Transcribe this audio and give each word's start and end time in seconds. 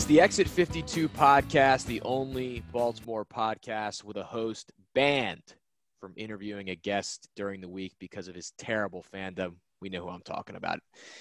It's 0.00 0.06
the 0.06 0.22
Exit 0.22 0.48
52 0.48 1.10
podcast, 1.10 1.84
the 1.84 2.00
only 2.00 2.62
Baltimore 2.72 3.26
podcast 3.26 4.02
with 4.02 4.16
a 4.16 4.24
host 4.24 4.72
banned 4.94 5.54
from 6.00 6.14
interviewing 6.16 6.70
a 6.70 6.74
guest 6.74 7.28
during 7.36 7.60
the 7.60 7.68
week 7.68 7.92
because 8.00 8.26
of 8.26 8.34
his 8.34 8.54
terrible 8.56 9.04
fandom. 9.14 9.56
We 9.82 9.90
know 9.90 10.00
who 10.00 10.08
I'm 10.08 10.22
talking 10.22 10.56
about. 10.56 10.80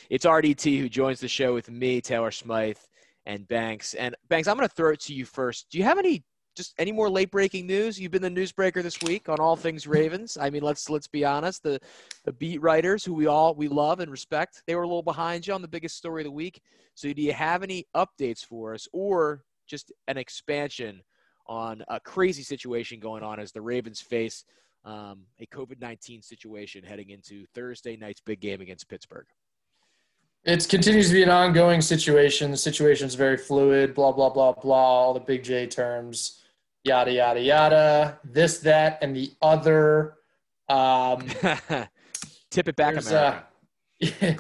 It's 0.10 0.26
RDT 0.26 0.80
who 0.80 0.88
joins 0.88 1.20
the 1.20 1.28
show 1.28 1.54
with 1.54 1.70
me, 1.70 2.00
Taylor 2.00 2.32
Smythe, 2.32 2.78
and 3.26 3.46
Banks. 3.50 3.96
And 3.96 4.16
Banks, 4.30 4.48
I'm 4.48 4.56
going 4.56 4.70
to 4.70 4.74
throw 4.74 4.94
it 4.94 5.02
to 5.02 5.14
you 5.14 5.26
first. 5.26 5.68
Do 5.70 5.78
you 5.78 5.84
have 5.84 6.00
any 6.00 6.24
just 6.60 6.76
any 6.78 6.92
more 6.92 7.10
late 7.10 7.32
breaking 7.32 7.66
news? 7.66 7.98
You've 7.98 8.12
been 8.12 8.22
the 8.22 8.30
newsbreaker 8.30 8.84
this 8.84 9.02
week 9.04 9.30
on 9.30 9.40
all 9.40 9.56
things 9.56 9.88
Ravens. 9.88 10.38
I 10.38 10.50
mean, 10.50 10.62
let's 10.62 10.90
let's 10.90 11.08
be 11.08 11.24
honest. 11.24 11.64
The 11.64 11.80
the 12.26 12.34
beat 12.34 12.62
writers 12.62 13.06
who 13.06 13.14
we 13.14 13.28
all 13.28 13.56
we 13.56 13.70
love 13.70 14.02
and 14.02 14.12
respect, 14.12 14.62
they 14.68 14.76
were 14.76 14.84
a 14.84 14.88
little 14.88 15.02
behind 15.02 15.48
you 15.48 15.54
on 15.54 15.62
the 15.62 15.70
biggest 15.70 15.96
story 15.96 16.22
of 16.22 16.26
the 16.26 16.32
week. 16.32 16.62
So, 16.96 17.14
do 17.14 17.22
you 17.22 17.32
have 17.32 17.64
any 17.64 17.88
updates 17.96 18.46
for 18.46 18.74
us, 18.74 18.90
or 18.92 19.46
just 19.68 19.94
an 20.10 20.18
expansion 20.18 21.02
on 21.48 21.82
a 21.88 21.98
crazy 21.98 22.44
situation 22.44 23.00
going 23.00 23.24
on 23.24 23.40
as 23.40 23.54
the 23.54 23.62
Ravens 23.62 24.02
face 24.02 24.44
um, 24.84 25.22
a 25.40 25.46
COVID 25.46 25.80
nineteen 25.80 26.22
situation 26.22 26.84
heading 26.84 27.12
into 27.12 27.46
Thursday 27.56 27.96
night's 27.96 28.20
big 28.20 28.42
game 28.42 28.60
against 28.60 28.90
Pittsburgh? 28.90 29.28
It 30.44 30.68
continues 30.68 31.08
to 31.08 31.14
be 31.14 31.24
an 31.24 31.30
ongoing 31.30 31.80
situation. 31.80 32.52
The 32.52 32.58
situation 32.58 33.08
is 33.08 33.16
very 33.16 33.38
fluid. 33.38 33.96
Blah 33.96 34.12
blah 34.12 34.30
blah 34.30 34.52
blah. 34.52 34.76
All 34.76 35.14
the 35.14 35.22
big 35.22 35.42
J 35.42 35.66
terms 35.66 36.42
yada 36.84 37.12
yada 37.12 37.42
yada, 37.42 38.20
this, 38.24 38.60
that, 38.60 39.00
and 39.02 39.16
the 39.16 39.32
other. 39.42 40.16
Um, 40.68 41.26
Tip 42.52 42.68
it 42.68 42.76
back, 42.76 42.98
America. 42.98 43.44
Uh, 44.02 44.34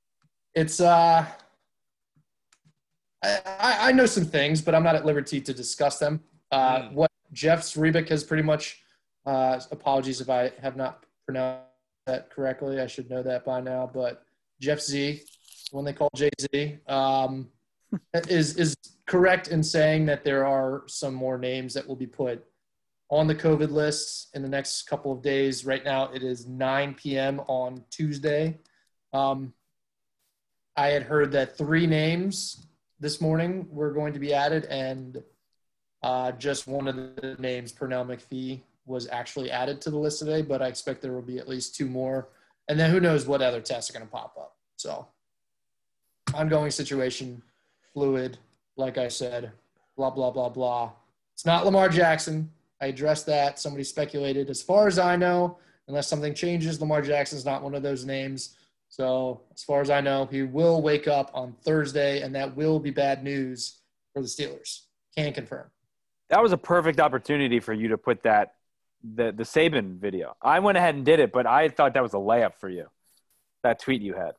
it's 0.54 0.80
uh, 0.80 1.26
I, 3.22 3.76
I 3.88 3.92
know 3.92 4.06
some 4.06 4.24
things, 4.24 4.60
but 4.60 4.74
I'm 4.74 4.82
not 4.82 4.94
at 4.94 5.04
liberty 5.04 5.40
to 5.40 5.54
discuss 5.54 5.98
them. 5.98 6.20
Uh, 6.50 6.80
mm. 6.80 6.92
What 6.92 7.10
Jeff 7.32 7.60
Zrebiec 7.62 8.08
has 8.08 8.24
pretty 8.24 8.42
much. 8.42 8.82
Uh, 9.26 9.60
apologies 9.72 10.22
if 10.22 10.30
I 10.30 10.50
have 10.62 10.74
not 10.74 11.04
pronounced 11.26 11.66
that 12.06 12.30
correctly. 12.30 12.80
I 12.80 12.86
should 12.86 13.10
know 13.10 13.22
that 13.22 13.44
by 13.44 13.60
now. 13.60 13.90
But 13.92 14.22
Jeff 14.60 14.80
Z, 14.80 15.22
when 15.70 15.84
they 15.84 15.92
call 15.92 16.08
Jay 16.16 16.30
Z, 16.40 16.78
um, 16.88 17.48
is 18.28 18.56
is 18.56 18.74
correct 19.08 19.48
in 19.48 19.62
saying 19.62 20.06
that 20.06 20.22
there 20.22 20.46
are 20.46 20.84
some 20.86 21.14
more 21.14 21.38
names 21.38 21.74
that 21.74 21.88
will 21.88 21.96
be 21.96 22.06
put 22.06 22.44
on 23.10 23.26
the 23.26 23.34
COVID 23.34 23.70
lists 23.70 24.28
in 24.34 24.42
the 24.42 24.48
next 24.48 24.82
couple 24.82 25.10
of 25.10 25.22
days. 25.22 25.64
Right 25.64 25.82
now, 25.82 26.12
it 26.12 26.22
is 26.22 26.46
9 26.46 26.94
p.m. 26.94 27.40
on 27.48 27.82
Tuesday. 27.90 28.58
Um, 29.14 29.54
I 30.76 30.88
had 30.88 31.02
heard 31.02 31.32
that 31.32 31.56
three 31.56 31.86
names 31.86 32.66
this 33.00 33.20
morning 33.20 33.66
were 33.70 33.92
going 33.92 34.12
to 34.12 34.18
be 34.18 34.34
added, 34.34 34.66
and 34.66 35.22
uh, 36.02 36.32
just 36.32 36.68
one 36.68 36.86
of 36.86 36.94
the 36.94 37.36
names, 37.38 37.72
Pernell 37.72 38.06
McPhee, 38.06 38.60
was 38.84 39.08
actually 39.08 39.50
added 39.50 39.80
to 39.80 39.90
the 39.90 39.98
list 39.98 40.18
today. 40.18 40.42
But 40.42 40.60
I 40.60 40.66
expect 40.66 41.00
there 41.00 41.12
will 41.12 41.22
be 41.22 41.38
at 41.38 41.48
least 41.48 41.74
two 41.74 41.86
more, 41.86 42.28
and 42.68 42.78
then 42.78 42.90
who 42.90 43.00
knows 43.00 43.26
what 43.26 43.40
other 43.40 43.62
tests 43.62 43.90
are 43.90 43.94
going 43.94 44.06
to 44.06 44.12
pop 44.12 44.36
up. 44.38 44.56
So, 44.76 45.06
ongoing 46.34 46.70
situation, 46.70 47.42
fluid 47.94 48.38
like 48.78 48.96
I 48.96 49.08
said, 49.08 49.52
blah, 49.96 50.10
blah, 50.10 50.30
blah, 50.30 50.48
blah. 50.48 50.92
It's 51.34 51.44
not 51.44 51.64
Lamar 51.64 51.88
Jackson. 51.88 52.50
I 52.80 52.86
addressed 52.86 53.26
that. 53.26 53.58
Somebody 53.58 53.84
speculated. 53.84 54.48
As 54.48 54.62
far 54.62 54.86
as 54.86 54.98
I 54.98 55.16
know, 55.16 55.58
unless 55.88 56.06
something 56.06 56.34
changes, 56.34 56.80
Lamar 56.80 57.02
Jackson's 57.02 57.44
not 57.44 57.62
one 57.62 57.74
of 57.74 57.82
those 57.82 58.04
names. 58.04 58.56
So, 58.88 59.42
as 59.54 59.62
far 59.62 59.82
as 59.82 59.90
I 59.90 60.00
know, 60.00 60.26
he 60.26 60.42
will 60.42 60.80
wake 60.80 61.08
up 61.08 61.30
on 61.34 61.54
Thursday, 61.62 62.22
and 62.22 62.34
that 62.34 62.56
will 62.56 62.80
be 62.80 62.90
bad 62.90 63.22
news 63.22 63.80
for 64.14 64.22
the 64.22 64.28
Steelers. 64.28 64.82
Can 65.16 65.32
confirm. 65.32 65.66
That 66.30 66.42
was 66.42 66.52
a 66.52 66.56
perfect 66.56 67.00
opportunity 67.00 67.60
for 67.60 67.72
you 67.72 67.88
to 67.88 67.98
put 67.98 68.22
that 68.22 68.54
the 69.02 69.32
the 69.32 69.42
Saban 69.42 69.98
video. 69.98 70.36
I 70.40 70.60
went 70.60 70.78
ahead 70.78 70.94
and 70.94 71.04
did 71.04 71.20
it, 71.20 71.32
but 71.32 71.46
I 71.46 71.68
thought 71.68 71.94
that 71.94 72.02
was 72.02 72.14
a 72.14 72.18
layup 72.18 72.54
for 72.58 72.68
you. 72.68 72.86
That 73.62 73.80
tweet 73.80 74.00
you 74.00 74.14
had. 74.14 74.32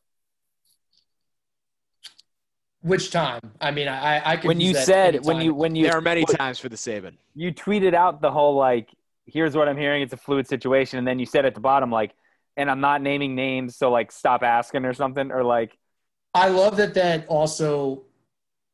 Which 2.82 3.10
time? 3.10 3.40
I 3.60 3.70
mean, 3.70 3.88
I 3.88 4.22
I 4.24 4.36
could 4.36 4.48
when 4.48 4.60
you 4.60 4.74
said 4.74 5.24
when 5.24 5.40
you 5.40 5.54
when 5.54 5.76
you 5.76 5.84
there 5.84 5.96
are 5.96 6.00
many 6.00 6.24
times 6.24 6.58
for 6.58 6.68
the 6.68 6.76
Saban. 6.76 7.14
You 7.34 7.52
tweeted 7.52 7.94
out 7.94 8.20
the 8.22 8.30
whole 8.30 8.54
like, 8.54 8.88
here's 9.26 9.54
what 9.54 9.68
I'm 9.68 9.76
hearing. 9.76 10.02
It's 10.02 10.12
a 10.12 10.16
fluid 10.16 10.48
situation, 10.48 10.98
and 10.98 11.06
then 11.06 11.18
you 11.18 11.26
said 11.26 11.44
at 11.44 11.54
the 11.54 11.60
bottom 11.60 11.90
like, 11.90 12.14
and 12.56 12.70
I'm 12.70 12.80
not 12.80 13.02
naming 13.02 13.34
names, 13.34 13.76
so 13.76 13.90
like 13.90 14.10
stop 14.10 14.42
asking 14.42 14.84
or 14.84 14.94
something 14.94 15.30
or 15.30 15.44
like. 15.44 15.76
I 16.34 16.48
love 16.48 16.76
that. 16.76 16.94
That 16.94 17.26
also, 17.26 18.04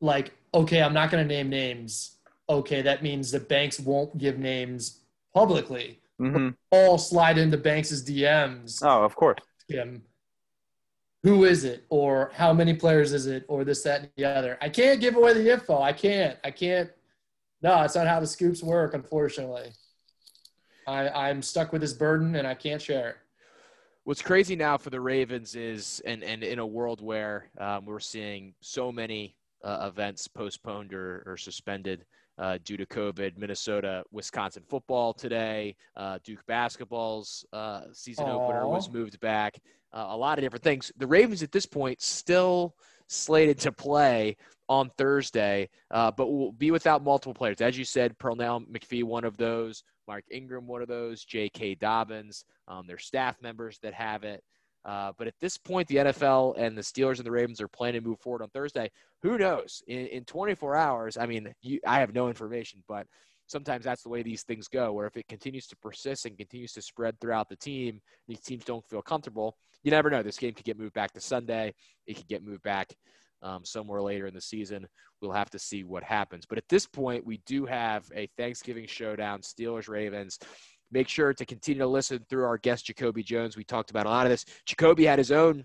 like, 0.01 0.33
okay, 0.55 0.83
I'm 0.83 0.93
not 0.93 1.11
going 1.11 1.27
to 1.27 1.35
name 1.35 1.49
names. 1.49 2.19
Okay, 2.49 2.83
that 2.83 3.03
means 3.03 3.33
the 3.33 3.41
banks 3.41 3.81
won't 3.81 4.17
give 4.19 4.39
names 4.39 5.01
publicly. 5.35 6.01
Mm-hmm. 6.21 6.51
All 6.71 6.99
slide 6.99 7.39
into 7.39 7.57
Banks's 7.57 8.05
DMs. 8.05 8.83
Oh, 8.83 9.05
of 9.05 9.17
course. 9.17 9.39
Him 9.69 10.03
who 11.23 11.45
is 11.45 11.65
it 11.65 11.85
or 11.89 12.31
how 12.35 12.53
many 12.53 12.75
players 12.75 13.13
is 13.13 13.27
it 13.27 13.45
or 13.49 13.65
this 13.65 13.83
that 13.83 14.01
and 14.01 14.11
the 14.17 14.25
other 14.25 14.59
i 14.61 14.69
can't 14.69 15.01
give 15.01 15.17
away 15.17 15.33
the 15.33 15.53
info 15.53 15.81
i 15.81 15.93
can't 15.93 16.39
i 16.45 16.51
can't 16.51 16.91
no 17.63 17.83
it's 17.83 17.95
not 17.95 18.07
how 18.07 18.21
the 18.21 18.27
scoops 18.27 18.63
work 18.63 18.95
unfortunately 18.95 19.73
I, 20.87 21.09
i'm 21.09 21.43
stuck 21.43 21.73
with 21.73 21.81
this 21.81 21.93
burden 21.93 22.37
and 22.37 22.47
i 22.47 22.55
can't 22.55 22.81
share 22.81 23.11
it 23.11 23.17
what's 24.05 24.23
crazy 24.23 24.55
now 24.55 24.79
for 24.79 24.91
the 24.91 25.01
ravens 25.01 25.57
is 25.57 26.01
and, 26.07 26.23
and 26.23 26.45
in 26.45 26.59
a 26.61 26.67
world 26.67 27.01
where 27.01 27.51
um, 27.59 27.85
we're 27.87 27.99
seeing 27.99 28.55
so 28.61 28.93
many 28.93 29.37
uh, 29.65 29.91
events 29.93 30.29
postponed 30.29 30.95
or, 30.95 31.25
or 31.27 31.37
suspended 31.37 32.05
uh, 32.39 32.59
due 32.65 32.77
to 32.77 32.87
COVID. 32.87 33.37
Minnesota, 33.39 34.05
Wisconsin 34.13 34.63
football 34.69 35.13
today. 35.13 35.75
Uh, 35.97 36.19
Duke 36.23 36.45
basketball's 36.47 37.45
uh, 37.53 37.83
season 37.93 38.27
Aww. 38.27 38.43
opener 38.43 38.69
was 38.69 38.91
moved 38.91 39.19
back. 39.21 39.59
Uh, 39.97 40.09
a 40.11 40.17
lot 40.17 40.37
of 40.39 40.45
different 40.45 40.63
things. 40.63 40.93
The 40.99 41.07
Ravens 41.07 41.43
at 41.43 41.53
this 41.53 41.65
point 41.65 42.03
still 42.03 42.75
slated 43.09 43.59
to 43.61 43.73
play 43.73 44.37
on 44.69 44.91
Thursday, 44.99 45.71
uh, 45.91 46.11
but 46.11 46.27
will 46.27 46.53
be 46.53 46.71
without 46.71 47.03
multiple 47.03 47.33
players. 47.33 47.63
As 47.63 47.79
you 47.79 47.85
said, 47.85 48.19
Pernell 48.19 48.69
McPhee, 48.69 49.05
one 49.05 49.25
of 49.25 49.39
those. 49.39 49.83
Mark 50.07 50.25
Ingram, 50.31 50.67
one 50.67 50.83
of 50.83 50.89
those. 50.89 51.25
J.K. 51.25 51.77
Dobbins, 51.77 52.45
um, 52.69 52.87
their 52.87 52.99
staff 52.99 53.41
members 53.41 53.79
that 53.79 53.95
have 53.95 54.23
it. 54.23 54.45
Uh, 54.85 55.13
but 55.17 55.29
at 55.29 55.35
this 55.41 55.57
point, 55.57 55.89
the 55.89 55.97
NFL 55.97 56.59
and 56.59 56.77
the 56.77 56.83
Steelers 56.83 57.17
and 57.17 57.27
the 57.27 57.31
Ravens 57.31 57.63
are 57.63 57.69
planning 57.69 58.03
to 58.03 58.07
move 58.07 58.21
forward 58.21 58.43
on 58.43 58.51
Thursday. 58.51 58.91
Who 59.23 59.39
knows? 59.39 59.83
In, 59.89 60.07
in 60.09 60.25
24 60.25 60.77
hours, 60.77 61.17
I 61.17 61.25
mean, 61.25 61.55
you, 61.63 61.81
I 61.87 62.01
have 62.01 62.15
no 62.15 62.29
information, 62.29 62.85
but 62.87 63.07
sometimes 63.47 63.85
that's 63.85 64.03
the 64.03 64.09
way 64.09 64.23
these 64.23 64.43
things 64.43 64.69
go. 64.69 64.93
Where 64.93 65.07
if 65.07 65.17
it 65.17 65.29
continues 65.29 65.67
to 65.69 65.77
persist 65.77 66.27
and 66.27 66.37
continues 66.37 66.73
to 66.73 66.83
spread 66.83 67.19
throughout 67.21 67.49
the 67.49 67.57
team, 67.57 68.01
these 68.29 68.41
teams 68.41 68.65
don't 68.65 68.87
feel 68.89 69.03
comfortable. 69.03 69.57
You 69.83 69.91
never 69.91 70.11
know. 70.11 70.23
This 70.23 70.39
game 70.39 70.55
could 70.55 70.65
get 70.65 70.79
moved 70.79 70.95
back 70.95 71.13
to 71.13 71.21
Sunday. 71.21 71.75
It 72.07 72.17
could 72.17 72.29
get 72.29 72.45
moved 72.45 72.63
back 72.63 72.93
um, 73.43 73.65
somewhere 73.65 74.03
later 74.03 74.27
in 74.27 74.35
the 74.35 74.41
season. 74.41 74.87
We'll 75.21 75.33
have 75.33 75.51
to 75.51 75.59
see 75.59 75.85
what 75.85 76.03
happens. 76.03 76.45
But 76.47 76.59
at 76.59 76.69
this 76.69 76.87
point, 76.87 77.25
we 77.25 77.39
do 77.47 77.67
have 77.67 78.05
a 78.15 78.29
Thanksgiving 78.37 78.87
showdown: 78.87 79.41
Steelers 79.41 79.89
Ravens. 79.89 80.39
Make 80.93 81.09
sure 81.09 81.35
to 81.35 81.45
continue 81.45 81.81
to 81.81 81.87
listen 81.87 82.25
through 82.29 82.45
our 82.45 82.59
guest, 82.59 82.87
Jacoby 82.87 83.23
Jones. 83.23 83.57
We 83.57 83.65
talked 83.65 83.91
about 83.91 84.07
a 84.07 84.11
lot 84.11 84.27
of 84.27 84.31
this. 84.31 84.45
Jacoby 84.67 85.05
had 85.05 85.19
his 85.19 85.33
own 85.33 85.65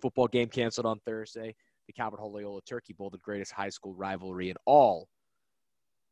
football 0.00 0.26
game 0.26 0.48
canceled 0.48 0.86
on 0.86 0.98
Thursday. 1.06 1.54
The 1.86 1.92
Calvert 1.92 2.20
Loyola 2.20 2.60
Turkey 2.62 2.92
Bowl, 2.92 3.10
the 3.10 3.18
greatest 3.18 3.52
high 3.52 3.68
school 3.68 3.94
rivalry 3.94 4.50
in 4.50 4.56
all 4.64 5.08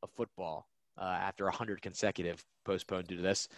of 0.02 0.10
football, 0.16 0.66
uh, 1.00 1.04
after 1.04 1.44
100 1.44 1.82
consecutive 1.82 2.44
postponed 2.64 3.06
due 3.06 3.16
to 3.16 3.22
this. 3.22 3.48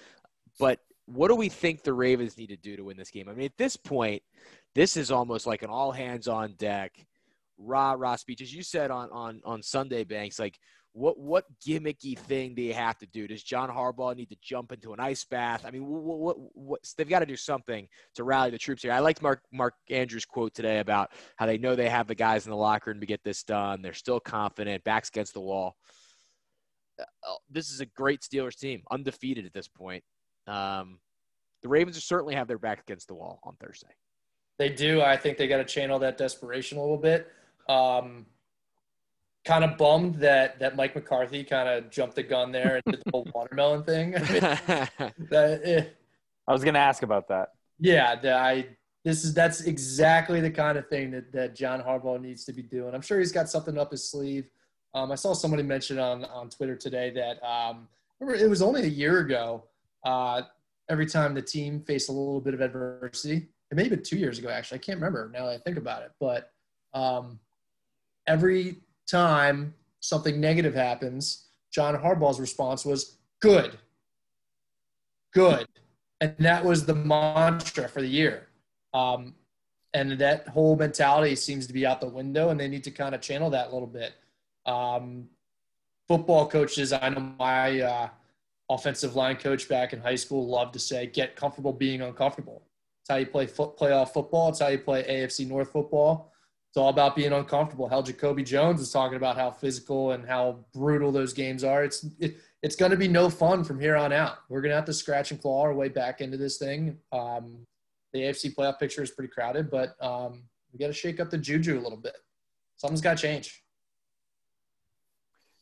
But 0.59 0.81
what 1.07 1.29
do 1.29 1.35
we 1.35 1.49
think 1.49 1.83
the 1.83 1.93
Ravens 1.93 2.37
need 2.37 2.49
to 2.49 2.57
do 2.57 2.77
to 2.77 2.85
win 2.85 2.97
this 2.97 3.11
game? 3.11 3.29
I 3.29 3.35
mean, 3.35 3.47
at 3.47 3.57
this 3.57 3.77
point, 3.77 4.23
this 4.75 4.97
is 4.97 5.11
almost 5.11 5.47
like 5.47 5.63
an 5.63 5.71
all 5.71 5.93
hands 5.93 6.29
on 6.29 6.55
deck, 6.55 6.93
rah 7.59 7.95
rah 7.99 8.17
speech. 8.17 8.43
As 8.43 8.55
you 8.55 8.63
said 8.63 8.91
on 8.91 9.11
on 9.11 9.41
on 9.45 9.63
Sunday, 9.63 10.05
Banks, 10.05 10.39
like 10.39 10.59
what 10.93 11.19
what 11.19 11.45
gimmicky 11.65 12.19
thing 12.19 12.55
do 12.55 12.63
you 12.63 12.75
have 12.75 12.99
to 12.99 13.07
do? 13.07 13.29
Does 13.29 13.43
John 13.43 13.69
Harbaugh 13.69 14.17
need 14.17 14.31
to 14.31 14.37
jump 14.43 14.73
into 14.73 14.93
an 14.93 15.01
ice 15.01 15.25
bath? 15.25 15.65
I 15.65 15.71
mean, 15.71 15.87
what, 15.87 16.19
what, 16.19 16.37
what 16.55 16.81
they've 16.97 17.09
got 17.09 17.21
to 17.21 17.27
do 17.27 17.37
something 17.37 17.87
to 18.15 18.25
rally 18.25 18.51
the 18.51 18.59
troops 18.59 18.83
here. 18.83 18.93
I 18.93 18.99
liked 18.99 19.23
Mark 19.23 19.43
Mark 19.53 19.75
Andrews' 19.89 20.25
quote 20.25 20.55
today 20.55 20.79
about 20.79 21.11
how 21.37 21.47
they 21.47 21.59
know 21.59 21.77
they 21.77 21.89
have 21.89 22.09
the 22.09 22.15
guys 22.15 22.47
in 22.47 22.51
the 22.51 22.57
locker 22.57 22.91
room 22.91 23.01
to 23.01 23.07
get 23.07 23.23
this 23.25 23.43
done. 23.45 23.83
They're 23.83 23.95
still 23.95 24.21
confident, 24.21 24.85
backs 24.85 25.09
against 25.09 25.35
the 25.35 25.41
wall. 25.41 25.77
Uh, 27.01 27.35
this 27.51 27.71
is 27.71 27.81
a 27.81 27.87
great 27.87 28.21
Steelers 28.21 28.59
team, 28.59 28.83
undefeated 28.91 29.47
at 29.47 29.53
this 29.53 29.69
point. 29.69 30.03
Um, 30.47 30.99
the 31.63 31.69
Ravens 31.69 32.03
certainly 32.03 32.35
have 32.35 32.49
their 32.49 32.59
back 32.59 32.81
against 32.81 33.09
the 33.09 33.15
wall 33.15 33.41
on 33.45 33.55
Thursday. 33.57 33.95
They 34.59 34.69
do. 34.69 35.03
I 35.03 35.17
think 35.17 35.39
they 35.39 35.49
got 35.49 35.59
to 35.59 35.65
channel 35.65 35.99
that 36.01 36.19
desperation 36.19 36.79
a 36.79 36.81
little 36.81 36.99
bit. 36.99 37.29
Um, 37.69 38.27
kind 39.45 39.65
of 39.65 39.79
bummed 39.79 40.17
that 40.17 40.59
that 40.59 40.77
Mike 40.77 40.95
McCarthy 40.95 41.45
kind 41.45 41.69
of 41.69 41.91
jumped 41.91 42.17
the 42.17 42.23
gun 42.23 42.53
there 42.53 42.77
and 42.77 42.83
did 42.95 43.03
the 43.05 43.11
whole 43.11 43.27
watermelon 43.35 43.85
thing. 43.85 44.15
I, 44.17 44.19
mean, 44.19 44.41
that, 45.31 45.61
eh. 45.65 45.85
I 46.47 46.53
was 46.53 46.63
going 46.63 46.75
to 46.75 46.81
ask 46.81 47.03
about 47.03 47.29
that. 47.29 47.51
Yeah, 47.79 48.17
the, 48.17 48.35
I 48.35 48.67
this 49.05 49.25
is 49.25 49.33
that's 49.33 49.63
exactly 49.63 50.41
the 50.41 50.51
kind 50.51 50.77
of 50.77 50.89
thing 50.89 51.11
that, 51.13 51.33
that 51.33 51.55
John 51.55 51.81
Harbaugh 51.81 52.21
needs 52.21 52.45
to 52.45 52.53
be 52.53 52.63
doing. 52.63 52.95
I'm 52.95 53.01
sure 53.01 53.19
he's 53.19 53.33
got 53.33 53.49
something 53.49 53.79
up 53.79 53.91
his 53.93 54.11
sleeve. 54.11 54.51
Um, 54.95 55.13
I 55.13 55.15
saw 55.15 55.33
somebody 55.33 55.63
mention 55.63 55.99
on 55.99 56.25
on 56.25 56.51
Twitter 56.51 56.77
today 56.77 57.11
that 57.11 57.43
um, 57.47 57.89
it 58.21 58.49
was 58.49 58.63
only 58.63 58.83
a 58.83 58.87
year 58.87 59.21
ago. 59.21 59.65
Uh, 60.05 60.43
every 60.89 61.07
time 61.07 61.35
the 61.35 61.43
team 61.43 61.83
faced 61.87 62.09
a 62.09 62.13
little 62.13 62.41
bit 62.41 62.55
of 62.55 62.61
adversity, 62.61 63.49
it 63.71 63.77
may 63.77 63.83
have 63.85 63.91
been 63.91 64.03
two 64.03 64.19
years 64.19 64.39
ago 64.39 64.49
actually. 64.49 64.79
I 64.79 64.81
can't 64.81 64.99
remember 64.99 65.31
now 65.33 65.47
that 65.47 65.53
I 65.53 65.59
think 65.59 65.77
about 65.77 66.03
it, 66.03 66.11
but 66.19 66.53
um, 66.93 67.39
every 68.27 68.79
time 69.09 69.75
something 70.01 70.41
negative 70.41 70.75
happens, 70.75 71.47
John 71.73 71.95
Harbaugh's 71.95 72.41
response 72.41 72.85
was 72.85 73.19
good, 73.41 73.79
good, 75.33 75.69
and 76.21 76.35
that 76.39 76.65
was 76.65 76.85
the 76.85 76.95
mantra 76.95 77.89
for 77.89 78.01
the 78.01 78.09
year. 78.09 78.49
Um, 78.93 79.35
and 79.95 80.19
that 80.19 80.49
whole 80.49 80.77
mentality 80.77 81.35
seems 81.37 81.67
to 81.67 81.73
be 81.73 81.87
out 81.87 82.01
the 82.01 82.09
window, 82.09 82.51
and 82.51 82.59
they 82.59 82.69
need 82.69 82.85
to 82.85 82.91
kind 82.91 83.15
of 83.15 83.21
channel 83.21 83.51
that 83.51 83.69
a 83.69 83.73
little 83.73 83.89
bit. 83.89 84.15
Um, 84.67 85.29
football 86.09 86.49
coaches, 86.49 86.93
I 86.93 87.09
know 87.09 87.33
my 87.39 87.81
uh, 87.81 88.09
offensive 88.69 89.17
line 89.17 89.37
coach 89.37 89.69
back 89.69 89.93
in 89.93 90.01
high 90.01 90.17
school 90.17 90.47
loved 90.49 90.73
to 90.75 90.79
say, 90.79 91.07
"Get 91.07 91.37
comfortable 91.37 91.73
being 91.73 92.03
uncomfortable." 92.03 92.63
It's 93.03 93.11
how 93.11 93.17
you 93.17 93.27
play 93.27 93.47
foot, 93.47 93.77
playoff 93.77 94.11
football. 94.11 94.49
It's 94.51 94.61
how 94.61 94.69
you 94.69 94.79
play 94.79 95.03
AFC 95.05 95.47
North 95.47 95.71
football. 95.73 96.33
It's 96.71 96.77
all 96.77 96.89
about 96.89 97.17
being 97.17 97.33
uncomfortable. 97.33 97.89
Hell, 97.89 98.03
Jacoby 98.03 98.45
Jones 98.45 98.81
is 98.81 98.93
talking 98.93 99.17
about 99.17 99.37
how 99.37 99.51
physical 99.51 100.13
and 100.13 100.25
how 100.25 100.65
brutal 100.73 101.11
those 101.11 101.33
games 101.33 101.65
are. 101.65 101.83
It's 101.83 102.07
it, 102.21 102.37
it's 102.63 102.77
going 102.77 102.91
to 102.91 102.97
be 102.97 103.09
no 103.09 103.29
fun 103.31 103.65
from 103.65 103.81
here 103.81 103.97
on 103.97 104.13
out. 104.13 104.39
We're 104.49 104.61
going 104.61 104.71
to 104.71 104.77
have 104.77 104.85
to 104.85 104.93
scratch 104.93 105.31
and 105.31 105.41
claw 105.41 105.63
our 105.63 105.75
way 105.75 105.89
back 105.89 106.21
into 106.21 106.37
this 106.37 106.59
thing. 106.59 106.99
Um, 107.11 107.67
the 108.13 108.21
AFC 108.21 108.55
playoff 108.55 108.79
picture 108.79 109.03
is 109.03 109.11
pretty 109.11 109.33
crowded, 109.33 109.71
but 109.71 109.97
um, 110.01 110.45
we 110.73 110.79
got 110.79 110.89
to 110.89 110.93
shake 110.93 111.21
up 111.21 111.31
the 111.31 111.39
juju 111.39 111.79
a 111.79 111.83
little 111.83 111.99
bit. 111.99 112.17
Something's 112.77 113.01
got 113.01 113.17
to 113.17 113.23
change. 113.23 113.63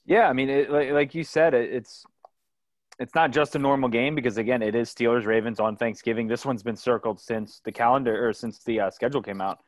Yeah, 0.09 0.27
I 0.27 0.33
mean, 0.33 0.49
it, 0.49 0.71
like, 0.71 0.91
like, 0.91 1.15
you 1.15 1.23
said, 1.23 1.53
it, 1.53 1.71
it's 1.71 2.07
it's 2.99 3.15
not 3.15 3.31
just 3.31 3.55
a 3.55 3.59
normal 3.59 3.91
game 3.91 4.15
because 4.15 4.39
again, 4.39 4.63
it 4.63 4.75
is 4.75 4.93
Steelers 4.93 5.27
Ravens 5.27 5.61
on 5.61 5.77
Thanksgiving. 5.77 6.27
This 6.27 6.47
one's 6.47 6.63
been 6.63 6.77
circled 6.77 7.21
since 7.21 7.61
the 7.63 7.71
calendar 7.71 8.27
or 8.27 8.33
since 8.33 8.65
the 8.65 8.81
uh, 8.81 8.91
schedule 8.91 9.23
came 9.23 9.43
out, 9.43 9.59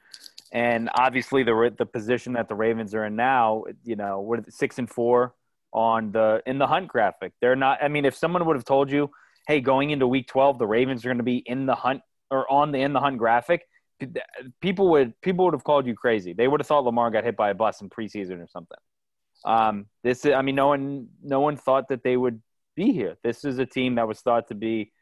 and 0.50 0.88
obviously 0.94 1.42
the 1.42 1.74
the 1.76 1.84
position 1.84 2.32
that 2.32 2.48
the 2.48 2.54
Ravens 2.54 2.94
are 2.94 3.04
in 3.04 3.16
now, 3.16 3.64
you 3.84 3.96
know, 3.96 4.22
we're 4.22 4.40
six 4.48 4.78
and 4.78 4.88
four 4.88 5.34
on 5.74 6.10
the 6.10 6.42
in 6.46 6.56
the 6.56 6.66
hunt 6.66 6.88
graphic. 6.88 7.34
They're 7.42 7.54
not. 7.54 7.82
I 7.82 7.88
mean, 7.88 8.06
if 8.06 8.16
someone 8.16 8.46
would 8.46 8.56
have 8.56 8.64
told 8.64 8.90
you, 8.90 9.10
hey, 9.46 9.60
going 9.60 9.90
into 9.90 10.06
Week 10.06 10.26
12, 10.26 10.58
the 10.58 10.66
Ravens 10.66 11.04
are 11.04 11.08
going 11.08 11.18
to 11.18 11.22
be 11.22 11.42
in 11.44 11.66
the 11.66 11.74
hunt 11.74 12.00
or 12.30 12.50
on 12.50 12.72
the 12.72 12.78
in 12.80 12.94
the 12.94 13.00
hunt 13.00 13.18
graphic, 13.18 13.66
people 14.62 14.88
would 14.92 15.20
people 15.20 15.44
would 15.44 15.54
have 15.54 15.64
called 15.64 15.86
you 15.86 15.94
crazy. 15.94 16.32
They 16.32 16.48
would 16.48 16.60
have 16.60 16.66
thought 16.66 16.84
Lamar 16.84 17.10
got 17.10 17.24
hit 17.24 17.36
by 17.36 17.50
a 17.50 17.54
bus 17.54 17.82
in 17.82 17.90
preseason 17.90 18.42
or 18.42 18.48
something. 18.48 18.78
Um, 19.44 19.86
this, 20.02 20.26
I 20.26 20.42
mean, 20.42 20.54
no 20.54 20.68
one 20.68 21.08
no 21.22 21.40
one 21.40 21.56
thought 21.56 21.88
that 21.88 22.02
they 22.02 22.16
would 22.16 22.42
be 22.76 22.92
here. 22.92 23.16
This 23.22 23.44
is 23.44 23.58
a 23.58 23.66
team 23.66 23.96
that 23.96 24.06
was 24.06 24.20
thought 24.20 24.48
to 24.48 24.54
be, 24.54 24.92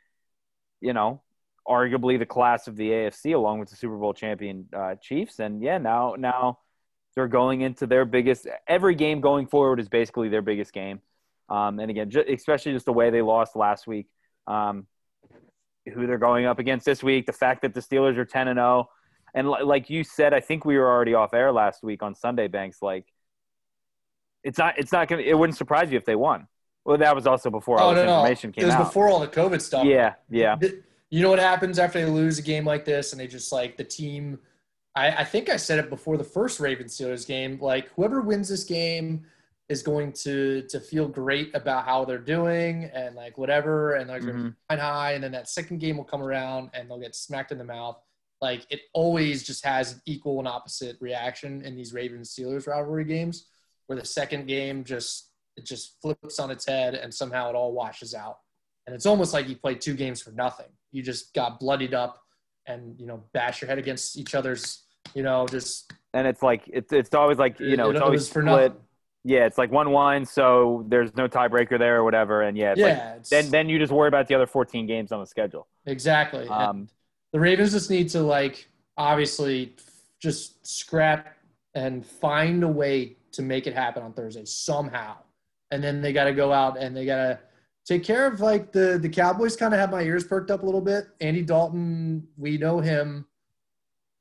you 0.81 0.93
know, 0.93 1.23
arguably 1.67 2.19
the 2.19 2.27
class 2.27 2.69
of 2.69 2.77
the 2.77 2.91
AFC, 2.91 3.35
along 3.35 3.61
with 3.61 3.71
the 3.71 3.77
Super 3.77 3.97
Bowl 3.97 4.15
champion 4.15 4.67
uh, 4.75 4.95
Chiefs. 5.01 5.39
And 5.39 5.63
yeah, 5.63 5.79
now 5.79 6.15
now 6.19 6.59
they're 7.15 7.29
going 7.29 7.63
into 7.63 7.87
their 7.87 8.05
biggest. 8.05 8.47
Every 8.67 8.95
game 8.95 9.21
going 9.21 9.47
forward 9.47 9.81
is 9.81 9.89
basically 9.89 10.29
their 10.29 10.43
biggest 10.43 10.73
game. 10.73 11.01
Um, 11.49 11.81
and 11.81 11.91
again, 11.91 12.11
especially 12.29 12.73
just 12.73 12.85
the 12.85 12.93
way 12.93 13.11
they 13.11 13.23
lost 13.23 13.57
last 13.57 13.87
week. 13.87 14.07
Um, 14.47 14.87
who 15.95 16.07
they're 16.07 16.19
going 16.19 16.47
up 16.47 16.59
against 16.59 16.85
this 16.85 17.03
week, 17.03 17.27
the 17.27 17.33
fact 17.33 17.63
that 17.63 17.75
the 17.75 17.81
Steelers 17.81 18.17
are 18.17 18.25
10 18.25 18.49
and 18.49 18.59
0. 18.59 18.89
And 19.35 19.49
like 19.49 19.91
you 19.91 20.05
said, 20.05 20.33
I 20.33 20.41
think 20.41 20.65
we 20.65 20.77
were 20.79 20.87
already 20.87 21.15
off 21.15 21.35
air 21.35 21.53
last 21.53 21.83
week 21.83 22.03
on 22.03 22.15
Sunday 22.15 22.49
Banks 22.49 22.83
like 22.83 23.07
it's 24.45 24.59
not 24.59 24.79
it's 24.79 24.93
not 24.93 25.09
going 25.09 25.23
to 25.23 25.29
it 25.29 25.37
wouldn't 25.37 25.59
surprise 25.59 25.91
you 25.91 25.99
if 25.99 26.05
they 26.05 26.17
won. 26.17 26.47
Well, 26.85 26.99
that 26.99 27.15
was 27.15 27.27
also 27.27 27.51
before 27.51 27.79
all 27.81 27.91
oh, 27.91 27.95
this 27.95 28.07
no, 28.07 28.19
information 28.21 28.51
no. 28.51 28.55
came 28.55 28.71
out. 28.71 28.75
It 28.75 28.79
was 28.79 28.89
before 28.89 29.09
all 29.09 29.21
the 29.21 29.29
COVID 29.29 29.61
stuff. 29.61 29.85
Yeah, 29.85 30.15
yeah. 30.31 30.57
You 31.11 31.23
know 31.23 31.31
what 31.31 31.39
happens 31.39 31.79
after 31.79 32.05
they 32.05 32.11
lose 32.11 32.39
a 32.39 32.43
game 32.43 32.65
like 32.65 32.85
this 32.85 33.13
and 33.13 33.21
they 33.21 33.27
just 33.27 33.53
like 33.53 33.77
the 33.77 33.85
team 33.85 34.39
I, 34.95 35.09
I 35.09 35.25
think 35.25 35.49
I 35.49 35.57
said 35.57 35.79
it 35.79 35.91
before 35.91 36.17
the 36.17 36.25
first 36.25 36.61
Ravens 36.61 36.97
Steelers 36.97 37.27
game, 37.27 37.59
like 37.61 37.89
whoever 37.91 38.21
wins 38.21 38.49
this 38.49 38.65
game– 38.65 39.25
is 39.69 39.83
going 39.83 40.13
to 40.13 40.63
to 40.63 40.81
feel 40.81 41.07
great 41.07 41.55
about 41.55 41.85
how 41.85 42.05
they're 42.05 42.19
doing 42.19 42.85
and 42.95 43.15
like 43.15 43.37
whatever 43.37 43.95
and 43.95 44.09
they're 44.09 44.21
mm-hmm. 44.21 44.49
going 44.71 44.81
high 44.81 45.13
and 45.13 45.23
then 45.23 45.33
that 45.33 45.49
second 45.49 45.79
game 45.79 45.97
will 45.97 46.05
come 46.05 46.23
around 46.23 46.71
and 46.73 46.89
they'll 46.89 46.99
get 46.99 47.15
smacked 47.15 47.53
in 47.53 47.59
the 47.59 47.65
mouth 47.65 48.01
like 48.41 48.67
it 48.71 48.81
always 48.95 49.43
just 49.43 49.65
has 49.65 49.93
an 49.93 50.03
equal 50.07 50.39
and 50.39 50.49
opposite 50.49 50.97
reaction 51.01 51.63
in 51.63 51.77
these 51.77 51.93
Ravens 51.93 52.35
Steelers 52.35 52.67
rivalry 52.67 53.05
games 53.05 53.47
where 53.89 53.99
the 53.99 54.05
second 54.05 54.47
game 54.47 54.85
just 54.85 55.33
it 55.57 55.67
just 55.67 55.97
flips 56.01 56.39
on 56.39 56.51
its 56.51 56.65
head 56.65 56.95
and 56.95 57.13
somehow 57.13 57.51
it 57.51 57.55
all 57.55 57.73
washes 57.73 58.15
out 58.15 58.39
and 58.87 58.95
it's 58.95 59.07
almost 59.07 59.35
like 59.35 59.49
you 59.49 59.57
played 59.57 59.81
two 59.81 59.95
games 59.95 60.23
for 60.23 60.31
nothing 60.31 60.69
you 60.93 61.03
just 61.03 61.35
got 61.35 61.59
bloodied 61.59 61.95
up 61.95 62.23
and 62.67 62.99
you 62.99 63.07
know 63.07 63.23
bash 63.33 63.61
your 63.61 63.69
head 63.69 63.79
against 63.79 64.17
each 64.17 64.35
other's 64.35 64.85
you 65.15 65.23
know 65.23 65.47
just 65.49 65.93
and 66.15 66.27
it's 66.27 66.43
like 66.43 66.63
it's 66.69 66.93
it's 66.93 67.13
always 67.15 67.39
like 67.39 67.59
you 67.61 67.77
know 67.77 67.91
it, 67.91 67.97
it's 67.97 68.01
always 68.01 68.29
for 68.29 68.43
split. 68.43 68.45
nothing 68.45 68.81
yeah, 69.25 69.45
it's 69.45 69.59
like 69.59 69.71
one 69.71 69.91
one, 69.91 70.25
so 70.25 70.87
there's 70.89 71.15
no 71.15 71.29
tiebreaker 71.29 71.79
there 71.79 71.97
or 71.97 72.05
whatever, 72.05 72.43
and 72.43 72.57
yeah, 72.57 72.73
yeah 72.77 73.15
like, 73.17 73.25
then 73.25 73.51
then 73.51 73.69
you 73.69 73.79
just 73.79 73.93
worry 73.93 74.09
about 74.09 74.27
the 74.27 74.35
other 74.35 74.47
14 74.47 74.87
games 74.87 75.13
on 75.13 75.21
the 75.21 75.27
schedule. 75.27 75.67
Exactly. 75.85 76.49
Um, 76.49 76.89
the 77.33 77.39
Ravens 77.39 77.73
just 77.73 77.91
need 77.91 78.09
to 78.11 78.23
like 78.23 78.69
obviously 78.97 79.77
just 80.19 80.67
scrap 80.67 81.37
and 81.75 82.07
find 82.07 82.65
a 82.65 82.69
way 82.69 83.18
to 83.33 83.43
make 83.43 83.67
it 83.67 83.75
happen 83.75 84.03
on 84.03 84.13
Thursday 84.13 84.45
somehow, 84.45 85.17
and 85.71 85.83
then 85.83 86.01
they 86.01 86.13
got 86.13 86.25
to 86.25 86.35
go 86.35 86.53
out 86.53 86.79
and 86.79 86.97
they 86.97 87.05
got 87.05 87.17
to 87.17 87.39
take 87.85 88.05
care 88.05 88.27
of 88.27 88.41
like 88.41 88.73
the 88.73 88.99
the 89.01 89.09
Cowboys. 89.09 89.57
Kind 89.57 89.75
of 89.75 89.81
have 89.81 89.91
my 89.91 90.03
ears 90.03 90.25
perked 90.25 90.51
up 90.51 90.63
a 90.63 90.67
little 90.67 90.81
bit. 90.81 91.09
Andy 91.21 91.43
Dalton, 91.43 92.27
we 92.37 92.59
know 92.59 92.81
him. 92.81 93.27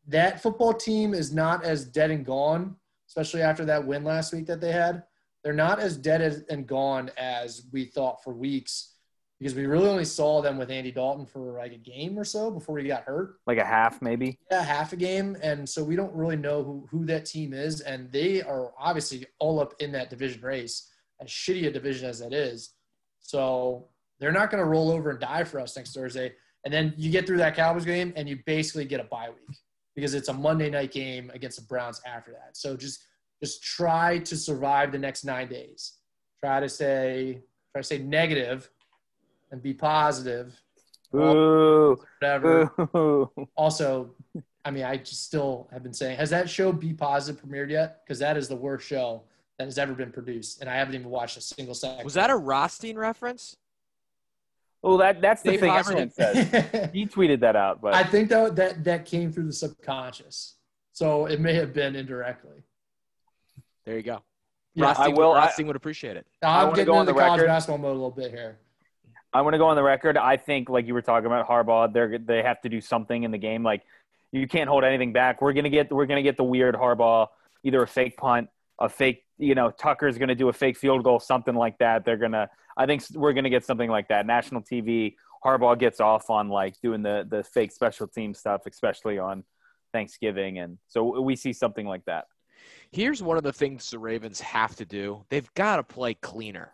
That 0.08 0.42
football 0.42 0.74
team 0.74 1.14
is 1.14 1.34
not 1.34 1.64
as 1.64 1.84
dead 1.86 2.12
and 2.12 2.26
gone 2.26 2.78
especially 3.08 3.42
after 3.42 3.66
that 3.66 3.86
win 3.86 4.04
last 4.04 4.34
week 4.34 4.46
that 4.48 4.62
they 4.62 4.72
had. 4.72 5.04
They're 5.44 5.54
not 5.54 5.80
as 5.80 5.98
dead 5.98 6.22
as, 6.22 6.44
and 6.50 6.68
gone 6.68 7.10
as 7.18 7.64
we 7.72 7.86
thought 7.86 8.24
for 8.24 8.34
weeks 8.34 8.96
because 9.40 9.54
we 9.54 9.68
really 9.68 9.88
only 9.88 10.06
saw 10.06 10.42
them 10.42 10.58
with 10.58 10.72
Andy 10.72 10.92
Dalton 10.92 11.26
for 11.26 11.58
like 11.60 11.72
a 11.72 11.78
game 11.78 12.18
or 12.18 12.24
so 12.24 12.50
before 12.50 12.80
he 12.80 12.88
got 12.88 13.04
hurt. 13.04 13.36
Like 13.46 13.60
a 13.60 13.66
half, 13.66 14.02
maybe? 14.02 14.40
Yeah, 14.52 14.64
half 14.64 14.94
a 14.94 14.96
game. 14.96 15.38
And 15.44 15.68
so 15.68 15.84
we 15.84 15.96
don't 15.96 16.14
really 16.14 16.36
know 16.36 16.64
who, 16.64 16.88
who 16.90 17.06
that 17.06 17.26
team 17.26 17.54
is. 17.54 17.82
And 17.82 18.12
they 18.12 18.42
are 18.42 18.72
obviously 18.80 19.26
all 19.40 19.60
up 19.60 19.74
in 19.80 19.92
that 19.92 20.10
division 20.10 20.42
race, 20.42 20.90
as 21.22 21.30
shitty 21.30 21.68
a 21.68 21.72
division 21.72 22.10
as 22.10 22.20
that 22.20 22.34
is. 22.34 22.74
So 23.20 23.90
they're 24.20 24.32
not 24.32 24.50
going 24.50 24.64
to 24.64 24.70
roll 24.70 24.90
over 24.90 25.12
and 25.12 25.20
die 25.20 25.44
for 25.44 25.60
us 25.60 25.78
next 25.78 25.94
Thursday. 25.94 26.34
And 26.66 26.74
then 26.74 26.94
you 26.98 27.12
get 27.12 27.28
through 27.28 27.38
that 27.38 27.56
Cowboys 27.56 27.86
game 27.86 28.14
and 28.16 28.28
you 28.28 28.40
basically 28.46 28.86
get 28.86 29.00
a 29.00 29.04
bye 29.04 29.30
week 29.30 29.58
because 29.96 30.16
it's 30.16 30.30
a 30.30 30.34
Monday 30.34 30.70
night 30.70 30.92
game 30.92 31.32
against 31.34 31.60
the 31.60 31.66
Browns 31.66 32.02
after 32.06 32.32
that. 32.32 32.58
So 32.58 32.76
just 32.76 33.06
just 33.42 33.64
try 33.64 34.18
to 34.18 34.36
survive 34.36 34.92
the 34.92 34.98
next 34.98 35.24
nine 35.24 35.48
days. 35.48 35.94
Try 36.44 36.60
to 36.60 36.68
say 36.68 37.44
try 37.72 37.82
to 37.82 37.88
say 37.88 38.00
negative 38.00 38.70
and 39.52 39.62
be 39.62 39.74
positive. 39.74 40.60
Ooh, 41.16 41.98
whatever. 42.20 42.72
Ooh. 42.96 43.32
Also, 43.56 44.14
I 44.66 44.72
mean, 44.72 44.84
I 44.84 44.98
just 44.98 45.24
still 45.24 45.70
have 45.72 45.84
been 45.84 45.94
saying, 45.94 46.18
has 46.18 46.30
that 46.32 46.50
show 46.50 46.72
B 46.74 46.94
Positive 46.94 47.42
premiered 47.42 47.70
yet? 47.70 48.02
Because 48.04 48.20
that 48.20 48.36
is 48.36 48.48
the 48.48 48.56
worst 48.56 48.86
show 48.86 49.24
that 49.58 49.66
has 49.66 49.78
ever 49.78 49.94
been 49.94 50.12
produced, 50.12 50.62
and 50.62 50.70
I 50.70 50.76
haven't 50.76 50.96
even 50.96 51.10
watched 51.10 51.38
a 51.38 51.42
single 51.42 51.74
second. 51.74 52.04
Was 52.04 52.14
that 52.16 52.30
a 52.30 52.36
Rothstein 52.36 52.98
reference? 52.98 53.56
Oh, 54.84 54.98
that 54.98 55.22
that's 55.22 55.42
the 55.42 55.58
thing 55.58 55.72
everyone 55.72 56.12
says. 56.12 56.90
he 56.94 57.06
tweeted 57.06 57.40
that 57.40 57.56
out, 57.56 57.82
but 57.82 57.94
I 57.94 58.04
think 58.04 58.30
that 58.30 58.56
that 58.58 58.84
that 58.84 59.06
came 59.06 59.32
through 59.32 59.46
the 59.46 59.54
subconscious, 59.54 60.56
so 60.94 61.26
it 61.26 61.40
may 61.40 61.54
have 61.54 61.74
been 61.74 61.96
indirectly. 61.96 62.64
There 63.86 63.96
you 63.96 64.04
go. 64.04 64.22
Yeah, 64.76 64.86
Rothstein, 64.86 65.14
I 65.14 65.18
will. 65.18 65.34
Rothstein 65.34 65.68
would 65.68 65.76
appreciate 65.76 66.18
it. 66.18 66.28
I'm 66.44 66.74
getting 66.74 66.94
into 66.94 67.06
the, 67.06 67.14
the 67.14 67.20
college 67.20 67.40
record. 67.40 67.48
basketball 67.48 67.78
mode 67.80 67.92
a 67.92 67.94
little 67.94 68.12
bit 68.12 68.32
here. 68.32 68.60
I 69.34 69.42
want 69.42 69.54
to 69.54 69.58
go 69.58 69.68
on 69.68 69.76
the 69.76 69.84
record. 69.84 70.18
I 70.18 70.38
think, 70.38 70.70
like 70.70 70.88
you 70.88 70.94
were 70.94 71.02
talking 71.02 71.26
about, 71.26 71.48
Harbaugh, 71.48 71.92
they 71.92 72.18
they 72.18 72.44
have 72.44 72.62
to 72.62 72.70
do 72.70 72.82
something 72.82 73.24
in 73.24 73.32
the 73.32 73.38
game. 73.38 73.64
Like 73.64 73.84
you 74.32 74.48
can't 74.48 74.70
hold 74.70 74.84
anything 74.84 75.14
back. 75.14 75.42
We're 75.42 75.54
gonna 75.54 75.70
get 75.70 75.92
we're 75.92 76.06
gonna 76.06 76.24
get 76.24 76.38
the 76.38 76.44
weird 76.44 76.76
Harbaugh, 76.76 77.28
either 77.64 77.82
a 77.82 77.88
fake 77.88 78.18
punt, 78.18 78.50
a 78.80 78.90
fake, 78.90 79.24
you 79.38 79.56
know, 79.56 79.72
Tucker's 79.72 80.18
gonna 80.18 80.36
do 80.36 80.50
a 80.50 80.54
fake 80.54 80.78
field 80.78 81.04
goal, 81.04 81.20
something 81.20 81.56
like 81.56 81.78
that. 81.80 82.06
They're 82.06 82.18
gonna 82.18 82.50
I 82.78 82.86
think 82.86 83.04
we're 83.14 83.34
to 83.34 83.50
get 83.50 83.66
something 83.66 83.90
like 83.90 84.08
that. 84.10 84.26
National 84.26 84.62
TV, 84.62 85.16
Harbaugh 85.44 85.78
gets 85.78 86.00
off 86.00 86.30
on 86.30 86.48
like 86.48 86.80
doing 86.82 87.02
the 87.02 87.26
the 87.28 87.44
fake 87.44 87.72
special 87.72 88.08
team 88.08 88.34
stuff, 88.34 88.62
especially 88.68 89.18
on 89.18 89.44
Thanksgiving, 89.92 90.60
and 90.60 90.78
so 90.88 91.20
we 91.20 91.36
see 91.36 91.54
something 91.54 91.88
like 91.88 92.06
that. 92.06 92.26
Here's 92.92 93.22
one 93.22 93.38
of 93.38 93.44
the 93.44 93.54
things 93.54 93.90
the 93.90 94.00
Ravens 94.00 94.40
have 94.42 94.76
to 94.76 94.86
do: 94.86 95.26
they've 95.30 95.52
got 95.56 95.78
to 95.78 95.84
play 95.84 96.14
cleaner. 96.14 96.72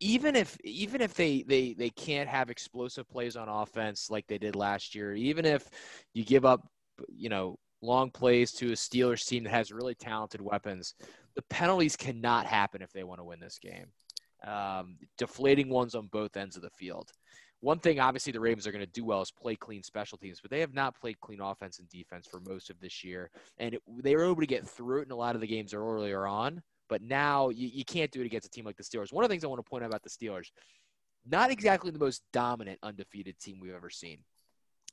Even 0.00 0.34
if 0.36 0.56
even 0.64 1.00
if 1.00 1.14
they, 1.14 1.42
they 1.46 1.74
they 1.74 1.90
can't 1.90 2.28
have 2.28 2.50
explosive 2.50 3.08
plays 3.08 3.36
on 3.36 3.48
offense 3.48 4.10
like 4.10 4.26
they 4.26 4.38
did 4.38 4.56
last 4.56 4.94
year, 4.94 5.14
even 5.14 5.44
if 5.44 5.68
you 6.14 6.24
give 6.24 6.44
up 6.44 6.66
you 7.08 7.28
know, 7.28 7.58
long 7.82 8.10
plays 8.10 8.52
to 8.52 8.68
a 8.68 8.76
Steelers 8.76 9.26
team 9.26 9.44
that 9.44 9.50
has 9.50 9.72
really 9.72 9.94
talented 9.94 10.40
weapons. 10.40 10.94
The 11.34 11.42
penalties 11.50 11.96
cannot 11.96 12.46
happen 12.46 12.82
if 12.82 12.92
they 12.92 13.04
want 13.04 13.20
to 13.20 13.24
win 13.24 13.40
this 13.40 13.58
game. 13.58 13.86
Um, 14.46 14.98
deflating 15.18 15.68
ones 15.68 15.94
on 15.94 16.08
both 16.08 16.36
ends 16.36 16.56
of 16.56 16.62
the 16.62 16.70
field. 16.70 17.10
One 17.60 17.78
thing, 17.78 17.98
obviously, 17.98 18.32
the 18.32 18.40
Ravens 18.40 18.66
are 18.66 18.72
going 18.72 18.84
to 18.84 18.92
do 18.92 19.06
well 19.06 19.22
is 19.22 19.30
play 19.30 19.56
clean 19.56 19.82
special 19.82 20.18
teams, 20.18 20.40
but 20.40 20.50
they 20.50 20.60
have 20.60 20.74
not 20.74 21.00
played 21.00 21.18
clean 21.20 21.40
offense 21.40 21.78
and 21.78 21.88
defense 21.88 22.26
for 22.30 22.40
most 22.40 22.68
of 22.68 22.78
this 22.78 23.02
year. 23.02 23.30
And 23.58 23.74
it, 23.74 23.82
they 24.02 24.14
were 24.14 24.26
able 24.26 24.40
to 24.40 24.46
get 24.46 24.68
through 24.68 25.00
it 25.00 25.06
in 25.06 25.12
a 25.12 25.16
lot 25.16 25.34
of 25.34 25.40
the 25.40 25.46
games 25.46 25.72
earlier 25.72 26.26
on, 26.26 26.62
but 26.88 27.02
now 27.02 27.48
you, 27.48 27.68
you 27.68 27.84
can't 27.84 28.10
do 28.10 28.20
it 28.20 28.26
against 28.26 28.46
a 28.46 28.50
team 28.50 28.64
like 28.64 28.76
the 28.76 28.82
Steelers. 28.82 29.12
One 29.12 29.24
of 29.24 29.28
the 29.28 29.32
things 29.32 29.44
I 29.44 29.48
want 29.48 29.64
to 29.64 29.68
point 29.68 29.84
out 29.84 29.90
about 29.90 30.02
the 30.02 30.10
Steelers, 30.10 30.50
not 31.26 31.50
exactly 31.50 31.90
the 31.90 31.98
most 31.98 32.22
dominant 32.32 32.78
undefeated 32.82 33.38
team 33.38 33.58
we've 33.60 33.74
ever 33.74 33.90
seen. 33.90 34.18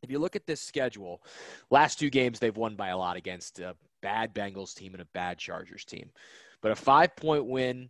If 0.02 0.10
you 0.10 0.20
look 0.20 0.36
at 0.36 0.48
this 0.48 0.62
schedule, 0.62 1.22
last 1.70 2.00
two 2.00 2.10
games 2.10 2.40
they've 2.40 2.56
won 2.56 2.76
by 2.76 2.90
a 2.90 2.98
lot 2.98 3.18
against 3.18 3.60
a 3.60 3.76
bad 4.02 4.34
Bengals 4.34 4.74
team 4.74 4.94
and 4.94 5.02
a 5.02 5.08
bad 5.14 5.38
Chargers 5.38 5.86
team. 5.86 6.10
But 6.62 6.72
a 6.72 6.76
five 6.76 7.16
point 7.16 7.46
win 7.46 7.90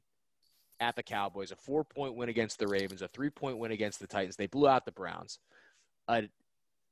at 0.79 0.95
the 0.95 1.03
Cowboys, 1.03 1.51
a 1.51 1.55
four 1.55 1.83
point 1.83 2.15
win 2.15 2.29
against 2.29 2.59
the 2.59 2.67
Ravens, 2.67 3.01
a 3.01 3.07
three 3.07 3.29
point 3.29 3.57
win 3.59 3.71
against 3.71 3.99
the 3.99 4.07
Titans. 4.07 4.35
They 4.35 4.47
blew 4.47 4.67
out 4.67 4.83
the 4.83 4.91
Browns. 4.91 5.39
A 6.07 6.23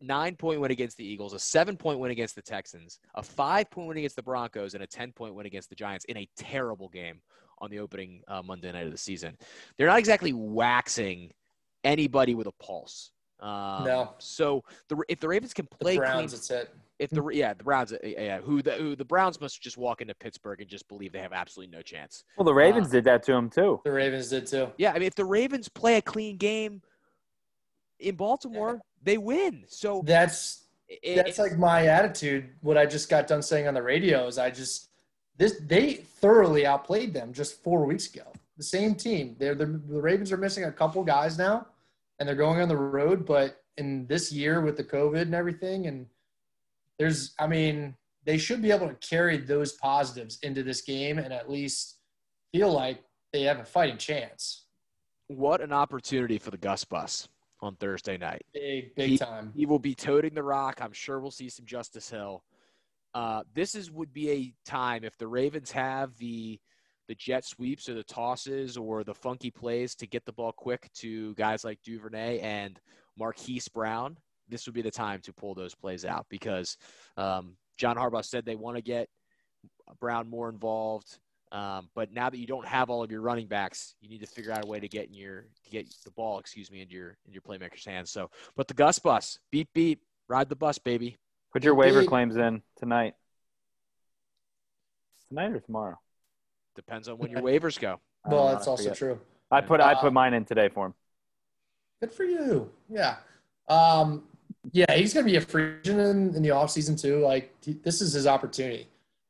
nine 0.02 0.36
point 0.36 0.60
win 0.62 0.72
against 0.72 0.98
the 0.98 1.06
Eagles, 1.06 1.34
a 1.34 1.40
seven 1.40 1.76
point 1.78 2.00
win 2.00 2.12
against 2.12 2.36
the 2.36 2.42
Texans, 2.42 3.00
a 3.16 3.24
five 3.24 3.70
point 3.70 3.88
win 3.88 3.98
against 3.98 4.16
the 4.16 4.24
Broncos, 4.24 4.74
and 4.74 4.84
a 4.84 4.88
10 4.88 5.12
point 5.12 5.36
win 5.36 5.46
against 5.46 5.70
the 5.70 5.76
Giants 5.76 6.06
in 6.06 6.18
a 6.18 6.28
terrible 6.38 6.88
game 6.90 7.22
on 7.60 7.70
the 7.70 7.80
opening 7.80 8.22
uh, 8.28 8.42
Monday 8.42 8.72
night 8.72 8.86
of 8.86 8.92
the 8.92 8.98
season. 8.98 9.38
They're 9.78 9.88
not 9.88 10.00
exactly 10.00 10.32
waxing 10.34 11.32
anybody 11.84 12.36
with 12.36 12.48
a 12.48 12.54
pulse. 12.54 13.12
Um, 13.42 13.84
No. 13.86 14.14
So 14.20 14.64
the, 14.88 15.02
if 15.10 15.20
the 15.20 15.28
Ravens 15.28 15.54
can 15.54 15.66
play 15.68 15.96
the 15.96 16.00
Browns, 16.00 16.32
clean, 16.32 16.40
it's 16.40 16.52
it. 16.52 16.74
if 17.00 17.10
the 17.10 17.26
yeah 17.30 17.54
the 17.54 17.64
Browns 17.64 17.94
yeah, 18.04 18.10
yeah 18.22 18.40
who 18.40 18.62
the 18.62 18.72
who 18.74 18.96
the 18.96 19.06
Browns 19.06 19.40
must 19.40 19.62
just 19.62 19.78
walk 19.78 20.02
into 20.02 20.14
Pittsburgh 20.16 20.60
and 20.62 20.70
just 20.70 20.88
believe 20.90 21.12
they 21.14 21.20
have 21.20 21.34
absolutely 21.34 21.76
no 21.76 21.82
chance. 21.82 22.24
Well, 22.38 22.46
the 22.46 22.54
Ravens 22.54 22.88
Uh, 22.88 22.92
did 22.92 23.04
that 23.06 23.24
to 23.24 23.34
him 23.34 23.50
too. 23.50 23.80
The 23.86 23.92
Ravens 23.92 24.30
did 24.30 24.46
too. 24.48 24.70
Yeah, 24.78 24.92
I 24.92 24.94
mean 24.96 25.04
if 25.04 25.16
the 25.16 25.26
Ravens 25.26 25.70
play 25.70 25.96
a 25.98 26.02
clean 26.02 26.36
game 26.38 26.82
in 28.00 28.16
Baltimore, 28.16 28.82
they 29.04 29.18
win. 29.18 29.66
So 29.68 30.02
That's 30.06 30.64
it- 30.88 31.16
that's 31.18 31.30
it's- 31.30 31.40
like 31.40 31.58
my 31.58 31.88
attitude. 31.88 32.50
What 32.62 32.78
I 32.78 32.86
just 32.86 33.10
got 33.10 33.28
done 33.28 33.42
saying 33.42 33.68
on 33.68 33.74
the 33.74 33.84
radio 33.84 34.28
is 34.28 34.38
I 34.38 34.50
just 34.50 34.90
this 35.38 35.60
they 35.66 35.94
thoroughly 35.96 36.66
outplayed 36.66 37.14
them 37.14 37.32
just 37.34 37.62
four 37.64 37.86
weeks 37.86 38.14
ago. 38.14 38.32
The 38.58 38.64
same 38.64 38.96
team. 38.96 39.36
They're 39.40 39.56
the, 39.56 39.66
the 39.68 40.02
Ravens 40.02 40.32
are 40.32 40.38
missing 40.38 40.66
a 40.66 40.72
couple 40.72 41.02
guys 41.04 41.38
now, 41.38 41.68
and 42.20 42.28
they're 42.28 42.36
going 42.36 42.60
on 42.62 42.68
the 42.68 42.76
road. 42.76 43.26
But 43.26 43.64
in 43.78 44.06
this 44.08 44.32
year 44.34 44.60
with 44.62 44.76
the 44.76 44.84
COVID 44.84 45.22
and 45.22 45.34
everything, 45.36 45.88
and 45.88 46.08
there's 46.98 47.34
I 47.40 47.48
mean 47.48 47.96
they 48.26 48.38
should 48.38 48.62
be 48.62 48.72
able 48.72 48.88
to 48.90 48.96
carry 48.96 49.38
those 49.38 49.74
positives 49.74 50.40
into 50.44 50.62
this 50.62 50.82
game 50.82 51.18
and 51.20 51.32
at 51.34 51.50
least 51.50 51.96
feel 52.52 52.72
like 52.72 53.02
they 53.32 53.44
have 53.44 53.60
a 53.60 53.64
fighting 53.64 53.98
chance. 53.98 54.66
what 55.28 55.62
an 55.62 55.72
opportunity 55.72 56.38
for 56.40 56.50
the 56.52 56.58
Gus 56.58 56.84
Bus 56.84 57.28
on 57.62 57.76
Thursday 57.76 58.18
night. 58.18 58.46
Big 58.54 58.96
big 58.96 59.10
He- 59.12 59.18
time. 59.18 59.52
He 59.56 59.66
will 59.66 59.80
be 59.80 59.96
toting 59.96 60.34
the 60.34 60.44
rock. 60.44 60.80
I'm 60.82 60.94
sure 60.94 61.20
we'll 61.20 61.32
see 61.32 61.50
some 61.50 61.66
Justice 61.66 62.10
Hill. 62.10 62.44
Uh, 63.14 63.44
this 63.54 63.76
is 63.76 63.90
would 63.92 64.14
be 64.14 64.30
a 64.32 64.54
time 64.66 65.04
if 65.04 65.18
the 65.18 65.28
Ravens 65.28 65.72
have 65.72 66.16
the 66.18 66.60
the 67.08 67.16
jet 67.16 67.44
sweeps 67.44 67.90
or 67.90 67.96
the 67.96 68.04
tosses 68.04 68.78
or 68.78 69.04
the 69.04 69.16
funky 69.16 69.50
plays 69.50 69.96
to 69.96 70.06
get 70.06 70.26
the 70.26 70.32
ball 70.32 70.52
quick 70.52 70.92
to 70.94 71.34
guys 71.34 71.64
like 71.64 71.82
Duvernay 71.82 72.40
and 72.40 72.80
Marquise 73.18 73.68
Brown. 73.68 74.16
This 74.48 74.68
would 74.68 74.76
be 74.76 74.84
the 74.84 74.92
time 74.92 75.20
to 75.22 75.34
pull 75.34 75.56
those 75.56 75.74
plays 75.74 76.06
out 76.06 76.28
because 76.30 76.78
um, 77.18 77.56
John 77.78 77.96
Harbaugh 77.96 78.24
said 78.24 78.46
they 78.46 78.56
want 78.56 78.78
to 78.78 78.84
get 78.84 79.10
Brown 80.00 80.30
more 80.30 80.50
involved. 80.50 81.18
Um, 81.52 81.90
but 81.96 82.14
now 82.14 82.30
that 82.30 82.38
you 82.38 82.46
don't 82.46 82.68
have 82.68 82.90
all 82.92 83.04
of 83.04 83.12
your 83.12 83.22
running 83.22 83.48
backs, 83.48 83.96
you 84.02 84.10
need 84.10 84.22
to 84.22 84.28
figure 84.28 84.52
out 84.52 84.64
a 84.64 84.68
way 84.68 84.80
to 84.80 84.88
get 84.88 85.08
in 85.08 85.14
your 85.16 85.46
to 85.64 85.70
get 85.72 85.92
the 86.06 86.12
ball, 86.12 86.38
excuse 86.40 86.70
me, 86.70 86.82
into 86.82 86.94
your 86.94 87.18
in 87.26 87.34
your 87.34 87.42
playmaker's 87.42 87.86
hands. 87.86 88.12
So, 88.12 88.30
but 88.56 88.68
the 88.68 88.76
Gus 88.76 89.00
bus, 89.00 89.40
beep 89.52 89.70
beep, 89.74 90.04
ride 90.28 90.50
the 90.50 90.56
bus, 90.56 90.78
baby. 90.78 91.18
Put 91.52 91.64
your 91.64 91.74
waiver 91.74 92.00
Indeed. 92.00 92.10
claims 92.10 92.36
in 92.38 92.62
tonight. 92.78 93.16
Tonight 95.30 95.52
or 95.54 95.60
tomorrow? 95.60 96.00
Depends 96.76 97.08
on 97.08 97.18
when 97.18 97.32
your 97.32 97.42
waivers 97.42 97.80
go. 97.80 98.00
Well, 98.28 98.50
that's 98.50 98.68
also 98.68 98.84
forget. 98.84 98.98
true. 98.98 99.20
I 99.50 99.62
put 99.62 99.82
I 99.82 99.94
Uh, 99.94 100.02
put 100.02 100.14
mine 100.14 100.36
in 100.36 100.46
today 100.46 100.70
for 100.70 100.88
him. 100.88 100.94
Good 102.00 102.12
for 102.12 102.24
you. 102.24 102.70
Yeah. 102.90 103.18
Um, 103.68 104.24
yeah, 104.72 104.92
he's 104.94 105.14
going 105.14 105.26
to 105.26 105.32
be 105.32 105.38
a 105.38 105.42
free 105.42 105.74
agent 105.80 106.00
in, 106.00 106.36
in 106.36 106.44
the 106.44 106.50
offseason, 106.50 107.00
too. 107.00 107.20
Like, 107.20 107.54
he, 107.64 107.74
this 107.74 108.02
is 108.02 108.14
his 108.14 108.28
opportunity 108.28 108.88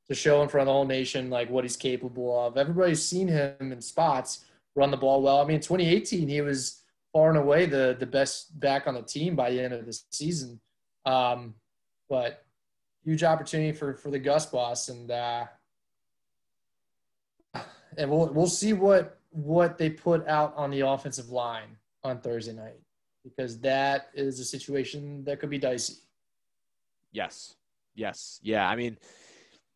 to 0.09 0.15
show 0.15 0.41
in 0.41 0.49
front 0.49 0.63
of 0.63 0.67
the 0.67 0.73
whole 0.73 0.85
nation, 0.85 1.29
like, 1.29 1.49
what 1.49 1.63
he's 1.63 1.77
capable 1.77 2.45
of. 2.45 2.57
Everybody's 2.57 3.03
seen 3.03 3.27
him 3.27 3.53
in 3.59 3.81
spots 3.81 4.45
run 4.75 4.91
the 4.91 4.97
ball 4.97 5.21
well. 5.21 5.39
I 5.39 5.45
mean, 5.45 5.59
2018, 5.59 6.27
he 6.27 6.41
was 6.41 6.81
far 7.13 7.29
and 7.29 7.37
away 7.37 7.65
the, 7.65 7.95
the 7.99 8.05
best 8.05 8.59
back 8.59 8.87
on 8.87 8.93
the 8.93 9.01
team 9.01 9.35
by 9.35 9.51
the 9.51 9.61
end 9.61 9.73
of 9.73 9.85
the 9.85 9.99
season. 10.11 10.59
Um, 11.05 11.55
but 12.09 12.43
huge 13.03 13.23
opportunity 13.23 13.71
for, 13.71 13.93
for 13.95 14.09
the 14.09 14.19
Gus 14.19 14.45
boss. 14.45 14.89
And, 14.89 15.11
uh, 15.11 15.45
and 17.97 18.09
we'll, 18.09 18.27
we'll 18.27 18.47
see 18.47 18.73
what, 18.73 19.19
what 19.31 19.77
they 19.77 19.89
put 19.89 20.27
out 20.27 20.53
on 20.55 20.71
the 20.71 20.81
offensive 20.81 21.29
line 21.29 21.77
on 22.03 22.19
Thursday 22.19 22.53
night 22.53 22.79
because 23.23 23.59
that 23.59 24.09
is 24.13 24.39
a 24.39 24.45
situation 24.45 25.23
that 25.25 25.39
could 25.39 25.49
be 25.49 25.57
dicey. 25.57 25.95
Yes, 27.11 27.55
yes, 27.95 28.39
yeah. 28.43 28.67
I 28.67 28.75
mean, 28.75 28.97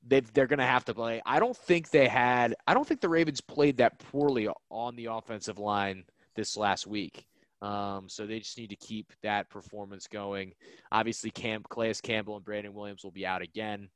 they 0.05 0.19
they're 0.21 0.47
going 0.47 0.59
to 0.59 0.65
have 0.65 0.85
to 0.85 0.93
play. 0.93 1.21
I 1.25 1.39
don't 1.39 1.55
think 1.55 1.89
they 1.89 2.07
had. 2.07 2.55
I 2.67 2.73
don't 2.73 2.87
think 2.87 3.01
the 3.01 3.09
Ravens 3.09 3.41
played 3.41 3.77
that 3.77 3.99
poorly 3.99 4.47
on 4.69 4.95
the 4.95 5.05
offensive 5.05 5.59
line 5.59 6.03
this 6.35 6.57
last 6.57 6.87
week. 6.87 7.25
Um, 7.61 8.09
so 8.09 8.25
they 8.25 8.39
just 8.39 8.57
need 8.57 8.71
to 8.71 8.75
keep 8.75 9.13
that 9.21 9.49
performance 9.49 10.07
going. 10.07 10.53
Obviously, 10.91 11.31
Cam, 11.31 11.63
Calais 11.69 11.93
Campbell 12.03 12.35
and 12.35 12.43
Brandon 12.43 12.73
Williams 12.73 13.03
will 13.05 13.11
be 13.11 13.25
out 13.25 13.41
again. 13.41 13.89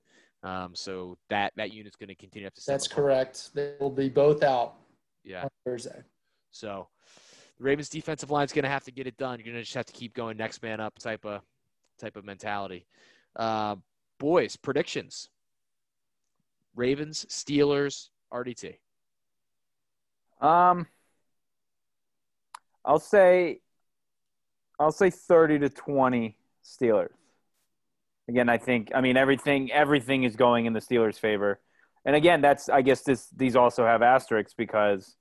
Um, 0.43 0.73
so 0.73 1.17
that 1.29 1.51
that 1.57 1.73
unit's 1.73 1.97
going 1.97 2.07
to 2.09 2.15
continue 2.15 2.43
to 2.43 2.47
have 2.47 2.53
to. 2.53 2.61
That's 2.65 2.87
correct. 2.87 3.53
They 3.53 3.73
will 3.79 3.89
be 3.89 4.07
both 4.07 4.43
out 4.43 4.75
Yeah. 5.23 5.43
on 5.43 5.49
Thursday. 5.65 6.01
So 6.51 6.87
the 7.57 7.63
Ravens 7.63 7.89
defensive 7.89 8.31
line's 8.31 8.53
going 8.53 8.63
to 8.63 8.69
have 8.69 8.85
to 8.85 8.91
get 8.91 9.07
it 9.07 9.17
done. 9.17 9.39
You're 9.39 9.45
going 9.45 9.55
to 9.57 9.63
just 9.63 9.75
have 9.75 9.85
to 9.87 9.93
keep 9.93 10.13
going 10.13 10.37
next 10.37 10.61
man 10.63 10.79
up 10.79 10.97
type 10.99 11.25
of 11.25 11.41
type 11.99 12.15
of 12.15 12.23
mentality. 12.23 12.85
Uh, 13.35 13.75
boys, 14.19 14.55
predictions. 14.55 15.29
Ravens, 16.77 17.25
Steelers, 17.29 18.09
RDT. 18.31 18.75
Um, 20.39 20.87
I'll 22.85 22.99
say, 22.99 23.59
I'll 24.79 24.91
say 24.91 25.09
thirty 25.09 25.59
to 25.59 25.69
twenty 25.69 26.37
Steelers. 26.63 27.09
Again, 28.29 28.47
I 28.49 28.57
think 28.57 28.91
I 28.93 29.01
mean 29.01 29.17
everything 29.17 29.71
everything 29.71 30.23
is 30.23 30.35
going 30.35 30.65
in 30.65 30.73
the 30.73 30.79
Steelers' 30.79 31.19
favor, 31.19 31.59
and 32.05 32.15
again, 32.15 32.41
that's 32.41 32.69
I 32.69 32.81
guess 32.81 33.01
this 33.01 33.27
these 33.35 33.55
also 33.55 33.85
have 33.85 34.01
asterisks 34.01 34.53
because 34.53 35.15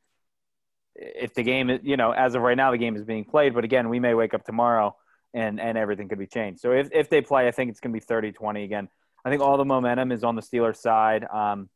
if 0.94 1.34
the 1.34 1.42
game 1.42 1.70
is 1.70 1.80
you 1.82 1.96
know 1.96 2.10
as 2.12 2.34
of 2.34 2.42
right 2.42 2.56
now 2.56 2.70
the 2.70 2.78
game 2.78 2.96
is 2.96 3.04
being 3.04 3.24
played, 3.24 3.54
but 3.54 3.64
again 3.64 3.88
we 3.88 3.98
may 4.00 4.14
wake 4.14 4.34
up 4.34 4.44
tomorrow 4.44 4.94
and 5.32 5.60
and 5.60 5.78
everything 5.78 6.08
could 6.08 6.18
be 6.18 6.26
changed. 6.26 6.60
So 6.60 6.72
if 6.72 6.88
if 6.92 7.08
they 7.08 7.20
play, 7.20 7.48
I 7.48 7.50
think 7.50 7.70
it's 7.70 7.80
going 7.80 7.94
to 7.94 8.00
be 8.00 8.32
30-20 8.32 8.64
again. 8.64 8.88
I 9.26 9.28
think 9.28 9.42
all 9.42 9.56
the 9.56 9.64
momentum 9.64 10.12
is 10.12 10.22
on 10.22 10.36
the 10.36 10.40
Steelers' 10.40 10.76
side. 10.76 11.24
Um, 11.24 11.68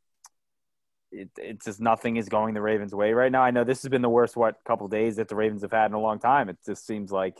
it, 1.11 1.29
it's 1.37 1.65
just 1.65 1.81
nothing 1.81 2.17
is 2.17 2.29
going 2.29 2.55
the 2.55 2.63
Ravens' 2.63 2.95
way 2.95 3.13
right 3.13 3.33
now. 3.33 3.43
I 3.43 3.51
know 3.51 3.65
this 3.65 3.83
has 3.83 3.89
been 3.89 4.03
the 4.03 4.09
worst 4.09 4.37
what 4.37 4.61
couple 4.65 4.87
days 4.87 5.17
that 5.17 5.27
the 5.27 5.35
Ravens 5.35 5.63
have 5.63 5.73
had 5.73 5.87
in 5.87 5.95
a 5.95 6.01
long 6.01 6.21
time. 6.21 6.49
It 6.49 6.59
just 6.65 6.87
seems 6.87 7.11
like. 7.11 7.37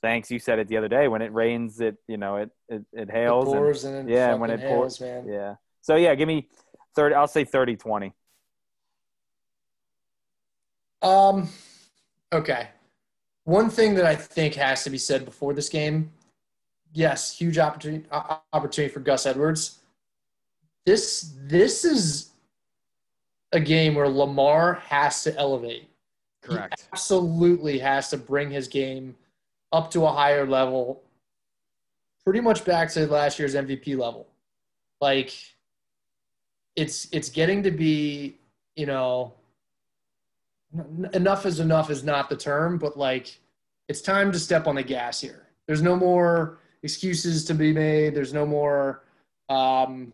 Thanks, 0.00 0.30
you 0.30 0.38
said 0.38 0.58
it 0.60 0.68
the 0.68 0.76
other 0.76 0.86
day. 0.88 1.06
When 1.08 1.22
it 1.22 1.32
rains, 1.32 1.80
it 1.80 1.96
you 2.06 2.16
know 2.18 2.36
it 2.36 2.50
it, 2.68 2.82
it 2.92 3.08
It 3.08 3.10
hails. 3.10 3.46
and- 3.48 3.56
pours 3.56 3.84
and, 3.84 4.08
yeah, 4.08 4.28
yeah, 4.28 4.34
when 4.34 4.50
it 4.50 4.60
it 4.60 4.68
pours- 4.68 5.00
man. 5.00 5.26
yeah. 5.28 5.56
So 5.80 5.96
yeah, 5.96 6.14
give 6.14 6.28
me 6.28 6.48
thirty. 6.94 7.16
I'll 7.16 7.26
say 7.26 7.44
30-20. 7.44 8.12
Um, 11.02 11.48
okay. 12.32 12.68
One 13.44 13.70
thing 13.70 13.94
that 13.96 14.04
I 14.06 14.14
think 14.14 14.54
has 14.54 14.84
to 14.84 14.90
be 14.90 14.98
said 14.98 15.24
before 15.24 15.52
this 15.52 15.68
game, 15.68 16.12
yes, 16.92 17.36
huge 17.36 17.58
opportunity 17.58 18.06
opportunity 18.52 18.92
for 18.92 19.00
Gus 19.00 19.26
Edwards. 19.26 19.78
This 20.86 21.34
this 21.42 21.84
is 21.84 22.30
a 23.52 23.60
game 23.60 23.94
where 23.94 24.08
Lamar 24.08 24.74
has 24.74 25.22
to 25.24 25.36
elevate. 25.36 25.88
Correct. 26.42 26.88
absolutely 26.92 27.78
has 27.78 28.10
to 28.10 28.16
bring 28.16 28.50
his 28.50 28.66
game 28.66 29.14
up 29.70 29.92
to 29.92 30.04
a 30.04 30.10
higher 30.10 30.44
level, 30.44 31.04
pretty 32.24 32.40
much 32.40 32.64
back 32.64 32.90
to 32.90 33.06
last 33.06 33.38
year's 33.38 33.54
MVP 33.54 33.96
level. 33.96 34.26
Like 35.00 35.32
it's 36.74 37.08
it's 37.12 37.28
getting 37.28 37.62
to 37.62 37.70
be, 37.70 38.38
you 38.74 38.86
know, 38.86 39.34
enough 41.12 41.46
is 41.46 41.60
enough 41.60 41.90
is 41.90 42.02
not 42.02 42.28
the 42.28 42.36
term, 42.36 42.76
but 42.76 42.96
like 42.96 43.38
it's 43.88 44.00
time 44.00 44.32
to 44.32 44.38
step 44.38 44.66
on 44.66 44.74
the 44.74 44.82
gas 44.82 45.20
here. 45.20 45.46
There's 45.66 45.82
no 45.82 45.94
more 45.94 46.58
excuses 46.82 47.44
to 47.44 47.54
be 47.54 47.72
made. 47.72 48.14
There's 48.14 48.32
no 48.32 48.46
more. 48.46 49.04
Um, 49.48 50.12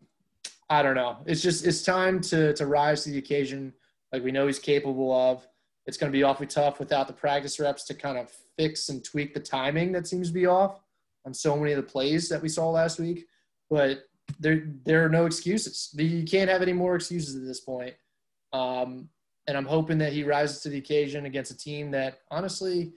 I 0.71 0.83
don't 0.83 0.95
know. 0.95 1.19
It's 1.27 1.43
just 1.43 1.67
it's 1.67 1.83
time 1.83 2.21
to 2.23 2.53
to 2.55 2.67
rise 2.67 3.05
to 3.05 3.11
the 3.11 3.19
occasion, 3.19 3.73
like 4.13 4.23
we 4.23 4.33
know 4.33 4.47
he's 4.47 4.59
capable 4.59 5.13
of. 5.13 5.47
It's 5.87 5.97
going 5.97 6.13
to 6.13 6.17
be 6.17 6.23
awfully 6.23 6.47
tough 6.47 6.79
without 6.79 7.07
the 7.07 7.15
practice 7.15 7.59
reps 7.59 7.85
to 7.85 7.95
kind 7.95 8.19
of 8.19 8.31
fix 8.59 8.91
and 8.91 9.03
tweak 9.03 9.33
the 9.33 9.41
timing 9.41 9.93
that 9.93 10.07
seems 10.07 10.29
to 10.29 10.35
be 10.35 10.45
off 10.45 10.83
on 11.25 11.33
so 11.33 11.57
many 11.57 11.73
of 11.73 11.77
the 11.77 11.91
plays 11.91 12.29
that 12.29 12.43
we 12.43 12.49
saw 12.49 12.69
last 12.69 12.99
week. 12.99 13.27
But 13.71 14.05
there 14.39 14.69
there 14.85 15.05
are 15.05 15.09
no 15.09 15.25
excuses. 15.25 15.95
You 15.97 16.25
can't 16.25 16.51
have 16.51 16.63
any 16.63 16.75
more 16.75 16.97
excuses 16.97 17.37
at 17.37 17.47
this 17.47 17.61
point. 17.61 17.95
Um, 18.53 19.09
and 19.47 19.57
I'm 19.57 19.65
hoping 19.65 19.97
that 19.99 20.13
he 20.13 20.25
rises 20.25 20.61
to 20.63 20.69
the 20.69 20.77
occasion 20.77 21.25
against 21.25 21.51
a 21.51 21.57
team 21.57 21.91
that 21.93 22.21
honestly 22.31 22.93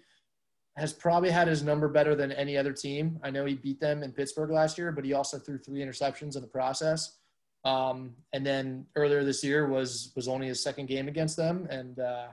has 0.77 0.93
probably 0.93 1.29
had 1.29 1.47
his 1.47 1.63
number 1.63 1.87
better 1.87 2.15
than 2.15 2.31
any 2.31 2.57
other 2.57 2.71
team. 2.71 3.19
I 3.23 3.29
know 3.29 3.45
he 3.45 3.55
beat 3.55 3.79
them 3.79 4.03
in 4.03 4.11
Pittsburgh 4.11 4.51
last 4.51 4.77
year, 4.77 4.91
but 4.91 5.03
he 5.03 5.13
also 5.13 5.37
threw 5.37 5.57
three 5.57 5.81
interceptions 5.81 6.35
in 6.35 6.41
the 6.41 6.47
process. 6.47 7.17
Um, 7.65 8.15
and 8.33 8.45
then 8.45 8.85
earlier 8.95 9.23
this 9.23 9.43
year 9.43 9.67
was 9.67 10.11
was 10.15 10.27
only 10.27 10.47
his 10.47 10.63
second 10.63 10.87
game 10.87 11.07
against 11.07 11.37
them, 11.37 11.67
and 11.69 11.99
uh, 11.99 12.27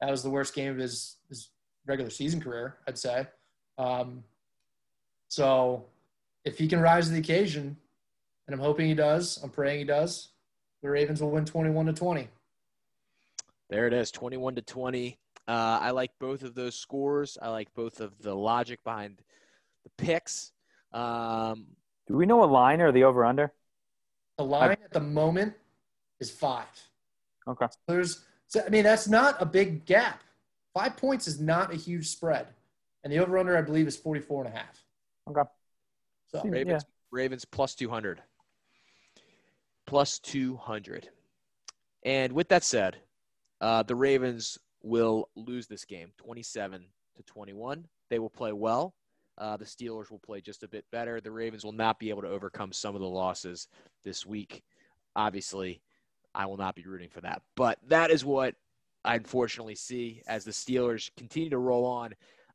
that 0.00 0.10
was 0.10 0.22
the 0.22 0.30
worst 0.30 0.54
game 0.54 0.72
of 0.72 0.78
his 0.78 1.16
his 1.28 1.50
regular 1.86 2.10
season 2.10 2.40
career, 2.40 2.78
I'd 2.88 2.98
say. 2.98 3.26
Um, 3.78 4.24
so 5.28 5.86
if 6.44 6.58
he 6.58 6.66
can 6.66 6.80
rise 6.80 7.06
to 7.06 7.12
the 7.12 7.20
occasion, 7.20 7.76
and 8.46 8.54
I'm 8.54 8.60
hoping 8.60 8.86
he 8.86 8.94
does, 8.94 9.38
I'm 9.42 9.50
praying 9.50 9.78
he 9.78 9.84
does, 9.84 10.28
the 10.82 10.90
Ravens 10.90 11.22
will 11.22 11.30
win 11.30 11.44
21 11.44 11.86
to 11.86 11.92
20. 11.92 12.28
There 13.70 13.86
it 13.86 13.94
is, 13.94 14.10
21 14.10 14.56
to 14.56 14.62
20. 14.62 15.18
Uh, 15.48 15.78
I 15.80 15.90
like 15.90 16.12
both 16.20 16.42
of 16.42 16.54
those 16.54 16.76
scores. 16.76 17.36
I 17.40 17.48
like 17.48 17.72
both 17.74 18.00
of 18.00 18.18
the 18.20 18.34
logic 18.34 18.82
behind 18.84 19.20
the 19.82 19.90
picks. 19.96 20.52
Um, 20.92 21.66
Do 22.06 22.16
we 22.16 22.26
know 22.26 22.44
a 22.44 22.46
line 22.46 22.80
or 22.80 22.92
the 22.92 23.04
over 23.04 23.24
under? 23.24 23.52
The 24.38 24.44
line 24.44 24.70
I, 24.70 24.72
at 24.72 24.92
the 24.92 25.00
moment 25.00 25.54
is 26.20 26.30
five. 26.30 26.66
Okay. 27.48 27.66
So 27.66 27.78
There's, 27.88 28.24
I 28.64 28.68
mean, 28.68 28.84
that's 28.84 29.08
not 29.08 29.40
a 29.40 29.46
big 29.46 29.84
gap. 29.84 30.22
Five 30.74 30.96
points 30.96 31.26
is 31.26 31.40
not 31.40 31.72
a 31.72 31.76
huge 31.76 32.08
spread. 32.08 32.46
And 33.04 33.12
the 33.12 33.18
over 33.18 33.36
under, 33.36 33.56
I 33.56 33.62
believe, 33.62 33.88
is 33.88 33.96
44 33.96 34.44
and 34.44 34.54
a 34.54 34.56
half. 34.56 34.84
Okay. 35.28 35.48
So 36.28 36.42
Ravens, 36.44 36.82
yeah. 36.84 36.90
Ravens 37.10 37.44
plus 37.44 37.74
200. 37.74 38.22
Plus 39.86 40.18
200. 40.20 41.08
And 42.04 42.32
with 42.32 42.48
that 42.48 42.64
said, 42.64 42.96
uh, 43.60 43.82
the 43.82 43.94
Ravens 43.94 44.58
will 44.82 45.28
lose 45.36 45.66
this 45.66 45.84
game 45.84 46.12
27 46.18 46.84
to 47.16 47.22
21. 47.22 47.86
They 48.10 48.18
will 48.18 48.30
play 48.30 48.52
well. 48.52 48.94
Uh, 49.38 49.56
the 49.56 49.64
Steelers 49.64 50.10
will 50.10 50.18
play 50.18 50.40
just 50.40 50.62
a 50.62 50.68
bit 50.68 50.84
better. 50.92 51.20
The 51.20 51.30
Ravens 51.30 51.64
will 51.64 51.72
not 51.72 51.98
be 51.98 52.10
able 52.10 52.22
to 52.22 52.28
overcome 52.28 52.72
some 52.72 52.94
of 52.94 53.00
the 53.00 53.08
losses 53.08 53.68
this 54.04 54.26
week. 54.26 54.62
Obviously, 55.16 55.80
I 56.34 56.46
will 56.46 56.56
not 56.56 56.74
be 56.74 56.84
rooting 56.84 57.08
for 57.08 57.20
that. 57.22 57.42
But 57.56 57.78
that 57.88 58.10
is 58.10 58.24
what 58.24 58.54
I 59.04 59.16
unfortunately 59.16 59.74
see 59.74 60.22
as 60.26 60.44
the 60.44 60.50
Steelers 60.50 61.10
continue 61.16 61.50
to 61.50 61.58
roll 61.58 61.84
on. 61.86 62.14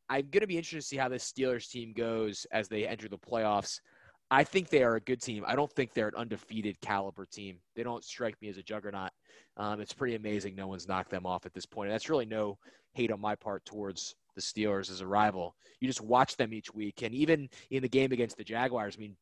I'm 0.10 0.30
going 0.30 0.42
to 0.42 0.48
be 0.48 0.58
interested 0.58 0.78
to 0.78 0.88
see 0.88 0.98
how 0.98 1.10
this 1.10 1.32
Steelers 1.32 1.70
team 1.70 1.94
goes 1.94 2.46
as 2.52 2.68
they 2.68 2.88
enter 2.88 3.10
the 3.10 3.18
playoffs. 3.18 3.82
I 4.30 4.44
think 4.44 4.70
they 4.70 4.84
are 4.84 4.96
a 4.96 5.02
good 5.02 5.22
team. 5.22 5.44
I 5.48 5.56
don't 5.56 5.72
think 5.72 5.94
they're 5.94 6.10
an 6.10 6.16
undefeated 6.16 6.80
caliber 6.82 7.26
team. 7.26 7.60
They 7.76 7.84
don't 7.84 8.04
strike 8.04 8.36
me 8.42 8.50
as 8.50 8.58
a 8.58 8.64
juggernaut. 8.64 9.12
Um, 9.56 9.80
it's 9.80 9.94
pretty 9.94 10.16
amazing 10.16 10.56
no 10.56 10.68
one's 10.68 10.88
knocked 10.88 11.12
them 11.12 11.26
off 11.26 11.46
at 11.46 11.54
this 11.54 11.66
point. 11.66 11.88
And 11.88 11.94
that's 11.94 12.10
really 12.10 12.26
no 12.26 12.58
hate 12.94 13.12
on 13.12 13.22
my 13.22 13.36
part 13.36 13.64
towards 13.66 14.16
the 14.36 14.42
Steelers 14.42 14.92
as 14.92 15.02
a 15.02 15.08
rival. 15.08 15.56
You 15.80 15.88
just 15.88 16.02
watch 16.02 16.36
them 16.36 16.54
each 16.54 16.74
week, 16.74 17.02
and 17.04 17.14
even 17.14 17.50
in 17.72 17.82
the 17.82 17.90
game 17.90 18.12
against 18.12 18.38
the 18.38 18.44
Jaguars, 18.44 18.96
I 18.98 19.00
mean, 19.00 19.16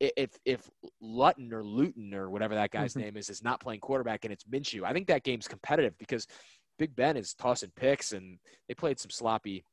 if 0.00 0.30
if 0.44 0.70
Lutton 1.00 1.52
or 1.52 1.64
Luton 1.64 2.14
or 2.14 2.30
whatever 2.30 2.54
that 2.54 2.70
guy's 2.70 2.92
mm-hmm. 2.92 3.00
name 3.00 3.16
is 3.16 3.30
is 3.30 3.42
not 3.42 3.60
playing 3.60 3.80
quarterback 3.80 4.24
and 4.24 4.32
it's 4.32 4.44
Minshew, 4.44 4.84
I 4.84 4.92
think 4.92 5.08
that 5.08 5.24
game's 5.24 5.48
competitive 5.48 5.98
because 5.98 6.26
Big 6.78 6.94
Ben 6.94 7.16
is 7.16 7.34
tossing 7.34 7.72
picks 7.74 8.12
and 8.12 8.38
they 8.68 8.74
played 8.74 9.00
some 9.00 9.10
sloppy 9.10 9.64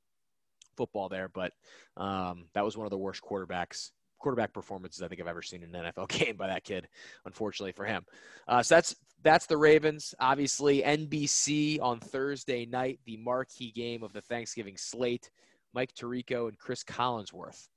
football 0.76 1.10
there, 1.10 1.30
but 1.30 1.52
um, 1.96 2.46
that 2.54 2.66
was 2.66 2.76
one 2.76 2.88
of 2.88 2.92
the 2.92 2.98
worst 2.98 3.22
quarterbacks 3.22 3.92
quarterback 4.26 4.54
performances 4.54 5.04
I 5.04 5.08
think 5.08 5.22
I've 5.22 5.28
ever 5.28 5.44
seen 5.44 5.62
in 5.62 5.76
an 5.76 5.94
NFL 5.94 6.08
game 6.20 6.36
by 6.36 6.48
that 6.48 6.64
kid, 6.64 6.88
unfortunately 7.26 7.74
for 7.74 7.86
him. 7.86 8.04
Uh, 8.48 8.64
so 8.64 8.74
that's 8.74 8.96
that's 9.22 9.46
the 9.46 9.56
Ravens. 9.56 10.16
Obviously, 10.20 10.82
NBC 10.82 11.80
on 11.80 12.00
Thursday 12.00 12.66
night, 12.66 13.00
the 13.06 13.18
marquee 13.18 13.72
game 13.72 14.02
of 14.02 14.14
the 14.14 14.22
Thanksgiving 14.22 14.78
slate. 14.78 15.30
Mike 15.76 15.94
Tirico 15.94 16.48
and 16.48 16.58
Cris 16.58 16.84
Collinsworth. 16.84 17.68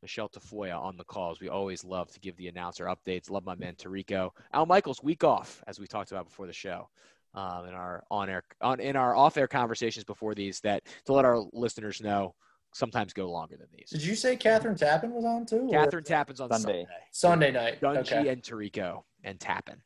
Michelle 0.00 0.30
Tafoya 0.30 0.80
on 0.80 0.96
the 0.96 1.04
calls. 1.04 1.38
We 1.38 1.50
always 1.50 1.84
love 1.84 2.10
to 2.12 2.20
give 2.20 2.34
the 2.38 2.48
announcer 2.48 2.86
updates. 2.86 3.28
Love 3.28 3.44
my 3.44 3.54
man 3.54 3.74
Tirico. 3.74 4.30
Al 4.54 4.64
Michaels 4.64 5.02
week 5.02 5.22
off, 5.22 5.62
as 5.66 5.78
we 5.78 5.86
talked 5.86 6.12
about 6.12 6.24
before 6.24 6.46
the 6.46 6.52
show. 6.54 6.88
Um, 7.34 7.66
in 7.66 7.74
our 7.74 8.02
on 8.10 8.30
air 8.30 8.42
on 8.62 8.80
in 8.80 8.96
our 8.96 9.14
off 9.14 9.36
air 9.36 9.46
conversations 9.46 10.04
before 10.04 10.34
these 10.34 10.60
that 10.60 10.82
to 11.04 11.12
let 11.12 11.26
our 11.26 11.44
listeners 11.52 12.00
know 12.00 12.34
sometimes 12.72 13.12
go 13.12 13.30
longer 13.30 13.56
than 13.56 13.68
these. 13.76 13.90
Did 13.90 14.04
you 14.04 14.14
say 14.14 14.36
Kathryn 14.36 14.78
Tappen 14.78 15.10
was 15.10 15.24
on 15.24 15.46
too? 15.46 15.68
Kathryn 15.72 16.04
Tappen's 16.04 16.40
on 16.40 16.50
Sunday. 16.50 16.86
Sunday, 17.12 17.50
Sunday 17.50 17.52
night. 17.52 17.80
Dungy 17.80 18.00
okay. 18.00 18.28
and 18.28 18.42
Tirico 18.42 19.02
and 19.24 19.38
Tappen 19.38 19.80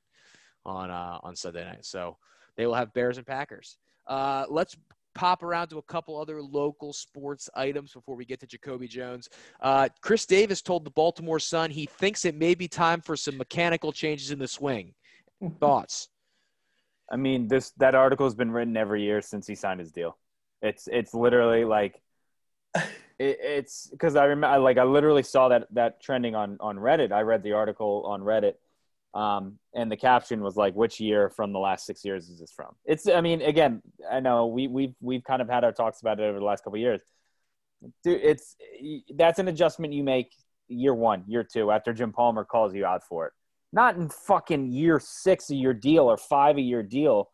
on 0.65 0.91
uh, 0.91 1.19
on 1.23 1.37
Sunday 1.37 1.65
night. 1.65 1.85
So 1.85 2.17
they 2.57 2.67
will 2.67 2.75
have 2.75 2.93
Bears 2.93 3.19
and 3.19 3.27
Packers. 3.27 3.79
Uh, 4.07 4.45
let's 4.49 4.77
pop 5.15 5.43
around 5.43 5.69
to 5.69 5.79
a 5.79 5.83
couple 5.83 6.21
other 6.21 6.43
local 6.43 6.93
sports 6.93 7.49
items 7.55 7.93
before 7.93 8.17
we 8.17 8.25
get 8.25 8.41
to 8.41 8.47
Jacoby 8.47 8.89
Jones. 8.89 9.29
Uh, 9.61 9.89
Chris 10.01 10.27
Davis 10.27 10.61
told 10.61 10.85
the 10.85 10.91
Baltimore 10.91 11.39
Sun 11.39 11.71
he 11.71 11.87
thinks 11.87 12.25
it 12.25 12.35
may 12.35 12.55
be 12.55 12.67
time 12.67 13.01
for 13.01 13.17
some 13.17 13.37
mechanical 13.37 13.93
changes 13.93 14.31
in 14.31 14.39
the 14.39 14.49
swing. 14.49 14.93
Thoughts? 15.61 16.09
I 17.11 17.17
mean, 17.17 17.49
this 17.49 17.71
that 17.79 17.95
article 17.95 18.27
has 18.27 18.35
been 18.35 18.51
written 18.51 18.77
every 18.77 19.03
year 19.03 19.21
since 19.21 19.47
he 19.47 19.55
signed 19.55 19.81
his 19.81 19.93
deal. 19.93 20.17
It's 20.63 20.89
it's 20.91 21.15
literally 21.15 21.65
like 21.65 22.01
it, 23.19 23.39
it's 23.41 23.89
because 23.89 24.17
I 24.17 24.25
remember 24.25 24.59
like 24.59 24.79
I 24.79 24.85
literally 24.85 25.23
saw 25.23 25.49
that 25.49 25.67
that 25.73 26.03
trending 26.03 26.35
on 26.35 26.57
on 26.61 26.77
Reddit. 26.77 27.13
I 27.13 27.21
read 27.23 27.43
the 27.43 27.53
article 27.53 28.05
on 28.07 28.23
Reddit, 28.23 28.55
um, 29.15 29.59
and 29.75 29.91
the 29.91 29.97
caption 29.97 30.43
was 30.43 30.57
like, 30.57 30.75
"Which 30.75 31.01
year 31.01 31.31
from 31.31 31.53
the 31.53 31.59
last 31.59 31.87
six 31.87 32.05
years 32.05 32.29
is 32.29 32.41
this 32.41 32.53
from?" 32.53 32.75
It's 32.85 33.09
I 33.09 33.21
mean, 33.21 33.43
again, 33.43 33.83
I 34.11 34.21
know 34.21 34.47
we 34.47 34.67
we've 34.69 34.95
we've 35.01 35.25
kind 35.25 35.43
of 35.43 35.49
had 35.49 35.65
our 35.65 35.73
talks 35.73 36.01
about 36.01 36.19
it 36.21 36.25
over 36.25 36.39
the 36.39 36.45
last 36.45 36.65
couple 36.65 36.79
years. 36.79 37.01
Dude, 38.03 38.21
it's 38.23 38.57
that's 39.15 39.39
an 39.39 39.49
adjustment 39.49 39.93
you 39.93 40.03
make 40.03 40.33
year 40.69 40.95
one, 40.95 41.25
year 41.27 41.45
two 41.45 41.71
after 41.71 41.93
Jim 41.93 42.13
Palmer 42.13 42.45
calls 42.45 42.75
you 42.75 42.85
out 42.85 43.03
for 43.05 43.27
it. 43.27 43.33
Not 43.73 43.97
in 43.97 44.09
fucking 44.09 44.73
year 44.73 45.01
six 45.01 45.51
of 45.51 45.57
your 45.57 45.75
deal 45.75 46.05
or 46.05 46.17
five 46.17 46.57
of 46.57 46.65
your 46.65 46.83
deal 46.83 47.31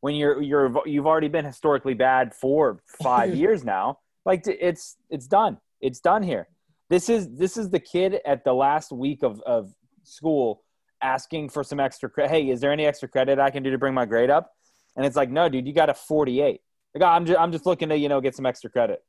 when 0.00 0.14
you're 0.14 0.42
you're 0.42 0.82
you've 0.86 1.06
already 1.06 1.28
been 1.28 1.44
historically 1.44 1.94
bad 1.94 2.34
for 2.34 2.80
five 3.02 3.34
years 3.42 3.64
now 3.64 3.98
like 4.24 4.46
it's 4.46 4.96
it's 5.10 5.26
done. 5.26 5.58
It's 5.80 6.00
done 6.00 6.22
here. 6.22 6.48
This 6.90 7.08
is 7.08 7.28
this 7.36 7.56
is 7.56 7.70
the 7.70 7.80
kid 7.80 8.20
at 8.24 8.44
the 8.44 8.52
last 8.52 8.92
week 8.92 9.22
of 9.22 9.40
of 9.42 9.72
school 10.02 10.62
asking 11.02 11.50
for 11.50 11.62
some 11.62 11.80
extra 11.80 12.08
credit. 12.08 12.30
Hey, 12.30 12.50
is 12.50 12.60
there 12.60 12.72
any 12.72 12.86
extra 12.86 13.08
credit 13.08 13.38
I 13.38 13.50
can 13.50 13.62
do 13.62 13.70
to 13.70 13.78
bring 13.78 13.94
my 13.94 14.06
grade 14.06 14.30
up? 14.30 14.52
And 14.96 15.04
it's 15.04 15.16
like, 15.16 15.30
no, 15.30 15.48
dude, 15.48 15.66
you 15.66 15.72
got 15.72 15.90
a 15.90 15.94
48. 15.94 16.60
Like, 16.94 17.02
oh, 17.02 17.06
I'm 17.06 17.26
just 17.26 17.38
I'm 17.38 17.52
just 17.52 17.66
looking 17.66 17.88
to 17.88 17.96
you 17.96 18.08
know 18.08 18.20
get 18.20 18.34
some 18.34 18.46
extra 18.46 18.70
credit. 18.70 19.02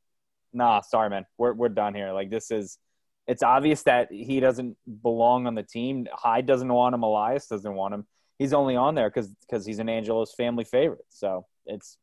Nah, 0.52 0.80
sorry, 0.80 1.10
man. 1.10 1.26
We're 1.38 1.52
we're 1.52 1.68
done 1.68 1.94
here. 1.94 2.12
Like 2.12 2.30
this 2.30 2.50
is. 2.50 2.78
It's 3.28 3.42
obvious 3.42 3.82
that 3.82 4.12
he 4.12 4.38
doesn't 4.38 4.76
belong 5.02 5.48
on 5.48 5.56
the 5.56 5.62
team. 5.64 6.06
Hyde 6.12 6.46
doesn't 6.46 6.72
want 6.72 6.94
him. 6.94 7.02
Elias 7.02 7.48
doesn't 7.48 7.74
want 7.74 7.92
him. 7.92 8.06
He's 8.38 8.52
only 8.52 8.76
on 8.76 8.94
there 8.94 9.10
because 9.10 9.28
because 9.40 9.66
he's 9.66 9.80
an 9.80 9.88
Angelos 9.88 10.32
family 10.34 10.62
favorite. 10.62 11.06
So 11.08 11.44
it's 11.66 11.98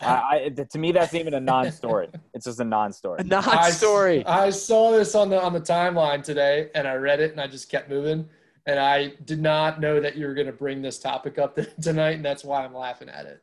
I, 0.00 0.44
I, 0.44 0.48
to 0.50 0.78
me, 0.78 0.92
that's 0.92 1.14
even 1.14 1.34
a 1.34 1.40
non-story. 1.40 2.08
it's 2.34 2.44
just 2.44 2.60
a 2.60 2.64
non-story. 2.64 3.20
A 3.20 3.24
non-story. 3.24 4.24
I, 4.26 4.46
I, 4.46 4.50
saw 4.50 4.90
this 4.92 5.14
on 5.14 5.30
the 5.30 5.40
on 5.40 5.52
the 5.54 5.60
timeline 5.60 6.22
today, 6.22 6.70
and 6.74 6.86
I 6.86 6.94
read 6.94 7.20
it, 7.20 7.30
and 7.32 7.40
I 7.40 7.46
just 7.46 7.70
kept 7.70 7.88
moving. 7.88 8.28
And 8.66 8.78
I 8.78 9.12
did 9.24 9.40
not 9.40 9.80
know 9.80 10.00
that 10.00 10.16
you 10.16 10.26
were 10.26 10.34
going 10.34 10.48
to 10.48 10.52
bring 10.52 10.82
this 10.82 10.98
topic 10.98 11.38
up 11.38 11.58
tonight, 11.80 12.16
and 12.16 12.24
that's 12.24 12.44
why 12.44 12.64
I'm 12.64 12.74
laughing 12.74 13.08
at 13.08 13.24
it. 13.24 13.42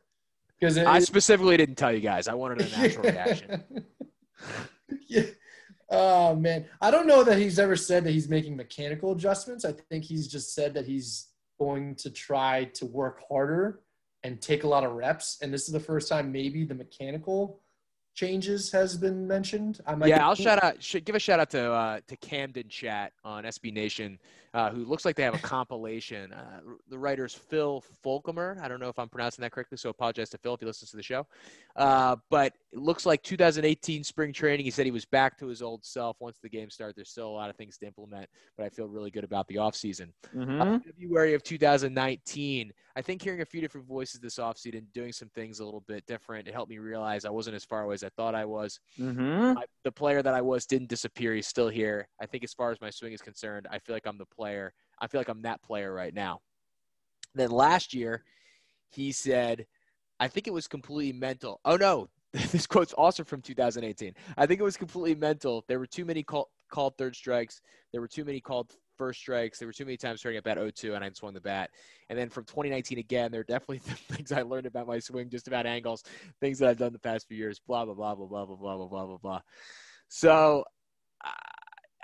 Because 0.60 0.78
I 0.78 1.00
specifically 1.00 1.56
didn't 1.56 1.74
tell 1.76 1.92
you 1.92 2.00
guys. 2.00 2.28
I 2.28 2.34
wanted 2.34 2.62
a 2.62 2.78
natural 2.78 3.04
reaction. 3.10 3.64
yeah. 5.08 5.22
Oh 5.90 6.36
man, 6.36 6.66
I 6.80 6.90
don't 6.90 7.06
know 7.06 7.24
that 7.24 7.38
he's 7.38 7.58
ever 7.58 7.76
said 7.76 8.04
that 8.04 8.12
he's 8.12 8.28
making 8.28 8.56
mechanical 8.56 9.12
adjustments. 9.12 9.64
I 9.64 9.72
think 9.90 10.04
he's 10.04 10.28
just 10.28 10.54
said 10.54 10.74
that 10.74 10.86
he's 10.86 11.28
going 11.58 11.96
to 11.96 12.10
try 12.10 12.64
to 12.74 12.86
work 12.86 13.22
harder 13.28 13.80
and 14.24 14.40
take 14.40 14.64
a 14.64 14.68
lot 14.68 14.82
of 14.82 14.92
reps. 14.92 15.38
And 15.42 15.52
this 15.52 15.66
is 15.66 15.72
the 15.72 15.78
first 15.80 16.08
time 16.08 16.32
maybe 16.32 16.64
the 16.64 16.74
mechanical 16.74 17.60
changes 18.14 18.72
has 18.72 18.96
been 18.96 19.28
mentioned. 19.28 19.80
I 19.86 19.94
might 19.94 20.08
yeah, 20.08 20.26
I'll 20.26 20.34
shout 20.34 20.62
out. 20.62 20.76
Give 21.04 21.14
a 21.14 21.20
shout 21.20 21.38
out 21.38 21.50
to 21.50 21.70
uh, 21.70 22.00
to 22.08 22.16
Camden 22.16 22.68
Chat 22.68 23.12
on 23.22 23.44
SB 23.44 23.72
Nation. 23.72 24.18
Uh, 24.54 24.70
who 24.70 24.84
looks 24.84 25.04
like 25.04 25.16
they 25.16 25.24
have 25.24 25.34
a 25.34 25.38
compilation. 25.38 26.32
Uh, 26.32 26.60
the 26.88 26.96
writer's 26.96 27.34
Phil 27.34 27.82
Fulcomer. 28.04 28.60
I 28.62 28.68
don't 28.68 28.80
know 28.80 28.88
if 28.88 28.98
I'm 28.98 29.08
pronouncing 29.08 29.42
that 29.42 29.50
correctly, 29.50 29.76
so 29.76 29.90
apologize 29.90 30.30
to 30.30 30.38
Phil 30.38 30.54
if 30.54 30.60
he 30.60 30.66
listens 30.66 30.92
to 30.92 30.96
the 30.96 31.02
show. 31.02 31.26
Uh, 31.74 32.16
but 32.30 32.52
it 32.72 32.78
looks 32.78 33.04
like 33.04 33.22
2018 33.24 34.04
spring 34.04 34.32
training. 34.32 34.64
He 34.64 34.70
said 34.70 34.86
he 34.86 34.92
was 34.92 35.04
back 35.04 35.36
to 35.38 35.48
his 35.48 35.60
old 35.60 35.84
self 35.84 36.16
once 36.20 36.38
the 36.40 36.48
game 36.48 36.70
started. 36.70 36.94
There's 36.96 37.10
still 37.10 37.28
a 37.28 37.30
lot 37.30 37.50
of 37.50 37.56
things 37.56 37.76
to 37.78 37.86
implement, 37.86 38.28
but 38.56 38.64
I 38.64 38.68
feel 38.68 38.86
really 38.86 39.10
good 39.10 39.24
about 39.24 39.48
the 39.48 39.56
offseason. 39.56 40.12
Mm-hmm. 40.34 40.78
February 40.86 41.34
of 41.34 41.42
2019, 41.42 42.72
I 42.96 43.02
think 43.02 43.22
hearing 43.22 43.40
a 43.40 43.44
few 43.44 43.60
different 43.60 43.88
voices 43.88 44.20
this 44.20 44.36
offseason, 44.36 44.84
doing 44.92 45.12
some 45.12 45.30
things 45.30 45.58
a 45.58 45.64
little 45.64 45.82
bit 45.88 46.06
different, 46.06 46.46
it 46.46 46.54
helped 46.54 46.70
me 46.70 46.78
realize 46.78 47.24
I 47.24 47.30
wasn't 47.30 47.56
as 47.56 47.64
far 47.64 47.82
away 47.82 47.94
as 47.94 48.04
I 48.04 48.10
thought 48.10 48.36
I 48.36 48.44
was. 48.44 48.78
Mm-hmm. 49.00 49.58
I, 49.58 49.64
the 49.82 49.90
player 49.90 50.22
that 50.22 50.32
I 50.32 50.40
was 50.40 50.64
didn't 50.64 50.88
disappear. 50.88 51.34
He's 51.34 51.48
still 51.48 51.68
here. 51.68 52.06
I 52.20 52.26
think 52.26 52.44
as 52.44 52.54
far 52.54 52.70
as 52.70 52.80
my 52.80 52.90
swing 52.90 53.12
is 53.12 53.20
concerned, 53.20 53.66
I 53.68 53.80
feel 53.80 53.96
like 53.96 54.06
I'm 54.06 54.18
the 54.18 54.26
player. 54.26 54.43
I 54.44 55.06
feel 55.06 55.20
like 55.20 55.28
I'm 55.28 55.42
that 55.42 55.62
player 55.62 55.92
right 55.92 56.14
now. 56.14 56.40
Then 57.34 57.50
last 57.50 57.94
year, 57.94 58.24
he 58.90 59.12
said, 59.12 59.66
I 60.20 60.28
think 60.28 60.46
it 60.46 60.52
was 60.52 60.68
completely 60.68 61.12
mental. 61.12 61.60
Oh 61.64 61.76
no, 61.76 62.08
this 62.32 62.66
quote's 62.66 62.92
also 62.92 63.24
from 63.24 63.42
2018. 63.42 64.14
I 64.36 64.46
think 64.46 64.60
it 64.60 64.64
was 64.64 64.76
completely 64.76 65.14
mental. 65.14 65.64
There 65.68 65.78
were 65.78 65.86
too 65.86 66.04
many 66.04 66.22
call, 66.22 66.50
called 66.70 66.96
third 66.96 67.16
strikes. 67.16 67.60
There 67.92 68.00
were 68.00 68.08
too 68.08 68.24
many 68.24 68.40
called 68.40 68.74
first 68.96 69.20
strikes. 69.20 69.58
There 69.58 69.66
were 69.66 69.72
too 69.72 69.84
many 69.84 69.96
times 69.96 70.20
starting 70.20 70.38
at 70.38 70.44
bat 70.44 70.58
0-2 70.58 70.94
and 70.94 71.04
I 71.04 71.10
swung 71.10 71.34
the 71.34 71.40
bat. 71.40 71.70
And 72.08 72.18
then 72.18 72.28
from 72.28 72.44
2019 72.44 72.98
again, 72.98 73.32
there 73.32 73.40
are 73.40 73.44
definitely 73.44 73.78
things 74.10 74.32
I 74.32 74.42
learned 74.42 74.66
about 74.66 74.86
my 74.86 74.98
swing, 74.98 75.28
just 75.30 75.48
about 75.48 75.66
angles, 75.66 76.04
things 76.40 76.58
that 76.58 76.68
I've 76.68 76.78
done 76.78 76.92
the 76.92 76.98
past 76.98 77.26
few 77.26 77.36
years, 77.36 77.60
blah, 77.66 77.84
blah, 77.84 77.94
blah, 77.94 78.14
blah, 78.14 78.26
blah, 78.26 78.44
blah, 78.44 78.56
blah, 78.56 78.86
blah, 78.86 79.06
blah, 79.06 79.18
blah. 79.18 79.40
So 80.08 80.64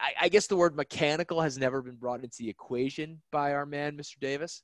I, 0.00 0.24
I 0.26 0.28
guess 0.28 0.46
the 0.46 0.56
word 0.56 0.74
mechanical 0.76 1.40
has 1.40 1.58
never 1.58 1.82
been 1.82 1.96
brought 1.96 2.22
into 2.24 2.38
the 2.38 2.48
equation 2.48 3.20
by 3.30 3.52
our 3.52 3.66
man, 3.66 3.96
Mr. 3.96 4.18
Davis. 4.20 4.62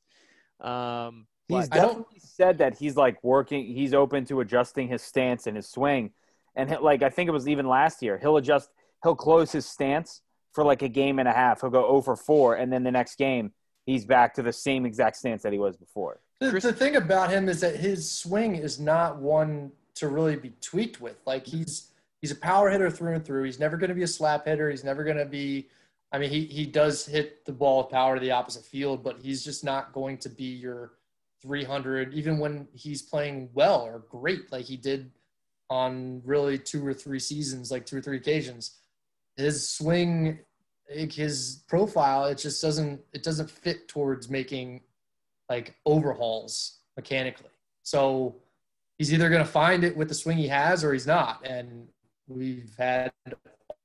Um, 0.61 1.27
He's 1.49 1.69
definitely 1.69 2.19
said 2.19 2.59
that 2.59 2.77
he's 2.77 2.97
like 2.97 3.23
working. 3.23 3.67
He's 3.67 3.95
open 3.95 4.25
to 4.27 4.41
adjusting 4.41 4.89
his 4.89 5.01
stance 5.03 5.47
and 5.47 5.55
his 5.57 5.69
swing, 5.69 6.11
and 6.57 6.69
he- 6.69 6.77
like 6.79 7.03
I 7.05 7.09
think 7.11 7.29
it 7.29 7.33
was 7.33 7.49
even 7.49 7.69
last 7.69 8.03
year. 8.03 8.19
He'll 8.19 8.37
adjust. 8.37 8.69
He'll 9.05 9.15
close 9.15 9.53
his 9.53 9.65
stance 9.65 10.23
for 10.53 10.65
like 10.65 10.83
a 10.83 10.89
game 10.89 11.21
and 11.21 11.29
a 11.29 11.33
half. 11.33 11.61
He'll 11.61 11.71
go 11.71 11.83
0 11.83 12.01
for 12.03 12.17
four, 12.17 12.57
and 12.57 12.73
then 12.73 12.83
the 12.83 12.91
next 12.91 13.17
game 13.17 13.53
he's 13.85 14.05
back 14.05 14.35
to 14.35 14.43
the 14.43 14.53
same 14.53 14.85
exact 14.85 15.15
stance 15.17 15.43
that 15.45 15.53
he 15.53 15.59
was 15.61 15.77
before. 15.77 16.19
The, 16.41 16.51
Chris- 16.51 16.65
the 16.65 16.73
thing 16.73 16.97
about 16.97 17.31
him 17.31 17.49
is 17.49 17.61
that 17.61 17.77
his 17.77 18.11
swing 18.11 18.57
is 18.57 18.81
not 18.81 19.19
one 19.19 19.71
to 19.95 20.09
really 20.09 20.35
be 20.35 20.53
tweaked 20.61 21.01
with. 21.01 21.17
Like 21.27 21.47
he's 21.47 21.93
he's 22.21 22.31
a 22.31 22.37
power 22.37 22.71
hitter 22.71 22.91
through 22.91 23.15
and 23.15 23.25
through. 23.25 23.45
He's 23.45 23.61
never 23.61 23.77
going 23.77 23.89
to 23.89 23.95
be 23.95 24.03
a 24.03 24.09
slap 24.09 24.47
hitter. 24.47 24.71
He's 24.71 24.85
never 24.85 25.05
going 25.05 25.17
to 25.17 25.27
be. 25.27 25.69
I 26.13 26.19
mean, 26.19 26.31
he 26.31 26.45
he 26.45 26.67
does 26.67 27.05
hit 27.05 27.45
the 27.45 27.53
ball 27.53 27.83
with 27.83 27.91
power 27.91 28.15
to 28.15 28.21
the 28.21 28.31
opposite 28.31 28.65
field, 28.65 29.03
but 29.03 29.19
he's 29.21 29.45
just 29.45 29.65
not 29.65 29.93
going 29.93 30.19
to 30.19 30.29
be 30.29 30.45
your 30.45 30.93
300 31.43 32.15
even 32.15 32.39
when 32.39 32.67
he's 32.73 33.03
playing 33.03 33.51
well 33.53 33.83
or 33.83 34.03
great 34.11 34.51
like 34.51 34.65
he 34.65 34.77
did 34.77 35.11
on 35.69 36.23
really 36.25 36.59
two 36.59 36.87
or 36.87 36.95
three 36.95 37.19
seasons, 37.19 37.71
like 37.71 37.85
two 37.85 37.99
or 37.99 38.03
three 38.03 38.17
occasions. 38.17 38.77
His 39.37 39.69
swing, 39.69 40.39
his 40.89 41.63
profile, 41.69 42.27
it 42.27 42.39
just 42.39 42.63
doesn't 42.63 43.01
it 43.13 43.23
doesn't 43.23 43.51
fit 43.51 43.89
towards 43.89 44.31
making 44.31 44.81
like 45.49 45.75
overhauls 45.85 46.79
mechanically. 46.97 47.51
So 47.83 48.37
he's 48.99 49.13
either 49.13 49.29
going 49.29 49.45
to 49.45 49.51
find 49.51 49.85
it 49.85 49.97
with 49.97 50.09
the 50.09 50.15
swing 50.15 50.39
he 50.39 50.49
has 50.49 50.83
or 50.83 50.93
he's 50.93 51.07
not. 51.07 51.45
And 51.45 51.89
we've 52.29 52.71
had 52.79 53.13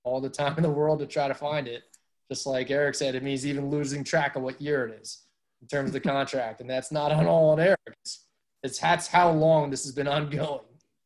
all 0.03 0.19
the 0.21 0.29
time 0.29 0.55
in 0.57 0.63
the 0.63 0.69
world 0.69 0.99
to 0.99 1.05
try 1.05 1.27
to 1.27 1.33
find 1.33 1.67
it. 1.67 1.83
Just 2.29 2.45
like 2.47 2.71
Eric 2.71 2.95
said, 2.95 3.13
it 3.15 3.23
means 3.23 3.45
even 3.45 3.69
losing 3.69 4.03
track 4.03 4.35
of 4.35 4.41
what 4.41 4.59
year 4.61 4.87
it 4.87 4.99
is 5.01 5.23
in 5.61 5.67
terms 5.67 5.89
of 5.89 5.93
the 5.93 5.99
contract. 5.99 6.61
And 6.61 6.69
that's 6.69 6.91
not 6.91 7.11
on 7.11 7.27
all 7.27 7.49
on 7.49 7.59
Eric. 7.59 7.79
It's, 8.03 8.25
it's 8.63 8.79
that's 8.79 9.07
how 9.07 9.31
long 9.31 9.69
this 9.69 9.83
has 9.83 9.91
been 9.93 10.07
ongoing. 10.07 10.61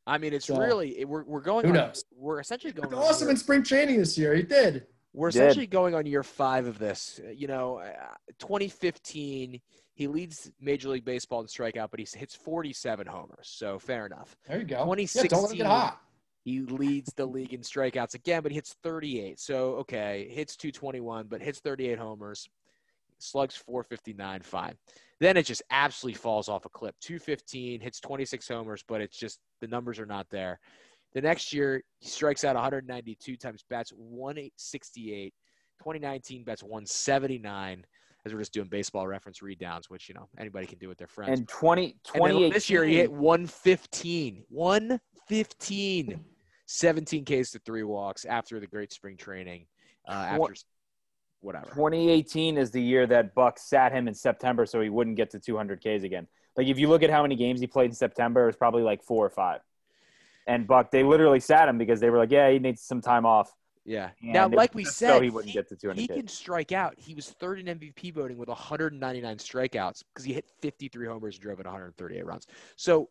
I 0.08 0.20
mean, 0.20 0.34
it's 0.34 0.46
So, 0.46 0.58
really 0.60 1.00
it- 1.00 1.10
we're 1.10 1.24
we're 1.24 1.42
going. 1.42 1.66
who 1.66 1.72
on, 1.72 1.78
knows? 1.78 2.04
We're 2.16 2.40
essentially 2.40 2.74
going. 2.74 2.90
looked 2.92 3.02
awesome 3.04 3.26
year- 3.28 3.32
in 3.32 3.38
spring 3.38 3.64
training 3.64 3.98
this 3.98 4.18
year. 4.18 4.36
He 4.36 4.44
did. 4.44 4.86
We're 5.14 5.32
Did. 5.32 5.44
essentially 5.44 5.68
going 5.68 5.96
on 5.96 6.06
year 6.06 6.24
five 6.24 6.68
of 6.68 6.78
this. 6.78 7.20
Uh, 7.26 7.30
You 7.30 7.48
know, 7.48 7.78
uh, 7.80 7.92
2015, 8.38 9.62
he 9.94 10.08
leads 10.08 10.52
Major 10.60 10.90
League 10.90 11.06
Baseball 11.06 11.40
in 11.40 11.48
strikeout, 11.48 11.90
but 11.90 12.00
he 12.02 12.08
hits 12.20 12.36
47 12.36 13.08
homers. 13.08 13.48
So 13.48 13.80
fair 13.80 14.06
enough. 14.06 14.36
There 14.48 14.60
you 14.60 14.66
go. 14.66 14.76
Yeah, 14.76 14.80
don't 14.80 14.90
let 14.90 15.00
him 15.00 15.08
2016. 15.08 15.58
get 15.58 15.66
hot. 15.68 16.02
He 16.46 16.62
leads 16.62 17.12
the 17.14 17.26
league 17.26 17.54
in 17.54 17.62
strikeouts 17.62 18.14
again, 18.14 18.44
but 18.44 18.52
he 18.52 18.56
hits 18.56 18.76
38. 18.84 19.40
So 19.40 19.78
okay, 19.78 20.30
hits 20.32 20.56
221, 20.56 21.26
but 21.28 21.42
hits 21.42 21.60
38 21.60 21.98
homers. 21.98 22.48
Slugs 23.18 23.56
459, 23.56 24.42
fine. 24.42 24.76
Then 25.20 25.38
it 25.38 25.44
just 25.48 25.64
absolutely 25.72 26.20
falls 26.20 26.48
off 26.48 26.66
a 26.66 26.70
cliff. 26.70 26.94
215 27.02 27.82
hits 27.82 28.00
26 28.00 28.48
homers, 28.48 28.84
but 28.88 29.02
it's 29.02 29.18
just 29.18 29.40
the 29.60 29.68
numbers 29.68 29.98
are 30.00 30.06
not 30.06 30.28
there. 30.30 30.60
The 31.16 31.22
next 31.22 31.52
year, 31.52 31.82
he 31.98 32.10
strikes 32.10 32.44
out 32.44 32.56
192 32.56 33.38
times, 33.38 33.64
bats 33.68 33.92
168. 33.92 35.34
2019 35.80 36.44
bats 36.44 36.62
179. 36.62 37.86
As 38.24 38.34
we're 38.34 38.40
just 38.40 38.54
doing 38.54 38.68
baseball 38.68 39.08
reference 39.08 39.42
read 39.42 39.58
downs, 39.60 39.90
which 39.90 40.10
you 40.10 40.16
know 40.16 40.28
anybody 40.38 40.68
can 40.68 40.78
do 40.78 40.90
with 40.90 40.98
their 40.98 41.08
friends. 41.08 41.40
And 41.40 41.48
20, 41.48 41.96
And 42.46 42.54
this 42.54 42.70
year 42.70 42.84
he 42.84 42.98
hit 42.98 43.12
115. 43.12 44.44
115. 44.50 46.26
17 46.66 47.26
Ks 47.26 47.52
to 47.52 47.60
three 47.60 47.84
walks 47.84 48.26
after 48.26 48.60
the 48.60 48.68
great 48.68 48.92
spring 48.92 49.18
training. 49.18 49.66
Uh, 50.08 50.12
after 50.12 50.54
whatever. 51.42 51.68
2018 51.68 52.58
is 52.58 52.72
the 52.72 52.82
year 52.82 53.06
that 53.08 53.36
Buck 53.36 53.60
sat 53.60 53.92
him 53.92 54.08
in 54.08 54.14
September 54.14 54.66
so 54.66 54.82
he 54.82 54.90
wouldn't 54.90 55.16
get 55.16 55.32
to 55.32 55.40
200 55.40 55.80
Ks 55.80 56.04
again. 56.04 56.28
Like 56.58 56.68
if 56.68 56.80
you 56.80 56.90
look 56.90 57.04
at 57.04 57.10
how 57.10 57.22
many 57.22 57.36
games 57.36 57.60
he 57.60 57.68
played 57.68 57.92
in 57.92 57.96
September, 57.96 58.44
it 58.44 58.48
was 58.48 58.56
probably 58.56 58.84
like 58.84 59.04
four 59.04 59.26
or 59.26 59.30
five. 59.30 59.62
And 60.48 60.68
Buck, 60.68 60.92
they 60.92 61.04
literally 61.04 61.40
sat 61.40 61.68
him 61.68 61.78
because 61.78 62.00
they 62.00 62.10
were 62.10 62.20
like, 62.20 62.32
"Yeah, 62.32 62.52
he 62.52 62.60
needs 62.60 62.82
some 62.82 63.02
time 63.02 63.26
off." 63.26 63.52
Yeah. 63.84 64.10
And 64.22 64.34
now, 64.34 64.48
like 64.48 64.74
we 64.74 64.84
said, 64.84 65.10
so 65.10 65.22
he 65.22 65.30
wouldn't 65.30 65.52
he, 65.52 65.58
get 65.58 65.70
to 65.70 65.76
200 65.76 66.00
he 66.00 66.08
Ks. 66.08 66.16
can 66.16 66.28
strike 66.28 66.72
out. 66.72 66.96
He 66.98 67.14
was 67.14 67.30
third 67.32 67.60
in 67.60 67.66
MVP 67.66 68.14
voting 68.14 68.38
with 68.38 68.50
199 68.50 69.38
strikeouts 69.38 70.04
because 70.14 70.26
he 70.26 70.34
hit 70.34 70.46
53 70.62 71.08
homers 71.08 71.36
and 71.36 71.44
drove 71.44 71.60
in 71.60 71.66
138 71.66 72.26
runs. 72.26 72.48
So 72.76 73.10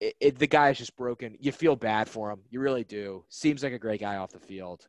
it, 0.00 0.14
it, 0.20 0.38
the 0.38 0.46
guy 0.46 0.70
is 0.70 0.78
just 0.78 0.96
broken. 0.96 1.36
You 1.40 1.52
feel 1.52 1.76
bad 1.76 2.08
for 2.08 2.30
him. 2.30 2.40
You 2.50 2.60
really 2.60 2.84
do. 2.84 3.24
Seems 3.28 3.62
like 3.62 3.72
a 3.72 3.78
great 3.78 4.00
guy 4.00 4.16
off 4.16 4.32
the 4.32 4.38
field. 4.38 4.86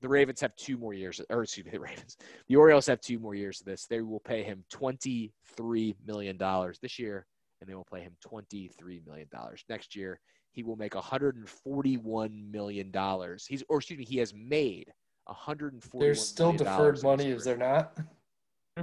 The 0.00 0.08
Ravens 0.08 0.40
have 0.40 0.56
two 0.56 0.76
more 0.76 0.94
years, 0.94 1.20
or 1.30 1.44
excuse 1.44 1.64
me, 1.64 1.70
the 1.72 1.80
Ravens. 1.80 2.16
The 2.48 2.56
Orioles 2.56 2.86
have 2.86 3.00
two 3.00 3.18
more 3.18 3.34
years 3.34 3.60
of 3.60 3.66
this. 3.66 3.86
They 3.86 4.00
will 4.00 4.20
pay 4.20 4.42
him 4.42 4.64
$23 4.72 5.94
million 6.04 6.38
this 6.82 6.98
year, 6.98 7.26
and 7.60 7.70
they 7.70 7.74
will 7.74 7.86
pay 7.92 8.00
him 8.00 8.16
$23 8.26 9.06
million 9.06 9.28
next 9.68 9.94
year. 9.94 10.18
He 10.50 10.62
will 10.62 10.76
make 10.76 10.92
$141 10.92 12.50
million. 12.50 12.92
He's, 13.48 13.64
or 13.68 13.78
excuse 13.78 13.98
me, 13.98 14.04
he 14.04 14.18
has 14.18 14.34
made 14.34 14.92
$141 15.28 15.80
There's 16.00 16.26
still 16.26 16.52
million 16.52 16.64
deferred 16.64 17.02
money, 17.02 17.26
his 17.26 17.38
is 17.38 17.44
there 17.44 17.56
not? 17.56 17.96
Hmm. 18.76 18.82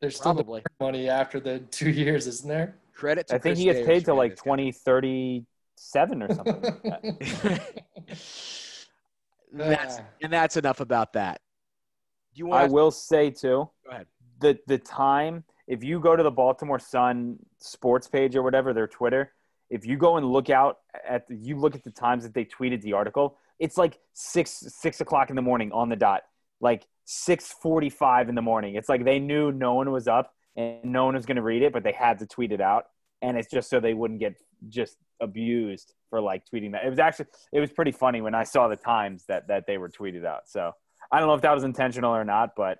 There's 0.00 0.16
still 0.16 0.34
Probably. 0.34 0.60
deferred 0.60 0.86
money 0.92 1.08
after 1.08 1.40
the 1.40 1.58
two 1.70 1.90
years, 1.90 2.26
isn't 2.26 2.48
there? 2.48 2.76
Credit 2.94 3.26
to 3.28 3.34
I 3.34 3.38
think 3.38 3.54
Chris 3.54 3.58
he 3.58 3.64
gets 3.66 3.78
Davis 3.80 3.92
paid 3.92 4.04
to 4.06 4.14
like 4.14 4.32
this 4.32 4.40
guy. 4.40 4.56
2037 4.56 6.22
or 6.22 6.34
something. 6.34 6.62
like 6.62 6.82
that. 6.82 7.84
that's, 9.52 10.00
and 10.22 10.32
that's 10.32 10.56
enough 10.56 10.80
about 10.80 11.12
that. 11.14 11.40
Do 12.34 12.40
you 12.40 12.50
I 12.50 12.62
want? 12.62 12.72
will 12.72 12.90
say 12.90 13.30
too, 13.30 13.68
Go 13.84 13.90
ahead. 13.90 14.06
the 14.40 14.58
the 14.66 14.78
time 14.78 15.44
if 15.66 15.82
you 15.82 16.00
go 16.00 16.16
to 16.16 16.22
the 16.22 16.30
Baltimore 16.30 16.78
Sun 16.78 17.38
sports 17.58 18.06
page 18.06 18.36
or 18.36 18.42
whatever 18.42 18.72
their 18.72 18.86
Twitter, 18.88 19.32
if 19.70 19.86
you 19.86 19.96
go 19.96 20.16
and 20.16 20.26
look 20.26 20.50
out 20.50 20.78
at 21.08 21.26
the, 21.26 21.36
you 21.36 21.56
look 21.56 21.74
at 21.74 21.84
the 21.84 21.90
times 21.90 22.22
that 22.24 22.34
they 22.34 22.44
tweeted 22.44 22.82
the 22.82 22.92
article, 22.92 23.38
it's 23.58 23.78
like 23.78 23.98
six 24.12 24.50
six 24.68 25.00
o'clock 25.00 25.30
in 25.30 25.36
the 25.36 25.42
morning 25.42 25.72
on 25.72 25.88
the 25.88 25.96
dot, 25.96 26.22
like 26.60 26.86
six 27.04 27.52
forty 27.52 27.90
five 27.90 28.28
in 28.28 28.34
the 28.34 28.42
morning. 28.42 28.74
It's 28.74 28.88
like 28.88 29.04
they 29.04 29.18
knew 29.18 29.52
no 29.52 29.74
one 29.74 29.90
was 29.90 30.08
up 30.08 30.34
and 30.56 30.84
no 30.84 31.04
one 31.04 31.14
was 31.14 31.26
going 31.26 31.36
to 31.36 31.42
read 31.42 31.62
it, 31.62 31.72
but 31.72 31.82
they 31.82 31.92
had 31.92 32.18
to 32.20 32.26
tweet 32.26 32.52
it 32.52 32.60
out, 32.60 32.84
and 33.22 33.36
it's 33.36 33.50
just 33.50 33.70
so 33.70 33.80
they 33.80 33.94
wouldn't 33.94 34.20
get 34.20 34.36
just 34.68 34.96
abused 35.20 35.92
for 36.10 36.20
like 36.20 36.44
tweeting 36.52 36.72
that. 36.72 36.84
It 36.84 36.90
was 36.90 36.98
actually 36.98 37.26
it 37.52 37.60
was 37.60 37.70
pretty 37.72 37.92
funny 37.92 38.20
when 38.20 38.34
I 38.34 38.44
saw 38.44 38.68
the 38.68 38.76
times 38.76 39.24
that 39.28 39.48
that 39.48 39.66
they 39.66 39.78
were 39.78 39.88
tweeted 39.88 40.24
out. 40.24 40.48
So 40.48 40.72
I 41.10 41.18
don't 41.18 41.28
know 41.28 41.34
if 41.34 41.42
that 41.42 41.54
was 41.54 41.64
intentional 41.64 42.14
or 42.14 42.24
not, 42.24 42.50
but 42.56 42.78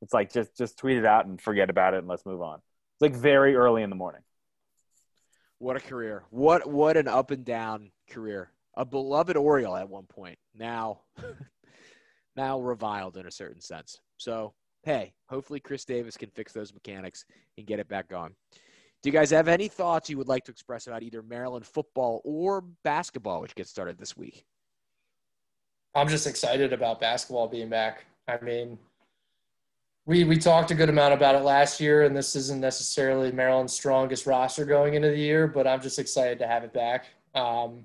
it's 0.00 0.12
like 0.12 0.32
just 0.32 0.56
just 0.56 0.78
tweet 0.78 0.98
it 0.98 1.06
out 1.06 1.26
and 1.26 1.40
forget 1.40 1.70
about 1.70 1.94
it 1.94 1.98
and 1.98 2.08
let's 2.08 2.26
move 2.26 2.42
on. 2.42 2.56
It's 2.56 3.02
like 3.02 3.14
very 3.14 3.54
early 3.54 3.82
in 3.82 3.90
the 3.90 3.96
morning. 3.96 4.22
What 5.58 5.76
a 5.76 5.80
career! 5.80 6.24
What 6.30 6.68
what 6.68 6.96
an 6.96 7.08
up 7.08 7.30
and 7.30 7.44
down 7.44 7.92
career. 8.10 8.50
A 8.74 8.84
beloved 8.84 9.36
Oriole 9.36 9.76
at 9.76 9.88
one 9.88 10.06
point. 10.06 10.38
Now, 10.54 11.02
now 12.36 12.58
reviled 12.58 13.18
in 13.18 13.26
a 13.26 13.30
certain 13.30 13.60
sense. 13.60 14.00
So 14.16 14.54
hey, 14.82 15.12
hopefully 15.28 15.60
Chris 15.60 15.84
Davis 15.84 16.16
can 16.16 16.30
fix 16.30 16.52
those 16.52 16.72
mechanics 16.72 17.24
and 17.56 17.66
get 17.66 17.78
it 17.78 17.88
back 17.88 18.08
going. 18.08 18.34
Do 19.02 19.08
you 19.08 19.12
guys 19.12 19.30
have 19.30 19.48
any 19.48 19.66
thoughts 19.66 20.08
you 20.08 20.18
would 20.18 20.28
like 20.28 20.44
to 20.44 20.52
express 20.52 20.86
about 20.86 21.02
either 21.02 21.22
Maryland 21.22 21.66
football 21.66 22.20
or 22.24 22.62
basketball, 22.84 23.40
which 23.40 23.54
gets 23.54 23.70
started 23.70 23.98
this 23.98 24.16
week? 24.16 24.44
I'm 25.94 26.08
just 26.08 26.26
excited 26.26 26.72
about 26.72 27.00
basketball 27.00 27.48
being 27.48 27.68
back. 27.68 28.06
I 28.28 28.38
mean, 28.42 28.78
we 30.06 30.24
we 30.24 30.38
talked 30.38 30.70
a 30.70 30.74
good 30.74 30.88
amount 30.88 31.14
about 31.14 31.34
it 31.34 31.40
last 31.40 31.80
year, 31.80 32.04
and 32.04 32.16
this 32.16 32.34
isn't 32.34 32.60
necessarily 32.60 33.30
Maryland's 33.32 33.72
strongest 33.72 34.26
roster 34.26 34.64
going 34.64 34.94
into 34.94 35.08
the 35.08 35.18
year, 35.18 35.46
but 35.46 35.66
I'm 35.66 35.80
just 35.80 35.98
excited 35.98 36.38
to 36.38 36.46
have 36.46 36.64
it 36.64 36.72
back. 36.72 37.06
Um, 37.34 37.84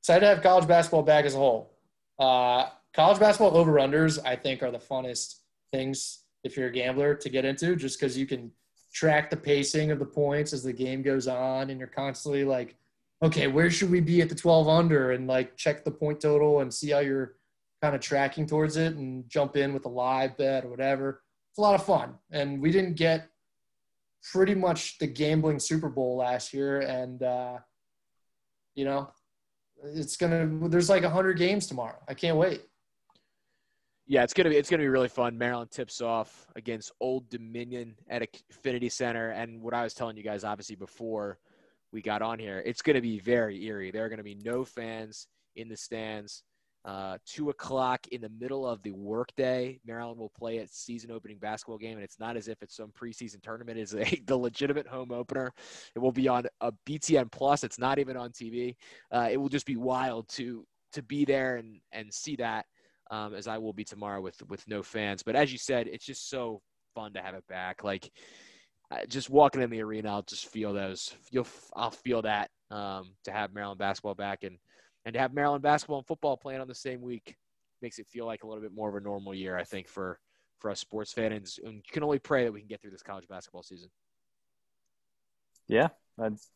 excited 0.00 0.20
to 0.20 0.26
have 0.26 0.42
college 0.42 0.66
basketball 0.66 1.02
back 1.02 1.26
as 1.26 1.34
a 1.34 1.38
whole. 1.38 1.70
Uh, 2.18 2.68
college 2.92 3.18
basketball 3.18 3.56
over 3.56 3.74
unders, 3.74 4.18
I 4.24 4.36
think, 4.36 4.62
are 4.62 4.70
the 4.70 4.78
funnest 4.78 5.40
things 5.72 6.23
if 6.44 6.56
you're 6.56 6.68
a 6.68 6.72
gambler 6.72 7.14
to 7.14 7.28
get 7.28 7.44
into, 7.44 7.74
just 7.74 7.98
because 7.98 8.16
you 8.16 8.26
can 8.26 8.52
track 8.92 9.30
the 9.30 9.36
pacing 9.36 9.90
of 9.90 9.98
the 9.98 10.04
points 10.04 10.52
as 10.52 10.62
the 10.62 10.72
game 10.72 11.02
goes 11.02 11.26
on, 11.26 11.70
and 11.70 11.78
you're 11.78 11.88
constantly 11.88 12.44
like, 12.44 12.76
okay, 13.22 13.48
where 13.48 13.70
should 13.70 13.90
we 13.90 14.00
be 14.00 14.20
at 14.20 14.28
the 14.28 14.34
12 14.34 14.68
under, 14.68 15.12
and 15.12 15.26
like 15.26 15.56
check 15.56 15.84
the 15.84 15.90
point 15.90 16.20
total 16.20 16.60
and 16.60 16.72
see 16.72 16.90
how 16.90 17.00
you're 17.00 17.34
kind 17.82 17.94
of 17.94 18.00
tracking 18.00 18.46
towards 18.46 18.76
it, 18.76 18.94
and 18.94 19.28
jump 19.28 19.56
in 19.56 19.74
with 19.74 19.86
a 19.86 19.88
live 19.88 20.36
bet 20.36 20.64
or 20.64 20.68
whatever 20.68 21.22
it's 21.54 21.58
a 21.60 21.62
lot 21.62 21.76
of 21.76 21.86
fun. 21.86 22.14
And 22.32 22.60
we 22.60 22.72
didn't 22.72 22.94
get 22.94 23.28
pretty 24.32 24.56
much 24.56 24.98
the 24.98 25.06
gambling 25.06 25.60
Super 25.60 25.88
Bowl 25.88 26.16
last 26.16 26.52
year, 26.52 26.80
and 26.80 27.22
uh, 27.22 27.58
you 28.74 28.84
know, 28.84 29.08
it's 29.84 30.16
gonna. 30.16 30.68
There's 30.68 30.90
like 30.90 31.04
hundred 31.04 31.34
games 31.34 31.68
tomorrow. 31.68 32.02
I 32.08 32.14
can't 32.14 32.36
wait. 32.36 32.62
Yeah, 34.06 34.22
it's 34.22 34.34
gonna 34.34 34.50
be 34.50 34.56
it's 34.56 34.68
gonna 34.68 34.82
be 34.82 34.88
really 34.88 35.08
fun. 35.08 35.38
Maryland 35.38 35.70
tips 35.70 36.02
off 36.02 36.46
against 36.56 36.92
Old 37.00 37.28
Dominion 37.30 37.94
at 38.08 38.22
Xfinity 38.22 38.92
Center, 38.92 39.30
and 39.30 39.62
what 39.62 39.72
I 39.72 39.82
was 39.82 39.94
telling 39.94 40.16
you 40.16 40.22
guys, 40.22 40.44
obviously 40.44 40.76
before 40.76 41.38
we 41.90 42.02
got 42.02 42.20
on 42.20 42.38
here, 42.38 42.62
it's 42.66 42.82
gonna 42.82 43.00
be 43.00 43.18
very 43.18 43.64
eerie. 43.64 43.90
There 43.90 44.04
are 44.04 44.10
gonna 44.10 44.22
be 44.22 44.34
no 44.34 44.64
fans 44.64 45.26
in 45.56 45.68
the 45.68 45.76
stands. 45.76 46.42
Uh, 46.84 47.16
two 47.24 47.48
o'clock 47.48 48.06
in 48.08 48.20
the 48.20 48.28
middle 48.28 48.66
of 48.66 48.82
the 48.82 48.90
workday, 48.90 49.80
Maryland 49.86 50.18
will 50.18 50.28
play 50.28 50.58
its 50.58 50.76
season 50.76 51.10
opening 51.10 51.38
basketball 51.38 51.78
game, 51.78 51.94
and 51.94 52.04
it's 52.04 52.20
not 52.20 52.36
as 52.36 52.46
if 52.46 52.62
it's 52.62 52.76
some 52.76 52.92
preseason 52.92 53.42
tournament. 53.42 53.78
It's 53.78 53.94
a, 53.94 54.04
the 54.26 54.36
legitimate 54.36 54.86
home 54.86 55.12
opener. 55.12 55.50
It 55.94 55.98
will 56.00 56.12
be 56.12 56.28
on 56.28 56.44
a 56.60 56.72
BTN 56.86 57.32
Plus. 57.32 57.64
It's 57.64 57.78
not 57.78 57.98
even 57.98 58.18
on 58.18 58.32
TV. 58.32 58.76
Uh, 59.10 59.28
it 59.32 59.38
will 59.38 59.48
just 59.48 59.64
be 59.64 59.76
wild 59.76 60.28
to 60.30 60.66
to 60.92 61.02
be 61.02 61.24
there 61.24 61.56
and 61.56 61.80
and 61.92 62.12
see 62.12 62.36
that, 62.36 62.66
um, 63.10 63.34
as 63.34 63.46
I 63.46 63.58
will 63.58 63.72
be 63.72 63.84
tomorrow 63.84 64.20
with 64.20 64.40
with 64.48 64.66
no 64.68 64.82
fans. 64.82 65.22
But 65.22 65.36
as 65.36 65.52
you 65.52 65.58
said, 65.58 65.88
it's 65.88 66.06
just 66.06 66.28
so 66.28 66.60
fun 66.94 67.12
to 67.14 67.20
have 67.20 67.34
it 67.34 67.46
back. 67.48 67.84
Like 67.84 68.10
just 69.08 69.30
walking 69.30 69.62
in 69.62 69.70
the 69.70 69.82
arena, 69.82 70.10
I'll 70.10 70.22
just 70.22 70.46
feel 70.46 70.72
those. 70.72 71.14
You'll 71.30 71.46
I'll 71.74 71.90
feel 71.90 72.22
that 72.22 72.50
um, 72.70 73.14
to 73.24 73.32
have 73.32 73.54
Maryland 73.54 73.78
basketball 73.78 74.14
back 74.14 74.44
and 74.44 74.58
and 75.04 75.14
to 75.14 75.20
have 75.20 75.34
Maryland 75.34 75.62
basketball 75.62 75.98
and 75.98 76.06
football 76.06 76.36
playing 76.36 76.60
on 76.60 76.68
the 76.68 76.74
same 76.74 77.00
week 77.00 77.36
makes 77.82 77.98
it 77.98 78.06
feel 78.06 78.26
like 78.26 78.44
a 78.44 78.46
little 78.46 78.62
bit 78.62 78.74
more 78.74 78.88
of 78.88 78.94
a 78.94 79.00
normal 79.00 79.34
year, 79.34 79.56
I 79.56 79.64
think, 79.64 79.88
for 79.88 80.18
for 80.60 80.70
us 80.70 80.80
sports 80.80 81.12
fans. 81.12 81.58
And 81.62 81.74
you 81.76 81.92
can 81.92 82.02
only 82.02 82.18
pray 82.18 82.44
that 82.44 82.52
we 82.52 82.60
can 82.60 82.68
get 82.68 82.80
through 82.80 82.92
this 82.92 83.02
college 83.02 83.28
basketball 83.28 83.62
season. 83.62 83.90
Yeah, 85.66 85.88
that's 86.16 86.50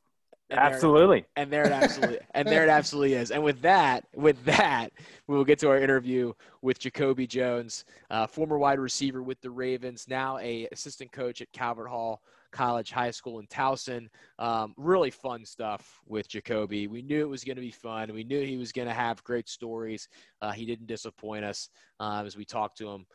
and 0.51 0.59
absolutely. 0.59 1.21
There, 1.21 1.29
and 1.37 1.53
there 1.53 1.65
it 1.65 1.73
absolutely 1.73 2.19
and 2.33 2.49
there 2.49 2.65
it 2.65 2.71
absolutely 2.71 3.15
is. 3.15 3.31
And 3.31 3.43
with 3.43 3.61
that, 3.63 4.05
with 4.15 4.43
that, 4.45 4.93
we 5.27 5.37
will 5.37 5.45
get 5.45 5.59
to 5.61 5.69
our 5.69 5.79
interview 5.79 6.33
with 6.63 6.79
Jacoby 6.79 7.27
Jones, 7.27 7.85
uh, 8.11 8.27
former 8.27 8.59
wide 8.59 8.79
receiver 8.79 9.23
with 9.23 9.41
the 9.41 9.51
Ravens, 9.51 10.07
now 10.09 10.39
a 10.39 10.67
assistant 10.73 11.13
coach 11.13 11.43
at 11.43 11.53
Calvert 11.53 11.89
Hall 11.89 12.23
College 12.51 12.91
High 12.91 13.11
School 13.11 13.41
in 13.41 13.47
Towson. 13.47 14.09
Um, 14.39 14.75
really 14.77 15.11
fun 15.11 15.45
stuff 15.45 16.01
with 16.07 16.29
Jacoby. 16.29 16.87
We 16.87 17.03
knew 17.03 17.21
it 17.21 17.29
was 17.29 17.45
going 17.45 17.57
to 17.57 17.63
be 17.63 17.71
fun. 17.71 18.13
We 18.13 18.25
knew 18.25 18.45
he 18.45 18.57
was 18.57 18.73
going 18.73 18.89
to 18.89 18.95
have 18.95 19.23
great 19.25 19.49
stories. 19.49 20.09
Uh, 20.41 20.53
he 20.53 20.65
didn't 20.65 20.87
disappoint 20.87 21.45
us 21.45 21.69
uh, 22.01 22.23
as 22.25 22.37
we 22.37 22.45
talked 22.45 22.79
to 22.79 22.89
him. 22.89 23.07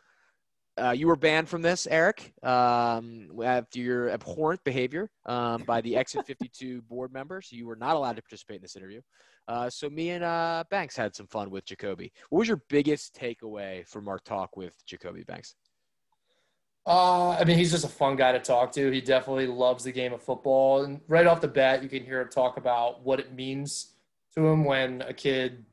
Uh, 0.76 0.90
you 0.90 1.06
were 1.06 1.16
banned 1.16 1.48
from 1.48 1.62
this, 1.62 1.86
Eric, 1.88 2.32
um, 2.42 3.28
after 3.44 3.78
your 3.78 4.10
abhorrent 4.10 4.62
behavior 4.64 5.08
um, 5.24 5.62
by 5.62 5.80
the 5.80 5.96
Exit 5.96 6.26
52 6.26 6.82
board 6.82 7.12
members. 7.12 7.52
You 7.52 7.66
were 7.66 7.76
not 7.76 7.94
allowed 7.94 8.16
to 8.16 8.22
participate 8.22 8.56
in 8.56 8.62
this 8.62 8.74
interview. 8.74 9.00
Uh, 9.46 9.70
so 9.70 9.88
me 9.88 10.10
and 10.10 10.24
uh, 10.24 10.64
Banks 10.70 10.96
had 10.96 11.14
some 11.14 11.26
fun 11.26 11.50
with 11.50 11.64
Jacoby. 11.64 12.12
What 12.30 12.40
was 12.40 12.48
your 12.48 12.62
biggest 12.68 13.14
takeaway 13.14 13.86
from 13.86 14.08
our 14.08 14.18
talk 14.18 14.56
with 14.56 14.74
Jacoby 14.86 15.22
Banks? 15.22 15.54
Uh, 16.86 17.30
I 17.30 17.44
mean, 17.44 17.56
he's 17.56 17.70
just 17.70 17.84
a 17.84 17.88
fun 17.88 18.16
guy 18.16 18.32
to 18.32 18.40
talk 18.40 18.72
to. 18.72 18.90
He 18.90 19.00
definitely 19.00 19.46
loves 19.46 19.84
the 19.84 19.92
game 19.92 20.12
of 20.12 20.22
football. 20.22 20.84
And 20.84 21.00
right 21.08 21.26
off 21.26 21.40
the 21.40 21.48
bat, 21.48 21.82
you 21.82 21.88
can 21.88 22.04
hear 22.04 22.20
him 22.20 22.28
talk 22.28 22.56
about 22.56 23.02
what 23.04 23.20
it 23.20 23.32
means 23.32 23.94
to 24.34 24.46
him 24.46 24.64
when 24.64 25.02
a 25.02 25.14
kid, 25.14 25.64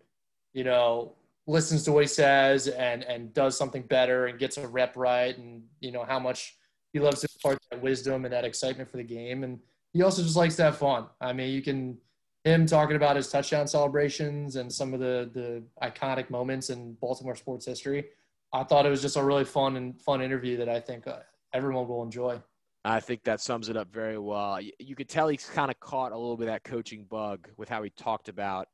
you 0.54 0.64
know, 0.64 1.14
listens 1.48 1.84
to 1.84 1.92
what 1.92 2.04
he 2.04 2.08
says 2.08 2.68
and, 2.68 3.04
and 3.04 3.34
does 3.34 3.58
something 3.58 3.82
better 3.84 4.28
and 4.28 4.40
gets 4.40 4.58
a 4.58 4.68
rep 4.68 4.96
right. 4.96 5.38
And, 5.38 5.64
you 5.80 5.92
know, 5.92 6.04
how 6.04 6.20
much 6.20 6.56
he 6.94 7.00
loves 7.00 7.22
to 7.22 7.28
impart 7.36 7.58
that 7.72 7.82
wisdom 7.82 8.26
and 8.26 8.34
that 8.34 8.46
excitement 8.46 8.90
for 8.90 8.98
the 8.98 9.04
game. 9.04 9.44
And 9.44 9.60
he 9.94 10.04
also 10.04 10.22
just 10.22 10.36
likes 10.36 10.56
to 10.58 10.64
have 10.64 10.78
fun. 10.78 11.08
I 11.20 11.34
mean, 11.34 11.52
you 11.52 11.62
can, 11.62 11.98
him 12.44 12.66
talking 12.66 12.96
about 12.96 13.16
his 13.16 13.30
touchdown 13.30 13.68
celebrations 13.68 14.56
and 14.56 14.72
some 14.72 14.94
of 14.94 15.00
the, 15.00 15.30
the 15.34 15.64
iconic 15.84 16.30
moments 16.30 16.70
in 16.70 16.94
Baltimore 17.02 17.36
sports 17.36 17.66
history 17.66 18.06
I 18.54 18.64
thought 18.64 18.86
it 18.86 18.90
was 18.90 19.02
just 19.02 19.16
a 19.16 19.24
really 19.24 19.46
fun 19.46 19.78
and 19.78 20.00
fun 20.02 20.22
interview 20.22 20.58
that 20.58 20.68
I 20.68 20.80
think 20.80 21.08
uh, 21.08 21.20
everyone 21.54 21.88
will 21.88 22.04
enjoy. 22.04 22.42
I 22.84 23.00
think 23.00 23.24
that 23.24 23.40
sums 23.40 23.70
it 23.70 23.78
up 23.78 23.90
very 23.94 24.18
well. 24.18 24.60
You 24.60 24.96
could 24.96 25.08
tell 25.08 25.28
he's 25.28 25.46
kind 25.46 25.70
of 25.70 25.80
caught 25.80 26.12
a 26.12 26.18
little 26.18 26.36
bit 26.36 26.48
of 26.48 26.54
that 26.56 26.64
coaching 26.64 27.06
bug 27.06 27.48
with 27.56 27.70
how 27.70 27.84
he 27.84 27.92
talked 27.92 28.28
about, 28.28 28.68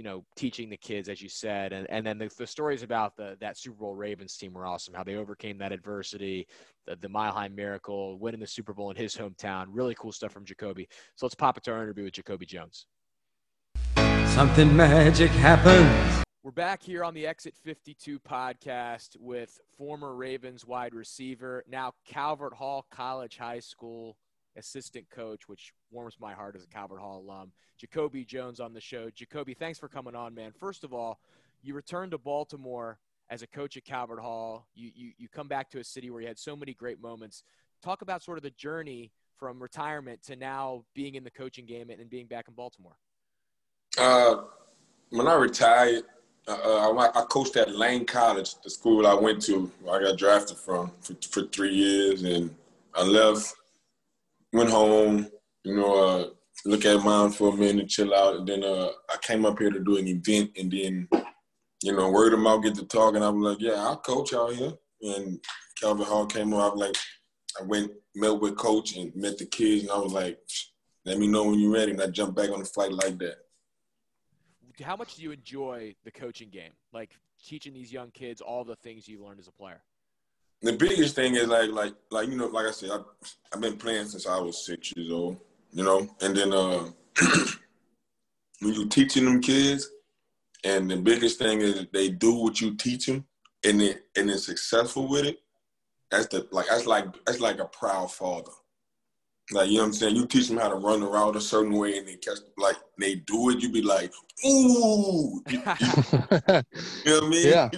you 0.00 0.04
know, 0.04 0.24
teaching 0.34 0.70
the 0.70 0.78
kids, 0.78 1.10
as 1.10 1.20
you 1.20 1.28
said, 1.28 1.74
and 1.74 1.86
and 1.90 2.06
then 2.06 2.16
the, 2.16 2.30
the 2.38 2.46
stories 2.46 2.82
about 2.82 3.18
the 3.18 3.36
that 3.42 3.58
Super 3.58 3.76
Bowl 3.76 3.94
Ravens 3.94 4.34
team 4.34 4.54
were 4.54 4.64
awesome. 4.64 4.94
How 4.94 5.04
they 5.04 5.16
overcame 5.16 5.58
that 5.58 5.72
adversity, 5.72 6.46
the, 6.86 6.96
the 6.96 7.08
Mile 7.10 7.32
High 7.32 7.48
Miracle, 7.48 8.18
winning 8.18 8.40
the 8.40 8.46
Super 8.46 8.72
Bowl 8.72 8.88
in 8.90 8.96
his 8.96 9.14
hometown. 9.14 9.66
Really 9.68 9.94
cool 9.98 10.10
stuff 10.10 10.32
from 10.32 10.46
Jacoby. 10.46 10.88
So 11.16 11.26
let's 11.26 11.34
pop 11.34 11.58
into 11.58 11.70
our 11.70 11.82
interview 11.82 12.04
with 12.04 12.14
Jacoby 12.14 12.46
Jones. 12.46 12.86
Something 14.24 14.74
magic 14.74 15.30
happens 15.32 16.24
we're 16.42 16.50
back 16.52 16.82
here 16.82 17.04
on 17.04 17.12
the 17.12 17.26
Exit 17.26 17.54
52 17.62 18.18
podcast 18.20 19.14
with 19.20 19.60
former 19.76 20.14
Ravens 20.14 20.64
wide 20.64 20.94
receiver, 20.94 21.62
now 21.68 21.92
Calvert 22.06 22.54
Hall 22.54 22.86
College 22.90 23.36
High 23.36 23.58
School 23.58 24.16
assistant 24.56 25.08
coach, 25.10 25.48
which 25.48 25.72
warms 25.90 26.16
my 26.20 26.32
heart 26.32 26.56
as 26.56 26.64
a 26.64 26.68
Calvert 26.68 27.00
Hall 27.00 27.22
alum, 27.24 27.52
Jacoby 27.78 28.24
Jones 28.24 28.60
on 28.60 28.72
the 28.72 28.80
show. 28.80 29.10
Jacoby, 29.10 29.54
thanks 29.54 29.78
for 29.78 29.88
coming 29.88 30.14
on, 30.14 30.34
man. 30.34 30.52
First 30.58 30.84
of 30.84 30.92
all, 30.92 31.20
you 31.62 31.74
returned 31.74 32.12
to 32.12 32.18
Baltimore 32.18 32.98
as 33.30 33.42
a 33.42 33.46
coach 33.46 33.76
at 33.76 33.84
Calvert 33.84 34.20
Hall. 34.20 34.66
You, 34.74 34.90
you, 34.94 35.12
you 35.18 35.28
come 35.28 35.48
back 35.48 35.70
to 35.70 35.78
a 35.78 35.84
city 35.84 36.10
where 36.10 36.20
you 36.20 36.28
had 36.28 36.38
so 36.38 36.56
many 36.56 36.74
great 36.74 37.00
moments. 37.00 37.44
Talk 37.82 38.02
about 38.02 38.22
sort 38.22 38.38
of 38.38 38.42
the 38.42 38.50
journey 38.50 39.12
from 39.38 39.60
retirement 39.60 40.22
to 40.24 40.36
now 40.36 40.84
being 40.94 41.14
in 41.14 41.24
the 41.24 41.30
coaching 41.30 41.64
game 41.64 41.90
and 41.90 42.10
being 42.10 42.26
back 42.26 42.46
in 42.48 42.54
Baltimore. 42.54 42.96
Uh, 43.98 44.42
when 45.08 45.26
I 45.26 45.34
retired, 45.34 46.04
uh, 46.46 46.92
I, 46.92 47.10
I, 47.14 47.24
coached 47.24 47.56
at 47.56 47.74
Lane 47.74 48.04
College, 48.04 48.54
the 48.62 48.70
school 48.70 49.06
I 49.06 49.14
went 49.14 49.42
to, 49.42 49.70
I 49.90 50.00
got 50.00 50.18
drafted 50.18 50.58
from 50.58 50.92
for, 51.00 51.14
for 51.28 51.42
three 51.48 51.74
years, 51.74 52.22
and 52.22 52.54
I 52.94 53.02
left, 53.02 53.54
went 54.52 54.70
home, 54.70 55.28
you 55.64 55.76
know, 55.76 56.04
uh, 56.04 56.28
look 56.64 56.84
at 56.84 57.04
mom 57.04 57.32
for 57.32 57.52
a 57.52 57.56
minute, 57.56 57.88
chill 57.88 58.14
out, 58.14 58.36
and 58.36 58.46
then 58.48 58.64
uh, 58.64 58.90
I 59.08 59.16
came 59.22 59.44
up 59.44 59.58
here 59.58 59.70
to 59.70 59.80
do 59.80 59.96
an 59.96 60.08
event, 60.08 60.50
and 60.58 60.70
then, 60.70 61.08
you 61.82 61.96
know, 61.96 62.10
word 62.10 62.34
of 62.34 62.40
mouth 62.40 62.62
get 62.62 62.74
to 62.76 62.84
talking. 62.84 63.22
I'm 63.22 63.40
like, 63.40 63.60
yeah, 63.60 63.74
I'll 63.74 63.96
coach 63.96 64.34
out 64.34 64.52
here, 64.54 64.72
and 65.02 65.38
Calvert 65.80 66.06
Hall 66.06 66.26
came 66.26 66.52
up. 66.52 66.60
I 66.60 66.74
was 66.74 66.80
like, 66.80 66.96
I 67.60 67.64
went 67.64 67.92
met 68.14 68.40
with 68.40 68.56
coach 68.56 68.96
and 68.96 69.14
met 69.14 69.38
the 69.38 69.46
kids, 69.46 69.82
and 69.82 69.92
I 69.92 69.98
was 69.98 70.12
like, 70.12 70.38
let 71.04 71.18
me 71.18 71.26
know 71.26 71.44
when 71.44 71.58
you're 71.58 71.72
ready, 71.72 71.92
and 71.92 72.02
I 72.02 72.06
jumped 72.06 72.36
back 72.36 72.50
on 72.50 72.60
the 72.60 72.64
flight 72.64 72.92
like 72.92 73.18
that 73.18 73.36
how 74.82 74.96
much 74.96 75.16
do 75.16 75.22
you 75.22 75.32
enjoy 75.32 75.94
the 76.04 76.10
coaching 76.10 76.50
game? 76.50 76.72
Like 76.92 77.10
teaching 77.44 77.72
these 77.72 77.92
young 77.92 78.10
kids 78.10 78.40
all 78.40 78.64
the 78.64 78.76
things 78.76 79.08
you 79.08 79.22
learned 79.22 79.40
as 79.40 79.48
a 79.48 79.52
player. 79.52 79.82
The 80.62 80.74
biggest 80.74 81.14
thing 81.14 81.36
is 81.36 81.48
like 81.48 81.70
like 81.70 81.94
like 82.10 82.28
you 82.28 82.36
know 82.36 82.46
like 82.46 82.66
I 82.66 82.70
said 82.70 82.90
I 82.90 83.00
I've 83.52 83.60
been 83.60 83.76
playing 83.76 84.06
since 84.06 84.26
I 84.26 84.38
was 84.38 84.64
six 84.64 84.92
years 84.96 85.10
old. 85.10 85.38
You 85.72 85.84
know, 85.84 86.08
and 86.20 86.36
then 86.36 86.52
uh, 86.52 86.90
when 88.60 88.74
you 88.74 88.88
teaching 88.88 89.24
them 89.24 89.40
kids, 89.40 89.88
and 90.64 90.90
the 90.90 90.96
biggest 90.96 91.38
thing 91.38 91.60
is 91.60 91.86
they 91.92 92.08
do 92.08 92.34
what 92.34 92.60
you 92.60 92.74
teach 92.74 93.06
them, 93.06 93.24
and 93.64 93.80
they 93.80 93.94
and 94.16 94.28
they're 94.28 94.36
successful 94.36 95.08
with 95.08 95.26
it. 95.26 95.38
That's 96.10 96.26
the 96.26 96.48
like 96.50 96.66
that's 96.66 96.86
like 96.86 97.06
that's 97.24 97.40
like 97.40 97.60
a 97.60 97.66
proud 97.66 98.10
father. 98.10 98.50
Like, 99.52 99.68
you 99.68 99.76
know 99.76 99.82
what 99.82 99.86
I'm 99.88 99.92
saying? 99.94 100.16
You 100.16 100.26
teach 100.26 100.48
them 100.48 100.58
how 100.58 100.68
to 100.68 100.76
run 100.76 101.00
the 101.00 101.06
route 101.06 101.34
a 101.34 101.40
certain 101.40 101.72
way 101.72 101.98
and 101.98 102.06
they 102.06 102.14
catch, 102.14 102.38
like, 102.56 102.76
they 102.98 103.16
do 103.16 103.50
it, 103.50 103.60
you 103.60 103.72
be 103.72 103.82
like, 103.82 104.12
ooh. 104.46 105.42
you, 105.48 105.58
you, 105.58 105.58
know 105.58 105.72
what 105.74 106.64
I 107.06 107.28
mean? 107.28 107.46
Yeah. 107.46 107.68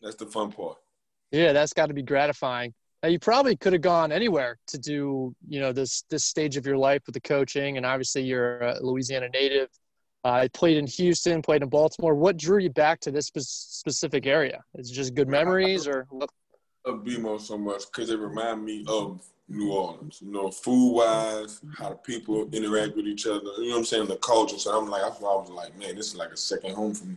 That's 0.00 0.14
the 0.14 0.26
fun 0.26 0.52
part. 0.52 0.78
Yeah, 1.30 1.52
that's 1.52 1.72
got 1.72 1.86
to 1.86 1.94
be 1.94 2.02
gratifying. 2.02 2.74
Now, 3.02 3.08
you 3.08 3.18
probably 3.18 3.56
could 3.56 3.72
have 3.72 3.82
gone 3.82 4.12
anywhere 4.12 4.58
to 4.68 4.78
do, 4.78 5.34
you 5.48 5.60
know, 5.60 5.72
this 5.72 6.02
this 6.10 6.24
stage 6.24 6.56
of 6.56 6.66
your 6.66 6.76
life 6.76 7.02
with 7.06 7.14
the 7.14 7.20
coaching, 7.20 7.76
and 7.76 7.86
obviously 7.86 8.22
you're 8.22 8.60
a 8.60 8.80
Louisiana 8.82 9.28
native. 9.30 9.68
I 10.22 10.44
uh, 10.44 10.48
played 10.52 10.76
in 10.76 10.86
Houston, 10.86 11.40
played 11.40 11.62
in 11.62 11.70
Baltimore. 11.70 12.14
What 12.14 12.36
drew 12.36 12.58
you 12.58 12.68
back 12.68 13.00
to 13.00 13.10
this 13.10 13.30
specific 13.34 14.26
area? 14.26 14.62
Is 14.74 14.90
it 14.90 14.94
just 14.94 15.14
good 15.14 15.28
memories, 15.28 15.86
or 15.86 16.06
what? 16.10 16.28
love 16.86 17.04
BMO 17.04 17.40
so 17.40 17.56
much 17.56 17.84
because 17.86 18.10
it 18.10 18.18
remind 18.18 18.64
me 18.64 18.84
of 18.86 19.24
New 19.48 19.72
Orleans. 19.72 20.20
You 20.20 20.30
know, 20.30 20.50
food 20.50 20.92
wise, 20.94 21.60
how 21.78 21.90
the 21.90 21.94
people 21.96 22.48
interact 22.52 22.96
with 22.96 23.06
each 23.06 23.26
other. 23.26 23.40
You 23.58 23.64
know 23.68 23.70
what 23.70 23.78
I'm 23.78 23.84
saying? 23.84 24.06
The 24.08 24.16
culture. 24.16 24.58
So 24.58 24.78
I'm 24.78 24.90
like, 24.90 25.02
that's 25.02 25.20
I 25.20 25.22
was 25.22 25.50
like, 25.50 25.78
man, 25.78 25.96
this 25.96 26.08
is 26.08 26.16
like 26.16 26.32
a 26.32 26.36
second 26.36 26.74
home 26.74 26.94
for 26.94 27.06
me. 27.06 27.16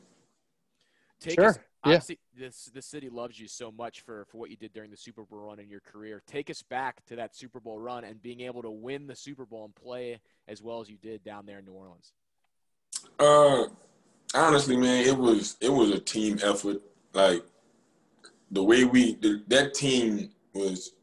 Take 1.19 1.35
Sure. 1.35 1.49
us, 1.49 1.57
Yeah. 1.57 1.93
obviously, 1.95 2.19
this 2.37 2.69
the 2.73 2.81
city 2.81 3.09
loves 3.09 3.39
you 3.39 3.47
so 3.47 3.71
much 3.71 4.01
for 4.01 4.25
for 4.25 4.37
what 4.37 4.49
you 4.49 4.55
did 4.55 4.73
during 4.73 4.91
the 4.91 4.97
Super 4.97 5.23
Bowl 5.23 5.39
run 5.39 5.59
in 5.59 5.69
your 5.69 5.79
career. 5.79 6.21
Take 6.27 6.49
us 6.49 6.61
back 6.61 7.05
to 7.07 7.15
that 7.15 7.35
Super 7.35 7.59
Bowl 7.59 7.79
run 7.79 8.03
and 8.03 8.21
being 8.21 8.41
able 8.41 8.61
to 8.61 8.71
win 8.71 9.07
the 9.07 9.15
Super 9.15 9.45
Bowl 9.45 9.65
and 9.65 9.75
play 9.75 10.19
as 10.47 10.61
well 10.61 10.81
as 10.81 10.89
you 10.89 10.97
did 11.01 11.23
down 11.23 11.45
there 11.45 11.59
in 11.59 11.65
New 11.65 11.73
Orleans. 11.73 12.13
Uh, 13.19 13.65
honestly, 14.33 14.77
man, 14.77 15.05
it 15.05 15.17
was 15.17 15.57
it 15.61 15.69
was 15.69 15.91
a 15.91 15.99
team 15.99 16.39
effort. 16.43 16.81
Like 17.13 17.43
the 18.51 18.63
way 18.63 18.83
we 18.85 19.15
the, 19.15 19.43
that 19.47 19.73
team 19.73 20.31
was 20.53 20.93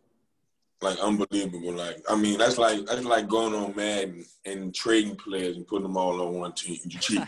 like 0.81 0.99
unbelievable. 0.99 1.73
Like 1.73 2.03
I 2.09 2.17
mean, 2.17 2.39
that's 2.39 2.59
like 2.59 2.87
that's 2.87 3.05
like 3.05 3.29
going 3.29 3.55
on 3.55 3.75
Madden 3.77 4.25
and 4.45 4.75
trading 4.75 5.17
players 5.17 5.57
and 5.57 5.67
putting 5.67 5.85
them 5.85 5.97
all 5.97 6.21
on 6.21 6.35
one 6.35 6.53
team. 6.53 6.79
You 6.85 6.99
cheat. 7.01 7.23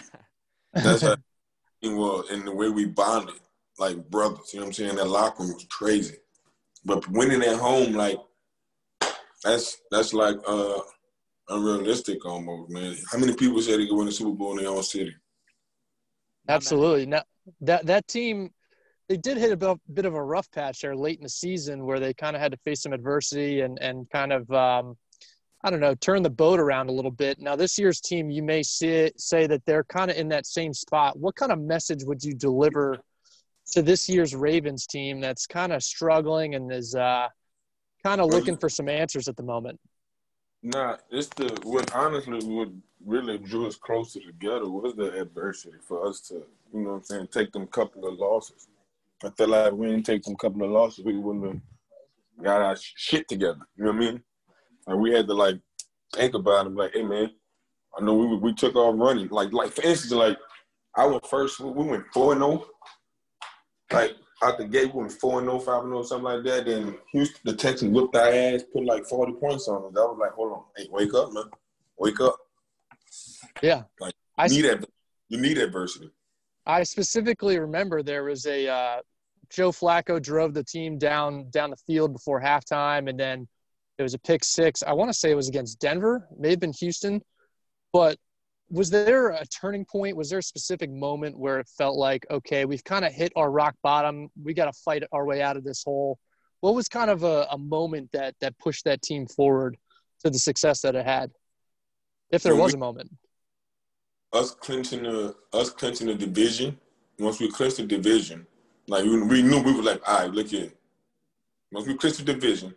That's 0.73 1.03
how 1.03 1.17
it 1.83 1.89
was, 1.89 2.31
and 2.31 2.47
the 2.47 2.55
way 2.55 2.69
we 2.69 2.87
bonded 2.87 3.35
like 3.79 3.97
brothers. 4.11 4.53
You 4.53 4.61
know 4.61 4.67
what 4.67 4.69
I'm 4.69 4.73
saying? 4.73 4.97
That 4.97 5.09
locker 5.09 5.43
room 5.43 5.55
was 5.55 5.67
crazy. 5.71 6.17
But 6.85 7.09
winning 7.09 7.43
at 7.43 7.59
home, 7.59 7.93
like 7.93 8.19
that's 9.45 9.79
that's 9.91 10.13
like 10.13 10.37
uh 10.47 10.81
unrealistic 11.49 12.25
almost, 12.25 12.71
man. 12.71 12.97
How 13.11 13.19
many 13.19 13.35
people 13.35 13.61
say 13.61 13.77
they 13.77 13.87
could 13.87 13.97
win 13.97 14.09
a 14.09 14.13
Super 14.13 14.31
Bowl 14.31 14.57
in 14.57 14.65
their 14.65 14.73
own 14.73 14.83
city? 14.83 15.15
Absolutely. 16.49 17.07
Now 17.07 17.23
that 17.61 17.87
that 17.87 18.09
team, 18.09 18.51
they 19.09 19.17
did 19.17 19.37
hit 19.37 19.53
a 19.53 19.77
bit 19.93 20.05
of 20.05 20.15
a 20.15 20.23
rough 20.23 20.51
patch 20.51 20.81
there 20.81 20.97
late 20.97 21.19
in 21.19 21.25
the 21.25 21.29
season 21.29 21.85
where 21.85 22.01
they 22.01 22.15
kind 22.15 22.35
of 22.35 22.43
had 22.43 22.53
to 22.53 22.59
face 22.59 22.83
some 22.83 22.93
adversity 22.93 23.61
and 23.61 23.79
and 23.81 24.09
kind 24.11 24.33
of 24.33 24.51
um, 24.51 24.97
I 25.63 25.71
don't 25.71 25.81
know 25.81 25.95
turn 25.95 26.23
the 26.23 26.31
boat 26.31 26.59
around 26.59 26.89
a 26.89 26.93
little 26.93 27.11
bit. 27.11 27.39
Now 27.39 27.55
this 27.55 27.79
year's 27.79 28.01
team, 28.01 28.31
you 28.31 28.43
may 28.43 28.63
see 28.63 28.89
it, 28.89 29.21
say 29.21 29.47
that 29.47 29.65
they're 29.67 29.85
kind 29.85 30.11
of 30.11 30.17
in 30.17 30.29
that 30.29 30.47
same 30.47 30.73
spot. 30.73 31.19
What 31.19 31.37
kind 31.37 31.53
of 31.53 31.61
message 31.61 32.05
would 32.05 32.25
you 32.25 32.35
deliver 32.35 32.99
to 33.73 33.83
this 33.83 34.09
year's 34.09 34.35
Ravens 34.35 34.87
team 34.87 35.21
that's 35.21 35.47
kind 35.47 35.73
of 35.73 35.83
struggling 35.83 36.55
and 36.55 36.71
is 36.73 36.95
uh, 36.95 37.29
kind 38.03 38.21
of 38.21 38.31
looking 38.31 38.57
for 38.57 38.69
some 38.69 38.89
answers 38.89 39.29
at 39.29 39.37
the 39.37 39.43
moment? 39.43 39.79
Nah, 40.63 40.97
it's 41.11 41.29
the 41.29 41.59
what 41.65 41.95
honestly 41.95 42.39
what 42.47 42.69
really 43.05 43.39
drew 43.39 43.67
us 43.67 43.77
closer 43.77 44.21
together 44.21 44.69
was 44.69 44.95
the 44.95 45.21
adversity 45.21 45.77
for 45.87 46.07
us 46.07 46.21
to, 46.21 46.35
you 46.73 46.81
know 46.81 46.91
what 46.91 46.97
I'm 46.97 47.05
saying, 47.05 47.29
take 47.33 47.53
them 47.53 47.67
couple 47.67 48.07
of 48.07 48.19
losses. 48.19 48.69
I 49.25 49.31
feel 49.31 49.49
like 49.49 49.73
if 49.73 49.75
we 49.75 49.89
didn't 49.89 50.07
take 50.07 50.23
them 50.23 50.37
couple 50.37 50.63
of 50.65 50.71
losses, 50.71 51.05
we 51.05 51.17
wouldn't 51.17 51.47
have 51.47 52.45
got 52.45 52.61
our 52.61 52.77
shit 52.79 53.29
together. 53.29 53.61
You 53.77 53.85
know 53.85 53.91
what 53.91 53.97
I 53.97 54.01
mean? 54.01 54.23
Like 54.87 54.97
we 54.99 55.13
had 55.13 55.27
to 55.27 55.35
like 55.35 55.59
think 56.15 56.35
about 56.35 56.67
it, 56.67 56.75
like, 56.75 56.93
hey 56.95 57.03
man, 57.03 57.31
I 57.99 58.05
know 58.05 58.15
we 58.15 58.37
we 58.37 58.55
took 58.55 58.77
off 58.77 58.95
running. 58.97 59.29
Like 59.29 59.53
like 59.53 59.73
for 59.73 59.83
instance, 59.83 60.13
like 60.13 60.39
I 60.95 61.07
went 61.07 61.27
first, 61.27 61.59
we 61.61 61.71
we 61.71 61.85
went 61.85 62.05
four 62.13 62.33
and 62.33 62.41
zero. 62.41 62.67
Like 63.93 64.17
out 64.43 64.59
the 64.59 64.65
gate, 64.65 64.95
we 64.95 65.03
went 65.03 65.13
four 65.13 65.39
and 65.39 65.49
0, 65.49 65.61
5 65.61 65.85
and 65.85 65.93
0, 65.93 66.03
something 66.03 66.25
like 66.25 66.45
that. 66.45 66.67
Then 66.67 66.97
Houston, 67.13 67.41
the 67.45 67.55
Texans 67.55 67.93
whipped 67.93 68.17
our 68.17 68.29
ass, 68.29 68.63
put 68.73 68.85
like 68.85 69.05
forty 69.07 69.33
points 69.33 69.69
on 69.69 69.85
us. 69.85 69.97
I 69.97 70.01
was 70.01 70.19
like, 70.21 70.33
hold 70.33 70.53
on, 70.53 70.65
hey, 70.77 70.89
wake 70.91 71.15
up, 71.15 71.33
man, 71.33 71.45
wake 71.99 72.21
up. 72.21 72.37
Yeah, 73.63 73.83
Like, 74.01 74.15
I 74.37 74.47
You 74.47 74.63
need 74.63 74.69
that. 74.71 74.89
You 75.29 75.39
need 75.41 75.59
adversity. 75.59 76.11
I 76.67 76.83
specifically 76.83 77.59
remember 77.59 78.03
there 78.03 78.25
was 78.25 78.47
a 78.47 78.69
uh, 78.69 79.01
Joe 79.51 79.71
Flacco 79.71 80.21
drove 80.21 80.55
the 80.55 80.65
team 80.65 80.99
down 80.99 81.51
down 81.51 81.71
the 81.71 81.77
field 81.77 82.13
before 82.13 82.41
halftime, 82.41 83.09
and 83.09 83.19
then 83.19 83.49
it 83.99 84.03
was 84.03 84.15
a 84.15 84.19
pick 84.19 84.45
six. 84.45 84.83
I 84.83 84.93
want 84.93 85.11
to 85.11 85.15
say 85.15 85.31
it 85.31 85.37
was 85.37 85.49
against 85.49 85.81
Denver, 85.81 86.27
may 86.39 86.51
have 86.51 86.61
been 86.61 86.73
Houston, 86.81 87.23
but 87.93 88.17
was 88.73 88.89
there 88.91 89.29
a 89.29 89.45
turning 89.47 89.85
point? 89.85 90.17
Was 90.17 90.31
there 90.31 90.39
a 90.39 90.43
specific 90.43 90.91
moment 90.91 91.39
where 91.39 91.61
it 91.61 91.69
felt 91.77 91.97
like, 91.97 92.27
okay, 92.31 92.65
we've 92.65 92.83
kind 92.83 93.05
of 93.05 93.13
hit 93.13 93.31
our 93.37 93.51
rock 93.51 93.75
bottom. 93.83 94.31
We 94.43 94.55
got 94.55 94.65
to 94.65 94.73
fight 94.73 95.05
our 95.13 95.27
way 95.27 95.43
out 95.43 95.59
of 95.59 95.63
this 95.65 95.85
hole. 95.85 96.19
What 96.61 96.75
was 96.75 96.89
kind 96.89 97.11
of 97.11 97.23
a, 97.23 97.47
a 97.51 97.59
moment 97.59 98.11
that 98.13 98.35
that 98.41 98.59
pushed 98.59 98.85
that 98.87 99.03
team 99.03 99.27
forward 99.27 99.77
to 100.25 100.31
the 100.31 100.39
success 100.39 100.81
that 100.83 100.95
it 100.95 101.05
had, 101.05 101.31
if 102.31 102.43
there 102.43 102.53
So 102.55 102.59
was 102.61 102.73
we- 102.73 102.79
a 102.79 102.81
moment? 102.81 103.11
Us 104.33 104.53
clinching 104.53 105.03
the 105.03 105.37
us 105.53 105.69
clinching 105.69 106.07
the 106.07 106.15
division. 106.15 106.79
Once 107.19 107.39
we 107.39 107.51
clinched 107.51 107.77
the 107.77 107.85
division, 107.85 108.47
like 108.89 109.05
we, 109.05 109.21
we 109.23 109.43
knew 109.43 109.61
we 109.63 109.75
were 109.75 109.83
like, 109.83 110.01
all 110.09 110.21
right, 110.21 110.31
look 110.31 110.47
here. 110.49 110.73
Once 111.71 111.87
we 111.87 111.95
clinched 111.95 112.25
the 112.25 112.33
division, 112.33 112.75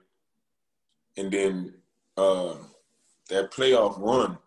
and 1.16 1.32
then 1.32 1.74
uh, 2.18 2.56
that 3.30 3.52
playoff 3.54 3.98
run, 3.98 4.38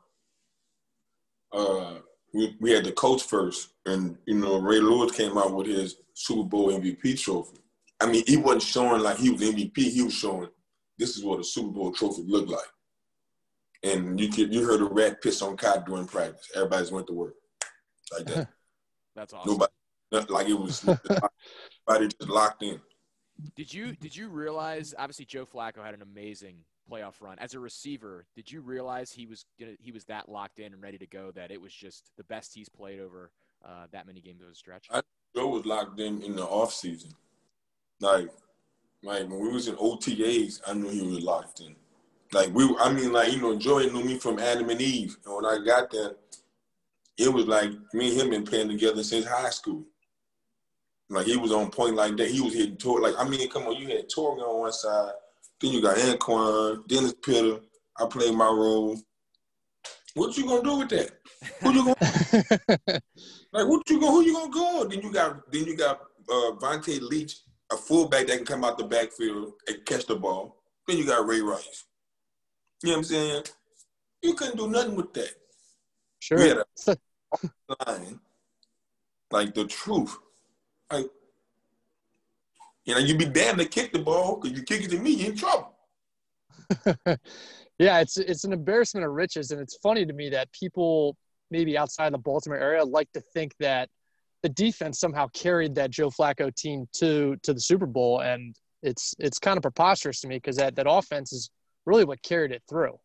uh, 1.52 1.94
we 2.34 2.56
we 2.60 2.72
had 2.72 2.84
the 2.84 2.92
coach 2.92 3.22
first, 3.22 3.70
and 3.86 4.16
you 4.26 4.34
know 4.34 4.60
Ray 4.60 4.80
Lewis 4.80 5.12
came 5.12 5.36
out 5.38 5.54
with 5.54 5.66
his 5.66 5.96
Super 6.14 6.48
Bowl 6.48 6.72
MVP 6.72 7.18
trophy. 7.20 7.58
I 8.00 8.06
mean, 8.06 8.24
he 8.26 8.36
wasn't 8.36 8.62
showing 8.62 9.02
like 9.02 9.18
he 9.18 9.30
was 9.30 9.40
MVP. 9.40 9.76
He 9.76 10.02
was 10.02 10.14
showing 10.14 10.48
this 10.98 11.16
is 11.16 11.24
what 11.24 11.40
a 11.40 11.44
Super 11.44 11.70
Bowl 11.70 11.92
trophy 11.92 12.22
looked 12.26 12.50
like. 12.50 12.60
And 13.82 14.18
you 14.20 14.28
could 14.28 14.52
you 14.52 14.64
heard 14.64 14.80
a 14.80 14.84
rat 14.84 15.22
piss 15.22 15.42
on 15.42 15.56
cot 15.56 15.86
during 15.86 16.06
practice. 16.06 16.48
Everybody's 16.54 16.90
went 16.90 17.06
to 17.08 17.12
work 17.12 17.34
like 18.12 18.26
that. 18.26 18.48
That's 19.16 19.32
awesome. 19.32 19.52
Nobody 19.52 19.72
not 20.10 20.30
like 20.30 20.48
it 20.48 20.58
was 20.58 20.82
everybody 21.88 22.08
just 22.18 22.30
locked 22.30 22.62
in. 22.62 22.80
Did 23.56 23.72
you 23.72 23.94
did 23.94 24.16
you 24.16 24.28
realize? 24.28 24.94
Obviously, 24.98 25.24
Joe 25.24 25.46
Flacco 25.46 25.84
had 25.84 25.94
an 25.94 26.02
amazing 26.02 26.58
playoff 26.90 27.20
run 27.20 27.38
as 27.38 27.54
a 27.54 27.60
receiver. 27.60 28.26
Did 28.34 28.50
you 28.50 28.60
realize 28.60 29.12
he 29.12 29.26
was 29.26 29.44
gonna, 29.58 29.72
he 29.78 29.92
was 29.92 30.04
that 30.04 30.28
locked 30.28 30.58
in 30.58 30.72
and 30.72 30.82
ready 30.82 30.98
to 30.98 31.06
go? 31.06 31.30
That 31.32 31.50
it 31.50 31.60
was 31.60 31.72
just 31.72 32.10
the 32.16 32.24
best 32.24 32.54
he's 32.54 32.68
played 32.68 33.00
over 33.00 33.30
uh, 33.64 33.86
that 33.92 34.06
many 34.06 34.20
games 34.20 34.42
of 34.42 34.48
a 34.48 34.54
stretch. 34.54 34.86
I- 34.90 35.02
Joe 35.36 35.48
was 35.48 35.66
locked 35.66 36.00
in 36.00 36.22
in 36.22 36.34
the 36.36 36.44
off 36.44 36.72
season. 36.72 37.10
Like, 38.00 38.30
like 39.02 39.28
when 39.28 39.40
we 39.40 39.48
was 39.50 39.68
in 39.68 39.76
OTAs, 39.76 40.60
I 40.66 40.72
knew 40.72 40.88
he 40.88 41.02
was 41.02 41.22
locked 41.22 41.60
in. 41.60 41.76
Like 42.32 42.52
we, 42.54 42.64
I 42.80 42.92
mean, 42.92 43.12
like 43.12 43.32
you 43.32 43.40
know, 43.40 43.56
Joey 43.56 43.90
knew 43.90 44.04
me 44.04 44.18
from 44.18 44.38
Adam 44.38 44.68
and 44.70 44.80
Eve, 44.80 45.16
and 45.24 45.34
when 45.34 45.44
I 45.46 45.64
got 45.64 45.90
there, 45.90 46.12
it 47.16 47.32
was 47.32 47.46
like 47.46 47.70
me 47.92 48.10
and 48.10 48.20
him 48.20 48.30
been 48.30 48.44
playing 48.44 48.68
together 48.68 49.02
since 49.02 49.26
high 49.26 49.50
school. 49.50 49.84
Like 51.10 51.26
he 51.26 51.36
was 51.36 51.52
on 51.52 51.70
point 51.70 51.94
like 51.96 52.16
that. 52.18 52.30
He 52.30 52.40
was 52.40 52.54
hitting 52.54 52.76
Tor. 52.76 53.00
Like 53.00 53.14
I 53.18 53.26
mean, 53.26 53.48
come 53.50 53.64
on, 53.64 53.76
you 53.76 53.88
had 53.88 54.08
Torrey 54.08 54.40
on 54.40 54.60
one 54.60 54.72
side, 54.72 55.12
then 55.60 55.72
you 55.72 55.82
got 55.82 55.96
Anquan, 55.96 56.86
Dennis 56.86 57.14
Pitta. 57.22 57.60
I 57.98 58.06
played 58.06 58.34
my 58.34 58.46
role. 58.46 58.98
What 60.14 60.36
you 60.36 60.46
gonna 60.46 60.62
do 60.62 60.78
with 60.78 60.88
that? 60.90 61.10
Who 61.62 61.72
you 61.72 61.84
gonna 61.84 61.94
like 63.52 63.66
what 63.68 63.88
you 63.88 64.00
go? 64.00 64.10
Who 64.10 64.22
you 64.22 64.34
gonna 64.34 64.52
go? 64.52 64.86
Then 64.88 65.00
you 65.00 65.12
got 65.12 65.50
then 65.50 65.64
you 65.64 65.76
got 65.76 66.00
uh, 66.28 66.52
Vonta 66.60 67.00
Leach, 67.00 67.40
a 67.72 67.76
fullback 67.76 68.26
that 68.26 68.36
can 68.36 68.46
come 68.46 68.64
out 68.64 68.78
the 68.78 68.84
backfield 68.84 69.52
and 69.66 69.84
catch 69.84 70.06
the 70.06 70.16
ball. 70.16 70.62
Then 70.86 70.98
you 70.98 71.06
got 71.06 71.26
Ray 71.26 71.40
Rice. 71.40 71.84
You 72.82 72.90
know 72.90 72.92
what 72.94 72.98
I'm 72.98 73.04
saying? 73.04 73.42
You 74.22 74.34
couldn't 74.34 74.56
do 74.56 74.68
nothing 74.68 74.96
with 74.96 75.12
that. 75.14 75.30
Sure. 76.20 76.38
We 76.38 76.48
had 76.48 76.58
a 76.58 76.96
line, 77.86 78.20
like 79.30 79.54
the 79.54 79.66
truth. 79.66 80.16
Like, 80.90 81.06
you 82.88 82.94
know, 82.94 83.00
you'd 83.00 83.18
be 83.18 83.26
damned 83.26 83.58
to 83.58 83.66
kick 83.66 83.92
the 83.92 83.98
ball 83.98 84.36
because 84.40 84.56
you 84.58 84.64
kick 84.64 84.82
it 84.82 84.90
to 84.90 84.98
me, 84.98 85.10
you're 85.10 85.30
in 85.32 85.36
trouble. 85.36 85.74
yeah, 87.78 88.00
it's 88.00 88.16
it's 88.16 88.44
an 88.44 88.54
embarrassment 88.54 89.04
of 89.04 89.12
riches, 89.12 89.50
and 89.50 89.60
it's 89.60 89.76
funny 89.82 90.06
to 90.06 90.12
me 90.14 90.30
that 90.30 90.50
people 90.52 91.14
maybe 91.50 91.76
outside 91.76 92.14
the 92.14 92.18
Baltimore 92.18 92.58
area 92.58 92.82
like 92.82 93.12
to 93.12 93.20
think 93.20 93.52
that 93.60 93.90
the 94.42 94.48
defense 94.48 94.98
somehow 95.00 95.26
carried 95.34 95.74
that 95.74 95.90
Joe 95.90 96.08
Flacco 96.08 96.54
team 96.54 96.86
to 96.94 97.36
to 97.42 97.52
the 97.52 97.60
Super 97.60 97.84
Bowl, 97.84 98.20
and 98.20 98.56
it's 98.82 99.14
it's 99.18 99.38
kind 99.38 99.58
of 99.58 99.62
preposterous 99.62 100.22
to 100.22 100.28
me 100.28 100.36
because 100.36 100.56
that 100.56 100.74
that 100.76 100.86
offense 100.88 101.34
is 101.34 101.50
really 101.84 102.06
what 102.06 102.22
carried 102.22 102.52
it 102.52 102.62
through. 102.70 102.98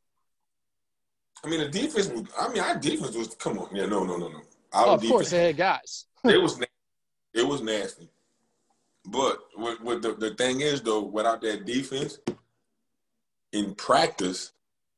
I 1.43 1.49
mean, 1.49 1.59
the 1.59 1.67
defense 1.67 2.07
was. 2.07 2.23
I 2.39 2.47
mean, 2.47 2.63
our 2.63 2.77
defense 2.79 3.17
was. 3.17 3.35
Come 3.35 3.59
on, 3.59 3.75
yeah, 3.75 3.85
no, 3.85 4.05
no, 4.05 4.15
no, 4.15 4.29
no. 4.29 4.41
Our 4.71 4.87
Oh, 4.87 4.93
of 4.93 5.01
defense, 5.01 5.11
course, 5.11 5.29
they 5.31 5.47
had 5.47 5.57
guys. 5.57 6.05
it 6.23 6.41
was 6.41 6.57
it 7.33 7.45
was 7.45 7.61
nasty. 7.61 8.09
But 9.05 9.37
what, 9.55 9.81
what 9.83 10.01
the, 10.01 10.13
the 10.13 10.31
thing 10.35 10.61
is 10.61 10.81
though, 10.81 11.03
without 11.03 11.41
that 11.41 11.65
defense, 11.65 12.19
in 13.51 13.75
practice, 13.75 14.51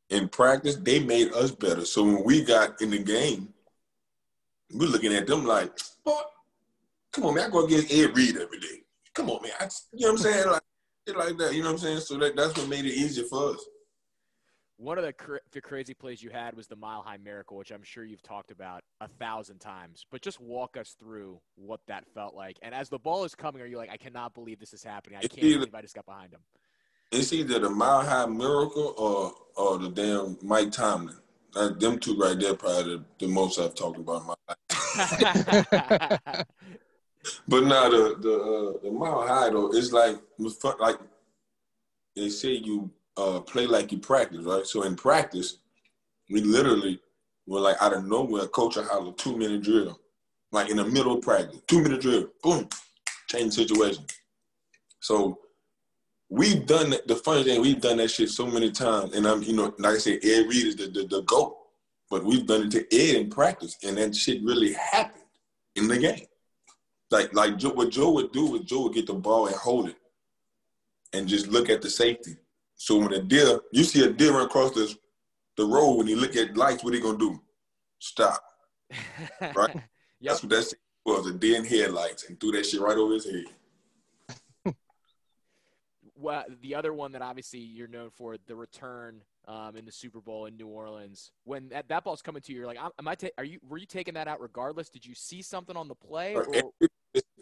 in 0.10 0.30
practice, 0.30 0.76
they 0.78 1.00
made 1.00 1.34
us 1.34 1.52
better. 1.52 1.86
So 1.86 2.04
when 2.04 2.24
we 2.24 2.44
got 2.44 2.82
in 2.82 2.92
the 2.92 3.00
game, 3.00 3.54
we're 4.74 4.90
looking 4.90 5.14
at 5.14 5.28
them 5.28 5.46
like, 5.46 5.72
come 7.12 7.26
on, 7.26 7.36
man, 7.36 7.48
I 7.48 7.50
go 7.50 7.66
against 7.66 7.92
Ed 7.92 8.16
Reed 8.16 8.38
every 8.38 8.60
day. 8.60 8.84
Come 9.14 9.30
on, 9.30 9.42
man. 9.42 9.52
I, 9.60 9.68
you 9.94 10.06
know 10.06 10.14
what 10.14 10.20
I'm 10.20 10.32
saying? 10.32 10.50
Like, 10.50 10.62
like 11.16 11.38
that, 11.38 11.54
you 11.54 11.62
know 11.62 11.68
what 11.68 11.74
I'm 11.74 11.78
saying? 11.80 12.00
So 12.00 12.18
that, 12.18 12.36
that's 12.36 12.58
what 12.58 12.68
made 12.68 12.86
it 12.86 12.94
easier 12.94 13.26
for 13.26 13.52
us. 13.52 13.66
One 14.78 14.98
of 14.98 15.06
the, 15.06 15.14
cr- 15.14 15.38
the 15.54 15.62
crazy 15.62 15.94
plays 15.94 16.22
you 16.22 16.30
had 16.30 16.54
was 16.54 16.68
the 16.68 16.76
Mile 16.76 17.02
High 17.02 17.18
Miracle, 17.18 17.56
which 17.56 17.72
I'm 17.72 17.84
sure 17.84 18.04
you've 18.04 18.22
talked 18.22 18.52
about 18.52 18.84
a 19.00 19.08
thousand 19.08 19.60
times. 19.60 20.06
But 20.12 20.22
just 20.22 20.42
walk 20.42 20.76
us 20.76 20.96
through 21.00 21.40
what 21.56 21.80
that 21.88 22.06
felt 22.14 22.36
like. 22.36 22.58
And 22.62 22.76
as 22.76 22.90
the 22.90 23.00
ball 23.00 23.24
is 23.24 23.36
coming, 23.36 23.62
are 23.62 23.66
you 23.66 23.78
like, 23.78 23.90
I 23.90 23.96
cannot 23.96 24.34
believe 24.34 24.60
this 24.60 24.74
is 24.74 24.84
happening? 24.84 25.18
I 25.18 25.22
can't 25.22 25.36
believe 25.36 25.74
I 25.74 25.82
just 25.82 25.96
got 25.96 26.06
behind 26.06 26.34
him. 26.34 26.42
It's 27.12 27.32
either 27.32 27.60
the 27.60 27.70
Mile 27.70 28.02
High 28.02 28.26
Miracle 28.26 28.94
or 28.98 29.34
or 29.56 29.78
the 29.78 29.90
damn 29.90 30.38
Mike 30.42 30.72
Tomlin. 30.72 31.16
That, 31.54 31.80
them 31.80 32.00
two 32.00 32.18
right 32.18 32.38
there 32.38 32.56
probably 32.56 32.98
the, 32.98 33.06
the 33.20 33.28
most 33.28 33.60
I've 33.60 33.76
talked 33.76 34.00
about 34.00 34.22
in 34.22 34.28
my 34.28 34.36
life. 34.50 34.58
but 37.48 37.64
now 37.64 37.90
the 37.90 38.18
the 38.20 38.34
uh, 38.34 38.74
the 38.84 38.92
Mile 38.92 39.26
High 39.26 39.50
though, 39.50 39.72
it's 39.72 39.94
like 39.94 40.18
like 40.80 40.98
they 42.16 42.30
say 42.30 42.54
you 42.54 42.92
uh, 43.18 43.40
play 43.42 43.66
like 43.66 43.92
you 43.92 43.98
practice, 43.98 44.44
right? 44.44 44.66
So 44.66 44.84
in 44.84 44.96
practice, 44.96 45.58
we 46.30 46.42
literally 46.42 47.00
were 47.48 47.60
like 47.60 47.78
out 47.82 47.94
of 47.94 48.06
nowhere, 48.06 48.48
coach 48.48 48.76
will 48.76 48.84
holler 48.84 49.14
two 49.14 49.38
minute 49.38 49.64
drill, 49.64 50.00
like 50.52 50.70
in 50.70 50.78
the 50.78 50.86
middle 50.86 51.18
of 51.18 51.22
practice, 51.22 51.62
two 51.68 51.82
minute 51.82 52.02
drill, 52.02 52.28
boom, 52.44 52.68
change 53.30 53.54
situation. 53.54 54.06
So 55.00 55.40
we've 56.30 56.66
done. 56.66 56.96
The 57.06 57.16
funny 57.16 57.44
thing, 57.44 57.62
we've 57.62 57.82
done 57.82 57.98
that 57.98 58.10
shit 58.10 58.30
so 58.30 58.48
many 58.48 58.72
times, 58.72 59.14
and 59.16 59.28
I'm, 59.28 59.44
you 59.44 59.54
know, 59.54 59.74
like 59.78 59.96
I 59.96 59.98
said, 60.00 60.20
Ed 60.24 60.48
Reed 60.48 60.68
is 60.68 60.76
the, 60.76 60.88
the, 60.88 61.08
the 61.08 61.22
goat, 61.24 61.56
but 62.10 62.24
we've 62.24 62.46
done 62.46 62.64
it 62.64 62.72
to 62.72 62.96
Ed 62.96 63.22
in 63.22 63.30
practice, 63.30 63.78
and 63.84 63.98
that 63.98 64.16
shit 64.16 64.44
really 64.44 64.74
happened 64.74 65.24
in 65.76 65.88
the 65.88 65.98
game. 65.98 66.26
Like, 67.12 67.34
like 67.34 67.58
Joe, 67.58 67.70
what 67.70 67.92
Joe 67.92 68.12
would 68.12 68.32
do 68.32 68.48
was 68.48 68.62
Joe 68.62 68.84
would 68.84 68.94
get 68.94 69.08
the 69.08 69.14
ball 69.14 69.48
and 69.48 69.56
hold 69.56 69.90
it, 69.90 69.98
and 71.14 71.28
just 71.28 71.48
look 71.48 71.70
at 71.70 71.82
the 71.82 71.90
safety. 71.90 72.38
So 72.76 72.98
when 72.98 73.14
a 73.14 73.22
deer, 73.22 73.60
you 73.72 73.84
see 73.84 74.04
a 74.04 74.12
deer 74.12 74.34
run 74.34 74.46
across 74.46 74.72
the 74.72 74.96
the 75.58 75.66
road, 75.66 75.94
when 75.94 76.08
you 76.08 76.18
look 76.18 76.36
at 76.36 76.58
lights, 76.58 76.84
what 76.84 76.94
are 76.94 76.98
you 76.98 77.04
gonna 77.04 77.18
do? 77.18 77.42
Stop. 78.00 78.44
Right? 79.42 79.76
yep. 80.20 80.40
That's 80.42 80.44
what 80.44 80.50
that 80.50 80.74
was, 81.06 81.28
a 81.28 81.34
deer 81.34 81.58
in 81.58 81.66
headlights, 81.66 82.30
and 82.30 82.40
threw 82.40 82.52
that 82.52 82.66
shit 82.66 82.82
right 82.82 82.98
over 82.98 83.14
his 83.14 83.26
head 83.26 83.46
well, 86.16 86.44
the 86.62 86.76
other 86.76 86.94
one 86.94 87.12
that 87.14 87.22
obviously 87.22 87.60
you're 87.60 87.88
known 87.88 88.10
for, 88.10 88.36
the 88.48 88.56
return 88.56 89.22
um, 89.48 89.76
in 89.76 89.86
the 89.86 89.92
Super 89.92 90.20
Bowl 90.20 90.46
in 90.46 90.58
New 90.58 90.68
Orleans. 90.68 91.32
When 91.44 91.70
that, 91.70 91.88
that 91.90 92.04
ball's 92.04 92.22
coming 92.22 92.42
to 92.42 92.52
you, 92.52 92.60
you're 92.60 92.68
like, 92.68 92.80
am 92.80 93.08
I? 93.08 93.16
Ta- 93.16 93.28
are 93.38 93.44
you? 93.44 93.60
Were 93.68 93.78
you 93.78 93.86
taking 93.86 94.16
that 94.16 94.28
out 94.28 94.42
regardless? 94.42 94.90
Did 94.90 95.06
you 95.06 95.16
see 95.16 95.42
something 95.42 95.78
on 95.78 95.88
the 95.88 95.96
play? 95.96 96.36
Or? 96.36 96.48
Every, 96.54 96.90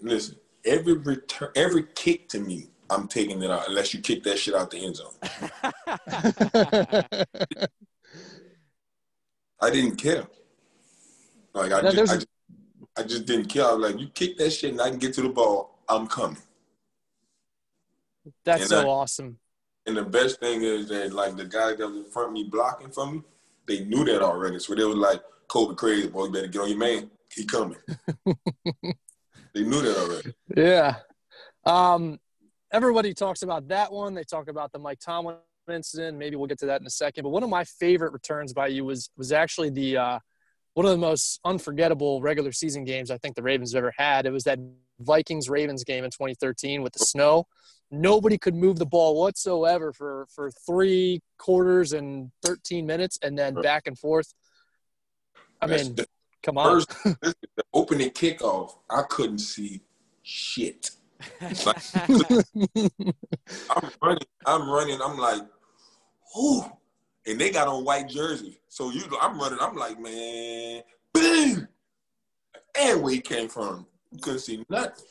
listen, 0.01 0.35
every 0.65 0.93
return, 0.93 1.49
every 1.55 1.83
kick 1.95 2.29
to 2.29 2.39
me, 2.39 2.69
I'm 2.89 3.07
taking 3.07 3.41
it 3.41 3.49
out 3.49 3.67
unless 3.67 3.93
you 3.93 4.01
kick 4.01 4.23
that 4.23 4.37
shit 4.37 4.53
out 4.53 4.71
the 4.71 4.85
end 4.85 4.97
zone. 4.97 5.13
I 9.61 9.69
didn't 9.69 9.95
care. 9.95 10.27
Like 11.53 11.71
I, 11.71 11.81
just, 11.81 12.11
I, 12.11 12.15
just, 12.15 12.27
I 12.97 13.03
just 13.03 13.25
didn't 13.25 13.45
care. 13.45 13.65
I 13.65 13.73
was 13.73 13.91
like, 13.91 14.01
you 14.01 14.09
kick 14.09 14.37
that 14.37 14.51
shit 14.51 14.71
and 14.71 14.81
I 14.81 14.89
can 14.89 14.99
get 14.99 15.13
to 15.15 15.21
the 15.21 15.29
ball. 15.29 15.79
I'm 15.87 16.07
coming. 16.07 16.37
That's 18.43 18.61
and 18.61 18.69
so 18.69 18.81
I, 18.81 18.85
awesome. 18.85 19.37
And 19.85 19.97
the 19.97 20.03
best 20.03 20.39
thing 20.39 20.63
is 20.63 20.89
that 20.89 21.13
like 21.13 21.35
the 21.35 21.45
guy 21.45 21.75
that 21.75 21.87
was 21.87 21.97
in 21.97 22.05
front 22.05 22.29
of 22.29 22.33
me 22.33 22.45
blocking 22.45 22.89
for 22.89 23.11
me, 23.11 23.21
they 23.67 23.83
knew 23.85 24.03
that 24.05 24.21
already. 24.21 24.59
So 24.59 24.75
they 24.75 24.83
were 24.83 24.95
like, 24.95 25.21
Kobe 25.47 25.75
crazy, 25.75 26.07
boy, 26.07 26.25
you 26.25 26.31
better 26.31 26.47
get 26.47 26.61
on 26.61 26.69
your 26.69 26.77
man. 26.77 27.09
He 27.33 27.45
coming. 27.45 27.77
they 28.25 29.63
knew 29.63 29.81
that 29.81 29.97
already. 29.97 30.33
Yeah. 30.55 30.95
Um, 31.65 32.19
everybody 32.73 33.13
talks 33.13 33.43
about 33.43 33.67
that 33.69 33.93
one. 33.93 34.13
They 34.13 34.23
talk 34.23 34.49
about 34.49 34.71
the 34.71 34.79
Mike 34.79 34.99
Tomlin 34.99 35.37
incident. 35.71 36.17
Maybe 36.17 36.35
we'll 36.35 36.47
get 36.47 36.59
to 36.59 36.65
that 36.65 36.81
in 36.81 36.87
a 36.87 36.91
second. 36.91 37.23
But 37.23 37.29
one 37.29 37.43
of 37.43 37.49
my 37.49 37.63
favorite 37.63 38.11
returns 38.11 38.51
by 38.51 38.67
you 38.67 38.83
was 38.83 39.09
was 39.15 39.31
actually 39.31 39.69
the 39.69 39.97
uh, 39.97 40.19
one 40.73 40.85
of 40.85 40.91
the 40.91 40.97
most 40.97 41.39
unforgettable 41.45 42.21
regular 42.21 42.51
season 42.51 42.83
games 42.83 43.11
I 43.11 43.17
think 43.17 43.35
the 43.35 43.43
Ravens 43.43 43.73
have 43.73 43.79
ever 43.79 43.93
had. 43.97 44.25
It 44.25 44.31
was 44.31 44.43
that 44.43 44.59
Vikings 44.99 45.49
Ravens 45.49 45.83
game 45.83 46.03
in 46.03 46.09
2013 46.09 46.81
with 46.81 46.93
the 46.93 47.05
snow. 47.05 47.45
Nobody 47.91 48.37
could 48.37 48.55
move 48.55 48.79
the 48.79 48.85
ball 48.85 49.19
whatsoever 49.19 49.93
for 49.93 50.25
for 50.33 50.51
three 50.65 51.21
quarters 51.37 51.93
and 51.93 52.31
13 52.43 52.85
minutes, 52.85 53.19
and 53.21 53.37
then 53.37 53.53
back 53.53 53.83
and 53.85 53.97
forth. 53.97 54.33
I 55.61 55.67
mean, 55.67 55.95
come 56.41 56.57
on. 56.57 56.81
First, 56.81 56.89
the 57.21 57.35
opening 57.73 58.09
kickoff, 58.09 58.75
I 58.89 59.03
couldn't 59.03 59.39
see 59.39 59.81
shit. 60.23 60.89
I'm 63.69 63.89
running, 64.01 64.27
I'm 64.45 64.69
running, 64.69 65.01
I'm 65.01 65.17
like, 65.17 65.41
whoo, 66.35 66.63
and 67.25 67.39
they 67.39 67.51
got 67.51 67.67
on 67.67 67.83
white 67.83 68.09
jerseys. 68.09 68.57
So 68.67 68.89
you, 68.89 69.03
I'm 69.21 69.39
running, 69.39 69.59
I'm 69.59 69.75
like, 69.75 69.99
man, 69.99 70.81
bang, 71.13 71.67
and 72.79 73.01
where 73.01 73.13
he 73.13 73.21
came 73.21 73.49
from, 73.49 73.85
couldn't 74.21 74.39
see 74.39 74.65
nothing. 74.69 75.05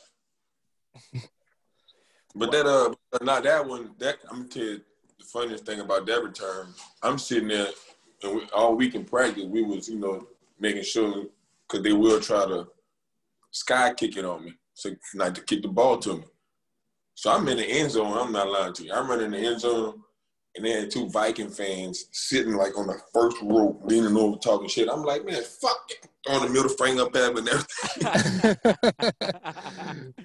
But 2.35 2.51
that 2.51 2.65
uh, 2.65 2.93
not 3.21 3.43
that 3.43 3.67
one. 3.67 3.91
That 3.99 4.17
I'm 4.29 4.47
tell 4.49 4.63
you 4.63 4.81
the 5.19 5.25
funniest 5.25 5.65
thing 5.65 5.81
about 5.81 6.05
that 6.07 6.23
return. 6.23 6.73
I'm 7.03 7.19
sitting 7.19 7.47
there, 7.47 7.67
and 8.23 8.35
we, 8.35 8.49
all 8.55 8.75
week 8.75 8.95
in 8.95 9.05
practice, 9.05 9.45
we 9.45 9.61
was 9.61 9.87
you 9.87 9.99
know 9.99 10.27
making 10.59 10.83
sure 10.83 11.25
because 11.67 11.83
they 11.83 11.93
will 11.93 12.19
try 12.19 12.45
to 12.45 12.67
sky 13.51 13.93
kick 13.93 14.17
it 14.17 14.25
on 14.25 14.45
me, 14.45 14.53
so 14.73 14.91
not 15.13 15.35
to 15.35 15.41
kick 15.41 15.61
the 15.61 15.67
ball 15.67 15.97
to 15.99 16.15
me. 16.15 16.23
So 17.15 17.31
I'm 17.31 17.47
in 17.47 17.57
the 17.57 17.65
end 17.65 17.91
zone. 17.91 18.17
I'm 18.17 18.31
not 18.31 18.49
lying 18.49 18.73
to 18.73 18.83
you. 18.83 18.93
I'm 18.93 19.09
running 19.09 19.31
the 19.31 19.37
end 19.37 19.61
zone, 19.61 20.01
and 20.55 20.65
they 20.65 20.71
had 20.71 20.91
two 20.91 21.09
Viking 21.09 21.49
fans 21.49 22.05
sitting 22.11 22.55
like 22.55 22.77
on 22.77 22.87
the 22.87 22.97
first 23.13 23.37
row, 23.41 23.79
leaning 23.83 24.17
over, 24.17 24.37
talking 24.37 24.67
shit. 24.67 24.89
I'm 24.89 25.03
like, 25.03 25.25
man, 25.25 25.43
fuck 25.43 25.89
it. 25.89 26.07
Throwing 26.25 26.47
the 26.47 26.49
middle 26.49 26.69
finger 26.69 27.03
up 27.03 27.15
at 27.15 27.31
him 27.31 27.37
and 27.37 27.49
everything. 27.49 28.55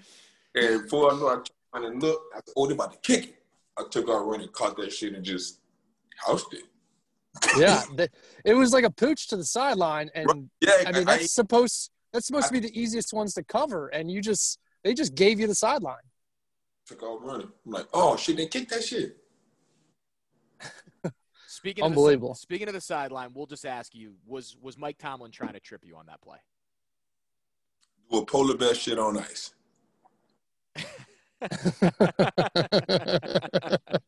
and 0.55 0.83
before 0.83 1.13
I 1.13 1.17
know, 1.17 1.29
I 1.29 1.43
and 1.75 2.03
look, 2.03 2.21
I 2.35 2.37
said, 2.37 2.55
oh, 2.57 2.67
they 2.67 2.75
about 2.75 2.93
to 2.93 2.99
kick 2.99 3.29
it. 3.29 3.35
I 3.79 3.85
took 3.91 4.09
out 4.09 4.27
running, 4.27 4.49
caught 4.49 4.77
that 4.79 4.93
shit, 4.93 5.15
and 5.15 5.25
just 5.25 5.61
housed 6.27 6.53
it. 6.53 6.63
yeah, 7.57 7.83
it 8.45 8.55
was 8.55 8.73
like 8.73 8.85
a 8.85 8.91
pooch 8.91 9.29
to 9.29 9.37
the 9.37 9.45
sideline, 9.45 10.11
and 10.15 10.51
yeah, 10.61 10.85
I 10.87 10.93
mean 10.93 11.05
that's 11.05 11.25
I, 11.25 11.27
supposed 11.27 11.91
that's 12.13 12.27
supposed 12.27 12.47
I, 12.47 12.49
to 12.49 12.53
be 12.55 12.61
the 12.61 12.81
easiest 12.81 13.13
ones 13.13 13.35
to 13.35 13.43
cover, 13.43 13.89
and 13.89 14.11
you 14.11 14.21
just 14.21 14.59
they 14.85 14.95
just 14.95 15.15
gave 15.15 15.41
you 15.41 15.47
the 15.47 15.55
sideline. 15.55 15.97
Took 16.87 17.03
out 17.03 17.23
running. 17.23 17.49
I'm 17.67 17.73
like, 17.73 17.87
oh 17.93 18.17
shit, 18.17 18.37
they 18.37 18.47
kicked 18.47 18.71
that 18.71 18.85
shit. 18.85 19.17
speaking 21.47 21.85
unbelievable. 21.85 22.31
Of 22.31 22.37
the, 22.37 22.41
speaking 22.41 22.69
of 22.69 22.75
the 22.75 22.81
sideline, 22.81 23.31
we'll 23.35 23.47
just 23.47 23.67
ask 23.67 23.95
you: 23.95 24.15
was 24.27 24.57
was 24.61 24.79
Mike 24.79 24.99
Tomlin 24.99 25.31
trying 25.31 25.53
to 25.53 25.61
trip 25.61 25.85
you 25.85 25.97
on 25.97 26.07
that 26.07 26.23
play? 26.23 26.39
Do 28.11 28.19
a 28.19 28.25
polar 28.25 28.57
bear 28.57 28.75
shit 28.75 28.99
on 28.99 29.19
ice. 29.19 29.53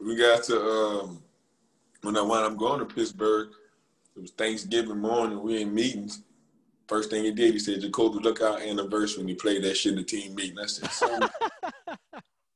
we 0.00 0.16
got 0.16 0.44
to 0.44 0.60
um, 0.60 1.22
when 2.02 2.16
I 2.16 2.22
wound 2.22 2.52
up 2.52 2.56
going 2.56 2.80
to 2.80 2.86
Pittsburgh. 2.86 3.50
It 4.18 4.22
was 4.22 4.30
Thanksgiving 4.32 4.98
morning. 4.98 5.40
We 5.40 5.62
in 5.62 5.72
meetings. 5.72 6.24
First 6.88 7.08
thing 7.10 7.22
he 7.22 7.30
did, 7.30 7.52
he 7.52 7.60
said, 7.60 7.80
"Jacoby, 7.80 8.18
look 8.18 8.42
out 8.42 8.60
anniversary 8.60 9.20
when 9.20 9.28
you 9.28 9.36
play 9.36 9.60
that 9.60 9.76
shit 9.76 9.92
in 9.92 9.98
the 9.98 10.02
team 10.04 10.34
meeting." 10.34 10.58
I 10.58 10.66
said, 10.66 11.20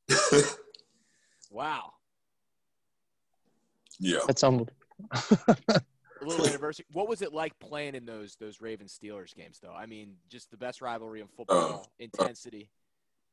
"Wow." 1.51 1.93
Yeah, 3.97 4.19
that's 4.27 4.43
unbelievable. 4.43 4.75
a 5.13 5.81
little 6.25 6.45
anniversary. 6.45 6.83
What 6.91 7.07
was 7.07 7.21
it 7.21 7.31
like 7.31 7.57
playing 7.59 7.95
in 7.95 8.05
those 8.05 8.35
those 8.35 8.59
Ravens 8.59 8.99
Steelers 9.01 9.33
games, 9.33 9.59
though? 9.63 9.73
I 9.73 9.85
mean, 9.85 10.15
just 10.27 10.51
the 10.51 10.57
best 10.57 10.81
rivalry 10.81 11.21
in 11.21 11.27
football, 11.27 11.83
uh, 11.85 12.03
intensity. 12.03 12.69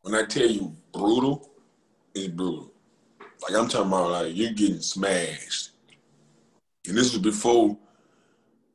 When 0.02 0.14
I 0.14 0.22
tell 0.22 0.48
you 0.48 0.76
brutal, 0.92 1.50
it's 2.14 2.28
brutal. 2.28 2.70
Like 3.42 3.60
I'm 3.60 3.68
talking 3.68 3.88
about, 3.88 4.10
like 4.12 4.36
you're 4.36 4.52
getting 4.52 4.78
smashed, 4.78 5.70
and 6.86 6.96
this 6.96 7.12
was 7.12 7.22
before 7.22 7.76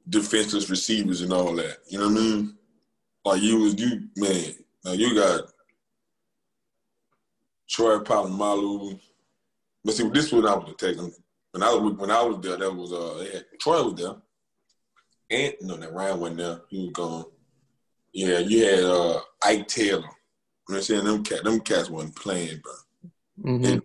defenseless 0.10 0.70
receivers 0.70 1.22
and 1.22 1.34
all 1.34 1.56
that. 1.56 1.78
You 1.88 2.00
know 2.00 2.08
what 2.08 2.18
I 2.18 2.22
mean? 2.22 2.58
Like 3.24 3.42
you 3.42 3.60
was 3.60 3.80
you 3.80 4.08
man. 4.16 4.54
Now 4.84 4.92
you 4.92 5.16
got 5.16 5.42
Troy 7.70 8.00
Polamalu. 8.00 9.00
But 9.84 9.94
see, 9.96 10.08
this 10.10 10.32
was 10.32 10.46
I 10.46 10.56
was 10.56 10.74
taking 10.78 11.12
when 11.52 11.64
I 11.64 11.74
was 11.74 11.94
when 11.94 12.12
I 12.12 12.22
was 12.22 12.40
there, 12.42 12.58
that 12.58 12.74
was 12.74 12.92
uh 12.92 13.26
had, 13.32 13.46
Troy 13.60 13.84
was 13.84 13.96
there. 13.96 14.16
And 15.30 15.54
no, 15.62 15.78
that 15.78 15.94
Ryan 15.94 16.20
wasn't 16.20 16.38
there. 16.40 16.62
He 16.70 16.82
was 16.82 16.92
gone. 16.92 17.26
Yeah, 18.14 18.40
you 18.40 18.66
had 18.66 18.84
uh 18.84 19.22
Ike 19.44 19.68
Taylor. 19.68 20.00
You 20.00 20.04
know 20.04 20.10
what 20.66 20.76
I'm 20.78 20.82
saying? 20.84 21.06
Them 21.06 21.24
cat 21.24 21.44
them 21.44 21.60
cats 21.62 21.90
wasn't 21.90 22.16
playing, 22.16 22.62
bro. 22.62 22.74
Mm-hmm. 23.44 23.66
And, 23.66 23.82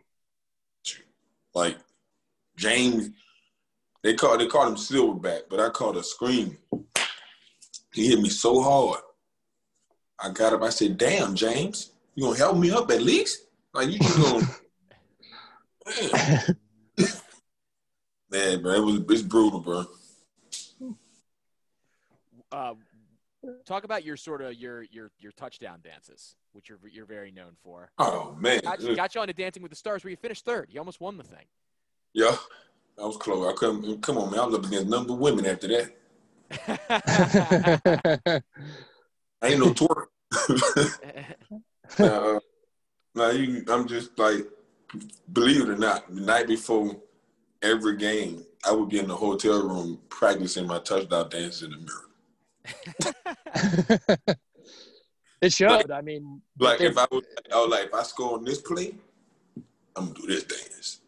like 1.55 1.79
James, 2.57 3.11
they 4.03 4.15
called 4.15 4.41
they 4.41 4.47
called 4.47 4.69
him 4.69 4.75
Silverback, 4.77 5.43
but 5.51 5.61
I 5.61 5.69
called 5.71 5.97
a 5.97 6.03
scream. 6.03 6.57
He 7.93 8.09
hit 8.09 8.21
me 8.21 8.29
so 8.29 8.61
hard. 8.63 9.01
I 10.23 10.31
got 10.31 10.53
up. 10.53 10.63
I 10.63 10.69
said, 10.71 10.97
"Damn, 10.99 11.35
James, 11.35 11.93
you 12.15 12.25
gonna 12.25 12.37
help 12.39 12.57
me 12.57 12.71
up 12.71 12.91
at 12.91 13.03
least? 13.03 13.47
Like 13.75 13.89
you 13.89 13.99
just 13.99 14.17
gonna 14.19 14.49
Man, 16.11 16.57
man 18.31 18.63
bro, 18.63 18.75
it 18.75 18.81
was 18.85 19.01
it's 19.09 19.23
brutal, 19.23 19.61
bro. 19.61 19.85
Uh, 22.53 22.75
talk 23.65 23.85
about 23.85 24.05
your 24.05 24.17
sort 24.17 24.43
of 24.43 24.55
your 24.55 24.83
your 24.85 25.11
your 25.19 25.33
touchdown 25.33 25.81
dances, 25.83 26.35
which 26.53 26.69
you're 26.69 26.79
you're 26.93 27.07
very 27.07 27.31
known 27.31 27.53
for. 27.63 27.91
Oh 27.99 28.37
man, 28.39 28.61
Got, 28.63 28.81
you- 28.81 28.97
got 28.97 29.15
you 29.15 29.21
on 29.21 29.29
to 29.29 29.33
Dancing 29.33 29.63
with 29.63 29.71
the 29.71 29.77
Stars, 29.77 30.05
where 30.05 30.11
you 30.11 30.17
finished 30.17 30.45
third. 30.45 30.69
You 30.71 30.81
almost 30.81 31.01
won 31.01 31.17
the 31.17 31.25
thing. 31.25 31.47
yeah, 32.13 32.37
I 32.99 33.07
was 33.07 33.17
close. 33.17 33.53
I 33.53 33.57
couldn't. 33.57 34.03
Come 34.03 34.19
on, 34.19 34.31
man, 34.31 34.41
I 34.41 34.47
was 34.47 34.55
up 34.57 34.67
against 34.67 34.89
number 34.89 35.13
of 35.13 35.19
women 35.19 35.47
after 35.47 35.69
that. 35.69 35.91
I 36.51 38.41
ain't 39.45 39.61
no 39.61 39.73
twerk. 39.73 40.07
uh, 41.99 42.41
now 43.15 43.31
you, 43.31 43.65
I'm 43.69 43.87
just 43.87 44.19
like, 44.19 44.47
believe 45.33 45.63
it 45.63 45.69
or 45.69 45.77
not, 45.77 46.13
the 46.15 46.21
night 46.21 46.47
before 46.47 46.97
every 47.63 47.97
game, 47.97 48.45
I 48.65 48.73
would 48.73 48.89
be 48.89 48.99
in 48.99 49.09
the 49.09 49.17
hotel 49.17 49.67
room 49.67 50.01
practicing 50.09 50.67
my 50.67 50.79
touchdown 50.81 51.29
dance 51.29 51.63
in 51.63 51.71
the 51.71 51.79
mirror. 51.79 52.07
it 55.41 55.53
showed. 55.53 55.91
I 55.91 56.01
mean, 56.03 56.43
Like 56.59 56.81
if 56.81 56.99
I 56.99 57.07
was, 57.11 57.25
I 57.53 57.57
was 57.57 57.71
like, 57.71 57.87
if 57.87 57.95
I 57.95 58.03
score 58.03 58.37
on 58.37 58.45
this 58.45 58.61
play, 58.61 58.95
I'm 59.97 60.13
gonna 60.13 60.19
do 60.21 60.27
this 60.27 60.45
dance. 60.45 61.01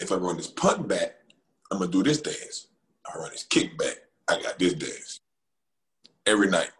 If 0.00 0.12
I 0.12 0.16
run 0.16 0.36
this 0.36 0.48
punt 0.48 0.88
back, 0.88 1.17
I'm 1.70 1.78
gonna 1.78 1.90
do 1.90 2.02
this 2.02 2.20
dance. 2.20 2.68
I 3.06 3.18
run 3.18 3.30
this 3.30 3.44
kick 3.44 3.72
I 4.28 4.42
got 4.42 4.58
this 4.58 4.74
dance. 4.74 5.20
Every 6.26 6.48
night. 6.50 6.70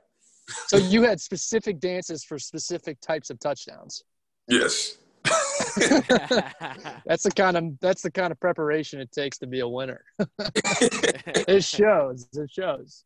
so 0.66 0.76
you 0.76 1.03
had 1.03 1.20
specific 1.20 1.80
dances 1.80 2.24
for 2.24 2.39
specific 2.39 3.01
types 3.01 3.30
of 3.30 3.39
touchdowns. 3.39 4.03
Yes. 4.47 4.99
That's 7.07 7.22
the 7.22 7.32
kind 7.34 7.57
of 7.57 7.80
that's 7.80 8.03
the 8.03 8.11
kind 8.11 8.32
of 8.32 8.41
preparation 8.41 9.01
it 9.01 9.12
takes 9.12 9.39
to 9.39 9.47
be 9.47 9.61
a 9.61 9.68
winner. 9.68 10.05
It 11.47 11.64
shows. 11.64 12.28
It 12.34 12.51
shows. 12.51 13.05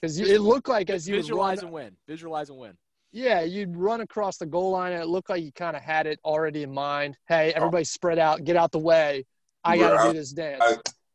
Because 0.00 0.18
it 0.18 0.40
looked 0.40 0.68
like 0.68 0.90
as 0.90 1.08
you 1.08 1.16
visualize 1.16 1.58
run, 1.58 1.64
and 1.66 1.74
win. 1.74 1.96
Visualize 2.08 2.50
and 2.50 2.58
win. 2.58 2.72
yeah, 3.12 3.42
you'd 3.42 3.76
run 3.76 4.00
across 4.00 4.38
the 4.38 4.46
goal 4.46 4.70
line, 4.70 4.92
and 4.92 5.02
it 5.02 5.08
looked 5.08 5.30
like 5.30 5.42
you 5.42 5.52
kind 5.52 5.76
of 5.76 5.82
had 5.82 6.06
it 6.06 6.18
already 6.24 6.62
in 6.62 6.72
mind. 6.72 7.16
Hey, 7.28 7.52
everybody, 7.54 7.84
spread 7.84 8.18
out, 8.18 8.44
get 8.44 8.56
out 8.56 8.72
the 8.72 8.78
way. 8.78 9.24
I 9.64 9.78
got 9.78 10.02
to 10.04 10.12
do 10.12 10.18
this 10.18 10.32
dance. 10.32 10.62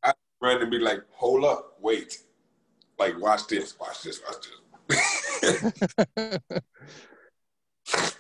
I- 0.04 0.14
Run 0.42 0.62
and 0.62 0.72
be 0.72 0.80
like, 0.80 1.02
hold 1.12 1.44
up, 1.44 1.76
wait. 1.82 2.20
Like, 2.98 3.20
watch 3.20 3.48
this, 3.48 3.78
watch 3.78 4.04
this, 4.04 4.22
watch 4.26 4.48
this. 4.88 6.40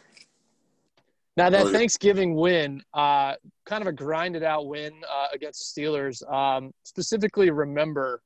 Now 1.37 1.49
that 1.49 1.61
Oh, 1.61 1.67
yeah. 1.67 1.77
Thanksgiving 1.77 2.35
win, 2.35 2.81
uh, 2.93 3.35
kind 3.65 3.81
of 3.81 3.87
a 3.87 3.93
grinded 3.93 4.43
out 4.43 4.67
win 4.67 4.91
uh, 5.09 5.27
against 5.33 5.73
the 5.73 5.81
Steelers. 5.81 6.29
Um, 6.29 6.73
specifically, 6.83 7.49
remember, 7.49 8.21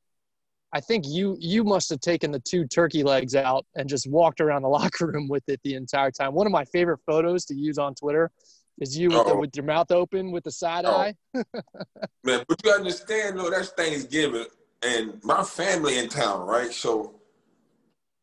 I 0.72 0.80
think 0.80 1.04
you 1.06 1.36
you 1.38 1.62
must 1.62 1.88
have 1.90 2.00
taken 2.00 2.32
the 2.32 2.40
two 2.40 2.66
turkey 2.66 3.04
legs 3.04 3.36
out 3.36 3.64
and 3.76 3.88
just 3.88 4.10
walked 4.10 4.40
around 4.40 4.62
the 4.62 4.68
locker 4.80 5.06
room 5.06 5.28
with 5.28 5.44
it 5.48 5.60
the 5.62 5.74
entire 5.76 6.10
time. 6.10 6.34
One 6.34 6.46
of 6.48 6.52
my 6.52 6.64
favorite 6.64 6.98
photos 7.06 7.44
to 7.44 7.54
use 7.54 7.78
on 7.78 7.94
Twitter 7.94 8.32
is 8.80 8.96
you 8.96 9.08
with, 9.08 9.26
the, 9.26 9.32
oh. 9.32 9.40
with 9.40 9.56
your 9.56 9.64
mouth 9.64 9.90
open 9.90 10.30
with 10.32 10.44
the 10.44 10.50
side 10.50 10.84
Oh. 10.84 10.90
eye. 10.90 11.14
Man, 12.24 12.44
but 12.48 12.64
you 12.64 12.70
understand 12.72 13.38
though, 13.38 13.50
that's 13.50 13.70
Thanksgiving, 13.70 14.46
and 14.82 15.22
my 15.22 15.42
family 15.42 15.98
in 15.98 16.08
town, 16.08 16.46
right? 16.46 16.72
So, 16.72 17.14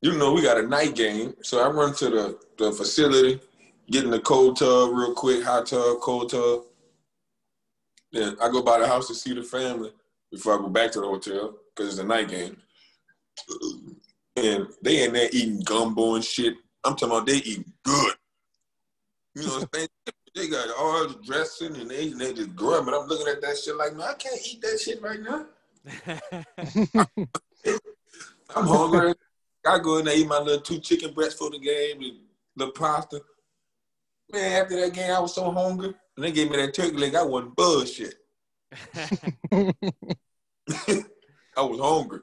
you 0.01 0.17
know, 0.17 0.33
we 0.33 0.41
got 0.41 0.57
a 0.57 0.67
night 0.67 0.95
game. 0.95 1.35
So 1.41 1.63
I 1.63 1.69
run 1.69 1.93
to 1.95 2.09
the, 2.09 2.39
the 2.57 2.71
facility, 2.71 3.39
get 3.89 4.03
in 4.03 4.11
the 4.11 4.19
cold 4.19 4.57
tub 4.57 4.89
real 4.93 5.13
quick, 5.13 5.43
hot 5.43 5.67
tub, 5.67 5.99
cold 6.01 6.29
tub. 6.31 6.63
Then 8.11 8.35
I 8.41 8.49
go 8.49 8.61
by 8.61 8.79
the 8.79 8.87
house 8.87 9.07
to 9.07 9.15
see 9.15 9.33
the 9.33 9.43
family 9.43 9.91
before 10.31 10.55
I 10.55 10.57
go 10.57 10.69
back 10.69 10.91
to 10.93 11.01
the 11.01 11.07
hotel 11.07 11.55
because 11.75 11.93
it's 11.93 11.99
a 11.99 12.03
night 12.03 12.27
game. 12.29 12.57
And 14.35 14.67
they 14.81 15.03
in 15.05 15.13
there 15.13 15.29
eating 15.31 15.61
gumbo 15.61 16.15
and 16.15 16.23
shit. 16.23 16.55
I'm 16.83 16.95
talking 16.95 17.09
about 17.09 17.25
they 17.25 17.37
eating 17.37 17.71
good. 17.83 18.13
You 19.35 19.43
know, 19.43 19.59
Thanksgiving, 19.59 19.89
they 20.35 20.47
got 20.47 20.69
all 20.77 21.07
the 21.07 21.15
dressing 21.23 21.75
and 21.75 21.89
they, 21.89 22.09
they 22.09 22.33
just 22.33 22.55
grubbing. 22.55 22.93
I'm 22.93 23.07
looking 23.07 23.27
at 23.27 23.41
that 23.41 23.57
shit 23.57 23.75
like, 23.75 23.95
no, 23.95 24.03
I 24.03 24.13
can't 24.13 24.39
eat 24.45 24.61
that 24.61 24.79
shit 24.79 25.01
right 25.01 25.19
now. 25.19 25.45
I'm 28.55 28.67
hungry. 28.67 29.13
I 29.65 29.79
go 29.79 29.97
in 29.97 30.05
there 30.05 30.17
eat 30.17 30.27
my 30.27 30.39
little 30.39 30.61
two 30.61 30.79
chicken 30.79 31.13
breasts 31.13 31.39
for 31.39 31.49
the 31.49 31.59
game 31.59 32.01
and 32.01 32.19
the 32.55 32.71
pasta. 32.71 33.21
Man, 34.31 34.61
after 34.61 34.79
that 34.79 34.93
game, 34.93 35.11
I 35.11 35.19
was 35.19 35.35
so 35.35 35.51
hungry. 35.51 35.93
And 36.15 36.25
they 36.25 36.31
gave 36.31 36.49
me 36.49 36.57
that 36.57 36.73
turkey 36.73 36.97
leg. 36.97 37.15
I 37.15 37.23
wasn't 37.23 37.55
bullshit. 37.55 38.15
I 39.51 39.73
was 41.57 41.79
hungry. 41.79 42.19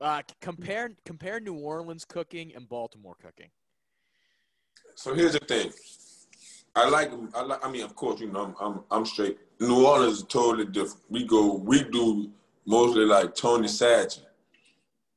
uh, 0.00 0.22
compare 0.40 0.90
compare 1.04 1.40
New 1.40 1.54
Orleans 1.54 2.04
cooking 2.04 2.52
and 2.54 2.68
Baltimore 2.68 3.16
cooking. 3.20 3.50
So 4.94 5.14
here's 5.14 5.32
the 5.32 5.40
thing. 5.40 5.72
I 6.78 6.88
like. 6.88 7.10
I 7.34 7.42
like. 7.42 7.64
I 7.64 7.70
mean, 7.70 7.82
of 7.82 7.96
course, 7.96 8.20
you 8.20 8.30
know, 8.30 8.44
I'm. 8.44 8.54
I'm, 8.60 8.80
I'm 8.90 9.06
straight. 9.06 9.38
New 9.60 9.84
Orleans 9.84 10.18
is 10.18 10.22
totally 10.24 10.66
different. 10.66 11.02
We 11.08 11.24
go. 11.24 11.54
We 11.54 11.82
do 11.82 12.30
mostly 12.66 13.04
like 13.04 13.34
Tony 13.34 13.66
Chachere, 13.66 14.26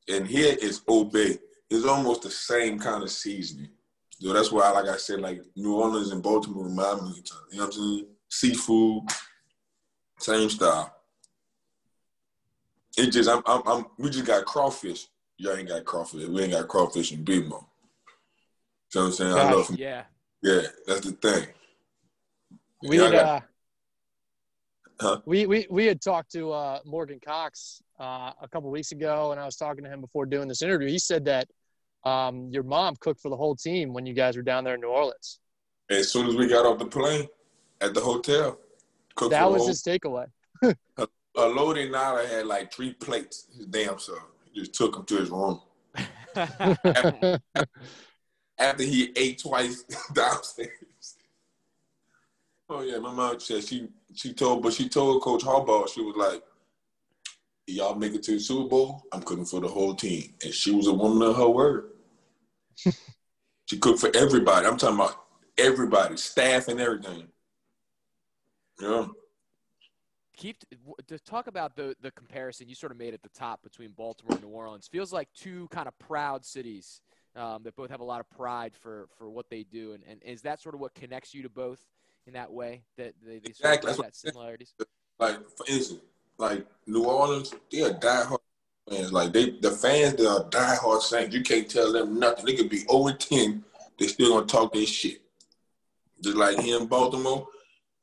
and 0.09 0.25
here 0.25 0.55
is 0.59 0.81
Old 0.87 1.13
Bay. 1.13 1.37
It's 1.69 1.85
almost 1.85 2.23
the 2.23 2.31
same 2.31 2.79
kind 2.79 3.03
of 3.03 3.11
seasoning. 3.11 3.69
So 4.19 4.33
that's 4.33 4.51
why, 4.51 4.69
like 4.71 4.87
I 4.87 4.97
said, 4.97 5.21
like 5.21 5.41
New 5.55 5.75
Orleans 5.75 6.11
and 6.11 6.23
Baltimore 6.23 6.65
remind 6.65 7.03
me 7.03 7.11
of 7.11 7.17
each 7.17 7.31
other. 7.31 7.41
You 7.51 7.57
know 7.59 7.65
what 7.65 7.75
I'm 7.75 7.81
saying? 7.81 8.05
Seafood, 8.29 9.03
same 10.19 10.49
style. 10.49 10.95
It 12.97 13.11
just, 13.11 13.29
I'm, 13.29 13.41
I'm, 13.45 13.61
I'm, 13.65 13.85
we 13.97 14.09
just 14.09 14.25
got 14.25 14.45
crawfish. 14.45 15.07
Y'all 15.37 15.55
ain't 15.55 15.69
got 15.69 15.85
crawfish. 15.85 16.27
We 16.27 16.43
ain't 16.43 16.51
got 16.51 16.67
crawfish 16.67 17.11
in 17.13 17.23
Big 17.23 17.43
You 17.43 17.49
know 17.49 17.67
what 18.93 19.01
I'm 19.05 19.11
saying? 19.11 19.33
I 19.33 19.51
love 19.51 19.67
them. 19.67 19.77
Yeah. 19.79 20.03
Yeah, 20.41 20.61
that's 20.87 21.01
the 21.01 21.11
thing. 21.13 21.47
we 22.83 22.97
had 22.97 23.11
got- 23.11 23.25
uh, 23.25 23.39
Huh? 24.99 25.19
we, 25.25 25.47
we 25.47 25.65
we 25.71 25.87
had 25.87 25.99
talked 25.99 26.31
to 26.33 26.51
uh, 26.51 26.79
Morgan 26.85 27.19
Cox 27.25 27.81
uh, 27.99 28.33
a 28.39 28.47
couple 28.47 28.69
weeks 28.69 28.91
ago, 28.91 29.31
and 29.31 29.39
I 29.41 29.45
was 29.45 29.55
talking 29.55 29.83
to 29.83 29.89
him 29.89 29.99
before 29.99 30.27
doing 30.27 30.47
this 30.47 30.61
interview. 30.61 30.87
He 30.89 30.99
said 30.99 31.25
that 31.25 31.47
um, 32.03 32.49
your 32.51 32.61
mom 32.61 32.95
cooked 32.99 33.19
for 33.19 33.29
the 33.29 33.35
whole 33.35 33.55
team 33.55 33.93
when 33.93 34.05
you 34.05 34.13
guys 34.13 34.35
were 34.37 34.43
down 34.43 34.63
there 34.63 34.75
in 34.75 34.81
New 34.81 34.89
Orleans. 34.89 35.39
As 35.89 36.11
soon 36.11 36.27
as 36.27 36.35
we 36.35 36.45
got 36.47 36.67
off 36.67 36.77
the 36.77 36.85
plane 36.85 37.27
at 37.81 37.95
the 37.95 37.99
hotel, 37.99 38.59
cooked 39.15 39.31
That 39.31 39.49
was 39.51 39.61
whole- 39.61 39.67
his 39.69 39.81
takeaway. 39.81 40.27
a 40.63 41.07
loading 41.47 41.91
Nada 41.91 42.27
had 42.27 42.45
like 42.45 42.71
three 42.71 42.93
plates. 42.93 43.47
His 43.57 43.65
damn 43.65 43.97
self. 43.97 44.19
He 44.51 44.59
just 44.59 44.73
took 44.75 44.95
him 44.97 45.03
to 45.05 45.15
his 45.17 45.31
room 45.31 45.61
after 46.35 47.39
he 48.79 49.11
ate 49.15 49.39
twice 49.39 49.83
downstairs. 50.13 51.15
Oh 52.69 52.81
yeah, 52.81 52.99
my 52.99 53.11
mom 53.11 53.39
said 53.39 53.63
she 53.63 53.89
she 54.15 54.33
told, 54.33 54.63
but 54.63 54.73
she 54.73 54.87
told 54.87 55.21
Coach 55.21 55.43
Harbaugh 55.43 55.89
she 55.89 56.01
was 56.01 56.15
like, 56.15 56.41
"Y'all 57.67 57.95
make 57.95 58.13
it 58.13 58.23
to 58.23 58.33
the 58.33 58.39
Super 58.39 58.69
Bowl. 58.69 59.03
I'm 59.11 59.21
cooking 59.23 59.45
for 59.45 59.59
the 59.59 59.67
whole 59.67 59.93
team," 59.93 60.33
and 60.43 60.53
she 60.53 60.71
was 60.71 60.87
a 60.87 60.93
woman 60.93 61.27
of 61.27 61.35
her 61.35 61.49
word. 61.49 61.91
she 63.65 63.77
cooked 63.77 63.99
for 63.99 64.11
everybody. 64.15 64.67
I'm 64.67 64.77
talking 64.77 64.95
about 64.95 65.15
everybody, 65.57 66.15
staff 66.15 66.69
and 66.69 66.79
everything. 66.79 67.27
Yeah. 68.81 69.07
Keep 70.37 70.63
to 71.07 71.19
talk 71.19 71.47
about 71.47 71.75
the 71.75 71.93
the 72.01 72.11
comparison 72.11 72.69
you 72.69 72.75
sort 72.75 72.93
of 72.93 72.97
made 72.97 73.13
at 73.13 73.21
the 73.21 73.29
top 73.29 73.61
between 73.63 73.91
Baltimore 73.91 74.37
and 74.37 74.43
New 74.43 74.49
Orleans. 74.49 74.87
Feels 74.87 75.11
like 75.11 75.27
two 75.33 75.67
kind 75.71 75.89
of 75.89 75.99
proud 75.99 76.45
cities 76.45 77.01
um, 77.35 77.63
that 77.63 77.75
both 77.75 77.89
have 77.89 78.01
a 78.01 78.05
lot 78.05 78.19
of 78.19 78.29
pride 78.29 78.73
for 78.75 79.07
for 79.17 79.29
what 79.29 79.49
they 79.49 79.63
do, 79.63 79.93
and, 79.93 80.03
and 80.09 80.21
is 80.23 80.41
that 80.41 80.61
sort 80.61 80.75
of 80.75 80.81
what 80.81 80.93
connects 80.93 81.33
you 81.33 81.43
to 81.43 81.49
both 81.49 81.81
in 82.27 82.33
that 82.33 82.51
way 82.51 82.83
that 82.97 83.13
they, 83.25 83.39
they 83.39 83.53
sort 83.53 83.73
Exactly. 83.73 83.91
of 83.91 83.97
have 83.97 84.05
that 84.05 84.15
similarities? 84.15 84.73
like 85.19 85.37
for 85.55 85.65
instance, 85.67 86.01
like 86.37 86.65
New 86.87 87.05
Orleans, 87.05 87.53
they 87.71 87.83
are 87.83 87.93
diehard 87.93 88.39
fans. 88.89 89.13
Like 89.13 89.31
they, 89.31 89.51
the 89.51 89.71
fans 89.71 90.15
that 90.15 90.27
are 90.27 90.49
diehard 90.49 91.01
Saints, 91.01 91.35
you 91.35 91.43
can't 91.43 91.69
tell 91.69 91.91
them 91.93 92.19
nothing. 92.19 92.45
They 92.45 92.55
could 92.55 92.69
be 92.69 92.79
0 92.79 93.07
and 93.07 93.19
10, 93.19 93.63
they 93.99 94.07
still 94.07 94.33
gonna 94.33 94.45
talk 94.45 94.73
their 94.73 94.85
shit. 94.85 95.21
Just 96.21 96.37
like 96.37 96.59
here 96.59 96.79
in 96.79 96.87
Baltimore, 96.87 97.47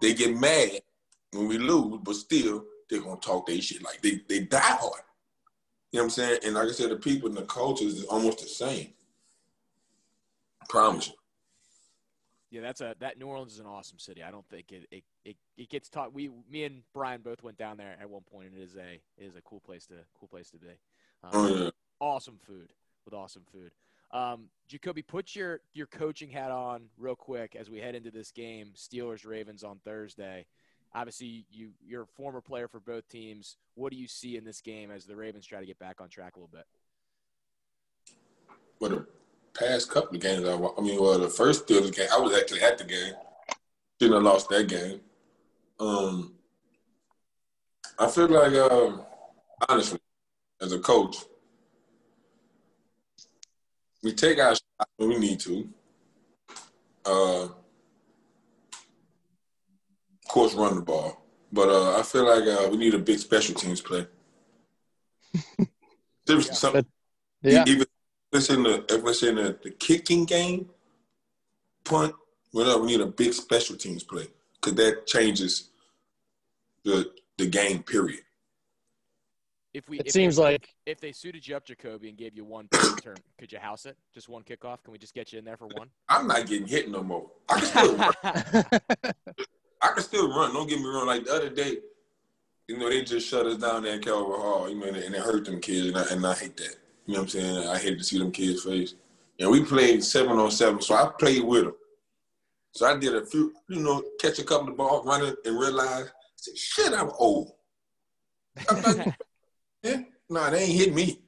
they 0.00 0.14
get 0.14 0.36
mad 0.36 0.80
when 1.32 1.48
we 1.48 1.58
lose, 1.58 2.00
but 2.02 2.14
still 2.14 2.64
they're 2.88 3.02
gonna 3.02 3.20
talk 3.20 3.46
their 3.46 3.60
shit. 3.60 3.82
Like 3.82 4.00
they, 4.00 4.20
they 4.28 4.40
die 4.40 4.60
hard. 4.60 5.02
You 5.92 5.98
know 5.98 6.04
what 6.04 6.04
I'm 6.04 6.10
saying? 6.10 6.40
And 6.44 6.54
like 6.54 6.68
I 6.68 6.72
said, 6.72 6.90
the 6.90 6.96
people 6.96 7.28
and 7.28 7.38
the 7.38 7.42
cultures 7.42 7.94
is 7.94 8.04
almost 8.04 8.40
the 8.40 8.46
same. 8.48 8.88
Promise 10.68 11.08
you. 11.08 11.14
Yeah, 12.50 12.62
that's 12.62 12.80
a 12.80 12.94
that 13.00 13.18
New 13.18 13.26
Orleans 13.26 13.52
is 13.52 13.58
an 13.58 13.66
awesome 13.66 13.98
city. 13.98 14.22
I 14.22 14.30
don't 14.30 14.48
think 14.48 14.72
it 14.72 14.86
it, 14.90 15.04
it, 15.24 15.36
it 15.58 15.68
gets 15.68 15.90
taught. 15.90 16.14
We 16.14 16.30
me 16.50 16.64
and 16.64 16.82
Brian 16.94 17.20
both 17.20 17.42
went 17.42 17.58
down 17.58 17.76
there 17.76 17.94
at 18.00 18.08
one 18.08 18.22
point, 18.22 18.48
and 18.48 18.56
it 18.58 18.62
is 18.62 18.76
a 18.76 19.00
it 19.18 19.26
is 19.26 19.36
a 19.36 19.42
cool 19.42 19.60
place 19.60 19.86
to 19.86 19.94
cool 20.18 20.28
place 20.28 20.50
to 20.50 20.58
be. 20.58 20.68
Um, 21.22 21.30
Oh 21.34 21.48
yeah. 21.48 21.70
awesome 22.00 22.38
food 22.46 22.68
with 23.04 23.12
awesome 23.12 23.44
food. 23.52 23.72
Um, 24.10 24.48
Jacoby, 24.66 25.02
put 25.02 25.36
your 25.36 25.60
your 25.74 25.86
coaching 25.86 26.30
hat 26.30 26.50
on 26.50 26.84
real 26.96 27.16
quick 27.16 27.54
as 27.54 27.68
we 27.68 27.80
head 27.80 27.94
into 27.94 28.10
this 28.10 28.30
game, 28.30 28.72
Steelers 28.74 29.26
Ravens 29.26 29.62
on 29.62 29.80
Thursday. 29.84 30.46
Obviously, 30.94 31.44
you 31.50 31.72
you're 31.84 32.04
a 32.04 32.06
former 32.06 32.40
player 32.40 32.66
for 32.66 32.80
both 32.80 33.06
teams. 33.10 33.58
What 33.74 33.92
do 33.92 33.98
you 33.98 34.08
see 34.08 34.38
in 34.38 34.44
this 34.44 34.62
game 34.62 34.90
as 34.90 35.04
the 35.04 35.16
Ravens 35.16 35.44
try 35.44 35.60
to 35.60 35.66
get 35.66 35.78
back 35.78 36.00
on 36.00 36.08
track 36.08 36.36
a 36.36 36.38
little 36.38 36.50
bit? 36.50 36.64
The 38.80 39.06
past 39.58 39.90
couple 39.90 40.16
of 40.16 40.22
games, 40.22 40.46
I, 40.46 40.54
I 40.54 40.80
mean, 40.80 41.00
well, 41.00 41.18
the 41.18 41.28
first 41.28 41.66
Steelers 41.66 41.94
game, 41.94 42.08
I 42.12 42.18
was 42.18 42.36
actually 42.36 42.62
at 42.62 42.78
the 42.78 42.84
game. 42.84 43.14
Shouldn't 44.00 44.14
have 44.14 44.22
lost 44.22 44.48
that 44.50 44.68
game. 44.68 45.00
Um, 45.80 46.34
I 47.98 48.08
feel 48.08 48.28
like, 48.28 48.52
uh, 48.52 48.98
honestly, 49.68 49.98
as 50.60 50.72
a 50.72 50.78
coach, 50.78 51.16
we 54.02 54.12
take 54.12 54.38
our 54.38 54.50
shots 54.50 54.92
when 54.96 55.08
we 55.08 55.18
need 55.18 55.40
to. 55.40 55.68
Uh, 57.04 57.48
of 60.28 60.28
course, 60.28 60.54
run 60.54 60.76
the 60.76 60.82
ball, 60.82 61.20
but 61.52 61.68
uh, 61.68 61.98
I 61.98 62.02
feel 62.02 62.26
like 62.26 62.44
uh, 62.44 62.68
we 62.70 62.76
need 62.76 62.94
a 62.94 62.98
big 62.98 63.18
special 63.18 63.54
teams 63.54 63.80
play. 63.80 64.06
Seriously, 66.26 66.54
something. 66.54 66.86
Yeah. 67.42 67.64
Even 67.66 67.82
if 67.82 67.88
it's 68.32 68.50
in 68.50 68.62
the 68.62 68.84
if 68.88 69.04
it's 69.06 69.22
in 69.22 69.36
the, 69.36 69.58
the 69.62 69.70
kicking 69.70 70.24
game, 70.24 70.68
punt, 71.84 72.14
whatever, 72.52 72.80
we 72.80 72.88
need 72.88 73.00
a 73.00 73.06
big 73.06 73.32
special 73.32 73.76
teams 73.76 74.02
play 74.02 74.26
because 74.54 74.74
that 74.76 75.06
changes 75.06 75.70
the 76.84 77.12
the 77.36 77.46
game. 77.46 77.82
Period. 77.82 78.20
If 79.74 79.88
we, 79.88 80.00
It 80.00 80.06
if 80.06 80.12
seems 80.12 80.36
they, 80.36 80.42
like 80.42 80.68
if 80.86 81.00
they 81.00 81.12
suited 81.12 81.46
you 81.46 81.54
up, 81.56 81.64
Jacoby, 81.64 82.08
and 82.08 82.18
gave 82.18 82.34
you 82.34 82.44
one 82.44 82.68
punt 82.68 82.96
return, 82.96 83.16
could 83.38 83.52
you 83.52 83.58
house 83.58 83.86
it? 83.86 83.96
Just 84.12 84.28
one 84.28 84.42
kickoff? 84.42 84.82
Can 84.82 84.92
we 84.92 84.98
just 84.98 85.14
get 85.14 85.32
you 85.32 85.38
in 85.38 85.44
there 85.44 85.56
for 85.56 85.68
one? 85.68 85.88
I'm 86.08 86.26
not 86.26 86.46
getting 86.46 86.66
hit 86.66 86.90
no 86.90 87.02
more. 87.02 87.30
I 87.48 87.60
can 87.60 87.66
still 87.66 87.96
run. 87.96 88.12
I 89.82 89.92
can 89.92 90.02
still 90.02 90.28
run. 90.28 90.52
Don't 90.52 90.68
get 90.68 90.80
me 90.80 90.86
wrong. 90.86 91.06
Like 91.06 91.24
the 91.24 91.32
other 91.32 91.50
day, 91.50 91.76
you 92.66 92.78
know, 92.78 92.88
they 92.88 93.04
just 93.04 93.28
shut 93.28 93.46
us 93.46 93.58
down 93.58 93.82
there 93.84 93.94
in 93.94 94.02
Calvert 94.02 94.40
Hall. 94.40 94.68
You 94.68 94.80
know, 94.80 94.86
and 94.86 94.96
it 94.96 95.20
hurt 95.20 95.44
them 95.44 95.60
kids, 95.60 95.86
and 95.86 95.96
I, 95.96 96.04
and 96.10 96.26
I 96.26 96.34
hate 96.34 96.56
that. 96.56 96.76
You 97.08 97.14
know 97.14 97.20
what 97.20 97.34
I'm 97.34 97.40
saying? 97.40 97.68
I 97.68 97.78
hate 97.78 97.96
to 97.96 98.04
see 98.04 98.18
them 98.18 98.30
kids' 98.30 98.64
face. 98.64 98.94
And 99.40 99.50
we 99.50 99.64
played 99.64 100.04
seven 100.04 100.36
on 100.38 100.50
seven, 100.50 100.82
so 100.82 100.94
I 100.94 101.10
played 101.18 101.42
with 101.42 101.64
them. 101.64 101.74
So 102.72 102.84
I 102.84 102.98
did 102.98 103.14
a 103.14 103.24
few, 103.24 103.54
you 103.70 103.80
know, 103.80 104.04
catch 104.20 104.38
a 104.40 104.44
couple 104.44 104.68
of 104.68 104.76
balls, 104.76 105.06
running, 105.06 105.34
and 105.46 105.58
realize, 105.58 106.12
say, 106.36 106.54
shit, 106.54 106.92
I'm 106.92 107.10
old. 107.18 107.52
I'm 108.68 108.82
like, 108.82 109.14
yeah, 109.82 110.00
nah, 110.28 110.50
they 110.50 110.64
ain't 110.64 110.78
hit 110.78 110.94
me. 110.94 111.22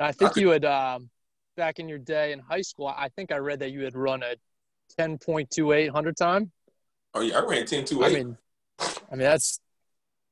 I 0.00 0.10
think 0.10 0.34
you 0.34 0.48
had 0.48 0.64
um, 0.64 1.08
back 1.56 1.78
in 1.78 1.88
your 1.88 1.98
day 1.98 2.32
in 2.32 2.40
high 2.40 2.62
school. 2.62 2.88
I 2.88 3.10
think 3.10 3.30
I 3.30 3.36
read 3.36 3.60
that 3.60 3.70
you 3.70 3.84
had 3.84 3.94
run 3.94 4.24
a 4.24 4.34
10.28 5.00 5.88
hundred 5.90 6.16
time. 6.16 6.50
Oh 7.14 7.20
yeah, 7.20 7.38
I 7.38 7.46
ran 7.46 7.64
10 7.64 7.84
2 7.84 8.04
I 8.04 8.08
mean, 8.08 8.36
I 8.80 9.12
mean 9.12 9.20
that's 9.20 9.60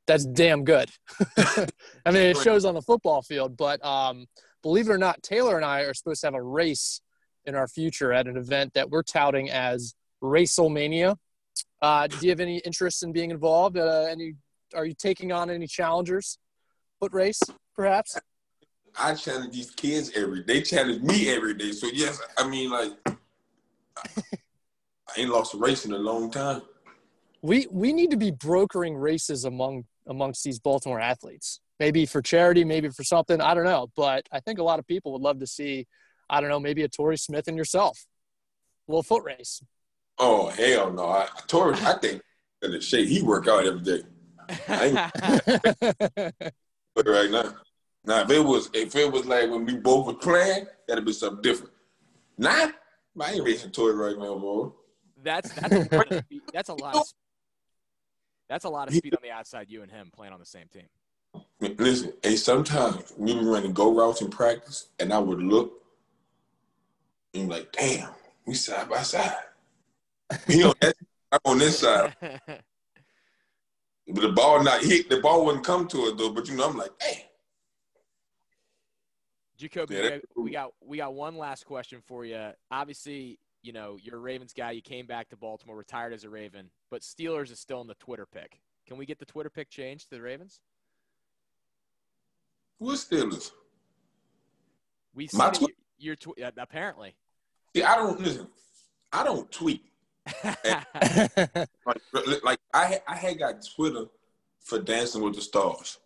that's 0.07 0.25
damn 0.25 0.65
good. 0.65 0.91
I 1.37 2.11
mean, 2.11 2.23
it 2.23 2.37
shows 2.39 2.65
on 2.65 2.75
the 2.75 2.83
football 2.83 3.23
field, 3.23 3.57
but 3.57 3.85
um, 3.85 4.27
believe 4.63 4.89
it 4.89 4.93
or 4.93 4.99
not, 4.99 5.23
Taylor 5.23 5.57
and 5.57 5.65
I 5.65 5.83
are 5.83 5.95
supposed 5.95 6.21
to 6.23 6.27
have 6.29 6.35
a 6.35 6.43
race 6.43 7.01
in 7.45 7.55
our 7.55 7.69
future 7.69 8.13
at 8.13 8.27
an 8.27 8.37
event 8.37 8.75
that 8.75 8.91
we're 8.91 9.03
touting 9.03 9.51
as 9.51 9.95
Racelemania. 10.23 11.17
Uh, 11.81 12.07
do 12.07 12.17
you 12.23 12.31
have 12.31 12.41
any 12.41 12.59
interest 12.59 13.03
in 13.03 13.13
being 13.13 13.31
involved? 13.31 13.77
Uh, 13.77 14.07
any? 14.11 14.35
Are 14.75 14.87
you 14.87 14.95
taking 14.95 15.33
on 15.33 15.51
any 15.51 15.67
challengers? 15.67 16.39
Foot 17.01 17.13
race, 17.13 17.41
perhaps? 17.75 18.19
I 18.99 19.15
challenge 19.15 19.55
these 19.55 19.71
kids 19.71 20.13
every 20.15 20.43
they 20.43 20.63
challenge 20.63 21.03
me 21.03 21.29
every 21.29 21.55
day. 21.55 21.73
So 21.73 21.89
yes, 21.93 22.21
I 22.37 22.49
mean 22.49 22.71
like 22.71 22.93
I 23.97 25.21
ain't 25.21 25.31
lost 25.31 25.55
a 25.55 25.59
race 25.59 25.85
in 25.85 25.93
a 25.93 25.99
long 25.99 26.31
time. 26.31 26.63
We 27.43 27.67
we 27.71 27.93
need 27.93 28.11
to 28.11 28.17
be 28.17 28.31
brokering 28.31 28.95
races 28.95 29.45
among 29.45 29.85
amongst 30.07 30.45
these 30.45 30.59
Baltimore 30.59 31.01
athletes. 31.01 31.61
Maybe 31.79 32.07
for 32.07 32.23
charity, 32.23 32.65
maybe 32.65 32.89
for 32.89 33.05
something. 33.05 33.41
I 33.41 33.55
don't 33.55 33.65
know, 33.65 33.89
but 33.97 34.29
I 34.33 34.41
think 34.41 34.59
a 34.59 34.63
lot 34.63 34.79
of 34.79 34.87
people 34.87 35.13
would 35.13 35.23
love 35.23 35.41
to 35.41 35.47
see. 35.47 35.87
I 36.31 36.41
don't 36.41 36.51
know, 36.51 36.61
maybe 36.61 36.83
a 36.83 36.89
Torrey 36.89 37.19
Smith 37.19 37.49
and 37.49 37.57
yourself, 37.57 38.07
a 38.89 38.93
little 38.93 39.03
foot 39.03 39.25
race. 39.25 39.63
Oh 40.19 40.49
hell 40.49 40.93
no! 40.93 41.07
I 41.07 41.29
Torres, 41.47 41.83
I 41.83 41.99
think 41.99 42.23
in 42.63 42.71
the 42.71 42.81
shape 42.81 43.09
he 43.09 43.23
work 43.23 43.49
out 43.49 43.67
every 43.67 43.81
day. 43.81 44.03
But 46.95 47.09
right 47.09 47.31
now, 47.31 47.55
now 48.05 48.21
if 48.21 48.31
it 48.31 48.45
was 48.45 48.71
if 48.75 48.95
it 48.95 49.11
was 49.11 49.25
like 49.25 49.51
when 49.51 49.65
we 49.65 49.77
both 49.77 50.07
were 50.07 50.15
playing, 50.15 50.67
that'd 50.87 51.05
be 51.05 51.13
something 51.13 51.43
different. 51.43 51.73
Nah, 52.37 52.69
I 53.21 53.33
ain't 53.33 53.45
racing 53.45 53.71
Torres 53.71 53.97
right 53.97 54.19
now, 54.19 54.39
boy. 54.39 54.71
That's 55.23 55.51
that's 55.53 55.73
a 55.73 55.97
lot 55.97 56.13
of 56.13 56.25
that's 56.53 56.69
a 56.69 56.75
lot 56.75 56.97
of 56.97 57.07
sp- 57.09 57.22
that's 58.49 58.65
a 58.65 58.69
lot 58.69 58.89
of 58.89 58.95
speed 58.95 59.15
on 59.15 59.23
the 59.23 59.31
outside. 59.31 59.71
You 59.71 59.83
and 59.83 59.91
him 59.91 60.11
playing 60.15 60.33
on 60.33 60.41
the 60.41 60.47
same 60.47 60.67
team. 60.73 60.89
Listen, 61.61 62.13
and 62.25 62.39
sometimes 62.39 63.13
we 63.17 63.35
be 63.35 63.45
running 63.45 63.73
go 63.73 63.95
routes 63.95 64.21
in 64.21 64.29
practice, 64.29 64.89
and 64.99 65.13
I 65.13 65.19
would 65.19 65.43
look 65.43 65.83
and 67.35 67.49
be 67.49 67.55
like, 67.55 67.73
damn, 67.73 68.11
we 68.47 68.55
side 68.55 68.89
by 68.89 69.03
side. 69.03 69.33
He 70.47 70.63
on 70.65 70.75
that, 70.81 70.95
I'm 71.31 71.41
on 71.45 71.59
this 71.59 71.79
side. 71.81 72.15
But 74.09 74.23
the 74.23 74.33
ball 74.33 74.63
not 74.63 74.83
hit, 74.83 75.09
the 75.09 75.21
ball 75.21 75.47
wouldn't 75.47 75.65
come 75.65 75.87
to 75.89 76.09
it 76.09 76.19
though. 76.19 76.31
But 76.31 76.49
you 76.49 76.57
know, 76.57 76.69
I'm 76.69 76.77
like, 76.77 76.91
damn. 76.99 77.21
Jacoby, 79.57 79.95
Yeah, 79.95 80.03
we, 80.03 80.11
got, 80.11 80.21
we 80.37 80.51
got 80.51 80.73
we 80.85 80.97
got 80.99 81.15
one 81.15 81.37
last 81.37 81.65
question 81.65 82.01
for 82.05 82.25
you. 82.25 82.51
Obviously, 82.71 83.39
you 83.63 83.73
know 83.73 83.97
you're 84.03 84.17
a 84.17 84.21
Ravens 84.21 84.53
guy. 84.53 84.73
You 84.73 84.83
came 84.83 85.07
back 85.07 85.29
to 85.31 85.37
Baltimore, 85.37 85.77
retired 85.77 86.13
as 86.13 86.25
a 86.25 86.31
Raven, 86.31 86.71
but 86.91 87.03
Steelers 87.03 87.51
is 87.51 87.61
still 87.61 87.81
in 87.81 87.87
the 87.87 87.95
Twitter 87.95 88.27
pick. 88.27 88.61
Can 88.87 88.97
we 88.97 89.07
get 89.07 89.19
the 89.19 89.25
Twitter 89.25 89.51
pick 89.51 89.71
changed 89.71 90.09
to 90.11 90.17
the 90.17 90.23
Ravens? 90.23 90.61
What 92.79 92.97
Steelers? 92.97 93.53
We 95.15 95.29
My 95.33 95.47
that 95.47 95.55
twi- 95.55 95.69
you- 95.99 96.17
tw- 96.17 96.41
uh, 96.43 96.51
apparently. 96.59 97.15
See, 97.77 97.83
I 97.83 97.97
don't 97.97 98.21
listen. 98.21 98.49
I 99.13 99.25
don't 99.25 99.51
tweet. 99.53 99.85
Like, 101.85 102.43
like 102.45 102.59
I 102.73 102.85
had- 102.87 103.03
I 103.09 103.17
had 103.17 103.39
got 103.39 103.65
Twitter 103.75 104.07
for 104.61 104.79
Dancing 104.81 105.23
with 105.23 105.35
the 105.35 105.41
Stars. 105.43 105.99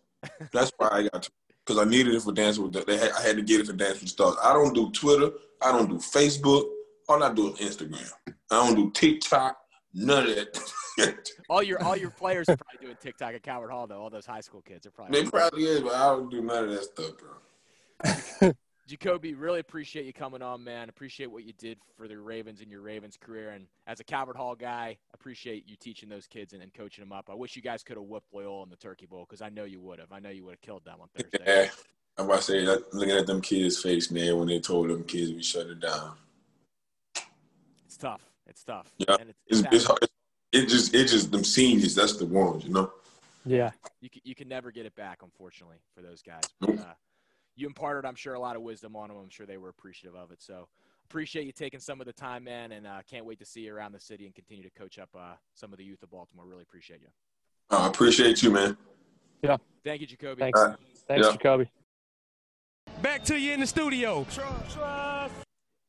That's 0.51 0.71
why 0.77 0.89
I 0.91 1.03
got 1.03 1.29
because 1.65 1.79
I 1.79 1.83
needed 1.89 2.13
it 2.15 2.21
for 2.21 2.31
Dancing 2.31 2.63
with 2.63 2.73
the. 2.73 2.81
They 2.85 2.97
had, 2.97 3.11
I 3.11 3.21
had 3.21 3.35
to 3.37 3.41
get 3.41 3.59
it 3.61 3.67
for 3.67 3.73
Dancing 3.73 3.95
with 3.95 4.01
the 4.03 4.07
Stars. 4.09 4.35
I 4.43 4.53
don't 4.53 4.73
do 4.73 4.89
Twitter. 4.91 5.31
I 5.61 5.71
don't 5.71 5.89
do 5.89 5.95
Facebook. 5.97 6.69
All 7.07 7.23
I 7.23 7.33
do 7.33 7.53
is 7.55 7.77
Instagram. 7.77 8.11
I 8.27 8.33
don't 8.49 8.75
do 8.75 8.91
TikTok. 8.91 9.57
None 9.93 10.27
of 10.27 10.35
that. 10.35 11.29
all 11.49 11.63
your 11.63 11.81
all 11.81 11.95
your 11.95 12.11
players 12.11 12.49
are 12.49 12.57
probably 12.57 12.85
doing 12.85 12.97
TikTok 13.01 13.33
at 13.33 13.43
Calvert 13.43 13.71
Hall 13.71 13.87
though. 13.87 14.01
All 14.01 14.09
those 14.09 14.25
high 14.25 14.41
school 14.41 14.61
kids 14.61 14.85
are 14.85 14.91
probably. 14.91 15.23
they 15.23 15.29
probably 15.29 15.63
is, 15.63 15.81
but 15.81 15.95
I 15.95 16.09
don't 16.09 16.29
do 16.29 16.41
none 16.41 16.65
of 16.65 16.69
that 16.71 16.83
stuff, 16.83 17.11
bro. 17.17 18.51
Jacoby, 18.87 19.33
really 19.33 19.59
appreciate 19.59 20.05
you 20.05 20.13
coming 20.13 20.41
on, 20.41 20.63
man. 20.63 20.87
Appreciate 20.87 21.29
what 21.29 21.43
you 21.43 21.51
did 21.57 21.77
for 21.97 22.07
the 22.07 22.17
Ravens 22.17 22.61
and 22.61 22.71
your 22.71 22.79
Ravens 22.81 23.17
career. 23.19 23.49
And 23.49 23.67
as 23.85 23.99
a 23.99 24.03
Calvert 24.05 24.37
Hall 24.37 24.55
guy, 24.55 24.97
appreciate 25.13 25.67
you 25.67 25.75
teaching 25.75 26.07
those 26.07 26.25
kids 26.25 26.53
and, 26.53 26.63
and 26.63 26.73
coaching 26.73 27.03
them 27.03 27.11
up. 27.11 27.29
I 27.29 27.33
wish 27.33 27.57
you 27.57 27.61
guys 27.61 27.83
could 27.83 27.97
have 27.97 28.05
whooped 28.05 28.33
Loyola 28.33 28.63
in 28.63 28.69
the 28.69 28.77
Turkey 28.77 29.05
Bowl 29.05 29.25
because 29.27 29.41
I 29.41 29.49
know 29.49 29.65
you 29.65 29.81
would 29.81 29.99
have. 29.99 30.13
I 30.13 30.19
know 30.19 30.29
you 30.29 30.45
would 30.45 30.53
have 30.53 30.61
killed 30.61 30.85
them 30.85 30.99
on 31.01 31.09
Thursday. 31.15 31.39
Yeah. 31.45 31.69
I'm 32.17 32.25
about 32.25 32.37
to 32.37 32.43
say 32.43 32.65
looking 32.93 33.15
at 33.15 33.27
them 33.27 33.41
kids' 33.41 33.81
face, 33.81 34.09
man, 34.09 34.37
when 34.37 34.47
they 34.47 34.59
told 34.59 34.89
them 34.89 35.03
kids 35.03 35.31
we 35.33 35.43
shut 35.43 35.67
it 35.67 35.81
down. 35.81 36.15
It's 37.97 38.03
tough. 38.03 38.21
It's 38.45 38.63
tough. 38.63 38.93
Yeah. 38.99 39.15
And 39.19 39.29
it's, 39.31 39.39
It's, 39.47 39.59
it's 39.61 39.73
it's 39.73 39.85
hard. 39.85 39.99
It 40.51 40.67
just 40.67 40.93
it 40.93 41.07
just 41.07 41.31
them 41.31 41.43
seniors, 41.43 41.95
that's 41.95 42.15
the 42.17 42.27
ones, 42.27 42.63
you 42.63 42.71
know. 42.71 42.91
yeah. 43.43 43.71
you 44.01 44.09
can, 44.11 44.21
you 44.23 44.35
can 44.35 44.47
never 44.47 44.69
get 44.71 44.85
it 44.85 44.95
back, 44.95 45.21
unfortunately, 45.23 45.77
for 45.95 46.03
those 46.03 46.21
guys. 46.21 46.43
But, 46.61 46.77
uh, 46.77 46.93
you 47.55 47.65
imparted, 47.65 48.05
I'm 48.05 48.13
sure, 48.15 48.35
a 48.35 48.39
lot 48.39 48.55
of 48.55 48.61
wisdom 48.61 48.95
on 48.95 49.07
them. 49.09 49.17
I'm 49.17 49.29
sure 49.29 49.47
they 49.47 49.57
were 49.57 49.69
appreciative 49.69 50.15
of 50.15 50.31
it. 50.31 50.43
So 50.43 50.67
appreciate 51.09 51.47
you 51.47 51.51
taking 51.51 51.79
some 51.79 51.99
of 51.99 52.05
the 52.05 52.13
time, 52.13 52.43
man, 52.43 52.71
and 52.71 52.85
uh, 52.85 52.99
can't 53.09 53.25
wait 53.25 53.39
to 53.39 53.45
see 53.45 53.61
you 53.61 53.73
around 53.73 53.93
the 53.93 53.99
city 53.99 54.27
and 54.27 54.35
continue 54.35 54.63
to 54.63 54.69
coach 54.69 54.99
up 54.99 55.09
uh, 55.17 55.33
some 55.55 55.71
of 55.73 55.79
the 55.79 55.83
youth 55.83 56.03
of 56.03 56.11
Baltimore. 56.11 56.45
Really 56.45 56.61
appreciate 56.61 57.01
you. 57.01 57.07
I 57.71 57.87
appreciate 57.87 58.43
you, 58.43 58.51
man. 58.51 58.77
Yeah. 59.41 59.57
Thank 59.83 60.01
you, 60.01 60.07
Jacoby. 60.07 60.39
Thanks. 60.39 60.59
All 60.59 60.67
right. 60.67 60.77
Thanks, 61.07 61.25
Yeah. 61.25 61.31
Jacoby. 61.31 61.71
Back 63.01 63.23
to 63.25 63.37
you 63.37 63.53
in 63.53 63.59
the 63.59 63.67
studio. 63.67 64.25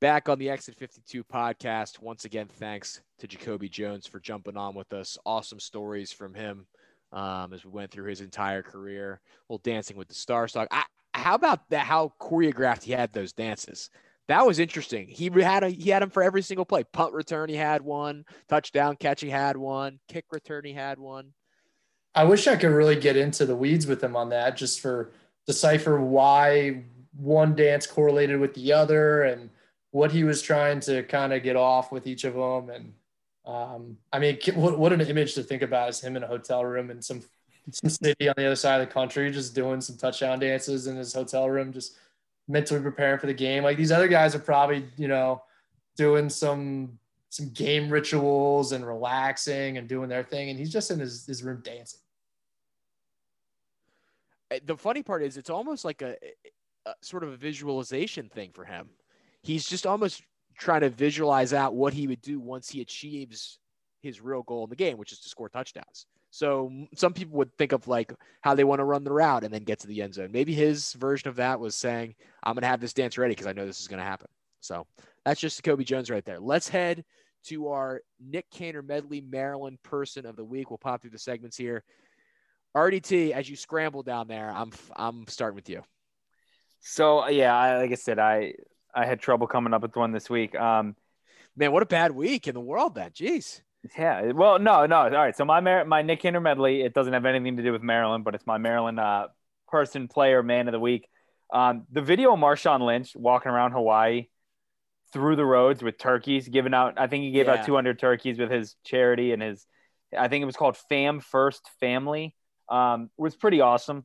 Back 0.01 0.29
on 0.29 0.39
the 0.39 0.49
Exit 0.49 0.77
52 0.77 1.25
podcast. 1.25 2.01
Once 2.01 2.25
again, 2.25 2.47
thanks 2.47 3.01
to 3.19 3.27
Jacoby 3.27 3.69
Jones 3.69 4.07
for 4.07 4.21
jumping 4.21 4.57
on 4.57 4.77
with 4.77 4.93
us. 4.93 5.19
Awesome 5.27 5.59
stories 5.59 6.13
from 6.13 6.35
him 6.35 6.69
um, 7.13 7.53
as 7.53 7.65
we 7.65 7.73
went 7.73 7.91
through 7.91 8.09
his 8.09 8.21
entire 8.21 8.63
career. 8.63 9.21
Well, 9.49 9.61
dancing 9.65 9.97
with 9.97 10.07
the 10.07 10.15
stars 10.15 10.53
talk. 10.53 10.69
I, 10.71 10.85
how 11.15 11.35
about 11.35 11.69
that? 11.71 11.85
How 11.85 12.13
choreographed 12.21 12.85
he 12.85 12.93
had 12.93 13.13
those 13.13 13.33
dances. 13.33 13.91
That 14.29 14.47
was 14.47 14.61
interesting. 14.61 15.09
He 15.09 15.31
had 15.31 15.65
a, 15.65 15.69
he 15.69 15.91
had 15.91 16.03
them 16.03 16.11
for 16.11 16.23
every 16.23 16.43
single 16.43 16.65
play. 16.65 16.85
Punt 16.85 17.13
return, 17.13 17.49
he 17.49 17.57
had 17.57 17.83
one. 17.83 18.25
Touchdown 18.49 18.95
catch, 18.95 19.21
he 19.21 19.31
had 19.31 19.57
one. 19.57 19.99
Kick 20.07 20.27
return, 20.31 20.65
he 20.65 20.75
had 20.75 21.01
one. 21.01 21.33
I 22.15 22.23
wish 22.23 22.47
I 22.47 22.55
could 22.55 22.71
really 22.71 23.01
get 23.01 23.17
into 23.17 23.47
the 23.47 23.57
weeds 23.57 23.89
with 23.89 24.05
him 24.05 24.15
on 24.15 24.29
that, 24.29 24.57
just 24.57 24.79
for 24.79 25.11
decipher 25.45 26.01
why 26.01 26.85
one 27.17 27.57
dance 27.57 27.85
correlated 27.85 28.39
with 28.39 28.55
the 28.55 28.73
other 28.73 29.25
and 29.25 29.51
what 29.91 30.13
he 30.13 30.25
was 30.25 30.43
trying 30.43 30.81
to 30.81 31.03
kind 31.05 31.33
of 31.33 31.43
get 31.43 31.57
off 31.57 31.91
with 31.93 32.07
each 32.07 32.25
of 32.25 32.35
them. 32.35 32.71
And 32.71 32.93
Um, 33.49 33.97
I 34.13 34.19
mean, 34.19 34.39
what, 34.55 34.79
what 34.79 34.93
an 34.93 35.01
image 35.01 35.35
to 35.35 35.43
think 35.43 35.63
about 35.63 35.89
is 35.89 36.01
him 36.01 36.17
in 36.17 36.23
a 36.23 36.27
hotel 36.27 36.63
room 36.65 36.91
in 36.91 37.01
some 37.01 37.23
some 37.71 37.91
city 37.91 38.29
on 38.29 38.35
the 38.37 38.47
other 38.47 38.57
side 38.57 38.81
of 38.81 38.87
the 38.87 38.93
country, 38.93 39.31
just 39.31 39.55
doing 39.55 39.81
some 39.81 39.97
touchdown 39.97 40.39
dances 40.39 40.87
in 40.87 40.97
his 40.97 41.15
hotel 41.15 41.49
room, 41.49 41.73
just 41.73 41.97
mentally 42.47 42.81
preparing 42.81 43.19
for 43.19 43.27
the 43.27 43.35
game. 43.35 43.63
Like 43.63 43.79
these 43.79 43.93
other 43.93 44.09
guys 44.09 44.35
are 44.35 44.39
probably, 44.39 44.85
you 44.97 45.09
know, 45.09 45.43
doing 45.97 46.29
some 46.29 46.99
some 47.31 47.49
game 47.51 47.89
rituals 47.89 48.73
and 48.73 48.87
relaxing 48.87 49.79
and 49.79 49.89
doing 49.89 50.09
their 50.11 50.25
thing, 50.25 50.51
and 50.51 50.59
he's 50.59 50.73
just 50.73 50.91
in 50.91 50.99
his, 50.99 51.27
his 51.27 51.43
room 51.43 51.61
dancing. 51.63 52.01
Uh, 54.51 54.61
the 54.65 54.77
funny 54.77 55.03
part 55.03 55.23
is, 55.23 55.37
it's 55.37 55.51
almost 55.51 55.85
like 55.85 56.03
a, 56.03 56.17
a 56.87 56.95
sort 57.03 57.23
of 57.23 57.31
a 57.33 57.37
visualization 57.37 58.29
thing 58.29 58.51
for 58.53 58.65
him. 58.65 58.89
He's 59.43 59.69
just 59.69 59.87
almost 59.87 60.23
trying 60.57 60.81
to 60.81 60.91
visualize 60.91 61.53
out 61.53 61.75
what 61.75 61.93
he 61.93 62.07
would 62.07 62.21
do 62.21 62.41
once 62.41 62.69
he 62.69 62.81
achieves 62.81 63.59
his 64.03 64.21
real 64.21 64.43
goal 64.43 64.65
in 64.65 64.71
the 64.71 64.77
game, 64.77 64.99
which 64.99 65.13
is 65.13 65.21
to 65.21 65.29
score 65.29 65.49
touchdowns. 65.49 66.07
So 66.31 66.71
some 66.95 67.15
people 67.15 67.39
would 67.39 67.57
think 67.57 67.73
of 67.73 67.89
like 67.89 68.13
how 68.43 68.55
they 68.55 68.65
want 68.65 68.81
to 68.81 68.85
run 68.85 69.05
the 69.05 69.13
route 69.13 69.45
and 69.45 69.53
then 69.53 69.65
get 69.65 69.81
to 69.81 69.87
the 69.87 70.03
end 70.03 70.15
zone. 70.15 70.31
Maybe 70.31 70.53
his 70.53 70.93
version 70.95 71.29
of 71.29 71.37
that 71.37 71.59
was 71.59 71.75
saying, 71.75 72.15
I'm 72.43 72.55
going 72.55 72.63
to 72.63 72.69
have 72.69 72.81
this 72.81 72.93
dance 72.93 73.17
ready 73.17 73.33
because 73.33 73.47
I 73.47 73.53
know 73.53 73.67
this 73.67 73.81
is 73.81 73.89
going 73.89 73.99
to 73.99 74.05
happen. 74.05 74.29
So 74.61 74.87
that's 75.25 75.41
just 75.41 75.63
Kobe 75.63 75.85
Jones 75.85 76.11
right 76.11 76.25
there. 76.25 76.41
Let's 76.41 76.69
head 76.69 77.05
to 77.45 77.69
our 77.69 78.03
Nick 78.21 78.51
Cantor 78.51 78.83
Medley 78.83 79.21
Maryland 79.21 79.83
person 79.83 80.27
of 80.27 80.37
the 80.37 80.45
week. 80.45 80.71
We'll 80.71 80.79
pop 80.79 81.01
through 81.01 81.11
the 81.11 81.19
segments 81.19 81.57
here. 81.57 81.83
RDT, 82.77 83.31
as 83.31 83.49
you 83.49 83.57
scramble 83.57 84.03
down 84.03 84.29
there, 84.29 84.51
I'm 84.51 84.71
I'm 84.95 85.27
starting 85.27 85.57
with 85.57 85.69
you. 85.69 85.83
So 86.81 87.27
yeah, 87.29 87.57
I, 87.57 87.79
like 87.79 87.91
I 87.91 87.95
said, 87.95 88.19
I 88.19 88.55
I 88.95 89.07
had 89.07 89.21
trouble 89.21 89.47
coming 89.47 89.75
up 89.75 89.83
with 89.83 89.97
one 89.97 90.13
this 90.13 90.29
week. 90.29 90.55
Um, 90.55 90.97
Man, 91.59 91.73
what 91.73 91.83
a 91.83 91.87
bad 91.87 92.13
week 92.13 92.47
in 92.47 92.55
the 92.55 92.61
world, 92.61 92.95
that. 92.95 93.17
Jeez. 93.17 93.63
Yeah. 93.99 94.31
Well, 94.31 94.61
no, 94.61 94.87
no. 94.87 94.97
All 94.97 95.11
right. 95.11 95.37
So 95.37 95.45
my 95.45 95.83
my 95.83 96.03
Nick 96.03 96.21
Cantor 96.21 96.41
medley, 96.41 96.83
it 96.83 96.95
doesn't 96.95 97.13
have 97.13 97.25
anything 97.25 97.57
to 97.57 97.65
do 97.65 97.73
with 97.73 97.83
Maryland, 97.83 98.23
but 98.23 98.37
it's 98.37 98.47
my 98.47 98.59
Maryland 98.59 99.01
uh, 99.01 99.27
person, 99.67 100.07
player, 100.07 100.41
man 100.45 100.69
of 100.69 100.73
the 100.73 100.79
week. 100.79 101.09
Um, 101.53 101.85
the 101.91 102.01
video 102.01 102.33
of 102.33 102.39
Marshawn 102.39 102.81
Lynch 102.81 103.17
walking 103.17 103.51
around 103.51 103.73
Hawaii 103.73 104.29
through 105.13 105.35
the 105.35 105.45
roads 105.45 105.83
with 105.83 105.99
turkeys, 105.99 106.47
giving 106.49 106.75
out. 106.75 106.95
I 106.97 107.09
think 107.09 107.25
he 107.25 107.33
gave 107.33 107.47
yeah. 107.47 107.55
out 107.55 107.67
200 107.67 107.99
turkeys 107.99 108.39
with 108.39 108.53
his 108.53 108.77
charity 108.85 109.33
and 109.33 109.43
his. 109.43 109.67
I 110.17 110.29
think 110.29 110.43
it 110.43 110.47
was 110.47 110.57
called 110.57 110.77
Fam 110.89 111.19
First 111.19 111.69
Family. 111.81 112.37
Um, 112.69 113.11
was 113.17 113.35
pretty 113.35 113.63
awesome, 113.63 114.05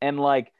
and 0.00 0.20
like, 0.20 0.52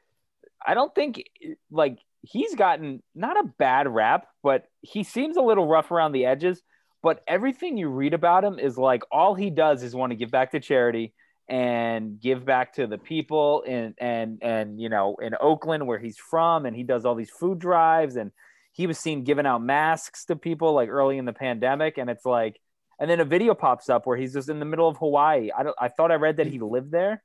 I 0.65 0.73
don't 0.73 0.93
think 0.93 1.23
like 1.71 1.99
he's 2.23 2.55
gotten 2.55 3.03
not 3.13 3.39
a 3.39 3.47
bad 3.59 3.87
rap, 3.87 4.27
but 4.41 4.65
he 4.81 5.03
seems 5.03 5.37
a 5.37 5.41
little 5.41 5.67
rough 5.67 5.91
around 5.91 6.13
the 6.13 6.25
edges 6.25 6.61
but 7.03 7.21
everything 7.27 7.77
you 7.77 7.89
read 7.89 8.13
about 8.13 8.43
him 8.43 8.57
is 8.57 8.77
like 8.77 9.03
all 9.11 9.35
he 9.35 9.49
does 9.49 9.83
is 9.83 9.93
want 9.93 10.11
to 10.11 10.15
give 10.15 10.31
back 10.31 10.51
to 10.51 10.59
charity 10.59 11.13
and 11.49 12.19
give 12.21 12.45
back 12.45 12.73
to 12.75 12.87
the 12.87 12.97
people 12.97 13.61
in 13.63 13.93
and 13.97 14.39
and 14.41 14.81
you 14.81 14.87
know 14.87 15.17
in 15.21 15.35
Oakland 15.39 15.85
where 15.85 15.99
he's 15.99 16.17
from 16.17 16.65
and 16.65 16.75
he 16.75 16.83
does 16.83 17.05
all 17.05 17.15
these 17.15 17.29
food 17.29 17.59
drives 17.59 18.15
and 18.15 18.31
he 18.71 18.87
was 18.87 18.97
seen 18.97 19.25
giving 19.25 19.45
out 19.45 19.61
masks 19.61 20.25
to 20.25 20.37
people 20.37 20.73
like 20.73 20.87
early 20.87 21.17
in 21.17 21.25
the 21.25 21.33
pandemic 21.33 21.97
and 21.97 22.09
it's 22.09 22.25
like 22.25 22.59
and 22.97 23.11
then 23.11 23.19
a 23.19 23.25
video 23.25 23.53
pops 23.53 23.89
up 23.89 24.07
where 24.07 24.15
he's 24.15 24.33
just 24.33 24.47
in 24.47 24.59
the 24.59 24.65
middle 24.65 24.87
of 24.87 24.95
Hawaii. 24.97 25.49
I 25.55 25.63
don't 25.63 25.75
I 25.79 25.89
thought 25.89 26.11
I 26.11 26.15
read 26.15 26.37
that 26.37 26.47
he 26.47 26.59
lived 26.59 26.91
there. 26.91 27.21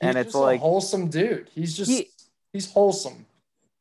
He's 0.00 0.08
and 0.08 0.18
it's 0.18 0.34
like 0.34 0.60
wholesome 0.60 1.08
dude. 1.08 1.48
He's 1.54 1.76
just 1.76 1.90
he, 1.90 2.08
he's 2.52 2.72
wholesome. 2.72 3.26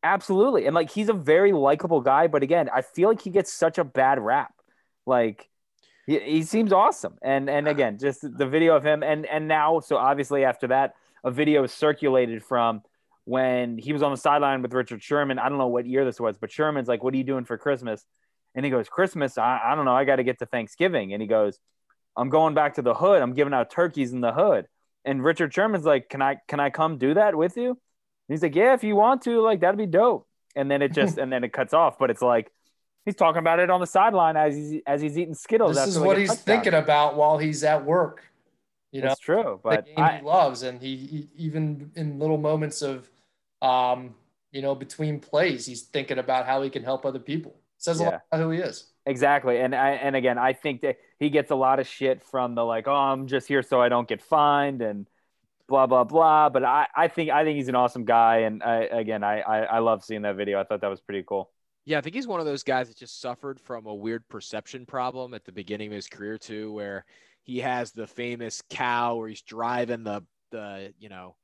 Absolutely. 0.04 0.66
And 0.66 0.74
like 0.74 0.92
he's 0.92 1.10
a 1.10 1.14
very 1.14 1.52
likable 1.52 2.02
guy, 2.02 2.28
but 2.28 2.44
again, 2.44 2.70
I 2.74 2.82
feel 2.82 3.10
like 3.10 3.22
he 3.22 3.30
gets 3.30 3.52
such 3.52 3.78
a 3.78 3.84
bad 3.84 4.20
rap. 4.20 4.54
Like 5.06 5.50
he, 6.06 6.20
he 6.20 6.44
seems 6.44 6.72
awesome. 6.72 7.18
And 7.22 7.50
and 7.50 7.68
again, 7.68 7.98
just 7.98 8.22
the 8.22 8.48
video 8.48 8.76
of 8.76 8.86
him 8.86 9.04
and 9.04 9.26
and 9.26 9.48
now 9.48 9.80
so 9.80 9.98
obviously 9.98 10.46
after 10.46 10.68
that 10.68 10.94
a 11.24 11.32
video 11.32 11.64
is 11.64 11.74
circulated 11.74 12.44
from 12.44 12.82
when 13.26 13.78
he 13.78 13.94
was 13.94 14.02
on 14.02 14.12
the 14.12 14.18
sideline 14.18 14.62
with 14.62 14.74
Richard 14.74 15.04
Sherman. 15.04 15.38
I 15.38 15.50
don't 15.50 15.58
know 15.58 15.68
what 15.68 15.86
year 15.86 16.06
this 16.06 16.20
was, 16.20 16.38
but 16.38 16.52
Sherman's 16.52 16.88
like, 16.88 17.04
"What 17.04 17.14
are 17.14 17.18
you 17.18 17.24
doing 17.24 17.46
for 17.46 17.58
Christmas?" 17.58 18.06
And 18.56 18.66
he 18.66 18.72
goes, 18.72 18.88
"Christmas? 18.90 19.38
I, 19.38 19.60
I 19.64 19.76
don't 19.76 19.86
know. 19.86 19.96
I 19.96 20.06
got 20.06 20.16
to 20.16 20.24
get 20.24 20.40
to 20.40 20.46
Thanksgiving." 20.46 21.14
And 21.14 21.22
he 21.22 21.28
goes, 21.28 21.60
"I'm 22.16 22.30
going 22.30 22.54
back 22.54 22.76
to 22.76 22.82
the 22.82 22.94
hood. 22.94 23.22
I'm 23.22 23.34
giving 23.34 23.54
out 23.54 23.70
turkeys 23.70 24.14
in 24.14 24.22
the 24.22 24.32
hood." 24.32 24.68
And 25.06 25.24
Richard 25.24 25.54
Sherman's 25.54 25.86
like, 25.86 26.10
"Can 26.10 26.22
I 26.22 26.38
can 26.48 26.60
I 26.60 26.70
come 26.70 26.98
do 26.98 27.14
that 27.16 27.36
with 27.36 27.58
you?" 27.58 27.78
He's 28.30 28.42
like, 28.42 28.56
"Yeah, 28.56 28.74
if 28.74 28.84
you 28.84 28.96
want 28.96 29.24
to. 29.24 29.42
Like 29.42 29.60
that'd 29.60 29.78
be 29.78 29.86
dope." 29.86 30.28
And 30.56 30.72
then 30.72 30.82
it 30.82 30.94
just 30.94 31.18
and 31.20 31.32
then 31.32 31.44
it 31.44 31.52
cuts 31.52 31.74
off. 31.74 32.00
But 32.00 32.10
it's 32.10 32.22
like 32.22 32.52
He's 33.10 33.16
talking 33.16 33.40
about 33.40 33.58
it 33.60 33.72
on 33.72 33.80
the 33.80 33.88
sideline 33.88 34.38
as 34.38 34.56
he's 34.56 34.82
as 34.86 35.02
he's 35.02 35.18
eating 35.18 35.34
Skittles. 35.34 35.76
This 35.76 35.88
is 35.88 36.00
what 36.00 36.18
he's 36.18 36.36
thinking 36.42 36.76
about 36.76 37.16
while 37.16 37.40
he's 37.40 37.64
at 37.64 37.84
work. 37.84 38.24
You 38.92 39.02
know, 39.02 39.12
it's 39.12 39.20
true, 39.20 39.60
but 39.64 39.86
the 39.86 39.94
game 39.94 40.04
I, 40.04 40.18
he 40.18 40.24
loves, 40.24 40.62
and 40.62 40.80
he, 40.80 40.96
he, 40.96 41.30
even 41.36 41.92
in 41.96 42.20
little 42.20 42.38
moments 42.38 42.84
of, 42.84 43.10
um, 43.62 44.16
you 44.52 44.62
know, 44.62 44.76
between 44.76 45.20
plays, 45.20 45.66
he's 45.66 45.84
thinking 45.84 46.18
about 46.20 46.46
how 46.46 46.62
he 46.62 46.70
can 46.70 46.84
help 46.84 47.04
other 47.04 47.20
people. 47.20 47.56
Says 47.78 48.00
a 48.00 48.04
lot 48.04 48.22
about 48.32 48.44
who 48.44 48.52
he 48.52 48.60
is. 48.60 48.86
Exactly, 49.08 49.60
and 49.60 49.74
I 49.74 49.92
and 49.92 50.16
again, 50.16 50.38
I 50.38 50.54
think 50.54 50.82
that 50.82 50.98
he 51.18 51.32
gets 51.32 51.50
a 51.50 51.56
lot 51.56 51.80
of 51.80 51.88
shit 51.88 52.22
from 52.22 52.54
the 52.54 52.64
like, 52.64 52.88
oh, 52.88 52.94
I'm 52.94 53.26
just 53.26 53.48
here 53.48 53.64
so 53.64 53.82
I 53.82 53.90
don't 53.90 54.08
get 54.08 54.22
fined 54.22 54.84
and 54.84 55.08
blah 55.70 55.88
blah 55.88 56.04
blah. 56.04 56.50
But 56.50 56.66
I, 56.66 56.88
I 56.96 57.08
think 57.08 57.30
I 57.30 57.44
think 57.44 57.56
he's 57.56 57.70
an 57.70 57.76
awesome 57.76 58.04
guy, 58.04 58.40
and 58.40 58.62
I, 58.62 58.84
again, 58.84 59.24
I, 59.24 59.40
I 59.40 59.60
I 59.60 59.80
love 59.80 60.04
seeing 60.04 60.24
that 60.24 60.36
video. 60.36 60.60
I 60.60 60.66
thought 60.66 60.82
that 60.82 60.90
was 60.90 61.00
pretty 61.00 61.24
cool. 61.26 61.52
Yeah, 61.86 61.98
I 61.98 62.02
think 62.02 62.16
he's 62.16 62.28
one 62.28 62.40
of 62.40 62.46
those 62.46 62.64
guys 62.64 62.90
that 62.90 62.98
just 62.98 63.22
suffered 63.22 63.60
from 63.60 63.86
a 63.86 63.96
weird 63.96 64.28
perception 64.28 64.86
problem 64.86 65.34
at 65.34 65.46
the 65.46 65.52
beginning 65.52 65.88
of 65.88 65.94
his 65.94 66.08
career 66.08 66.38
too, 66.38 66.74
where 66.74 67.06
he 67.44 67.60
has 67.60 67.92
the 67.92 68.06
famous 68.06 68.62
cow 68.70 69.16
where 69.16 69.30
he's 69.30 69.42
driving 69.42 70.04
the 70.04 70.22
the 70.52 70.94
you 71.00 71.10
know 71.10 71.36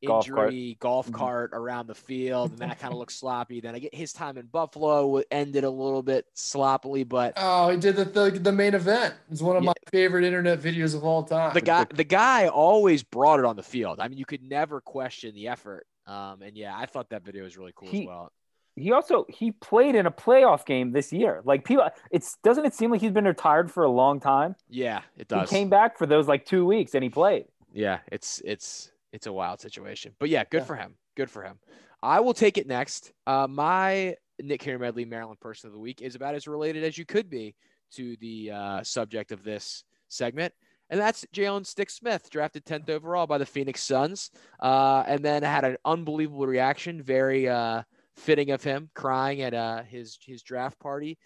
injury 0.00 0.76
golf 0.80 1.06
cart, 1.06 1.10
golf 1.10 1.12
cart 1.12 1.50
mm-hmm. 1.50 1.60
around 1.60 1.86
the 1.86 1.94
field, 1.94 2.50
and 2.52 2.58
that 2.58 2.78
kind 2.78 2.92
of 2.92 2.98
looks 3.00 3.16
sloppy. 3.16 3.60
Then 3.60 3.74
I 3.74 3.78
get 3.78 3.94
his 3.94 4.12
time 4.12 4.38
in 4.38 4.46
Buffalo 4.46 5.22
ended 5.30 5.64
a 5.64 5.70
little 5.70 6.02
bit 6.02 6.26
sloppily, 6.34 7.04
but 7.04 7.34
oh, 7.36 7.70
he 7.70 7.76
did 7.76 7.96
the 7.96 8.04
the, 8.04 8.30
the 8.30 8.52
main 8.52 8.74
event. 8.74 9.14
It's 9.30 9.42
one 9.42 9.56
of 9.56 9.62
yeah. 9.62 9.68
my 9.68 9.90
favorite 9.90 10.24
internet 10.24 10.60
videos 10.60 10.94
of 10.94 11.04
all 11.04 11.22
time. 11.22 11.54
The 11.54 11.60
guy 11.60 11.86
the 11.92 12.04
guy 12.04 12.48
always 12.48 13.02
brought 13.02 13.38
it 13.38 13.44
on 13.44 13.56
the 13.56 13.62
field. 13.62 14.00
I 14.00 14.08
mean, 14.08 14.18
you 14.18 14.26
could 14.26 14.42
never 14.42 14.80
question 14.80 15.34
the 15.34 15.48
effort. 15.48 15.86
Um, 16.06 16.40
and 16.42 16.56
yeah, 16.56 16.74
I 16.74 16.86
thought 16.86 17.10
that 17.10 17.22
video 17.22 17.44
was 17.44 17.58
really 17.58 17.72
cool 17.74 17.90
he, 17.90 18.02
as 18.02 18.06
well 18.06 18.32
he 18.78 18.92
also 18.92 19.26
he 19.28 19.50
played 19.50 19.94
in 19.94 20.06
a 20.06 20.10
playoff 20.10 20.64
game 20.64 20.92
this 20.92 21.12
year. 21.12 21.42
Like 21.44 21.64
people, 21.64 21.88
it's 22.10 22.36
doesn't 22.42 22.64
it 22.64 22.74
seem 22.74 22.90
like 22.90 23.00
he's 23.00 23.12
been 23.12 23.24
retired 23.24 23.70
for 23.70 23.84
a 23.84 23.90
long 23.90 24.20
time? 24.20 24.56
Yeah, 24.68 25.02
it 25.16 25.28
does. 25.28 25.50
He 25.50 25.56
came 25.56 25.68
back 25.68 25.98
for 25.98 26.06
those 26.06 26.28
like 26.28 26.46
two 26.46 26.64
weeks 26.64 26.94
and 26.94 27.02
he 27.02 27.10
played. 27.10 27.46
Yeah, 27.72 27.98
it's 28.10 28.40
it's 28.44 28.90
it's 29.12 29.26
a 29.26 29.32
wild 29.32 29.60
situation, 29.60 30.14
but 30.18 30.28
yeah, 30.28 30.44
good 30.50 30.58
yeah. 30.58 30.64
for 30.64 30.76
him. 30.76 30.94
Good 31.16 31.30
for 31.30 31.42
him. 31.42 31.58
I 32.02 32.20
will 32.20 32.34
take 32.34 32.58
it 32.58 32.66
next. 32.66 33.12
Uh, 33.26 33.46
my 33.48 34.14
Nick 34.40 34.60
Cantor 34.60 34.78
Medley 34.78 35.04
Maryland 35.04 35.40
Person 35.40 35.68
of 35.68 35.74
the 35.74 35.80
Week 35.80 36.00
is 36.00 36.14
about 36.14 36.34
as 36.34 36.46
related 36.46 36.84
as 36.84 36.96
you 36.96 37.04
could 37.04 37.28
be 37.28 37.56
to 37.94 38.16
the 38.20 38.50
uh, 38.52 38.82
subject 38.82 39.32
of 39.32 39.42
this 39.42 39.82
segment. 40.08 40.52
And 40.90 41.00
that's 41.00 41.26
Jalen 41.34 41.62
Stix 41.62 41.92
Smith, 41.92 42.30
drafted 42.30 42.64
10th 42.64 42.88
overall 42.88 43.26
by 43.26 43.38
the 43.38 43.44
Phoenix 43.44 43.82
Suns. 43.82 44.30
Uh, 44.60 45.02
and 45.06 45.24
then 45.24 45.42
had 45.42 45.64
an 45.64 45.76
unbelievable 45.84 46.46
reaction. 46.46 47.02
Very, 47.02 47.48
uh, 47.48 47.82
fitting 48.18 48.50
of 48.50 48.62
him 48.62 48.90
crying 48.94 49.42
at 49.42 49.54
uh, 49.54 49.82
his 49.84 50.18
his 50.24 50.42
draft 50.42 50.78
party. 50.78 51.18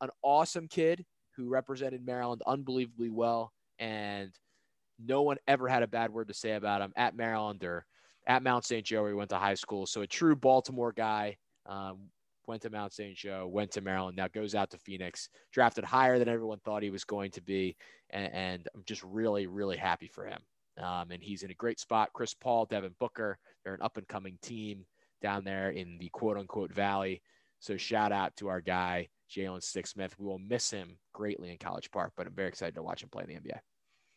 An 0.00 0.10
awesome 0.22 0.66
kid 0.68 1.04
who 1.36 1.48
represented 1.48 2.04
Maryland 2.04 2.42
unbelievably 2.46 3.10
well, 3.10 3.52
and 3.78 4.30
no 5.04 5.22
one 5.22 5.36
ever 5.46 5.68
had 5.68 5.82
a 5.82 5.88
bad 5.88 6.10
word 6.10 6.28
to 6.28 6.34
say 6.34 6.52
about 6.52 6.80
him 6.80 6.92
at 6.96 7.16
Maryland 7.16 7.62
or 7.64 7.84
at 8.26 8.42
Mount 8.42 8.64
St. 8.64 8.84
Joe 8.84 9.02
where 9.02 9.10
he 9.10 9.16
went 9.16 9.30
to 9.30 9.36
high 9.36 9.54
school. 9.54 9.86
So 9.86 10.02
a 10.02 10.06
true 10.06 10.36
Baltimore 10.36 10.92
guy. 10.92 11.36
Um, 11.66 12.08
went 12.48 12.62
to 12.62 12.70
Mount 12.70 12.92
St. 12.92 13.14
Joe, 13.14 13.46
went 13.46 13.70
to 13.72 13.82
Maryland, 13.82 14.16
now 14.16 14.26
goes 14.26 14.54
out 14.54 14.70
to 14.70 14.78
Phoenix, 14.78 15.28
drafted 15.52 15.84
higher 15.84 16.18
than 16.18 16.28
everyone 16.28 16.58
thought 16.60 16.82
he 16.82 16.90
was 16.90 17.04
going 17.04 17.30
to 17.32 17.42
be. 17.42 17.76
And, 18.10 18.32
and 18.32 18.68
I'm 18.74 18.82
just 18.86 19.02
really, 19.04 19.46
really 19.46 19.76
happy 19.76 20.08
for 20.08 20.24
him. 20.24 20.40
Um, 20.82 21.10
and 21.10 21.22
he's 21.22 21.42
in 21.42 21.50
a 21.50 21.54
great 21.54 21.78
spot. 21.78 22.10
Chris 22.14 22.34
Paul, 22.34 22.64
Devin 22.64 22.94
Booker, 22.98 23.38
they're 23.62 23.74
an 23.74 23.82
up 23.82 23.96
and 23.96 24.08
coming 24.08 24.38
team 24.40 24.86
down 25.20 25.44
there 25.44 25.70
in 25.70 25.98
the 25.98 26.08
quote 26.08 26.38
unquote 26.38 26.72
valley. 26.72 27.20
So 27.60 27.76
shout 27.76 28.12
out 28.12 28.34
to 28.36 28.48
our 28.48 28.60
guy, 28.60 29.08
Jalen 29.30 29.60
Stix 29.60 29.88
Smith. 29.88 30.14
We 30.18 30.26
will 30.26 30.38
miss 30.38 30.70
him 30.70 30.96
greatly 31.12 31.50
in 31.50 31.58
College 31.58 31.90
Park, 31.90 32.12
but 32.16 32.26
I'm 32.26 32.34
very 32.34 32.48
excited 32.48 32.76
to 32.76 32.82
watch 32.82 33.02
him 33.02 33.08
play 33.08 33.24
in 33.24 33.28
the 33.28 33.48
NBA. 33.48 33.58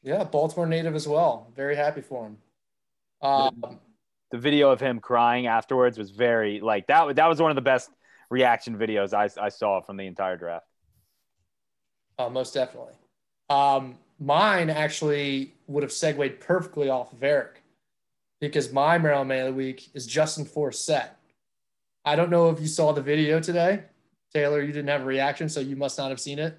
Yeah, 0.03 0.23
Baltimore 0.23 0.67
native 0.67 0.95
as 0.95 1.07
well. 1.07 1.47
Very 1.55 1.75
happy 1.75 2.01
for 2.01 2.25
him. 2.25 2.37
Um, 3.21 3.79
the, 4.31 4.37
video 4.37 4.71
of 4.71 4.79
him 4.79 4.99
crying 4.99 5.45
afterwards 5.45 5.97
was 5.97 6.09
very 6.09 6.59
like 6.59 6.87
that. 6.87 7.15
That 7.15 7.27
was 7.27 7.39
one 7.39 7.51
of 7.51 7.55
the 7.55 7.61
best 7.61 7.91
reaction 8.29 8.77
videos 8.77 9.13
I, 9.13 9.29
I 9.39 9.49
saw 9.49 9.81
from 9.81 9.97
the 9.97 10.07
entire 10.07 10.37
draft. 10.37 10.65
Uh, 12.17 12.29
most 12.29 12.53
definitely. 12.53 12.93
Um, 13.49 13.97
mine 14.19 14.69
actually 14.69 15.53
would 15.67 15.83
have 15.83 15.91
segued 15.91 16.39
perfectly 16.39 16.89
off 16.89 17.13
of 17.13 17.21
Eric 17.21 17.61
because 18.39 18.71
my 18.73 18.97
Maryland 18.97 19.29
Man 19.29 19.47
of 19.47 19.53
the 19.53 19.57
Week 19.57 19.89
is 19.93 20.07
Justin 20.07 20.45
Forsett. 20.45 21.09
I 22.03 22.15
don't 22.15 22.31
know 22.31 22.49
if 22.49 22.59
you 22.59 22.67
saw 22.67 22.91
the 22.91 23.01
video 23.01 23.39
today. 23.39 23.83
Taylor, 24.33 24.61
you 24.61 24.71
didn't 24.71 24.89
have 24.89 25.01
a 25.01 25.05
reaction, 25.05 25.49
so 25.49 25.59
you 25.59 25.75
must 25.75 25.97
not 25.97 26.09
have 26.09 26.19
seen 26.19 26.39
it. 26.39 26.57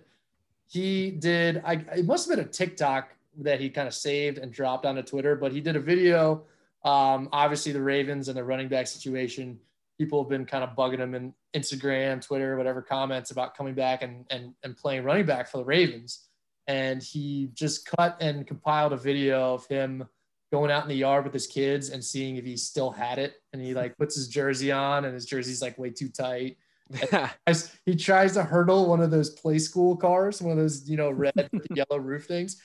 he 0.69 1.11
did. 1.11 1.61
I 1.65 1.85
it 1.97 2.05
must 2.05 2.29
have 2.29 2.37
been 2.37 2.47
a 2.47 2.49
TikTok 2.49 3.09
that 3.39 3.61
he 3.61 3.71
kind 3.71 3.89
of 3.89 3.95
saved 3.95 4.39
and 4.39 4.53
dropped 4.53 4.85
onto 4.85 5.03
Twitter, 5.03 5.37
but 5.37 5.53
he 5.53 5.61
did 5.61 5.77
a 5.77 5.81
video. 5.81 6.45
Um, 6.85 7.29
obviously, 7.33 7.73
the 7.73 7.83
Ravens 7.83 8.29
and 8.29 8.37
the 8.37 8.45
running 8.45 8.69
back 8.69 8.87
situation. 8.87 9.59
People 9.99 10.23
have 10.23 10.31
been 10.31 10.47
kind 10.47 10.65
of 10.65 10.71
bugging 10.77 10.99
him 10.99 11.15
in 11.15 11.35
Instagram, 11.55 12.25
Twitter, 12.25 12.57
whatever 12.57 12.83
comments 12.83 13.31
about 13.31 13.57
coming 13.57 13.75
back 13.75 14.03
and 14.03 14.25
and 14.31 14.55
and 14.65 14.77
playing 14.77 15.05
running 15.05 15.27
back 15.27 15.49
for 15.49 15.59
the 15.59 15.65
Ravens. 15.65 16.29
And 16.67 17.03
he 17.03 17.51
just 17.55 17.87
cut 17.87 18.17
and 18.21 18.47
compiled 18.47 18.93
a 18.93 18.97
video 18.97 19.55
of 19.55 19.67
him 19.67 20.07
going 20.53 20.71
out 20.71 20.83
in 20.83 20.89
the 20.89 20.95
yard 20.95 21.25
with 21.25 21.33
his 21.33 21.47
kids 21.47 21.91
and 21.91 22.05
seeing 22.05 22.37
if 22.37 22.45
he 22.45 22.57
still 22.57 22.91
had 22.91 23.19
it. 23.19 23.35
And 23.53 23.63
he 23.63 23.75
like 23.75 23.97
puts 23.97 24.15
his 24.15 24.29
jersey 24.29 24.73
on, 24.73 25.05
and 25.05 25.15
his 25.15 25.27
jersey's 25.27 25.63
like 25.63 25.79
way 25.79 25.91
too 25.91 26.09
tight 26.09 26.57
he 27.87 27.97
tries 27.97 28.35
to 28.35 28.43
hurdle 28.43 28.89
one 28.89 29.01
of 29.01 29.11
those 29.11 29.31
play 29.31 29.59
school 29.59 29.97
cars, 29.97 30.43
one 30.43 30.53
of 30.53 30.59
those, 30.59 30.89
you 30.89 30.97
know, 30.97 31.11
red 31.11 31.51
yellow 31.75 31.99
roof 31.99 32.27
things, 32.27 32.61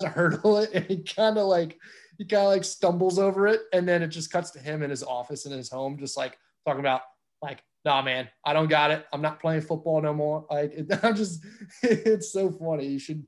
to 0.00 0.08
hurdle 0.08 0.58
it. 0.58 0.70
And 0.74 0.84
he 0.86 1.02
kind 1.02 1.38
of 1.38 1.46
like, 1.46 1.78
he 2.18 2.24
kind 2.24 2.44
of 2.44 2.48
like 2.48 2.64
stumbles 2.64 3.18
over 3.18 3.46
it. 3.46 3.62
And 3.72 3.88
then 3.88 4.02
it 4.02 4.08
just 4.08 4.30
cuts 4.30 4.50
to 4.52 4.58
him 4.58 4.82
in 4.82 4.90
his 4.90 5.02
office 5.02 5.46
in 5.46 5.52
his 5.52 5.70
home, 5.70 5.98
just 5.98 6.16
like 6.16 6.38
talking 6.66 6.80
about, 6.80 7.02
like, 7.40 7.62
nah, 7.84 8.02
man, 8.02 8.28
I 8.44 8.52
don't 8.52 8.68
got 8.68 8.90
it. 8.90 9.06
I'm 9.12 9.22
not 9.22 9.40
playing 9.40 9.62
football 9.62 10.00
no 10.00 10.14
more. 10.14 10.46
Like, 10.50 10.72
it, 10.72 10.86
I'm 11.02 11.16
just, 11.16 11.44
it's 11.82 12.32
so 12.32 12.50
funny. 12.50 12.86
You 12.86 12.98
should 12.98 13.26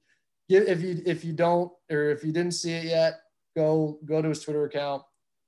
get, 0.48 0.68
if 0.68 0.82
you, 0.82 1.02
if 1.05 1.24
you 1.24 1.32
don't, 1.32 1.72
or 1.90 2.11
if 2.11 2.24
you 2.24 2.32
didn't 2.32 2.52
see 2.52 2.72
it 2.72 2.84
yet, 2.84 3.20
go, 3.57 3.98
go 4.05 4.22
to 4.22 4.28
his 4.28 4.40
Twitter 4.40 4.64
account, 4.64 5.02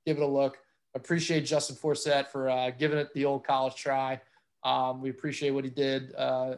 give 0.05 0.17
it 0.17 0.23
a 0.23 0.27
look. 0.27 0.57
Appreciate 0.95 1.41
Justin 1.41 1.75
Forsett 1.75 2.27
for 2.27 2.49
uh, 2.49 2.71
giving 2.71 2.97
it 2.97 3.13
the 3.13 3.25
old 3.25 3.45
college 3.45 3.75
try. 3.75 4.19
Um, 4.67 5.01
we 5.01 5.09
appreciate 5.09 5.51
what 5.51 5.63
he 5.63 5.69
did, 5.69 6.13
uh, 6.17 6.55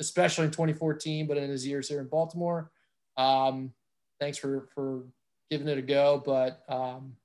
especially 0.00 0.46
in 0.46 0.50
2014, 0.50 1.26
but 1.26 1.36
in 1.36 1.50
his 1.50 1.66
years 1.66 1.88
here 1.88 2.00
in 2.00 2.06
Baltimore. 2.06 2.70
Um, 3.18 3.72
thanks 4.18 4.38
for 4.38 4.68
for 4.74 5.04
giving 5.50 5.68
it 5.68 5.76
a 5.76 5.82
go, 5.82 6.22
but 6.24 6.62
um, 6.70 7.16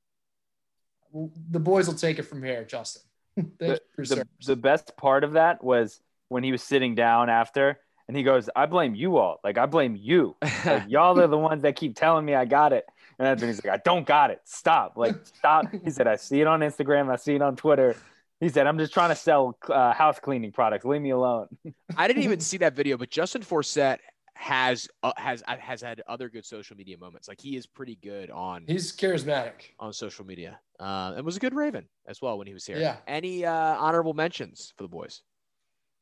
the 1.50 1.60
boys 1.60 1.88
will 1.88 1.96
take 1.96 2.20
it 2.20 2.24
from 2.24 2.44
here, 2.44 2.66
Justin. 2.66 3.04
the, 3.60 3.80
the, 3.96 4.28
the 4.46 4.56
best 4.58 4.98
part 4.98 5.24
of 5.24 5.34
that 5.34 5.64
was 5.64 6.02
when 6.28 6.44
he 6.44 6.52
was 6.52 6.62
sitting 6.62 6.96
down 6.96 7.30
after 7.30 7.80
and 8.10 8.18
he 8.18 8.24
goes, 8.24 8.50
I 8.54 8.66
blame 8.66 8.96
you 8.96 9.18
all. 9.18 9.40
Like, 9.44 9.58
I 9.58 9.68
blame 9.68 9.96
you. 9.96 10.36
Like, 10.66 10.84
y'all 10.90 11.18
are 11.18 11.28
the 11.28 11.38
ones 11.38 11.62
that 11.62 11.78
keep 11.78 11.96
telling 11.96 12.26
me 12.26 12.36
I 12.36 12.44
got 12.44 12.74
it. 12.74 12.86
And 13.18 13.26
that's 13.26 13.42
when 13.42 13.50
he's 13.50 13.64
like, 13.64 13.74
I 13.74 13.82
don't 13.86 14.06
got 14.06 14.32
it. 14.32 14.42
Stop. 14.46 14.98
Like, 14.98 15.16
stop. 15.26 15.68
He 15.84 15.92
said, 15.92 16.08
I 16.08 16.16
see 16.16 16.42
it 16.42 16.48
on 16.48 16.62
Instagram. 16.62 17.10
I 17.10 17.16
see 17.16 17.36
it 17.36 17.42
on 17.42 17.56
Twitter. 17.56 17.96
He 18.40 18.50
said, 18.50 18.68
"I'm 18.68 18.78
just 18.78 18.94
trying 18.94 19.10
to 19.10 19.16
sell 19.16 19.58
uh, 19.68 19.94
house 19.94 20.20
cleaning 20.20 20.52
products. 20.52 20.86
Leave 20.86 21.02
me 21.02 21.12
alone." 21.12 21.48
I 21.98 22.08
didn't 22.08 22.24
even 22.24 22.40
see 22.40 22.58
that 22.58 22.76
video, 22.76 22.98
but 22.98 23.10
Justin 23.10 23.42
Forsett 23.42 24.00
has 24.34 24.88
uh, 25.04 25.12
has 25.18 25.44
uh, 25.48 25.58
has 25.58 25.82
had 25.82 26.02
other 26.08 26.30
good 26.30 26.46
social 26.46 26.78
media 26.78 26.98
moments. 26.98 27.28
Like 27.28 27.42
he 27.42 27.58
is 27.58 27.68
pretty 27.68 27.98
good 28.02 28.32
on. 28.32 28.64
He's 28.68 28.96
charismatic 28.96 29.74
on 29.80 29.92
social 29.92 30.26
media, 30.26 30.60
uh, 30.80 31.14
and 31.18 31.26
was 31.26 31.36
a 31.36 31.40
good 31.40 31.54
Raven 31.54 31.86
as 32.08 32.22
well 32.22 32.38
when 32.38 32.48
he 32.48 32.54
was 32.54 32.66
here. 32.66 32.78
Yeah. 32.78 32.98
Any 33.08 33.46
uh, 33.46 33.54
honorable 33.54 34.14
mentions 34.14 34.74
for 34.78 34.84
the 34.84 34.90
boys? 34.90 35.22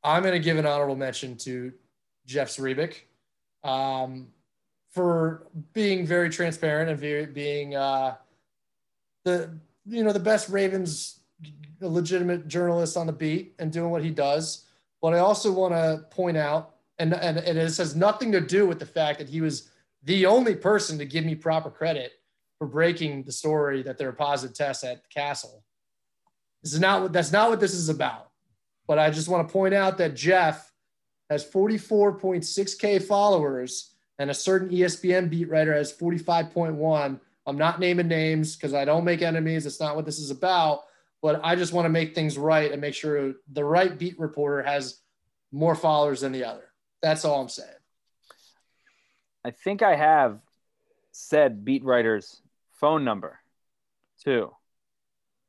I'm 0.04 0.22
going 0.22 0.34
to 0.34 0.40
give 0.40 0.58
an 0.58 0.66
honorable 0.68 0.96
mention 0.96 1.36
to 1.38 1.74
Jeff 2.28 2.50
Zrebiec 2.50 3.02
um, 3.64 4.28
for 4.92 5.48
being 5.74 6.06
very 6.06 6.30
transparent 6.30 6.90
and 6.92 7.00
very, 7.00 7.26
being 7.26 7.76
uh, 7.76 8.16
the 9.24 9.58
you 9.88 10.04
know 10.04 10.14
the 10.14 10.20
best 10.20 10.50
Ravens 10.50 11.17
a 11.82 11.88
legitimate 11.88 12.48
journalist 12.48 12.98
on 12.98 13.08
the 13.08 13.14
beat 13.14 13.54
and 13.60 13.72
doing 13.72 13.92
what 13.92 14.04
he 14.04 14.10
does. 14.10 14.66
But 15.02 15.14
I 15.14 15.20
also 15.20 15.52
want 15.52 15.74
to 15.74 16.06
point 16.10 16.38
out, 16.38 16.76
and, 17.00 17.14
and, 17.14 17.38
and 17.38 17.58
it 17.58 17.78
has 17.78 17.96
nothing 17.96 18.32
to 18.32 18.42
do 18.42 18.66
with 18.66 18.80
the 18.80 18.86
fact 18.86 19.20
that 19.20 19.30
he 19.30 19.42
was 19.42 19.70
the 20.04 20.26
only 20.26 20.56
person 20.56 20.98
to 20.98 21.06
give 21.06 21.26
me 21.26 21.36
proper 21.36 21.70
credit 21.70 22.14
for 22.58 22.68
breaking 22.68 23.24
the 23.24 23.32
story 23.32 23.84
that 23.84 23.98
there 23.98 24.10
are 24.10 24.14
positive 24.14 24.56
tests 24.56 24.84
at 24.84 25.04
the 25.04 25.10
castle. 25.10 25.64
This 26.64 26.74
is 26.74 26.80
not 26.80 27.04
what 27.04 27.14
that's 27.14 27.32
not 27.32 27.50
what 27.50 27.60
this 27.60 27.74
is 27.74 27.90
about. 27.90 28.32
But 28.88 28.98
I 29.00 29.12
just 29.12 29.28
want 29.28 29.48
to 29.48 29.52
point 29.52 29.74
out 29.74 29.98
that 30.00 30.16
Jeff 30.16 30.72
has 31.30 31.46
44.6k 31.46 33.04
followers 33.04 33.92
and 34.18 34.32
a 34.32 34.34
certain 34.34 34.70
ESPN 34.70 35.30
beat 35.30 35.50
writer 35.50 35.74
has 35.74 35.96
45.1. 35.96 37.20
I'm 37.46 37.58
not 37.58 37.80
naming 37.80 38.08
names 38.08 38.56
because 38.56 38.74
I 38.74 38.86
don't 38.86 39.04
make 39.04 39.22
enemies. 39.22 39.66
It's 39.66 39.80
not 39.80 39.96
what 39.96 40.06
this 40.06 40.20
is 40.20 40.32
about 40.32 40.87
but 41.22 41.42
I 41.44 41.56
just 41.56 41.74
want 41.74 41.86
to 41.86 41.90
make 41.90 42.16
things 42.16 42.38
right 42.38 42.72
and 42.72 42.82
make 42.82 42.94
sure 42.94 43.34
the 43.52 43.64
right 43.64 43.98
beat 43.98 44.20
reporter 44.20 44.64
has 44.64 45.00
more 45.52 45.76
followers 45.76 46.22
than 46.22 46.32
the 46.32 46.46
other. 46.46 46.66
That's 47.02 47.26
all 47.26 47.42
I'm 47.42 47.50
saying. 47.50 47.70
I 49.44 49.52
think 49.52 49.82
I 49.82 49.96
have 49.96 50.40
said 51.12 51.64
beat 51.66 51.84
writer's 51.84 52.42
phone 52.80 53.04
number 53.04 53.40
too 54.24 54.52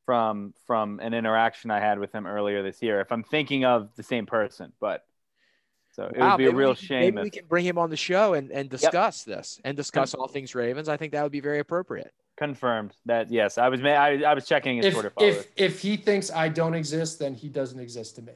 from 0.06 0.54
from 0.66 1.00
an 1.00 1.12
interaction 1.12 1.70
I 1.70 1.80
had 1.80 1.98
with 1.98 2.12
him 2.12 2.26
earlier 2.26 2.62
this 2.62 2.80
year. 2.80 3.00
If 3.00 3.12
I'm 3.12 3.22
thinking 3.22 3.64
of 3.64 3.90
the 3.96 4.02
same 4.02 4.24
person, 4.24 4.72
but 4.80 5.04
so 5.92 6.04
it 6.04 6.16
wow, 6.16 6.30
would 6.30 6.38
be 6.38 6.46
a 6.46 6.54
real 6.54 6.74
can, 6.74 6.86
shame. 6.86 7.14
Maybe 7.14 7.18
if, 7.18 7.24
we 7.24 7.30
can 7.30 7.46
bring 7.46 7.64
him 7.66 7.76
on 7.76 7.90
the 7.90 7.96
show 7.96 8.34
and, 8.34 8.50
and 8.50 8.70
discuss 8.70 9.26
yep. 9.26 9.36
this 9.36 9.60
and 9.64 9.76
discuss 9.76 10.14
all 10.14 10.28
things 10.28 10.54
Ravens. 10.54 10.88
I 10.88 10.96
think 10.96 11.12
that 11.12 11.22
would 11.24 11.32
be 11.32 11.40
very 11.40 11.58
appropriate. 11.58 12.14
Confirmed 12.38 12.94
that 13.04 13.32
yes, 13.32 13.58
I 13.58 13.68
was 13.68 13.80
I, 13.82 14.22
I 14.24 14.32
was 14.32 14.46
checking 14.46 14.76
his 14.76 14.86
if, 14.86 14.94
Twitter 14.94 15.10
followers. 15.10 15.38
If 15.56 15.74
if 15.74 15.80
he 15.80 15.96
thinks 15.96 16.30
I 16.30 16.48
don't 16.48 16.74
exist, 16.74 17.18
then 17.18 17.34
he 17.34 17.48
doesn't 17.48 17.80
exist 17.80 18.14
to 18.14 18.22
me. 18.22 18.32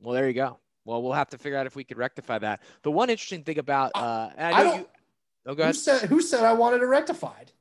Well, 0.00 0.12
there 0.12 0.26
you 0.26 0.34
go. 0.34 0.58
Well, 0.84 1.00
we'll 1.04 1.12
have 1.12 1.28
to 1.30 1.38
figure 1.38 1.56
out 1.56 1.66
if 1.66 1.76
we 1.76 1.84
could 1.84 1.98
rectify 1.98 2.38
that. 2.40 2.62
The 2.82 2.90
one 2.90 3.10
interesting 3.10 3.44
thing 3.44 3.58
about 3.58 3.92
uh, 3.94 4.30
I, 4.36 4.52
I 4.52 4.62
know 4.64 4.74
you. 4.74 4.88
Oh, 5.46 5.54
go 5.54 5.62
ahead. 5.62 5.76
Who 5.76 5.80
said, 5.80 6.08
who 6.08 6.20
said 6.20 6.44
I 6.44 6.52
wanted 6.52 6.82
it 6.82 6.86
rectified? 6.86 7.52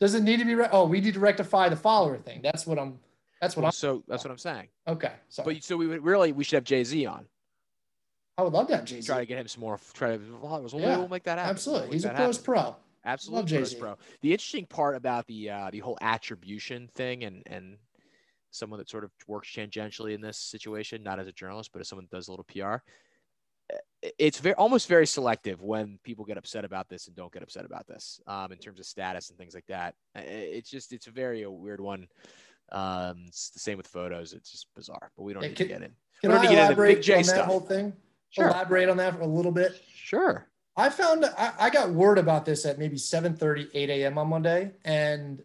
Does 0.00 0.14
it 0.14 0.22
need 0.22 0.40
to 0.40 0.44
be? 0.44 0.54
Re- 0.54 0.68
oh, 0.70 0.86
we 0.86 1.00
need 1.00 1.14
to 1.14 1.20
rectify 1.20 1.70
the 1.70 1.76
follower 1.76 2.18
thing. 2.18 2.40
That's 2.42 2.66
what 2.66 2.78
I'm. 2.78 2.98
That's 3.40 3.56
what 3.56 3.62
well, 3.62 3.68
I'm. 3.68 3.72
So 3.72 4.04
that's 4.06 4.22
what 4.22 4.32
I'm 4.32 4.38
saying. 4.38 4.68
Okay. 4.86 5.12
Sorry. 5.30 5.54
But 5.54 5.64
so 5.64 5.78
we 5.78 5.86
would 5.86 6.04
really 6.04 6.32
we 6.32 6.44
should 6.44 6.56
have 6.56 6.64
Jay 6.64 6.84
Z 6.84 7.06
on. 7.06 7.24
I 8.36 8.42
would 8.42 8.52
love 8.52 8.66
to 8.66 8.76
have 8.76 8.84
Jay 8.84 9.00
Z. 9.00 9.06
Try 9.06 9.20
to 9.20 9.26
get 9.26 9.38
him 9.38 9.48
some 9.48 9.62
more. 9.62 9.80
Try 9.94 10.18
to. 10.18 10.22
Well, 10.42 10.68
yeah, 10.74 10.98
we'll 10.98 11.08
make 11.08 11.22
that 11.22 11.38
happen. 11.38 11.52
Absolutely. 11.52 11.86
We'll 11.86 11.92
He's 11.94 12.04
a 12.04 12.10
post 12.10 12.44
pro. 12.44 12.76
Absolutely, 13.04 13.50
Jay-Z. 13.50 13.76
pro. 13.78 13.96
The 14.22 14.32
interesting 14.32 14.66
part 14.66 14.96
about 14.96 15.26
the 15.26 15.50
uh, 15.50 15.70
the 15.70 15.80
whole 15.80 15.98
attribution 16.00 16.88
thing, 16.94 17.24
and 17.24 17.42
and 17.46 17.76
someone 18.50 18.78
that 18.78 18.88
sort 18.88 19.04
of 19.04 19.10
works 19.26 19.48
tangentially 19.52 20.14
in 20.14 20.20
this 20.20 20.38
situation, 20.38 21.02
not 21.02 21.18
as 21.18 21.26
a 21.26 21.32
journalist, 21.32 21.70
but 21.72 21.80
as 21.80 21.88
someone 21.88 22.06
that 22.08 22.16
does 22.16 22.28
a 22.28 22.30
little 22.30 22.44
PR, 22.44 22.76
eh, 23.70 24.10
it's 24.18 24.38
very 24.38 24.54
almost 24.54 24.88
very 24.88 25.06
selective 25.06 25.60
when 25.60 25.98
people 26.02 26.24
get 26.24 26.38
upset 26.38 26.64
about 26.64 26.88
this 26.88 27.06
and 27.06 27.16
don't 27.16 27.32
get 27.32 27.42
upset 27.42 27.64
about 27.64 27.86
this 27.86 28.20
um, 28.26 28.52
in 28.52 28.58
terms 28.58 28.80
of 28.80 28.86
status 28.86 29.28
and 29.28 29.38
things 29.38 29.54
like 29.54 29.66
that. 29.66 29.94
Eh, 30.16 30.22
it's 30.22 30.70
just 30.70 30.92
it's 30.92 31.06
a 31.06 31.10
very 31.10 31.42
a 31.42 31.50
weird 31.50 31.80
one. 31.80 32.06
Um, 32.72 33.24
it's 33.26 33.50
the 33.50 33.60
same 33.60 33.76
with 33.76 33.86
photos. 33.86 34.32
It's 34.32 34.50
just 34.50 34.68
bizarre, 34.74 35.10
but 35.16 35.24
we 35.24 35.34
don't 35.34 35.42
need 35.42 35.56
can, 35.56 35.68
to 35.68 35.72
get 35.74 35.82
in. 35.82 35.92
Can 36.22 36.30
I 36.30 36.50
elaborate 36.50 37.08
on 37.10 37.16
that 37.16 37.26
stuff. 37.26 37.46
whole 37.46 37.60
thing? 37.60 37.92
Sure. 38.30 38.48
Elaborate 38.48 38.88
on 38.88 38.96
that 38.96 39.14
for 39.14 39.20
a 39.20 39.26
little 39.26 39.52
bit. 39.52 39.80
Sure. 39.94 40.48
I 40.76 40.90
found 40.90 41.24
I, 41.24 41.52
I 41.58 41.70
got 41.70 41.90
word 41.90 42.18
about 42.18 42.44
this 42.44 42.66
at 42.66 42.78
maybe 42.78 42.96
7 42.96 43.36
30, 43.36 43.68
8 43.72 43.90
a.m. 43.90 44.18
on 44.18 44.28
Monday, 44.28 44.72
and 44.84 45.42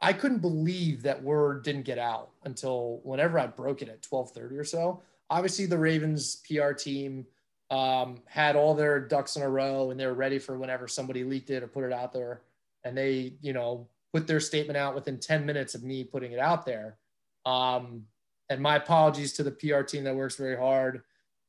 I 0.00 0.12
couldn't 0.12 0.38
believe 0.38 1.02
that 1.02 1.22
word 1.22 1.62
didn't 1.62 1.84
get 1.84 1.98
out 1.98 2.30
until 2.44 3.00
whenever 3.04 3.38
I 3.38 3.46
broke 3.46 3.82
it 3.82 3.88
at 3.88 4.02
12:30 4.02 4.58
or 4.58 4.64
so. 4.64 5.02
Obviously, 5.30 5.66
the 5.66 5.78
Ravens 5.78 6.42
PR 6.48 6.72
team 6.72 7.26
um, 7.70 8.22
had 8.26 8.56
all 8.56 8.74
their 8.74 9.00
ducks 9.00 9.36
in 9.36 9.42
a 9.42 9.48
row, 9.48 9.90
and 9.90 9.98
they 9.98 10.06
were 10.06 10.14
ready 10.14 10.38
for 10.38 10.58
whenever 10.58 10.86
somebody 10.88 11.24
leaked 11.24 11.50
it 11.50 11.62
or 11.62 11.68
put 11.68 11.84
it 11.84 11.92
out 11.92 12.12
there. 12.12 12.42
And 12.84 12.96
they, 12.96 13.34
you 13.40 13.52
know, 13.52 13.88
put 14.12 14.26
their 14.26 14.38
statement 14.40 14.76
out 14.76 14.94
within 14.94 15.18
10 15.18 15.44
minutes 15.44 15.74
of 15.74 15.82
me 15.82 16.04
putting 16.04 16.32
it 16.32 16.38
out 16.38 16.64
there. 16.64 16.96
Um, 17.44 18.04
and 18.48 18.60
my 18.60 18.76
apologies 18.76 19.32
to 19.34 19.42
the 19.42 19.50
PR 19.50 19.80
team 19.80 20.04
that 20.04 20.14
works 20.14 20.36
very 20.36 20.56
hard. 20.56 21.02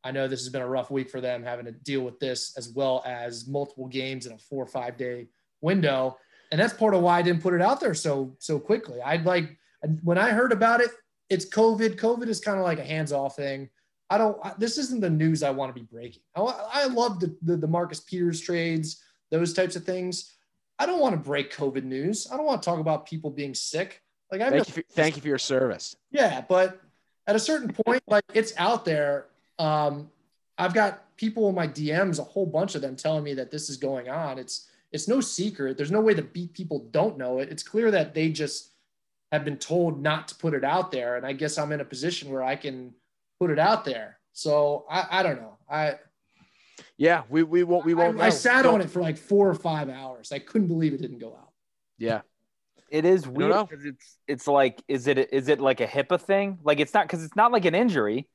I 0.08 0.12
know 0.12 0.28
this 0.28 0.40
has 0.40 0.50
been 0.50 0.62
a 0.62 0.68
rough 0.68 0.90
week 0.90 1.10
for 1.10 1.20
them 1.20 1.44
having 1.44 1.66
to 1.66 1.74
deal 1.74 2.02
with 2.02 2.18
this 2.20 2.58
as 2.58 2.70
well 2.70 3.04
as 3.06 3.46
multiple 3.46 3.88
games 3.88 4.26
in 4.26 4.32
a 4.32 4.38
four 4.38 4.64
or 4.64 4.68
five 4.68 4.96
day 4.96 5.28
window. 5.60 6.18
And 6.50 6.62
that's 6.62 6.74
part 6.74 6.94
of 6.94 7.02
why 7.02 7.20
I 7.20 7.22
didn't 7.22 7.44
put 7.44 7.54
it 7.54 7.62
out 7.62 7.82
there 7.82 7.94
so 7.94 8.36
so 8.40 8.58
quickly. 8.58 9.02
I'd 9.02 9.26
like 9.26 9.58
when 10.02 10.18
I 10.18 10.30
heard 10.30 10.54
about 10.54 10.80
it, 10.80 10.92
it's 11.30 11.46
COVID. 11.50 12.00
COVID 12.00 12.30
is 12.30 12.40
kind 12.40 12.58
of 12.58 12.64
like 12.64 12.80
a 12.80 12.86
hands 12.86 13.12
off 13.12 13.36
thing. 13.36 13.70
I 14.10 14.18
don't. 14.18 14.38
This 14.58 14.78
isn't 14.78 15.02
the 15.02 15.10
news 15.10 15.44
I 15.44 15.50
want 15.50 15.76
to 15.76 15.80
be 15.80 15.86
breaking. 15.86 16.22
I, 16.36 16.42
I 16.42 16.86
love 16.86 17.20
the, 17.20 17.36
the 17.42 17.58
the 17.58 17.68
Marcus 17.68 18.00
Peters 18.00 18.40
trades, 18.40 19.04
those 19.30 19.54
types 19.54 19.76
of 19.76 19.84
things. 19.84 20.34
I 20.80 20.86
don't 20.86 21.02
want 21.02 21.16
to 21.16 21.20
break 21.20 21.54
COVID 21.54 21.84
news. 21.84 22.30
I 22.32 22.38
don't 22.38 22.46
want 22.46 22.62
to 22.62 22.66
talk 22.66 22.80
about 22.80 23.06
people 23.06 23.30
being 23.30 23.54
sick. 23.54 24.02
Like 24.32 24.40
I 24.40 24.50
thank, 24.50 24.68
you 24.68 24.74
for, 24.74 24.84
thank 24.92 25.16
you 25.18 25.22
for 25.22 25.28
your 25.28 25.38
service. 25.38 25.98
Yeah, 26.12 26.46
but 26.48 26.80
at 27.26 27.36
a 27.36 27.40
certain 27.40 27.74
point, 27.74 28.04
like 28.08 28.24
it's 28.34 28.54
out 28.58 28.86
there 28.86 29.26
um, 29.60 30.10
I've 30.58 30.74
got 30.74 31.16
people 31.18 31.50
in 31.50 31.56
my 31.56 31.68
DMs, 31.68 32.20
a 32.20 32.24
whole 32.24 32.46
bunch 32.46 32.76
of 32.76 32.82
them 32.82 32.96
telling 32.96 33.24
me 33.24 33.34
that 33.36 33.52
this 33.52 33.70
is 33.70 33.78
going 33.78 34.10
on. 34.10 34.40
It's 34.40 34.68
it's 34.92 35.08
no 35.08 35.20
secret. 35.22 35.78
There's 35.78 35.92
no 35.92 36.02
way 36.02 36.14
that 36.14 36.34
beat 36.34 36.54
people 36.54 36.88
don't 36.92 37.18
know 37.18 37.40
it. 37.40 37.50
It's 37.50 37.64
clear 37.64 37.92
that 37.92 38.14
they 38.14 38.30
just 38.30 38.72
have 39.32 39.44
been 39.44 39.58
told 39.58 40.02
not 40.02 40.30
to 40.30 40.36
put 40.36 40.54
it 40.54 40.64
out 40.64 40.92
there. 40.92 41.18
And 41.18 41.26
I 41.26 41.34
guess 41.34 41.58
I'm 41.58 41.72
in 41.74 41.82
a 41.82 41.86
position 41.86 42.32
where 42.32 42.42
I 42.44 42.56
can 42.56 42.94
put 43.40 43.50
it 43.52 43.60
out 43.60 43.84
there. 43.84 44.18
So 44.32 44.86
I, 44.90 45.20
I 45.20 45.24
don't 45.24 45.42
know. 45.42 45.58
I 45.70 45.96
Yeah, 46.98 47.24
we 47.30 47.44
we 47.44 47.64
won't 47.64 47.86
we 47.86 47.94
won't. 47.94 48.20
I, 48.22 48.28
I 48.28 48.30
sat 48.30 48.64
Don't- 48.64 48.76
on 48.76 48.82
it 48.82 48.90
for 48.90 49.02
like 49.02 49.18
four 49.18 49.50
or 49.50 49.54
five 49.56 49.90
hours. 49.90 50.32
I 50.32 50.40
couldn't 50.40 50.68
believe 50.68 50.94
it 50.94 51.02
didn't 51.02 51.20
go 51.20 51.36
out. 51.36 51.52
Yeah, 51.98 52.22
It 52.90 53.06
is 53.06 53.28
weird 53.28 53.52
know. 53.52 53.66
because 53.66 53.84
it's 53.86 54.18
it's 54.28 54.48
like 54.48 54.82
is 54.88 55.08
it 55.08 55.34
is 55.34 55.48
it 55.50 55.60
like 55.60 55.82
a 55.82 55.88
HIPAA 55.88 56.22
thing? 56.22 56.60
Like 56.64 56.80
it's 56.80 56.94
not 56.94 57.06
because 57.06 57.24
it's 57.24 57.36
not 57.36 57.52
like 57.52 57.66
an 57.66 57.76
injury. 57.76 58.28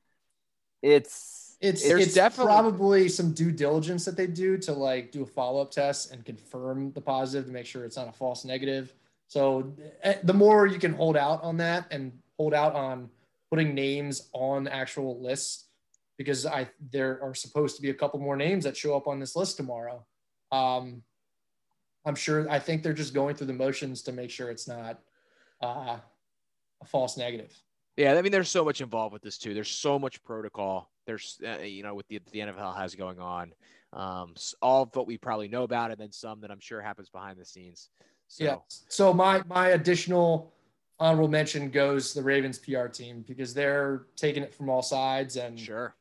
It's 0.83 1.57
It's 1.61 1.85
it's 1.85 2.13
definitely- 2.13 2.51
probably 2.51 3.09
some 3.09 3.31
due 3.33 3.51
diligence 3.51 4.03
that 4.05 4.17
they 4.17 4.27
do 4.27 4.57
to 4.59 4.73
like 4.73 5.11
do 5.11 5.23
a 5.23 5.25
follow 5.25 5.61
up 5.61 5.71
test 5.71 6.11
and 6.11 6.23
confirm 6.25 6.91
the 6.91 6.99
positive 7.01 7.45
to 7.45 7.51
make 7.53 7.65
sure 7.65 7.85
it's 7.85 7.95
not 7.95 8.09
a 8.09 8.11
false 8.11 8.43
negative. 8.43 8.93
So 9.27 9.73
eh, 10.03 10.17
the 10.23 10.33
more 10.33 10.67
you 10.67 10.77
can 10.77 10.93
hold 10.93 11.15
out 11.15 11.41
on 11.41 11.57
that 11.57 11.87
and 11.89 12.11
hold 12.37 12.53
out 12.53 12.75
on 12.75 13.09
putting 13.49 13.73
names 13.73 14.29
on 14.33 14.67
actual 14.67 15.21
lists, 15.21 15.65
because 16.17 16.45
I 16.45 16.69
there 16.91 17.23
are 17.23 17.33
supposed 17.33 17.77
to 17.77 17.81
be 17.81 17.89
a 17.89 17.93
couple 17.93 18.19
more 18.19 18.35
names 18.35 18.65
that 18.65 18.75
show 18.75 18.95
up 18.97 19.07
on 19.07 19.19
this 19.19 19.35
list 19.35 19.55
tomorrow. 19.57 20.05
Um, 20.51 21.01
I'm 22.05 22.15
sure. 22.15 22.49
I 22.49 22.59
think 22.59 22.83
they're 22.83 22.93
just 22.93 23.13
going 23.13 23.35
through 23.35 23.47
the 23.47 23.53
motions 23.53 24.01
to 24.03 24.11
make 24.11 24.29
sure 24.29 24.49
it's 24.51 24.67
not 24.67 24.99
uh, 25.61 25.97
a 26.81 26.85
false 26.85 27.15
negative. 27.15 27.53
Yeah. 27.97 28.13
I 28.13 28.21
mean, 28.21 28.31
there's 28.31 28.49
so 28.49 28.63
much 28.65 28.81
involved 28.81 29.13
with 29.13 29.21
this 29.21 29.37
too. 29.37 29.53
There's 29.53 29.69
so 29.71 29.97
much 29.99 30.23
protocol. 30.23 30.89
There's 31.05 31.39
uh, 31.45 31.61
you 31.61 31.83
know 31.83 31.95
with 31.95 32.07
the 32.07 32.19
the 32.31 32.39
NFL 32.39 32.77
has 32.77 32.95
going 32.95 33.19
on. 33.19 33.53
Um, 33.91 34.33
all 34.61 34.83
of 34.83 34.95
what 34.95 35.05
we 35.05 35.17
probably 35.17 35.47
know 35.47 35.63
about, 35.63 35.91
and 35.91 35.99
then 35.99 36.11
some 36.11 36.41
that 36.41 36.49
I'm 36.49 36.59
sure 36.59 36.81
happens 36.81 37.09
behind 37.09 37.37
the 37.37 37.45
scenes. 37.45 37.89
So, 38.27 38.43
Yeah. 38.43 38.55
So 38.89 39.13
my 39.13 39.43
my 39.47 39.69
additional 39.69 40.53
honorable 40.99 41.27
mention 41.27 41.69
goes 41.69 42.13
to 42.13 42.19
the 42.19 42.23
Ravens 42.23 42.57
PR 42.57 42.87
team 42.87 43.23
because 43.27 43.53
they're 43.53 44.07
taking 44.15 44.43
it 44.43 44.53
from 44.53 44.69
all 44.69 44.81
sides, 44.81 45.35
and 45.35 45.59
sure. 45.59 45.95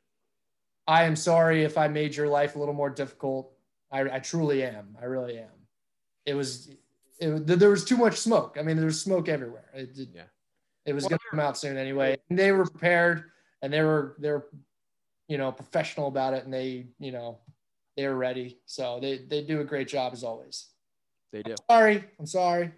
I 0.86 1.04
am 1.04 1.16
sorry 1.16 1.64
if 1.64 1.78
I 1.78 1.88
made 1.88 2.16
your 2.16 2.28
life 2.28 2.56
a 2.56 2.58
little 2.58 2.74
more 2.74 2.90
difficult. 2.90 3.52
I, 3.90 4.16
I 4.16 4.18
truly 4.18 4.64
am. 4.64 4.96
I 5.00 5.04
really 5.04 5.38
am. 5.38 5.50
It 6.26 6.34
was, 6.34 6.70
it, 7.20 7.46
there 7.46 7.70
was 7.70 7.84
too 7.84 7.96
much 7.96 8.16
smoke. 8.16 8.56
I 8.58 8.62
mean, 8.62 8.76
there 8.76 8.86
was 8.86 9.00
smoke 9.00 9.28
everywhere. 9.28 9.70
It, 9.74 9.96
it, 9.96 10.08
Yeah. 10.14 10.22
It 10.86 10.92
was 10.92 11.04
going 11.06 11.18
to 11.18 11.24
come 11.30 11.40
out 11.40 11.56
soon 11.56 11.76
anyway. 11.76 12.16
And 12.28 12.38
they 12.38 12.52
were 12.52 12.64
prepared, 12.66 13.24
and 13.62 13.72
they 13.72 13.82
were 13.82 14.16
they're, 14.18 14.44
you 15.28 15.38
know, 15.38 15.52
professional 15.52 16.08
about 16.08 16.34
it, 16.34 16.44
and 16.44 16.52
they 16.52 16.86
you 16.98 17.12
know, 17.12 17.38
they 17.96 18.06
were 18.06 18.16
ready. 18.16 18.58
So 18.66 18.98
they 19.00 19.18
they 19.18 19.42
do 19.42 19.60
a 19.60 19.64
great 19.64 19.88
job 19.88 20.12
as 20.12 20.24
always. 20.24 20.68
They 21.32 21.42
do. 21.42 21.54
Sorry, 21.70 22.04
I'm 22.18 22.26
sorry. 22.26 22.72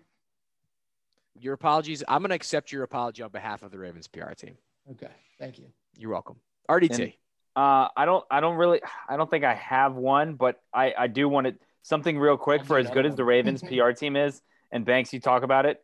Your 1.39 1.55
apologies. 1.55 2.05
I'm 2.07 2.21
going 2.23 2.29
to 2.31 2.37
accept 2.37 2.71
your 2.71 2.85
apology 2.85 3.23
on 3.23 3.31
behalf 3.31 3.63
of 3.63 3.71
the 3.73 3.79
Ravens 3.79 4.07
PR 4.07 4.33
team. 4.35 4.57
Okay, 4.93 5.11
thank 5.39 5.59
you. 5.59 5.67
You're 5.97 6.11
welcome. 6.13 6.37
RDT. 6.71 6.91
And- 7.03 7.13
Uh, 7.57 7.89
I 7.97 8.05
don't. 8.05 8.25
I 8.31 8.41
don't 8.41 8.57
really. 8.57 8.81
I 9.09 9.17
don't 9.17 9.31
think 9.31 9.45
I 9.45 9.55
have 9.55 9.95
one, 9.95 10.35
but 10.35 10.61
I. 10.73 10.93
I 10.99 11.07
do 11.07 11.29
want 11.29 11.47
to 11.47 11.55
something 11.83 12.19
real 12.19 12.37
quick 12.37 12.65
for 12.65 12.79
as 12.79 12.91
good 12.91 13.07
as 13.07 13.15
the. 13.15 13.25
Ravens 13.25 13.63
PR 13.63 13.91
team 13.93 14.17
is, 14.17 14.43
and 14.73 14.85
Banks, 14.85 15.13
you 15.13 15.21
talk 15.21 15.43
about 15.45 15.65
it. 15.65 15.81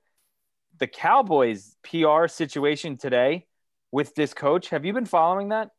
The 0.80 0.86
Cowboys 0.86 1.76
PR 1.82 2.26
situation 2.26 2.96
today 2.96 3.46
with 3.92 4.14
this 4.14 4.34
coach. 4.34 4.70
Have 4.70 4.84
you 4.84 4.92
been 4.92 5.06
following 5.06 5.50
that? 5.50 5.70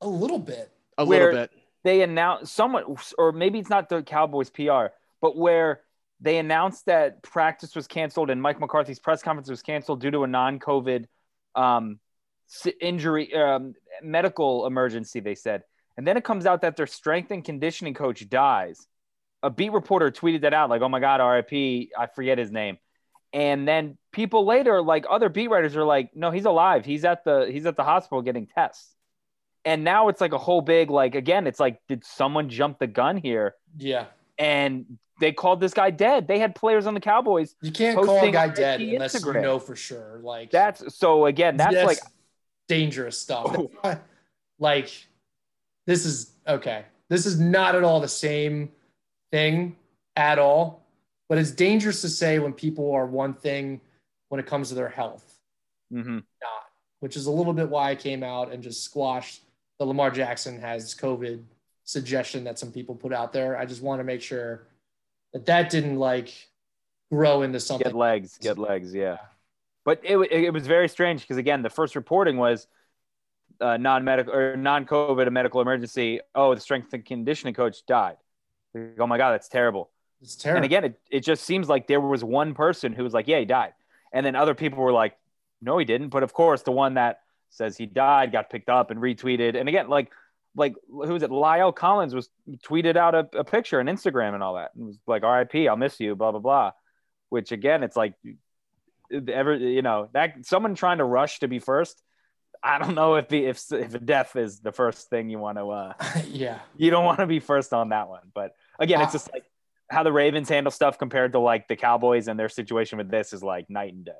A 0.00 0.06
little 0.06 0.38
bit. 0.38 0.70
a 0.96 1.04
where- 1.04 1.32
little 1.32 1.40
bit. 1.42 1.50
They 1.84 2.02
announced 2.02 2.54
someone, 2.54 2.96
or 3.16 3.32
maybe 3.32 3.58
it's 3.60 3.70
not 3.70 3.88
the 3.88 4.02
Cowboys 4.02 4.50
PR, 4.50 4.86
but 5.22 5.36
where 5.36 5.82
they 6.20 6.38
announced 6.38 6.86
that 6.86 7.22
practice 7.22 7.74
was 7.74 7.86
canceled 7.86 8.30
and 8.30 8.42
Mike 8.42 8.60
McCarthy's 8.60 8.98
press 8.98 9.22
conference 9.22 9.48
was 9.48 9.62
canceled 9.62 10.00
due 10.00 10.10
to 10.10 10.24
a 10.24 10.26
non-COVID 10.26 11.06
um, 11.54 12.00
injury, 12.80 13.32
um, 13.32 13.74
medical 14.02 14.66
emergency. 14.66 15.20
They 15.20 15.36
said, 15.36 15.62
and 15.96 16.06
then 16.06 16.16
it 16.16 16.24
comes 16.24 16.46
out 16.46 16.62
that 16.62 16.76
their 16.76 16.88
strength 16.88 17.30
and 17.30 17.44
conditioning 17.44 17.94
coach 17.94 18.28
dies. 18.28 18.86
A 19.42 19.50
beat 19.50 19.72
reporter 19.72 20.10
tweeted 20.10 20.42
that 20.42 20.52
out, 20.52 20.68
like, 20.68 20.82
"Oh 20.82 20.88
my 20.88 21.00
God, 21.00 21.20
RIP." 21.20 21.90
I 21.96 22.06
forget 22.12 22.38
his 22.38 22.50
name. 22.50 22.78
And 23.32 23.68
then 23.68 23.98
people 24.12 24.46
later, 24.46 24.80
like 24.80 25.04
other 25.08 25.28
beat 25.28 25.48
writers, 25.48 25.76
are 25.76 25.84
like, 25.84 26.16
"No, 26.16 26.30
he's 26.30 26.46
alive. 26.46 26.84
He's 26.84 27.04
at 27.04 27.24
the 27.24 27.48
he's 27.50 27.66
at 27.66 27.76
the 27.76 27.84
hospital 27.84 28.22
getting 28.22 28.46
tests." 28.46 28.94
And 29.64 29.84
now 29.84 30.08
it's 30.08 30.20
like 30.20 30.32
a 30.32 30.38
whole 30.38 30.62
big 30.62 30.90
like 30.90 31.14
again, 31.14 31.46
it's 31.46 31.60
like, 31.60 31.80
did 31.88 32.04
someone 32.04 32.48
jump 32.48 32.78
the 32.78 32.86
gun 32.86 33.16
here? 33.16 33.54
Yeah. 33.76 34.06
And 34.38 34.98
they 35.20 35.32
called 35.32 35.60
this 35.60 35.74
guy 35.74 35.90
dead. 35.90 36.28
They 36.28 36.38
had 36.38 36.54
players 36.54 36.86
on 36.86 36.94
the 36.94 37.00
Cowboys. 37.00 37.54
You 37.60 37.72
can't 37.72 37.96
call 37.96 38.24
a 38.24 38.30
guy 38.30 38.48
dead 38.48 38.80
the 38.80 38.94
unless 38.94 39.14
you 39.14 39.20
Instagram. 39.20 39.42
know 39.42 39.58
for 39.58 39.76
sure. 39.76 40.20
Like 40.22 40.50
That's 40.50 40.96
so 40.96 41.26
again, 41.26 41.56
that's, 41.56 41.74
like 41.74 41.98
dangerous 42.68 43.18
stuff. 43.18 43.56
Oh. 43.84 43.98
Like 44.60 44.90
this 45.86 46.04
is 46.04 46.32
okay. 46.48 46.84
This 47.08 47.26
is 47.26 47.38
not 47.38 47.76
at 47.76 47.84
all 47.84 48.00
the 48.00 48.08
same 48.08 48.70
thing 49.30 49.76
at 50.16 50.40
all. 50.40 50.82
But 51.28 51.38
it's 51.38 51.50
dangerous 51.50 52.00
to 52.02 52.08
say 52.08 52.38
when 52.38 52.52
people 52.52 52.92
are 52.92 53.06
one 53.06 53.34
thing 53.34 53.80
when 54.28 54.40
it 54.40 54.46
comes 54.46 54.70
to 54.70 54.74
their 54.74 54.88
health, 54.88 55.38
mhm. 55.92 56.22
not, 56.42 56.64
which 57.00 57.16
is 57.16 57.26
a 57.26 57.30
little 57.30 57.52
bit 57.52 57.68
why 57.68 57.90
I 57.90 57.94
came 57.94 58.22
out 58.22 58.52
and 58.52 58.62
just 58.62 58.82
squashed 58.82 59.42
the 59.78 59.86
Lamar 59.86 60.10
Jackson 60.10 60.60
has 60.60 60.94
COVID 60.94 61.42
suggestion 61.84 62.44
that 62.44 62.58
some 62.58 62.72
people 62.72 62.94
put 62.94 63.12
out 63.12 63.32
there. 63.32 63.56
I 63.56 63.64
just 63.64 63.82
want 63.82 64.00
to 64.00 64.04
make 64.04 64.20
sure 64.20 64.66
that 65.32 65.46
that 65.46 65.70
didn't 65.70 65.96
like 65.96 66.32
grow 67.10 67.42
into 67.42 67.60
something. 67.60 67.86
get 67.86 67.94
legs, 67.94 68.38
get 68.38 68.58
legs, 68.58 68.94
yeah. 68.94 69.18
But 69.84 70.00
it, 70.02 70.18
it 70.30 70.52
was 70.52 70.66
very 70.66 70.88
strange 70.88 71.22
because 71.22 71.38
again, 71.38 71.62
the 71.62 71.70
first 71.70 71.96
reporting 71.96 72.36
was 72.36 72.66
uh, 73.60 73.76
non-medical 73.76 74.34
or 74.34 74.56
non-COVID, 74.56 75.26
a 75.26 75.30
medical 75.30 75.60
emergency. 75.60 76.20
Oh, 76.34 76.54
the 76.54 76.60
strength 76.60 76.92
and 76.92 77.04
conditioning 77.04 77.54
coach 77.54 77.86
died. 77.86 78.16
Like, 78.74 78.96
oh 78.98 79.06
my 79.06 79.16
god, 79.16 79.32
that's 79.32 79.48
terrible. 79.48 79.90
It's 80.20 80.36
terrible. 80.36 80.58
And 80.58 80.64
again, 80.64 80.84
it, 80.84 81.00
it 81.10 81.20
just 81.20 81.44
seems 81.44 81.68
like 81.68 81.86
there 81.86 82.00
was 82.00 82.24
one 82.24 82.54
person 82.54 82.92
who 82.92 83.04
was 83.04 83.12
like, 83.12 83.28
yeah, 83.28 83.38
he 83.38 83.44
died. 83.44 83.72
And 84.12 84.24
then 84.24 84.34
other 84.34 84.54
people 84.54 84.82
were 84.82 84.92
like, 84.92 85.16
no, 85.60 85.78
he 85.78 85.84
didn't. 85.84 86.08
But 86.08 86.22
of 86.22 86.32
course, 86.32 86.62
the 86.62 86.72
one 86.72 86.94
that 86.94 87.20
says 87.50 87.76
he 87.76 87.86
died 87.86 88.32
got 88.32 88.50
picked 88.50 88.68
up 88.68 88.90
and 88.90 89.00
retweeted. 89.00 89.56
And 89.56 89.68
again, 89.68 89.88
like, 89.88 90.12
like 90.54 90.74
who 90.88 91.12
was 91.12 91.22
it? 91.22 91.30
La'el 91.30 91.74
Collins 91.74 92.14
was 92.14 92.28
tweeted 92.64 92.96
out 92.96 93.14
a, 93.14 93.28
a 93.38 93.44
picture 93.44 93.80
on 93.80 93.86
Instagram 93.86 94.34
and 94.34 94.42
all 94.42 94.54
that. 94.54 94.72
And 94.74 94.86
was 94.86 94.98
like, 95.06 95.22
RIP, 95.22 95.68
I'll 95.68 95.76
miss 95.76 96.00
you, 96.00 96.16
blah, 96.16 96.32
blah, 96.32 96.40
blah. 96.40 96.72
Which 97.28 97.52
again, 97.52 97.82
it's 97.82 97.96
like, 97.96 98.14
ever, 99.28 99.54
you 99.54 99.82
know, 99.82 100.08
that 100.12 100.44
someone 100.46 100.74
trying 100.74 100.98
to 100.98 101.04
rush 101.04 101.40
to 101.40 101.48
be 101.48 101.58
first. 101.58 102.02
I 102.60 102.78
don't 102.78 102.96
know 102.96 103.14
if 103.14 103.28
the, 103.28 103.44
if, 103.44 103.70
if 103.70 104.04
death 104.04 104.34
is 104.34 104.58
the 104.58 104.72
first 104.72 105.10
thing 105.10 105.30
you 105.30 105.38
want 105.38 105.58
to, 105.58 105.70
uh, 105.70 105.92
yeah. 106.26 106.58
you 106.76 106.90
don't 106.90 107.04
want 107.04 107.20
to 107.20 107.26
be 107.26 107.38
first 107.38 107.72
on 107.72 107.90
that 107.90 108.08
one. 108.08 108.22
But 108.34 108.56
again, 108.80 109.00
it's 109.00 109.12
just 109.12 109.32
like 109.32 109.44
how 109.90 110.02
the 110.02 110.12
Ravens 110.12 110.48
handle 110.48 110.70
stuff 110.70 110.98
compared 110.98 111.32
to 111.32 111.38
like 111.38 111.68
the 111.68 111.76
Cowboys 111.76 112.28
and 112.28 112.38
their 112.38 112.48
situation 112.48 112.98
with 112.98 113.10
this 113.10 113.32
is 113.32 113.42
like 113.42 113.70
night 113.70 113.94
and 113.94 114.04
day. 114.04 114.12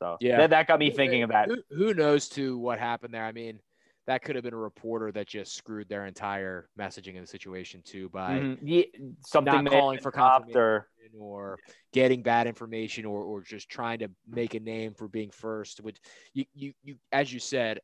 So 0.00 0.18
Yeah. 0.20 0.38
that, 0.38 0.50
that 0.50 0.66
got 0.66 0.78
me 0.78 0.90
thinking 0.90 1.22
of 1.22 1.30
that. 1.30 1.48
Who, 1.48 1.62
who 1.70 1.94
knows 1.94 2.28
to 2.30 2.58
what 2.58 2.78
happened 2.78 3.14
there? 3.14 3.24
I 3.24 3.32
mean, 3.32 3.60
that 4.06 4.22
could 4.22 4.34
have 4.34 4.44
been 4.44 4.54
a 4.54 4.58
reporter 4.58 5.10
that 5.12 5.26
just 5.26 5.54
screwed 5.56 5.88
their 5.88 6.04
entire 6.04 6.68
messaging 6.78 7.16
of 7.16 7.22
the 7.22 7.26
situation 7.26 7.80
too 7.84 8.08
by 8.10 8.40
Mhm. 8.40 8.58
Yeah, 8.62 8.82
something 9.24 9.64
not 9.64 9.70
calling 9.70 9.98
for 10.00 10.10
dropped 10.10 10.44
confirmation 10.44 10.60
or 10.60 10.88
or 11.16 11.58
getting 11.92 12.22
bad 12.22 12.46
information 12.46 13.04
or, 13.04 13.22
or 13.22 13.40
just 13.40 13.68
trying 13.68 14.00
to 14.00 14.08
make 14.28 14.54
a 14.54 14.60
name 14.60 14.94
for 14.94 15.08
being 15.08 15.30
first. 15.30 15.80
Which 15.80 15.96
you 16.34 16.44
you 16.54 16.72
you 16.82 16.96
as 17.12 17.32
you 17.32 17.40
said, 17.40 17.80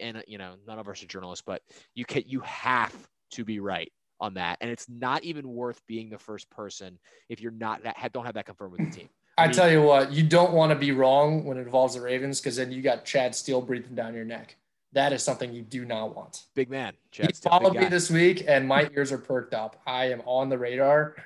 and 0.00 0.18
uh, 0.18 0.22
you 0.26 0.38
know 0.38 0.54
none 0.66 0.78
of 0.78 0.88
us 0.88 1.02
are 1.02 1.06
journalists, 1.06 1.44
but 1.46 1.62
you 1.94 2.04
can 2.04 2.22
you 2.26 2.40
have 2.40 2.94
to 3.32 3.44
be 3.44 3.60
right 3.60 3.92
on 4.22 4.34
that, 4.34 4.56
and 4.60 4.70
it's 4.70 4.88
not 4.88 5.24
even 5.24 5.52
worth 5.52 5.84
being 5.86 6.08
the 6.08 6.18
first 6.18 6.48
person 6.48 6.98
if 7.28 7.40
you're 7.40 7.50
not 7.52 7.82
that 7.82 7.96
don't 8.14 8.24
have 8.24 8.34
that 8.34 8.46
confirmed 8.46 8.72
with 8.72 8.90
the 8.90 8.96
team. 9.00 9.08
I, 9.36 9.46
mean- 9.46 9.54
tell 9.54 9.70
you 9.70 9.82
what, 9.82 10.12
you 10.12 10.22
don't 10.22 10.52
want 10.52 10.70
to 10.70 10.76
be 10.76 10.92
wrong 10.92 11.44
when 11.44 11.58
it 11.58 11.62
involves 11.62 11.94
the 11.94 12.00
Ravens 12.00 12.40
because 12.40 12.56
then 12.56 12.70
you 12.70 12.80
got 12.80 13.04
Chad 13.04 13.34
Steele 13.34 13.60
breathing 13.60 13.94
down 13.94 14.14
your 14.14 14.24
neck. 14.24 14.56
That 14.92 15.12
is 15.12 15.22
something 15.22 15.52
you 15.52 15.62
do 15.62 15.84
not 15.86 16.14
want. 16.14 16.44
Big 16.54 16.70
man, 16.70 16.92
He 17.10 17.22
Chad's 17.22 17.38
a 17.40 17.42
big 17.42 17.50
followed 17.50 17.76
me 17.76 17.86
this 17.86 18.10
week, 18.10 18.44
and 18.46 18.68
my 18.68 18.88
ears 18.94 19.10
are 19.10 19.18
perked 19.18 19.54
up. 19.54 19.80
I 19.86 20.10
am 20.12 20.20
on 20.26 20.50
the 20.50 20.58
radar, 20.58 21.16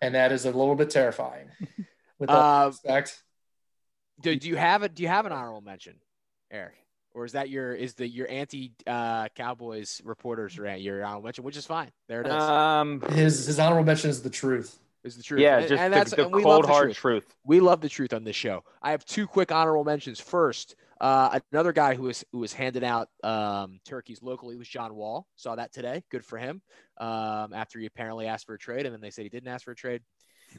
and 0.00 0.14
that 0.14 0.30
is 0.32 0.44
a 0.44 0.52
little 0.52 0.76
bit 0.76 0.90
terrifying. 0.90 1.48
With 2.18 2.30
all 2.30 2.64
Uh, 2.64 2.66
respect, 2.68 3.20
do, 4.20 4.36
do 4.36 4.48
you 4.48 4.56
have 4.56 4.82
a 4.82 4.88
do 4.88 5.02
you 5.02 5.08
have 5.08 5.26
an 5.26 5.32
honorable 5.32 5.60
mention, 5.62 5.94
Eric? 6.52 6.74
Or 7.12 7.24
is 7.24 7.32
that 7.32 7.48
your 7.50 7.74
is 7.74 7.94
the 7.94 8.06
your 8.06 8.28
anti 8.30 8.72
uh, 8.86 9.28
Cowboys 9.34 10.00
reporters 10.04 10.58
rant 10.58 10.80
your 10.80 11.04
honorable 11.04 11.24
mention, 11.24 11.44
which 11.44 11.56
is 11.56 11.66
fine. 11.66 11.90
There 12.08 12.20
it 12.20 12.26
is. 12.28 12.32
um 12.32 13.02
his 13.10 13.46
his 13.46 13.58
honorable 13.58 13.84
mention 13.84 14.10
is 14.10 14.22
the 14.22 14.30
truth. 14.30 14.78
is 15.02 15.16
the 15.16 15.22
truth. 15.22 15.40
yeah, 15.40 15.58
And- 15.58 15.68
just 15.68 15.80
and 15.82 15.92
the, 15.92 15.96
that's 15.98 16.10
the 16.12 16.24
and 16.24 16.32
we 16.34 16.44
love 16.44 16.52
cold 16.62 16.64
the 16.64 16.68
hard 16.68 16.84
truth. 16.88 16.96
truth. 16.96 17.34
We 17.44 17.58
love 17.60 17.80
the 17.80 17.88
truth 17.88 18.12
on 18.12 18.22
this 18.22 18.36
show. 18.36 18.62
I 18.82 18.92
have 18.92 19.04
two 19.04 19.26
quick 19.26 19.50
honorable 19.50 19.82
mentions. 19.84 20.20
First, 20.20 20.76
uh, 21.00 21.40
another 21.52 21.72
guy 21.72 21.94
who 21.96 22.04
was 22.04 22.24
who 22.30 22.38
was 22.38 22.52
handing 22.52 22.84
out 22.84 23.08
um, 23.24 23.80
turkeys 23.84 24.22
locally 24.22 24.56
was 24.56 24.68
John 24.68 24.94
Wall. 24.94 25.26
Saw 25.34 25.56
that 25.56 25.72
today. 25.72 26.04
Good 26.12 26.24
for 26.24 26.38
him. 26.38 26.62
Um, 26.98 27.52
after 27.54 27.80
he 27.80 27.86
apparently 27.86 28.26
asked 28.26 28.46
for 28.46 28.54
a 28.54 28.58
trade, 28.58 28.86
and 28.86 28.94
then 28.94 29.00
they 29.00 29.10
said 29.10 29.22
he 29.24 29.30
didn't 29.30 29.48
ask 29.48 29.64
for 29.64 29.72
a 29.72 29.76
trade. 29.76 30.02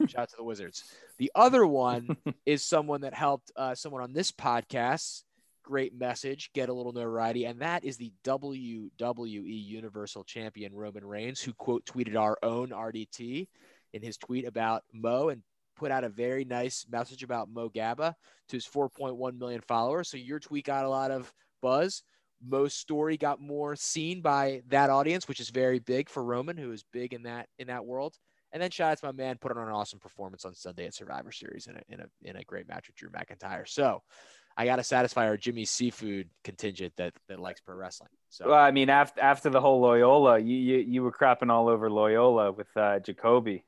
Shout 0.06 0.22
out 0.22 0.28
to 0.30 0.36
the 0.36 0.44
Wizards. 0.44 0.84
The 1.18 1.30
other 1.34 1.64
one 1.66 2.16
is 2.46 2.62
someone 2.64 3.02
that 3.02 3.14
helped 3.14 3.52
uh, 3.56 3.74
someone 3.74 4.02
on 4.02 4.12
this 4.12 4.32
podcast 4.32 5.22
great 5.62 5.94
message, 5.98 6.50
get 6.54 6.68
a 6.68 6.72
little 6.72 6.92
notoriety, 6.92 7.44
and 7.44 7.60
that 7.60 7.84
is 7.84 7.96
the 7.96 8.12
WWE 8.24 9.66
Universal 9.66 10.24
Champion 10.24 10.74
Roman 10.74 11.04
Reigns, 11.04 11.40
who 11.40 11.52
quote 11.52 11.84
tweeted 11.84 12.16
our 12.16 12.38
own 12.42 12.70
RDT 12.70 13.48
in 13.92 14.02
his 14.02 14.16
tweet 14.16 14.46
about 14.46 14.82
Mo 14.92 15.28
and 15.28 15.42
put 15.76 15.90
out 15.90 16.04
a 16.04 16.08
very 16.08 16.44
nice 16.44 16.86
message 16.90 17.22
about 17.22 17.48
Mo 17.50 17.68
Gaba 17.68 18.14
to 18.48 18.56
his 18.56 18.66
4.1 18.66 19.38
million 19.38 19.60
followers. 19.60 20.08
So 20.08 20.16
your 20.16 20.38
tweet 20.38 20.66
got 20.66 20.84
a 20.84 20.90
lot 20.90 21.10
of 21.10 21.32
buzz. 21.60 22.02
Mo's 22.44 22.74
story 22.74 23.16
got 23.16 23.40
more 23.40 23.76
seen 23.76 24.20
by 24.20 24.62
that 24.68 24.90
audience, 24.90 25.28
which 25.28 25.40
is 25.40 25.50
very 25.50 25.78
big 25.78 26.08
for 26.08 26.24
Roman, 26.24 26.56
who 26.56 26.72
is 26.72 26.84
big 26.92 27.14
in 27.14 27.22
that 27.22 27.48
in 27.58 27.68
that 27.68 27.84
world. 27.84 28.16
And 28.52 28.62
then 28.62 28.70
shout 28.70 28.92
out 28.92 28.98
to 28.98 29.06
my 29.06 29.12
man, 29.12 29.38
put 29.40 29.52
on 29.52 29.66
an 29.66 29.72
awesome 29.72 29.98
performance 29.98 30.44
on 30.44 30.54
Sunday 30.54 30.86
at 30.86 30.94
Survivor 30.94 31.32
Series 31.32 31.68
in 31.68 31.76
a 31.76 31.82
in 31.88 32.00
a 32.00 32.06
in 32.22 32.36
a 32.36 32.44
great 32.44 32.68
match 32.68 32.88
with 32.88 32.96
Drew 32.96 33.10
McIntyre. 33.10 33.66
So 33.66 34.02
I 34.56 34.64
got 34.64 34.76
to 34.76 34.84
satisfy 34.84 35.26
our 35.26 35.36
Jimmy 35.36 35.64
Seafood 35.64 36.28
contingent 36.44 36.94
that 36.96 37.14
that 37.28 37.40
likes 37.40 37.60
pro 37.60 37.74
wrestling. 37.74 38.10
So 38.28 38.48
Well, 38.48 38.58
I 38.58 38.70
mean, 38.70 38.90
after 38.90 39.20
after 39.20 39.50
the 39.50 39.60
whole 39.60 39.80
Loyola, 39.80 40.38
you 40.38 40.56
you, 40.56 40.78
you 40.78 41.02
were 41.02 41.12
crapping 41.12 41.50
all 41.50 41.68
over 41.68 41.90
Loyola 41.90 42.52
with 42.52 42.68
uh, 42.76 42.98
Jacoby. 43.00 43.64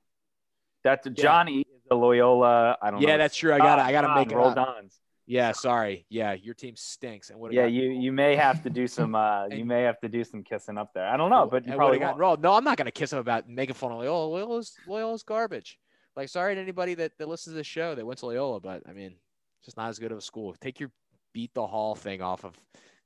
That's 0.83 1.09
Johnny 1.09 1.61
is 1.61 1.83
a 1.91 1.95
Loyola. 1.95 2.77
I 2.81 2.91
don't 2.91 3.01
know. 3.01 3.09
yeah, 3.09 3.17
that's 3.17 3.37
true. 3.37 3.53
I 3.53 3.59
got 3.59 3.79
I 3.79 3.93
got 3.93 4.03
to 4.03 4.15
make 4.15 4.31
it 4.31 4.37
roll. 4.37 4.55
Dons. 4.55 4.99
Yeah, 5.27 5.53
sorry. 5.53 6.05
Yeah, 6.11 6.35
your 6.35 6.55
team 6.55 6.77
stinks. 6.77 7.31
And 7.31 7.41
what 7.41 7.53
Yeah, 7.53 7.65
you 7.65 7.91
you 7.91 8.13
may 8.13 8.37
have 8.37 8.63
to 8.65 8.71
do 8.71 8.87
some 8.99 9.15
uh 9.15 9.47
you 9.47 9.65
may 9.65 9.83
have 9.83 9.99
to 10.01 10.09
do 10.09 10.23
some 10.25 10.43
kissing 10.43 10.77
up 10.77 10.93
there. 10.95 11.07
I 11.07 11.17
don't 11.17 11.31
know, 11.31 11.47
but 11.47 11.67
you 11.67 11.75
probably 11.75 11.99
would've 11.99 12.19
rolled. 12.19 12.43
No, 12.43 12.53
I'm 12.53 12.65
not 12.65 12.77
going 12.77 12.87
to 12.87 12.93
kiss 12.93 13.13
him 13.13 13.19
about 13.19 13.49
making 13.49 13.75
fun 13.75 13.93
of 13.93 13.99
Loyola. 13.99 14.27
Loyola's 14.27 14.75
Loyola's 14.87 15.23
garbage. 15.23 15.79
Like, 16.17 16.29
sorry 16.29 16.55
to 16.55 16.61
anybody 16.61 16.95
that, 16.95 17.19
that 17.19 17.29
listens 17.29 17.55
to 17.55 17.57
the 17.57 17.65
show 17.65 17.95
that 17.97 18.07
went 18.07 18.21
to 18.21 18.27
Loyola, 18.27 18.61
but 18.61 18.83
I 18.89 18.93
mean, 18.93 19.15
just 19.65 19.77
not 19.77 19.89
as 19.89 19.99
good 19.99 20.13
of 20.13 20.19
a 20.19 20.23
school. 20.23 20.55
Take 20.61 20.81
your 20.81 20.91
beat 21.33 21.53
the 21.55 21.67
hall 21.67 21.95
thing 21.95 22.23
off 22.23 22.45
of 22.45 22.55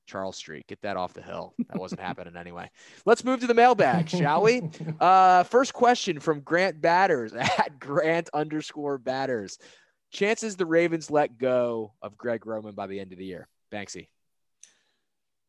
Charles 0.05 0.37
Street. 0.37 0.65
Get 0.67 0.81
that 0.81 0.97
off 0.97 1.13
the 1.13 1.21
hill. 1.21 1.53
That 1.69 1.79
wasn't 1.79 2.01
happening 2.09 2.35
anyway. 2.35 2.69
Let's 3.05 3.23
move 3.23 3.39
to 3.41 3.47
the 3.47 3.53
mailbag, 3.53 4.09
shall 4.09 4.41
we? 4.41 4.61
Uh, 4.99 5.43
first 5.43 5.73
question 5.73 6.19
from 6.19 6.41
Grant 6.41 6.81
Batters 6.81 7.33
at 7.33 7.79
Grant 7.79 8.29
underscore 8.33 8.97
Batters. 8.97 9.57
Chances 10.11 10.55
the 10.55 10.65
Ravens 10.65 11.09
let 11.09 11.37
go 11.37 11.93
of 12.01 12.17
Greg 12.17 12.45
Roman 12.45 12.75
by 12.75 12.87
the 12.87 12.99
end 12.99 13.13
of 13.13 13.17
the 13.17 13.25
year. 13.25 13.47
Banksy. 13.71 14.07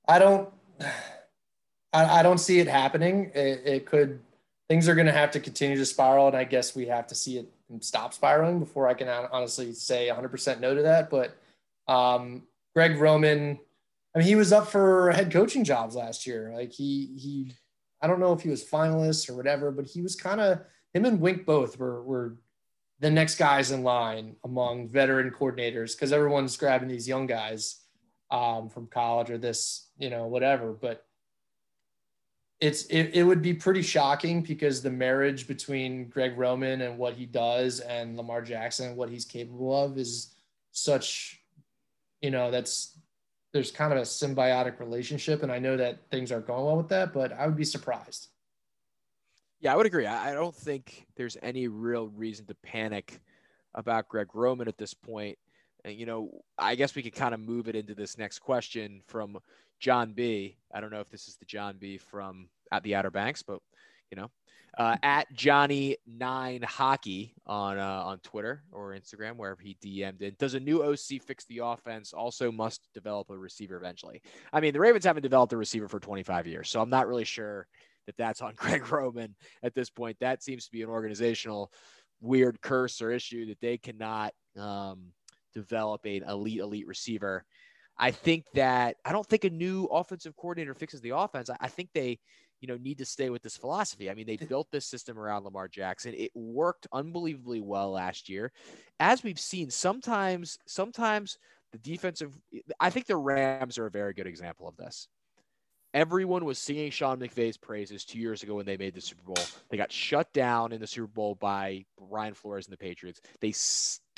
I 0.06 0.18
don't. 0.18 0.48
I, 1.92 2.20
I 2.20 2.22
don't 2.22 2.38
see 2.38 2.60
it 2.60 2.68
happening. 2.68 3.32
It, 3.34 3.62
it 3.64 3.86
could. 3.86 4.20
Things 4.68 4.88
are 4.88 4.94
going 4.94 5.06
to 5.06 5.12
have 5.12 5.32
to 5.32 5.40
continue 5.40 5.76
to 5.76 5.86
spiral, 5.86 6.28
and 6.28 6.36
I 6.36 6.44
guess 6.44 6.76
we 6.76 6.86
have 6.86 7.06
to 7.08 7.14
see 7.14 7.38
it 7.38 7.48
stop 7.80 8.12
spiraling 8.12 8.58
before 8.58 8.88
I 8.88 8.94
can 8.94 9.08
honestly 9.08 9.72
say 9.72 10.10
100% 10.12 10.60
no 10.60 10.74
to 10.74 10.82
that. 10.82 11.10
But 11.10 11.36
um, 11.86 12.42
Greg 12.74 12.98
Roman, 12.98 13.58
I 14.14 14.18
mean, 14.18 14.26
he 14.26 14.34
was 14.34 14.52
up 14.52 14.68
for 14.68 15.10
head 15.12 15.32
coaching 15.32 15.64
jobs 15.64 15.94
last 15.94 16.26
year. 16.26 16.52
Like 16.54 16.72
he 16.72 17.14
he, 17.16 17.52
I 18.02 18.06
don't 18.06 18.20
know 18.20 18.32
if 18.32 18.40
he 18.40 18.48
was 18.48 18.64
finalist 18.64 19.28
or 19.30 19.34
whatever, 19.34 19.70
but 19.70 19.86
he 19.86 20.02
was 20.02 20.16
kind 20.16 20.40
of 20.40 20.60
him 20.92 21.04
and 21.04 21.20
Wink 21.20 21.46
both 21.46 21.78
were 21.78 22.02
were 22.02 22.36
the 23.00 23.10
next 23.10 23.36
guys 23.36 23.70
in 23.70 23.82
line 23.82 24.36
among 24.44 24.88
veteran 24.88 25.30
coordinators 25.30 25.96
because 25.96 26.12
everyone's 26.12 26.56
grabbing 26.56 26.88
these 26.88 27.08
young 27.08 27.26
guys 27.26 27.80
um, 28.30 28.68
from 28.68 28.86
college 28.86 29.30
or 29.30 29.38
this, 29.38 29.88
you 29.98 30.10
know, 30.10 30.26
whatever. 30.26 30.72
But 30.72 31.04
it's 32.60 32.84
it, 32.84 33.10
it 33.14 33.22
would 33.22 33.40
be 33.40 33.54
pretty 33.54 33.82
shocking 33.82 34.42
because 34.42 34.82
the 34.82 34.90
marriage 34.90 35.46
between 35.46 36.08
Greg 36.08 36.36
Roman 36.36 36.82
and 36.82 36.98
what 36.98 37.14
he 37.14 37.24
does 37.24 37.80
and 37.80 38.16
Lamar 38.16 38.42
Jackson 38.42 38.88
and 38.88 38.96
what 38.96 39.08
he's 39.08 39.24
capable 39.24 39.84
of 39.84 39.96
is 39.96 40.34
such, 40.72 41.40
you 42.20 42.30
know, 42.30 42.50
that's 42.50 42.98
there's 43.52 43.70
kind 43.70 43.92
of 43.92 43.98
a 43.98 44.02
symbiotic 44.02 44.78
relationship. 44.78 45.42
And 45.42 45.50
I 45.50 45.58
know 45.58 45.76
that 45.76 46.10
things 46.10 46.30
aren't 46.30 46.46
going 46.46 46.64
well 46.64 46.76
with 46.76 46.88
that, 46.90 47.12
but 47.12 47.32
I 47.32 47.46
would 47.46 47.56
be 47.56 47.64
surprised. 47.64 48.28
Yeah, 49.60 49.72
I 49.72 49.76
would 49.76 49.86
agree. 49.86 50.06
I 50.06 50.30
I 50.30 50.34
don't 50.34 50.54
think 50.54 51.06
there's 51.16 51.38
any 51.42 51.66
real 51.66 52.08
reason 52.08 52.46
to 52.46 52.54
panic 52.56 53.20
about 53.74 54.08
Greg 54.08 54.34
Roman 54.34 54.68
at 54.68 54.76
this 54.76 54.92
point. 54.92 55.38
And, 55.84 55.96
you 55.96 56.04
know, 56.04 56.42
I 56.58 56.74
guess 56.74 56.94
we 56.94 57.02
could 57.02 57.14
kind 57.14 57.32
of 57.32 57.40
move 57.40 57.68
it 57.68 57.74
into 57.74 57.94
this 57.94 58.18
next 58.18 58.40
question 58.40 59.00
from 59.06 59.38
John 59.80 60.12
B. 60.12 60.56
I 60.72 60.80
don't 60.80 60.92
know 60.92 61.00
if 61.00 61.10
this 61.10 61.26
is 61.26 61.36
the 61.36 61.44
John 61.44 61.76
B 61.78 61.98
from 61.98 62.48
at 62.70 62.82
the 62.82 62.94
Outer 62.94 63.10
Banks, 63.10 63.42
but, 63.42 63.60
you 64.10 64.16
know, 64.16 64.30
uh, 64.78 64.96
at 65.02 65.32
Johnny 65.32 65.96
Nine 66.06 66.62
Hockey 66.62 67.34
on 67.46 67.78
uh, 67.78 68.02
on 68.04 68.18
Twitter 68.20 68.62
or 68.70 68.94
Instagram, 68.94 69.36
wherever 69.36 69.60
he 69.60 69.76
DM'd 69.82 70.22
it. 70.22 70.38
Does 70.38 70.54
a 70.54 70.60
new 70.60 70.82
OC 70.82 71.22
fix 71.26 71.44
the 71.46 71.60
offense? 71.64 72.12
Also, 72.12 72.52
must 72.52 72.88
develop 72.94 73.30
a 73.30 73.36
receiver 73.36 73.76
eventually. 73.76 74.22
I 74.52 74.60
mean, 74.60 74.72
the 74.72 74.80
Ravens 74.80 75.04
haven't 75.04 75.22
developed 75.22 75.52
a 75.52 75.56
receiver 75.56 75.88
for 75.88 75.98
25 75.98 76.46
years, 76.46 76.70
so 76.70 76.80
I'm 76.80 76.90
not 76.90 77.08
really 77.08 77.24
sure 77.24 77.66
that 78.06 78.16
that's 78.16 78.42
on 78.42 78.54
Greg 78.56 78.90
Roman 78.90 79.34
at 79.62 79.74
this 79.74 79.90
point. 79.90 80.16
That 80.20 80.42
seems 80.42 80.66
to 80.66 80.72
be 80.72 80.82
an 80.82 80.88
organizational 80.88 81.72
weird 82.20 82.60
curse 82.60 83.00
or 83.00 83.10
issue 83.10 83.46
that 83.46 83.60
they 83.60 83.78
cannot 83.78 84.34
um, 84.58 85.12
develop 85.54 86.04
an 86.04 86.22
elite 86.28 86.60
elite 86.60 86.86
receiver. 86.86 87.44
I 88.00 88.10
think 88.10 88.46
that 88.54 88.96
I 89.04 89.12
don't 89.12 89.26
think 89.26 89.44
a 89.44 89.50
new 89.50 89.84
offensive 89.84 90.34
coordinator 90.34 90.74
fixes 90.74 91.02
the 91.02 91.10
offense. 91.10 91.50
I, 91.50 91.56
I 91.60 91.68
think 91.68 91.90
they, 91.92 92.18
you 92.60 92.66
know, 92.66 92.78
need 92.78 92.98
to 92.98 93.04
stay 93.04 93.28
with 93.28 93.42
this 93.42 93.58
philosophy. 93.58 94.10
I 94.10 94.14
mean, 94.14 94.26
they 94.26 94.38
built 94.38 94.68
this 94.72 94.86
system 94.86 95.18
around 95.18 95.44
Lamar 95.44 95.68
Jackson. 95.68 96.14
It 96.16 96.30
worked 96.34 96.86
unbelievably 96.92 97.60
well 97.60 97.92
last 97.92 98.30
year. 98.30 98.52
As 98.98 99.22
we've 99.22 99.38
seen, 99.38 99.70
sometimes, 99.70 100.58
sometimes 100.66 101.38
the 101.72 101.78
defensive. 101.78 102.36
I 102.80 102.88
think 102.88 103.06
the 103.06 103.16
Rams 103.16 103.76
are 103.78 103.86
a 103.86 103.90
very 103.90 104.14
good 104.14 104.26
example 104.26 104.66
of 104.66 104.76
this. 104.76 105.06
Everyone 105.92 106.44
was 106.44 106.58
singing 106.58 106.90
Sean 106.92 107.18
McVay's 107.18 107.56
praises 107.56 108.04
two 108.04 108.20
years 108.20 108.44
ago 108.44 108.54
when 108.54 108.66
they 108.66 108.76
made 108.76 108.94
the 108.94 109.00
Super 109.00 109.24
Bowl. 109.24 109.44
They 109.68 109.76
got 109.76 109.90
shut 109.90 110.32
down 110.32 110.72
in 110.72 110.80
the 110.80 110.86
Super 110.86 111.08
Bowl 111.08 111.34
by 111.34 111.84
Brian 111.98 112.32
Flores 112.32 112.66
and 112.66 112.72
the 112.72 112.78
Patriots. 112.78 113.20
They 113.40 113.50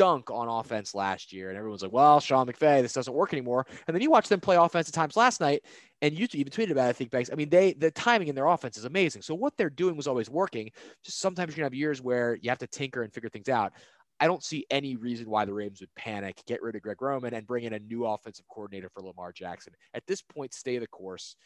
stunk 0.03 0.33
on 0.33 0.49
offense 0.49 0.97
last 0.97 1.33
year, 1.33 1.49
and 1.49 1.57
everyone's 1.57 1.83
like, 1.83 1.93
"Well, 1.93 2.19
Sean 2.19 2.47
McVay, 2.47 2.83
this 2.83 2.93
doesn't 2.93 3.15
work 3.15 3.33
anymore." 3.33 3.65
And 3.87 3.95
then 3.95 4.03
you 4.03 4.11
watch 4.11 4.29
them 4.29 4.41
play 4.41 4.57
offense 4.57 4.89
at 4.89 4.95
times 4.95 5.17
last 5.17 5.41
night, 5.41 5.65
and 6.01 6.19
you 6.19 6.27
even 6.33 6.53
tweeted 6.53 6.73
about 6.73 6.87
it. 6.87 6.91
I 6.91 6.93
think 6.93 7.11
Banks. 7.13 7.31
I 7.33 7.37
mean, 7.37 7.49
they 7.49 7.75
the 7.75 7.93
timing 7.93 8.27
in 8.27 8.35
their 8.35 8.47
offense 8.47 8.77
is 8.77 8.85
amazing. 8.85 9.23
So 9.23 9.35
what 9.35 9.57
they're 9.57 9.71
doing 9.71 9.97
was 9.97 10.09
always 10.09 10.29
working. 10.29 10.71
Just 11.05 11.21
sometimes 11.21 11.51
you're 11.51 11.63
gonna 11.63 11.67
have 11.67 11.75
years 11.75 12.03
where 12.03 12.37
you 12.43 12.51
have 12.51 12.59
to 12.59 12.67
tinker 12.67 13.03
and 13.03 13.13
figure 13.13 13.31
things 13.31 13.49
out. 13.49 13.73
I 14.19 14.27
don't 14.27 14.43
see 14.43 14.67
any 14.71 14.97
reason 14.97 15.31
why 15.31 15.45
the 15.45 15.55
Ravens 15.55 15.81
would 15.81 15.95
panic, 15.95 16.43
get 16.47 16.63
rid 16.63 16.75
of 16.75 16.83
Greg 16.83 17.01
Roman, 17.01 17.35
and 17.35 17.47
bring 17.47 17.65
in 17.65 17.73
a 17.75 17.79
new 17.79 18.05
offensive 18.05 18.47
coordinator 18.49 18.89
for 18.89 19.03
Lamar 19.03 19.33
Jackson. 19.33 19.73
At 19.95 20.07
this 20.07 20.23
point, 20.23 20.53
stay 20.53 20.79
the 20.79 20.87
course 20.89 21.37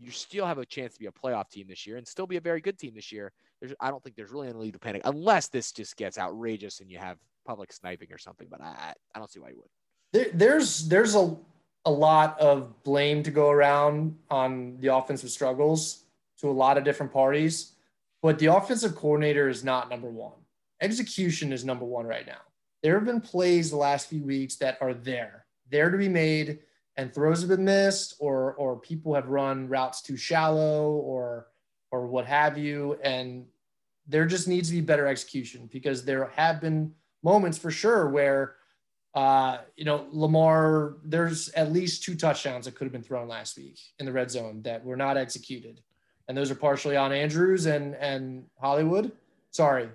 you 0.00 0.10
still 0.10 0.46
have 0.46 0.58
a 0.58 0.64
chance 0.64 0.94
to 0.94 1.00
be 1.00 1.06
a 1.06 1.12
playoff 1.12 1.50
team 1.50 1.66
this 1.68 1.86
year 1.86 1.98
and 1.98 2.06
still 2.06 2.26
be 2.26 2.36
a 2.36 2.40
very 2.40 2.60
good 2.60 2.78
team 2.78 2.94
this 2.94 3.12
year. 3.12 3.32
There's, 3.60 3.74
I 3.80 3.90
don't 3.90 4.02
think 4.02 4.16
there's 4.16 4.30
really 4.30 4.48
any 4.48 4.58
need 4.58 4.72
to 4.72 4.78
panic 4.78 5.02
unless 5.04 5.48
this 5.48 5.72
just 5.72 5.96
gets 5.96 6.18
outrageous 6.18 6.80
and 6.80 6.90
you 6.90 6.98
have 6.98 7.18
public 7.46 7.72
sniping 7.72 8.12
or 8.12 8.18
something. 8.18 8.48
But 8.50 8.62
I, 8.62 8.94
I 9.14 9.18
don't 9.18 9.30
see 9.30 9.40
why 9.40 9.50
you 9.50 9.56
would. 9.56 9.68
There, 10.12 10.30
there's 10.32 10.88
there's 10.88 11.14
a 11.14 11.36
a 11.86 11.90
lot 11.90 12.38
of 12.38 12.82
blame 12.82 13.22
to 13.22 13.30
go 13.30 13.50
around 13.50 14.16
on 14.30 14.76
the 14.80 14.94
offensive 14.94 15.30
struggles 15.30 16.04
to 16.38 16.48
a 16.48 16.52
lot 16.52 16.76
of 16.76 16.84
different 16.84 17.12
parties, 17.12 17.72
but 18.22 18.38
the 18.38 18.46
offensive 18.46 18.94
coordinator 18.94 19.48
is 19.48 19.64
not 19.64 19.88
number 19.88 20.08
one. 20.08 20.32
Execution 20.80 21.52
is 21.52 21.64
number 21.64 21.84
one 21.84 22.06
right 22.06 22.26
now. 22.26 22.40
There 22.82 22.94
have 22.94 23.04
been 23.04 23.20
plays 23.20 23.70
the 23.70 23.76
last 23.76 24.08
few 24.08 24.22
weeks 24.22 24.56
that 24.56 24.78
are 24.80 24.94
there, 24.94 25.46
there 25.70 25.90
to 25.90 25.96
be 25.96 26.08
made, 26.08 26.60
and 27.00 27.14
throws 27.14 27.40
have 27.40 27.48
been 27.48 27.64
missed, 27.64 28.14
or 28.18 28.54
or 28.54 28.78
people 28.78 29.14
have 29.14 29.28
run 29.28 29.68
routes 29.68 30.02
too 30.02 30.18
shallow, 30.18 30.92
or 30.92 31.46
or 31.90 32.06
what 32.06 32.26
have 32.26 32.58
you, 32.58 32.98
and 33.02 33.46
there 34.06 34.26
just 34.26 34.46
needs 34.46 34.68
to 34.68 34.74
be 34.74 34.82
better 34.82 35.06
execution 35.06 35.68
because 35.72 36.04
there 36.04 36.26
have 36.36 36.60
been 36.60 36.92
moments 37.22 37.56
for 37.56 37.70
sure 37.70 38.10
where 38.10 38.56
uh, 39.14 39.58
you 39.76 39.84
know, 39.84 40.06
Lamar, 40.12 40.94
there's 41.02 41.48
at 41.50 41.72
least 41.72 42.04
two 42.04 42.14
touchdowns 42.14 42.66
that 42.66 42.76
could 42.76 42.84
have 42.84 42.92
been 42.92 43.02
thrown 43.02 43.26
last 43.26 43.56
week 43.56 43.80
in 43.98 44.06
the 44.06 44.12
red 44.12 44.30
zone 44.30 44.62
that 44.62 44.84
were 44.84 44.96
not 44.96 45.16
executed. 45.16 45.80
And 46.28 46.36
those 46.38 46.50
are 46.50 46.54
partially 46.54 46.96
on 46.96 47.12
Andrews 47.12 47.66
and 47.66 47.94
and 47.96 48.44
Hollywood. 48.60 49.10
Sorry. 49.52 49.88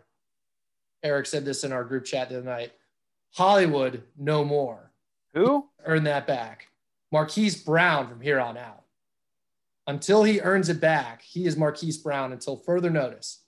Eric 1.04 1.28
said 1.28 1.46
this 1.46 1.64
in 1.64 1.72
our 1.72 1.84
group 1.84 2.04
chat 2.04 2.30
the 2.30 2.40
other 2.40 2.46
night. 2.46 2.74
Hollywood, 3.32 4.02
no 4.18 4.44
more. 4.44 4.92
Who? 5.36 5.70
Earn 5.86 6.04
that 6.06 6.26
back. 6.26 6.68
Marquise 7.20 7.56
Brown 7.56 8.10
from 8.10 8.20
here 8.20 8.42
on 8.42 8.58
out. 8.58 8.84
Until 9.88 10.24
he 10.24 10.42
earns 10.42 10.68
it 10.68 10.82
back, 10.82 11.22
he 11.22 11.46
is 11.46 11.56
Marquise 11.56 11.98
Brown 11.98 12.34
until 12.34 12.58
further 12.58 12.90
notice. 12.90 13.42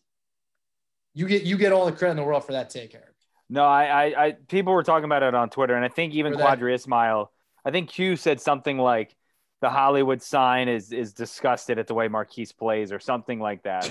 You 1.14 1.28
get 1.28 1.44
you 1.44 1.58
get 1.58 1.74
all 1.74 1.86
the 1.86 1.92
credit 1.92 2.12
in 2.12 2.18
the 2.18 2.24
world 2.24 2.46
for 2.46 2.54
that 2.54 2.70
take, 2.70 2.96
Eric. 2.96 3.14
No, 3.50 3.66
I, 3.66 3.84
I, 3.86 4.26
I 4.28 4.32
people 4.48 4.72
were 4.72 4.84
talking 4.84 5.04
about 5.04 5.22
it 5.22 5.36
on 5.36 5.50
Twitter, 5.50 5.76
and 5.76 5.84
I 5.84 5.90
think 5.90 6.14
even 6.14 6.32
For 6.32 6.38
that- 6.40 6.60
Qadry 6.60 6.76
Ismail, 6.76 7.30
I 7.66 7.72
think 7.72 7.90
Q 7.90 8.16
said 8.16 8.40
something 8.40 8.78
like 8.78 9.14
the 9.60 9.70
Hollywood 9.70 10.22
sign 10.22 10.70
is 10.70 10.94
is 10.94 11.12
disgusted 11.12 11.78
at 11.78 11.88
the 11.88 11.94
way 11.94 12.08
Marquise 12.08 12.54
plays 12.54 12.94
or 12.94 13.00
something 13.02 13.42
like 13.42 13.64
that. 13.64 13.90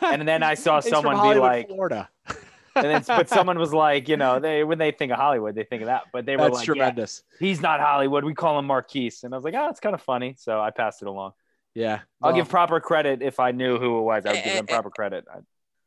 And 0.02 0.26
then 0.26 0.42
I 0.42 0.54
saw 0.54 0.80
He's 0.80 0.88
from 0.90 1.02
someone 1.02 1.34
be 1.34 1.38
like- 1.38 1.68
Florida. 1.68 2.08
And 2.84 3.04
then 3.04 3.04
but 3.06 3.28
someone 3.28 3.58
was 3.58 3.72
like, 3.72 4.08
you 4.08 4.16
know, 4.16 4.38
they 4.40 4.64
when 4.64 4.78
they 4.78 4.90
think 4.92 5.12
of 5.12 5.18
Hollywood, 5.18 5.54
they 5.54 5.64
think 5.64 5.82
of 5.82 5.86
that. 5.86 6.04
But 6.12 6.26
they 6.26 6.36
were 6.36 6.44
That's 6.50 6.66
like, 6.68 6.76
yeah, 6.76 7.06
he's 7.38 7.60
not 7.60 7.80
Hollywood. 7.80 8.24
We 8.24 8.34
call 8.34 8.58
him 8.58 8.66
Marquise. 8.66 9.24
And 9.24 9.34
I 9.34 9.36
was 9.36 9.44
like, 9.44 9.54
oh, 9.54 9.68
it's 9.68 9.80
kind 9.80 9.94
of 9.94 10.02
funny. 10.02 10.34
So 10.38 10.60
I 10.60 10.70
passed 10.70 11.02
it 11.02 11.08
along. 11.08 11.32
Yeah. 11.74 12.00
I'll 12.22 12.32
Well, 12.32 12.36
give 12.36 12.48
proper 12.48 12.80
credit 12.80 13.22
if 13.22 13.38
I 13.40 13.52
knew 13.52 13.78
who 13.78 13.98
it 13.98 14.02
was. 14.02 14.26
I 14.26 14.30
would 14.32 14.44
give 14.44 14.52
Eh, 14.52 14.56
them 14.56 14.66
eh, 14.68 14.72
proper 14.72 14.90
credit. 14.90 15.24
I- 15.32 15.40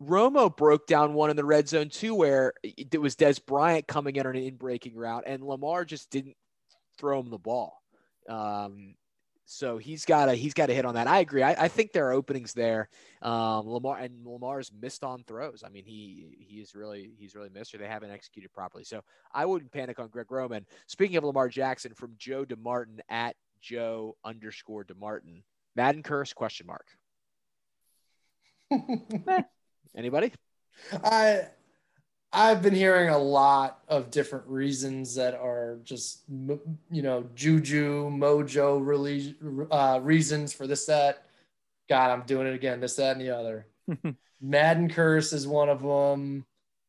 Romo 0.03 0.55
broke 0.55 0.87
down 0.87 1.13
one 1.13 1.29
in 1.29 1.35
the 1.35 1.45
red 1.45 1.69
zone 1.69 1.89
too, 1.89 2.15
where 2.15 2.53
it 2.63 2.99
was 2.99 3.15
Dez 3.15 3.43
Bryant 3.45 3.87
coming 3.87 4.15
in 4.15 4.25
on 4.25 4.35
an 4.35 4.41
in-breaking 4.41 4.95
route, 4.95 5.25
and 5.27 5.43
Lamar 5.43 5.85
just 5.85 6.09
didn't 6.09 6.35
throw 6.97 7.19
him 7.19 7.29
the 7.29 7.37
ball. 7.37 7.79
Um, 8.27 8.95
so 9.51 9.77
he's 9.77 10.05
got 10.05 10.27
to 10.27 10.33
he's 10.33 10.53
got 10.53 10.67
to 10.67 10.73
hit 10.73 10.85
on 10.85 10.95
that. 10.95 11.07
I 11.07 11.19
agree. 11.19 11.43
I, 11.43 11.65
I 11.65 11.67
think 11.67 11.91
there 11.91 12.07
are 12.07 12.13
openings 12.13 12.53
there. 12.53 12.87
Um, 13.21 13.67
Lamar 13.67 13.97
and 13.97 14.25
Lamar's 14.25 14.71
missed 14.81 15.03
on 15.03 15.23
throws. 15.27 15.61
I 15.65 15.69
mean, 15.69 15.83
he 15.83 16.37
he 16.39 16.61
is 16.61 16.73
really 16.73 17.11
he's 17.17 17.35
really 17.35 17.49
missed, 17.49 17.75
or 17.75 17.77
they 17.77 17.87
haven't 17.87 18.11
executed 18.11 18.53
properly. 18.53 18.85
So 18.85 19.01
I 19.33 19.45
wouldn't 19.45 19.71
panic 19.73 19.99
on 19.99 20.07
Greg 20.07 20.31
Roman. 20.31 20.65
Speaking 20.87 21.17
of 21.17 21.25
Lamar 21.25 21.49
Jackson, 21.49 21.93
from 21.93 22.13
Joe 22.17 22.45
DeMartin 22.45 22.99
at 23.09 23.35
Joe 23.61 24.15
underscore 24.23 24.85
DeMartin, 24.85 25.43
Madden 25.75 26.01
curse 26.01 26.31
question 26.31 26.65
mark. 26.65 26.87
Anybody? 29.95 30.31
I 31.03 31.47
I've 32.33 32.61
been 32.61 32.73
hearing 32.75 33.09
a 33.09 33.17
lot 33.17 33.79
of 33.89 34.09
different 34.09 34.47
reasons 34.47 35.15
that 35.15 35.33
are 35.35 35.79
just 35.83 36.21
you 36.29 37.01
know 37.01 37.25
juju 37.35 38.09
mojo 38.09 38.79
really 38.85 39.35
uh, 39.69 39.99
reasons 40.01 40.53
for 40.53 40.65
this 40.67 40.85
that. 40.85 41.25
God, 41.89 42.11
I'm 42.11 42.21
doing 42.25 42.47
it 42.47 42.53
again. 42.55 42.79
This 42.79 42.95
that 42.95 43.17
and 43.17 43.21
the 43.21 43.35
other. 43.35 43.67
Madden 44.41 44.89
curse 44.89 45.33
is 45.33 45.45
one 45.45 45.67
of 45.69 45.81
them. 45.81 46.45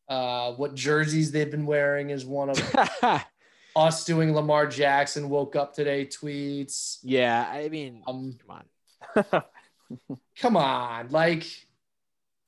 Uh, 0.08 0.52
what 0.52 0.74
jerseys 0.74 1.32
they've 1.32 1.50
been 1.50 1.66
wearing 1.66 2.10
is 2.10 2.24
one 2.24 2.50
of 2.50 2.72
them. 2.72 3.20
Us 3.76 4.04
doing 4.04 4.34
Lamar 4.34 4.66
Jackson 4.66 5.28
woke 5.28 5.56
up 5.56 5.74
today 5.74 6.06
tweets. 6.06 6.98
yeah, 7.02 7.48
I 7.50 7.68
mean, 7.68 8.02
Um, 8.06 8.38
come 8.46 8.62
on. 9.34 9.42
come 10.38 10.56
on, 10.56 11.08
like 11.08 11.44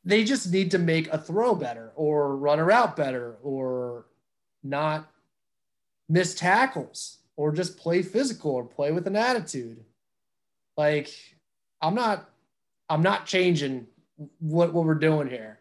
they 0.04 0.24
just 0.24 0.52
need 0.52 0.70
to 0.72 0.78
make 0.78 1.08
a 1.12 1.18
throw 1.18 1.54
better 1.54 1.92
or 1.96 2.36
run 2.36 2.58
a 2.58 2.64
route 2.64 2.96
better 2.96 3.36
or 3.42 4.06
not 4.62 5.10
miss 6.08 6.34
tackles 6.34 7.18
or 7.36 7.52
just 7.52 7.78
play 7.78 8.02
physical 8.02 8.52
or 8.52 8.64
play 8.64 8.92
with 8.92 9.06
an 9.06 9.16
attitude. 9.16 9.82
Like 10.76 11.10
I'm 11.80 11.94
not 11.94 12.28
I'm 12.88 13.02
not 13.02 13.26
changing 13.26 13.86
what 14.38 14.72
what 14.72 14.84
we're 14.84 14.94
doing 14.94 15.28
here. 15.28 15.58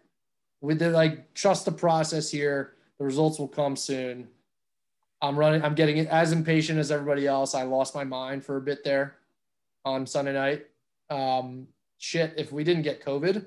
With 0.61 0.79
the 0.79 0.89
like 0.89 1.33
trust 1.33 1.65
the 1.65 1.71
process 1.71 2.29
here. 2.29 2.73
The 2.99 3.05
results 3.05 3.39
will 3.39 3.47
come 3.47 3.75
soon. 3.75 4.27
I'm 5.21 5.39
running 5.39 5.63
I'm 5.63 5.75
getting 5.75 5.99
as 6.07 6.31
impatient 6.31 6.79
as 6.79 6.91
everybody 6.91 7.27
else. 7.27 7.55
I 7.55 7.63
lost 7.63 7.95
my 7.95 8.03
mind 8.03 8.43
for 8.43 8.57
a 8.57 8.61
bit 8.61 8.83
there 8.83 9.15
on 9.85 10.05
Sunday 10.05 10.33
night. 10.33 10.65
Um, 11.09 11.67
shit, 11.97 12.33
if 12.37 12.51
we 12.51 12.63
didn't 12.63 12.83
get 12.83 13.03
COVID, 13.03 13.45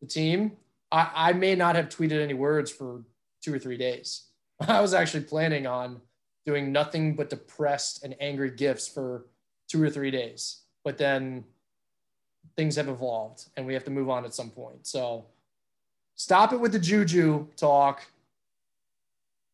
the 0.00 0.06
team, 0.06 0.52
I, 0.92 1.10
I 1.14 1.32
may 1.32 1.54
not 1.54 1.76
have 1.76 1.88
tweeted 1.88 2.20
any 2.22 2.34
words 2.34 2.70
for 2.70 3.02
two 3.42 3.54
or 3.54 3.58
three 3.58 3.76
days. 3.76 4.24
I 4.60 4.80
was 4.80 4.94
actually 4.94 5.24
planning 5.24 5.66
on 5.66 6.00
doing 6.46 6.72
nothing 6.72 7.14
but 7.16 7.30
depressed 7.30 8.04
and 8.04 8.14
angry 8.20 8.50
gifts 8.50 8.88
for 8.88 9.26
two 9.68 9.82
or 9.82 9.90
three 9.90 10.10
days. 10.10 10.62
But 10.84 10.98
then 10.98 11.44
things 12.56 12.76
have 12.76 12.88
evolved 12.88 13.46
and 13.56 13.66
we 13.66 13.74
have 13.74 13.84
to 13.84 13.90
move 13.90 14.08
on 14.08 14.24
at 14.24 14.34
some 14.34 14.50
point. 14.50 14.86
So 14.86 15.26
stop 16.14 16.52
it 16.52 16.60
with 16.60 16.72
the 16.72 16.78
juju 16.78 17.46
talk. 17.56 18.06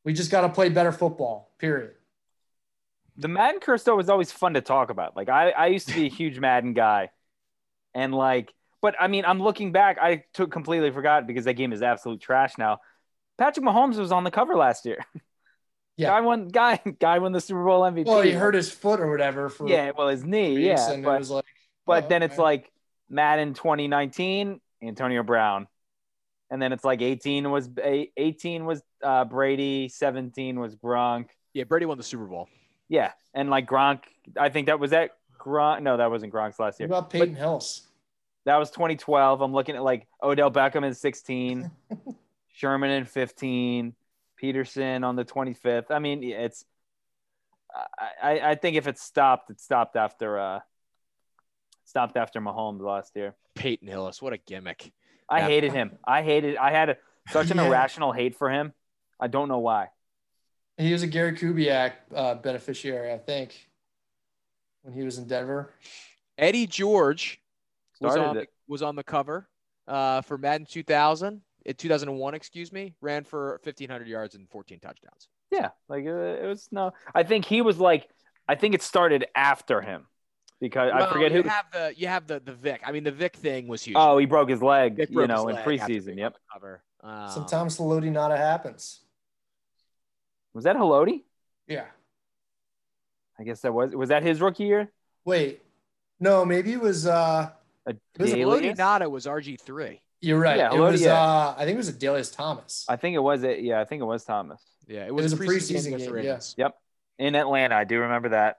We 0.05 0.13
just 0.13 0.31
got 0.31 0.43
to 0.43 0.49
play 0.51 0.69
better 0.69 0.93
football, 0.93 1.51
period. 1.59 1.93
the 3.17 3.29
Madden 3.29 3.61
curse 3.61 3.83
though 3.85 3.97
was 3.97 4.09
always 4.09 4.33
fun 4.33 4.55
to 4.55 4.61
talk 4.61 4.91
about. 4.91 5.17
Like 5.17 5.29
I, 5.29 5.51
I 5.51 5.67
used 5.69 5.89
to 5.89 5.95
be 5.95 6.07
a 6.07 6.11
huge 6.11 6.39
Madden 6.39 6.75
guy, 6.75 7.11
and 7.95 8.15
like, 8.15 8.53
but 8.85 8.95
I 9.01 9.09
mean, 9.09 9.25
I'm 9.25 9.41
looking 9.41 9.73
back. 9.73 9.97
I 9.99 10.25
took 10.35 10.53
completely 10.53 10.91
forgot 10.91 11.27
because 11.27 11.47
that 11.47 11.55
game 11.55 11.73
is 11.73 11.81
absolute 11.81 12.21
trash 12.21 12.59
now. 12.59 12.81
Patrick 13.39 13.65
Mahomes 13.65 13.97
was 13.97 14.13
on 14.13 14.25
the 14.25 14.31
cover 14.31 14.55
last 14.55 14.85
year. 14.85 14.99
Yeah. 15.97 16.09
guy 16.09 16.21
won. 16.23 16.49
Guy, 16.49 16.81
guy 16.99 17.21
won 17.21 17.31
the 17.31 17.41
Super 17.41 17.65
Bowl 17.65 17.83
MVP. 17.83 18.07
Well, 18.07 18.21
he 18.23 18.33
hurt 18.33 18.55
his 18.57 18.69
foot 18.69 18.99
or 18.99 19.09
whatever 19.09 19.49
for 19.49 19.69
Yeah, 19.69 19.93
well, 19.97 20.09
his 20.09 20.25
knee. 20.25 20.55
weeks, 20.57 20.67
Yeah, 20.67 20.91
and 20.91 21.03
it 21.05 21.07
but 21.07 21.19
was 21.21 21.31
like, 21.31 21.45
but 21.87 22.05
oh, 22.05 22.09
then 22.09 22.25
it's 22.25 22.35
okay. 22.35 22.43
like 22.43 22.73
Madden 23.09 23.55
2019, 23.55 24.61
Antonio 24.83 25.23
Brown, 25.23 25.69
and 26.51 26.61
then 26.61 26.73
it's 26.73 26.83
like 26.83 27.01
18 27.01 27.49
was 27.49 27.71
18 27.81 28.65
was 28.67 28.83
uh, 29.05 29.25
Brady, 29.25 29.89
17 29.89 30.59
was 30.59 30.75
Gronk. 30.75 31.29
Yeah, 31.53 31.63
Brady 31.63 31.87
won 31.87 31.97
the 31.97 32.03
Super 32.03 32.25
Bowl. 32.27 32.49
Yeah, 32.89 33.13
and 33.33 33.49
like 33.49 33.69
Gronk, 33.69 34.01
I 34.37 34.49
think 34.49 34.67
that 34.67 34.81
was 34.81 34.91
that 34.91 35.13
Gronk. 35.39 35.83
No, 35.83 35.97
that 35.97 36.11
wasn't 36.11 36.33
Gronk's 36.33 36.59
last 36.59 36.81
year. 36.81 36.89
what 36.89 36.95
year. 36.97 36.99
about 36.99 37.11
Peyton 37.11 37.37
Hillis? 37.37 37.83
That 38.45 38.57
was 38.57 38.71
2012. 38.71 39.41
I'm 39.41 39.53
looking 39.53 39.75
at 39.77 39.83
like 39.83 40.07
Odell 40.23 40.51
Beckham 40.51 40.85
in 40.85 40.95
16, 40.95 41.71
Sherman 42.55 42.91
in 42.91 43.05
15, 43.05 43.95
Peterson 44.37 45.05
on 45.05 45.17
the 45.17 45.25
25th. 45.25 45.91
I 45.91 45.99
mean, 45.99 46.23
it's. 46.23 46.65
I, 48.23 48.39
I 48.39 48.51
I 48.51 48.55
think 48.55 48.77
if 48.77 48.87
it 48.87 48.99
stopped, 48.99 49.51
it 49.51 49.61
stopped 49.61 49.97
after 49.97 50.39
uh 50.39 50.61
stopped 51.85 52.17
after 52.17 52.41
Mahomes 52.41 52.81
last 52.81 53.17
year. 53.17 53.35
Peyton 53.55 53.89
Hillis, 53.89 54.23
what 54.23 54.33
a 54.33 54.39
gimmick. 54.39 54.93
I 55.29 55.41
Yeah. 55.41 55.47
hated 55.47 55.73
him. 55.73 55.99
I 56.05 56.23
hated. 56.23 56.57
I 56.57 56.71
had 56.71 56.91
a, 56.91 56.97
such 57.31 57.51
an 57.51 57.57
Yeah. 57.59 57.67
irrational 57.67 58.13
hate 58.13 58.37
for 58.37 58.51
him. 58.51 58.73
I 59.19 59.27
don't 59.27 59.49
know 59.49 59.59
why. 59.59 59.89
He 60.77 60.93
was 60.93 61.03
a 61.03 61.07
Gary 61.07 61.33
Kubiak 61.37 61.93
uh, 62.15 62.35
beneficiary, 62.37 63.13
I 63.13 63.19
think, 63.19 63.69
when 64.83 64.93
he 64.95 65.03
was 65.03 65.19
in 65.19 65.27
Denver. 65.27 65.73
Eddie 66.37 66.67
George 66.67 67.41
was 68.01 68.17
on, 68.17 68.37
it. 68.37 68.49
was 68.67 68.83
on 68.83 68.97
the 68.97 69.05
cover 69.05 69.49
uh, 69.87 70.23
for 70.23 70.39
Madden 70.39 70.67
2000, 70.67 71.41
in 71.65 71.75
2001, 71.75 72.35
excuse 72.35 72.73
me, 72.73 72.95
ran 73.01 73.25
for 73.25 73.61
1,500 73.65 74.07
yards 74.07 74.35
and 74.35 74.49
14 74.51 74.81
touchdowns. 74.81 75.29
Yeah, 75.51 75.71
like 75.89 76.05
uh, 76.07 76.11
it 76.11 76.47
was 76.47 76.69
no. 76.73 76.93
I 77.15 77.23
think 77.23 77.45
he 77.45 77.63
was 77.63 77.79
like. 77.79 78.09
I 78.47 78.57
think 78.57 78.75
it 78.75 78.83
started 78.83 79.25
after 79.35 79.81
him 79.81 80.07
because 80.61 80.91
I 80.93 81.11
forget 81.11 81.33
you 81.33 81.43
who. 81.43 81.49
have 81.49 81.67
the 81.73 81.95
you 81.97 82.09
have 82.09 82.27
the 82.27 82.41
the 82.41 82.53
Vick. 82.53 82.83
I 82.85 82.93
mean, 82.93 83.05
the 83.05 83.13
Vick 83.13 83.37
thing 83.37 83.69
was 83.69 83.83
huge. 83.83 83.97
Oh, 83.99 84.19
he 84.19 84.27
broke 84.27 84.49
his 84.49 84.63
leg. 84.63 84.97
Vick 84.97 85.11
you 85.11 85.27
know, 85.27 85.49
in 85.49 85.57
preseason. 85.57 86.19
Yep. 86.19 86.37
cover. 86.53 86.83
Um, 87.03 87.31
Sometimes 87.31 87.77
the 87.77 87.85
Haloti 87.85 88.11
Ngata 88.11 88.37
happens. 88.37 89.01
Was 90.55 90.65
that 90.65 90.77
Haloti? 90.77 91.23
Yeah. 91.69 91.85
I 93.39 93.45
guess 93.45 93.61
that 93.61 93.73
was. 93.73 93.95
Was 93.95 94.09
that 94.09 94.23
his 94.23 94.41
rookie 94.41 94.65
year? 94.65 94.91
Wait. 95.25 95.63
No, 96.21 96.45
maybe 96.45 96.73
it 96.73 96.81
was 96.81 97.07
uh 97.07 97.51
A 97.87 97.95
because 98.13 98.33
Dalius? 98.33 98.77
Ngata 98.77 99.11
was 99.11 99.27
RG 99.27 99.61
three. 99.61 100.01
you're 100.21 100.39
right. 100.39 100.57
Yeah, 100.57 100.69
it 100.75 100.79
Lodi- 100.79 100.93
was 100.93 101.03
yeah. 101.03 101.21
uh 101.21 101.55
I 101.57 101.65
think 101.65 101.75
it 101.75 101.79
was 101.79 101.93
Adalius 101.93 102.35
Thomas. 102.35 102.87
I 102.89 102.97
think 102.97 103.15
it 103.15 103.21
was 103.21 103.43
it. 103.43 103.61
Yeah, 103.61 103.81
I 103.81 103.85
think 103.85 104.01
it 104.03 104.07
was 104.07 104.25
Thomas 104.25 104.63
Yeah, 104.87 105.07
it 105.07 105.15
was, 105.15 105.25
was 105.25 105.33
a 105.35 105.37
a 105.37 105.39
preseason, 105.39 105.51
preseason 105.51 105.87
against 105.87 106.07
the 106.07 106.13
game, 106.13 106.25
yeah. 106.25 106.31
Ravens. 106.31 106.55
in 107.19 107.35
Atlanta. 107.35 107.75
I 107.75 107.85
do 107.85 108.01
remember 108.01 108.31
that. 108.31 108.59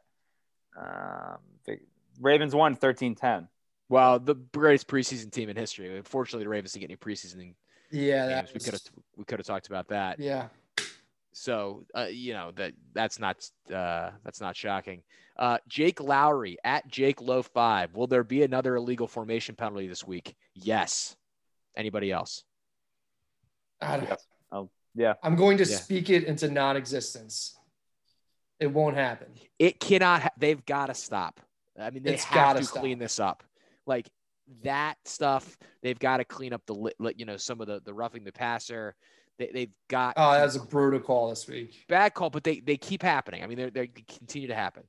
Um, 0.78 1.38
the 1.66 1.80
Ravens 2.20 2.54
won 2.54 2.76
13-10. 2.76 3.48
Well, 3.88 4.20
the 4.20 4.36
greatest 4.36 4.88
preseason 4.88 5.32
team 5.32 5.50
in 5.50 5.56
history. 5.56 5.96
Unfortunately, 5.96 6.44
the 6.44 6.50
Ravens 6.50 6.74
didn't 6.74 6.82
get 6.90 6.90
any 6.92 6.98
preseason 6.98 7.54
yeah, 7.92 8.26
that 8.28 8.46
games. 8.48 8.54
We 8.54 8.60
could 8.60 8.74
have 8.74 8.82
we 9.16 9.26
could 9.26 9.40
have 9.40 9.46
talked 9.46 9.68
about 9.68 9.88
that. 9.90 10.20
Yeah. 10.20 10.48
So 11.46 11.86
uh, 11.94 12.06
you 12.10 12.32
know 12.32 12.52
that 12.56 12.72
that's 12.94 13.20
not 13.20 13.36
uh, 13.70 14.12
that's 14.24 14.40
not 14.40 14.56
shocking. 14.56 15.04
Uh, 15.38 15.58
Jake 15.68 16.00
Lowry 16.00 16.58
at 16.64 16.88
Jake 16.88 17.20
Low 17.20 17.42
five. 17.44 17.94
Will 17.94 18.08
there 18.08 18.24
be 18.24 18.44
another 18.44 18.78
illegal 18.78 19.06
formation 19.06 19.54
penalty 19.54 19.86
this 19.88 20.08
week? 20.08 20.34
Yes. 20.54 21.18
Anybody 21.76 22.10
else? 22.10 22.46
I 23.82 23.98
don't- 23.98 24.20
Oh, 24.54 24.70
yeah. 24.96 25.16
I'm 25.24 25.36
going 25.36 25.58
to 25.58 25.66
Yeah. 25.66 25.76
speak 25.76 26.10
it 26.10 26.24
into 26.24 26.50
non-existence. 26.50 27.60
It 28.62 28.68
won't 28.68 28.96
happen. 28.96 29.34
It 29.60 29.82
cannot. 29.82 30.22
Ha- 30.22 30.30
they've 30.38 30.66
got 30.66 30.86
to 30.86 30.94
stop. 30.94 31.42
I 31.78 31.90
mean, 31.90 32.04
they 32.04 32.14
It's 32.14 32.24
have 32.24 32.34
gotta 32.36 32.60
to 32.60 32.66
stop. 32.66 32.80
clean 32.80 32.98
this 32.98 33.20
up. 33.20 33.44
Like 33.86 34.10
that 34.64 34.96
stuff, 35.04 35.58
they've 35.82 36.00
got 36.00 36.18
to 36.18 36.24
clean 36.24 36.54
up 36.54 36.62
the 36.66 36.76
li- 36.76 36.94
li- 37.00 37.16
you 37.18 37.26
know 37.26 37.36
some 37.36 37.60
of 37.60 37.68
the 37.68 37.82
the 37.82 37.94
roughing 37.94 38.24
the 38.24 38.32
passer. 38.32 38.96
They, 39.38 39.50
they've 39.54 39.72
got 39.90 40.14
Oh, 40.18 40.32
that 40.32 40.44
was 40.44 40.56
a 40.56 40.62
brutal 40.62 41.00
call 41.00 41.30
this 41.30 41.48
week. 41.48 41.86
bad 41.90 42.14
call, 42.14 42.30
but 42.30 42.44
they 42.44 42.60
they 42.60 42.78
keep 42.78 43.02
happening. 43.04 43.44
I 43.44 43.48
mean, 43.48 43.58
they 43.58 43.70
they 43.70 43.88
continue 43.88 44.48
to 44.48 44.56
happen. 44.56 44.84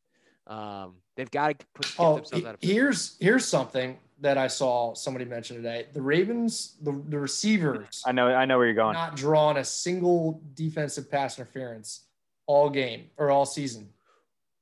Um, 0.46 0.94
they've 1.16 1.30
got 1.30 1.58
to 1.58 1.66
put 1.74 1.86
get 1.86 1.94
Oh, 1.98 2.14
themselves 2.16 2.44
out 2.44 2.54
of. 2.54 2.60
here's 2.62 3.16
here's 3.20 3.44
something 3.44 3.98
that 4.20 4.38
I 4.38 4.46
saw 4.46 4.94
somebody 4.94 5.24
mention 5.24 5.56
today. 5.56 5.86
The 5.92 6.00
Ravens, 6.00 6.76
the, 6.80 6.92
the 7.08 7.18
receivers, 7.18 8.02
I 8.06 8.12
know. 8.12 8.28
I 8.28 8.44
know 8.44 8.56
where 8.56 8.66
you're 8.66 8.74
going. 8.76 8.94
not 8.94 9.16
drawn 9.16 9.56
a 9.56 9.64
single 9.64 10.40
defensive 10.54 11.10
pass 11.10 11.38
interference 11.38 12.04
all 12.46 12.70
game 12.70 13.10
or 13.16 13.30
all 13.30 13.44
season. 13.44 13.88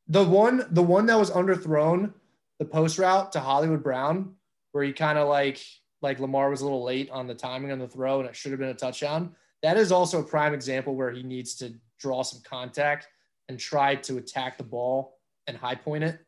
The 0.09 0.25
one, 0.25 0.67
the 0.71 0.83
one 0.83 1.07
that 1.07 1.19
was 1.19 1.31
underthrown, 1.31 2.13
the 2.59 2.65
post 2.65 2.99
route 2.99 3.33
to 3.33 3.41
Hollywood 3.41 3.83
Brown, 3.83 4.35
where 4.73 4.83
he 4.85 4.93
kind 4.93 5.19
of 5.19 5.29
like 5.29 5.63
like 6.03 6.19
Lamar 6.21 6.51
was 6.51 6.61
a 6.63 6.65
little 6.65 6.83
late 6.85 7.11
on 7.11 7.27
the 7.27 7.35
timing 7.35 7.71
on 7.73 7.79
the 7.79 7.89
throw 7.89 8.21
and 8.21 8.29
it 8.29 8.35
should 8.37 8.51
have 8.53 8.59
been 8.61 8.69
a 8.71 8.75
touchdown. 8.75 9.35
That 9.65 9.79
is 9.79 9.91
also 9.91 10.21
a 10.21 10.23
prime 10.23 10.53
example 10.53 10.95
where 10.95 11.11
he 11.11 11.23
needs 11.23 11.55
to 11.55 11.73
draw 11.99 12.23
some 12.23 12.43
contact 12.45 13.09
and 13.49 13.59
try 13.59 13.95
to 13.95 14.19
attack 14.19 14.59
the 14.59 14.65
ball 14.65 15.17
and 15.47 15.57
high 15.57 15.75
point 15.75 16.05
it. 16.05 16.19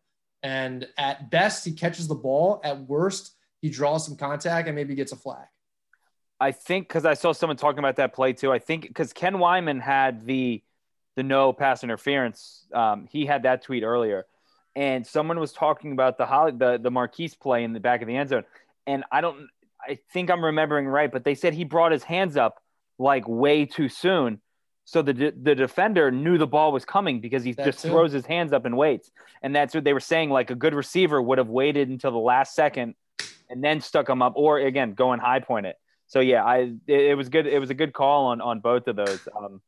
And 0.42 0.88
at 0.96 1.30
best, 1.30 1.62
he 1.62 1.72
catches 1.72 2.08
the 2.08 2.14
ball. 2.14 2.62
At 2.64 2.88
worst, 2.88 3.34
he 3.60 3.68
draws 3.68 4.06
some 4.06 4.16
contact 4.16 4.68
and 4.68 4.74
maybe 4.74 4.94
gets 4.94 5.12
a 5.12 5.16
flag. 5.16 5.44
I 6.40 6.52
think 6.52 6.88
because 6.88 7.04
I 7.04 7.12
saw 7.12 7.32
someone 7.32 7.58
talking 7.58 7.78
about 7.78 7.96
that 7.96 8.14
play 8.14 8.32
too. 8.32 8.50
I 8.50 8.58
think 8.58 8.88
because 8.88 9.12
Ken 9.12 9.38
Wyman 9.38 9.80
had 9.80 10.24
the 10.24 10.62
the 11.14 11.22
no 11.22 11.52
pass 11.52 11.84
interference. 11.84 12.66
Um, 12.72 13.06
he 13.10 13.26
had 13.26 13.42
that 13.42 13.62
tweet 13.62 13.82
earlier, 13.82 14.24
and 14.74 15.06
someone 15.06 15.38
was 15.38 15.52
talking 15.52 15.92
about 15.92 16.16
the 16.16 16.24
Holly, 16.24 16.52
the 16.52 16.78
the 16.78 16.90
Marquise 16.90 17.34
play 17.34 17.64
in 17.64 17.74
the 17.74 17.80
back 17.80 18.00
of 18.00 18.08
the 18.08 18.16
end 18.16 18.30
zone. 18.30 18.44
And 18.86 19.04
I 19.12 19.20
don't, 19.20 19.48
I 19.80 19.98
think 20.12 20.30
I'm 20.30 20.44
remembering 20.44 20.86
right, 20.86 21.12
but 21.12 21.24
they 21.24 21.34
said 21.34 21.52
he 21.52 21.64
brought 21.64 21.92
his 21.92 22.02
hands 22.02 22.36
up 22.36 22.62
like 22.98 23.26
way 23.28 23.64
too 23.66 23.88
soon. 23.88 24.40
So 24.84 25.02
the 25.02 25.32
the 25.40 25.54
defender 25.54 26.10
knew 26.10 26.38
the 26.38 26.46
ball 26.46 26.70
was 26.72 26.84
coming 26.84 27.20
because 27.20 27.42
he 27.42 27.52
That 27.52 27.66
just 27.66 27.80
too. 27.80 27.88
throws 27.88 28.12
his 28.12 28.24
hands 28.24 28.52
up 28.52 28.64
and 28.66 28.76
waits. 28.76 29.10
And 29.42 29.54
that's 29.54 29.74
what 29.74 29.82
they 29.84 29.92
were 29.92 30.00
saying. 30.00 30.30
Like 30.30 30.50
a 30.50 30.54
good 30.54 30.74
receiver 30.74 31.20
would 31.20 31.38
have 31.38 31.48
waited 31.48 31.88
until 31.88 32.12
the 32.12 32.18
last 32.18 32.54
second 32.54 32.94
and 33.50 33.62
then 33.62 33.80
stuck 33.80 34.08
him 34.08 34.22
up, 34.22 34.34
or 34.36 34.58
again 34.58 34.94
go 34.94 35.12
and 35.12 35.20
high 35.20 35.40
point 35.40 35.66
it. 35.66 35.76
So 36.06 36.20
yeah, 36.20 36.44
I 36.44 36.72
it, 36.86 37.00
it 37.00 37.16
was 37.16 37.28
good. 37.28 37.46
It 37.46 37.58
was 37.58 37.70
a 37.70 37.74
good 37.74 37.92
call 37.92 38.26
on 38.26 38.40
on 38.40 38.60
both 38.60 38.86
of 38.86 38.94
those. 38.96 39.26
Um, 39.36 39.60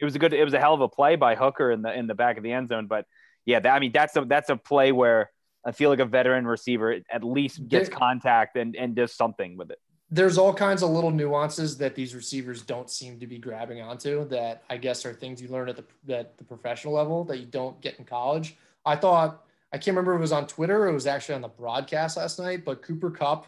it 0.00 0.04
was 0.04 0.14
a 0.16 0.18
good. 0.18 0.32
It 0.32 0.44
was 0.44 0.54
a 0.54 0.60
hell 0.60 0.74
of 0.74 0.80
a 0.80 0.88
play 0.88 1.14
by 1.16 1.34
Hooker 1.36 1.70
in 1.70 1.82
the 1.82 1.92
in 1.96 2.06
the 2.08 2.14
back 2.14 2.36
of 2.36 2.42
the 2.42 2.52
end 2.52 2.68
zone. 2.68 2.86
But 2.88 3.06
yeah, 3.44 3.60
that, 3.60 3.72
I 3.74 3.78
mean 3.78 3.92
that's 3.92 4.16
a 4.16 4.24
that's 4.24 4.50
a 4.50 4.56
play 4.56 4.90
where 4.92 5.30
I 5.64 5.70
feel 5.72 5.88
like 5.90 5.98
a 6.00 6.04
veteran 6.04 6.46
receiver 6.46 6.96
at 7.10 7.22
least 7.22 7.66
gets 7.68 7.88
There- 7.88 7.98
contact 7.98 8.56
and 8.56 8.74
and 8.74 8.94
does 8.96 9.14
something 9.14 9.56
with 9.56 9.70
it. 9.70 9.78
There's 10.10 10.38
all 10.38 10.54
kinds 10.54 10.82
of 10.82 10.90
little 10.90 11.10
nuances 11.10 11.76
that 11.78 11.94
these 11.94 12.14
receivers 12.14 12.62
don't 12.62 12.88
seem 12.88 13.20
to 13.20 13.26
be 13.26 13.38
grabbing 13.38 13.82
onto 13.82 14.26
that 14.28 14.62
I 14.70 14.78
guess 14.78 15.04
are 15.04 15.12
things 15.12 15.42
you 15.42 15.48
learn 15.48 15.68
at 15.68 15.76
the 15.76 16.16
at 16.16 16.38
the 16.38 16.44
professional 16.44 16.94
level 16.94 17.24
that 17.24 17.38
you 17.38 17.46
don't 17.46 17.80
get 17.80 17.98
in 17.98 18.04
college. 18.04 18.56
I 18.86 18.96
thought 18.96 19.44
I 19.72 19.76
can't 19.76 19.88
remember 19.88 20.14
if 20.14 20.18
it 20.18 20.22
was 20.22 20.32
on 20.32 20.46
Twitter 20.46 20.84
or 20.84 20.88
it 20.88 20.94
was 20.94 21.06
actually 21.06 21.34
on 21.34 21.42
the 21.42 21.48
broadcast 21.48 22.16
last 22.16 22.38
night, 22.38 22.64
but 22.64 22.82
Cooper 22.82 23.10
Kupp 23.10 23.46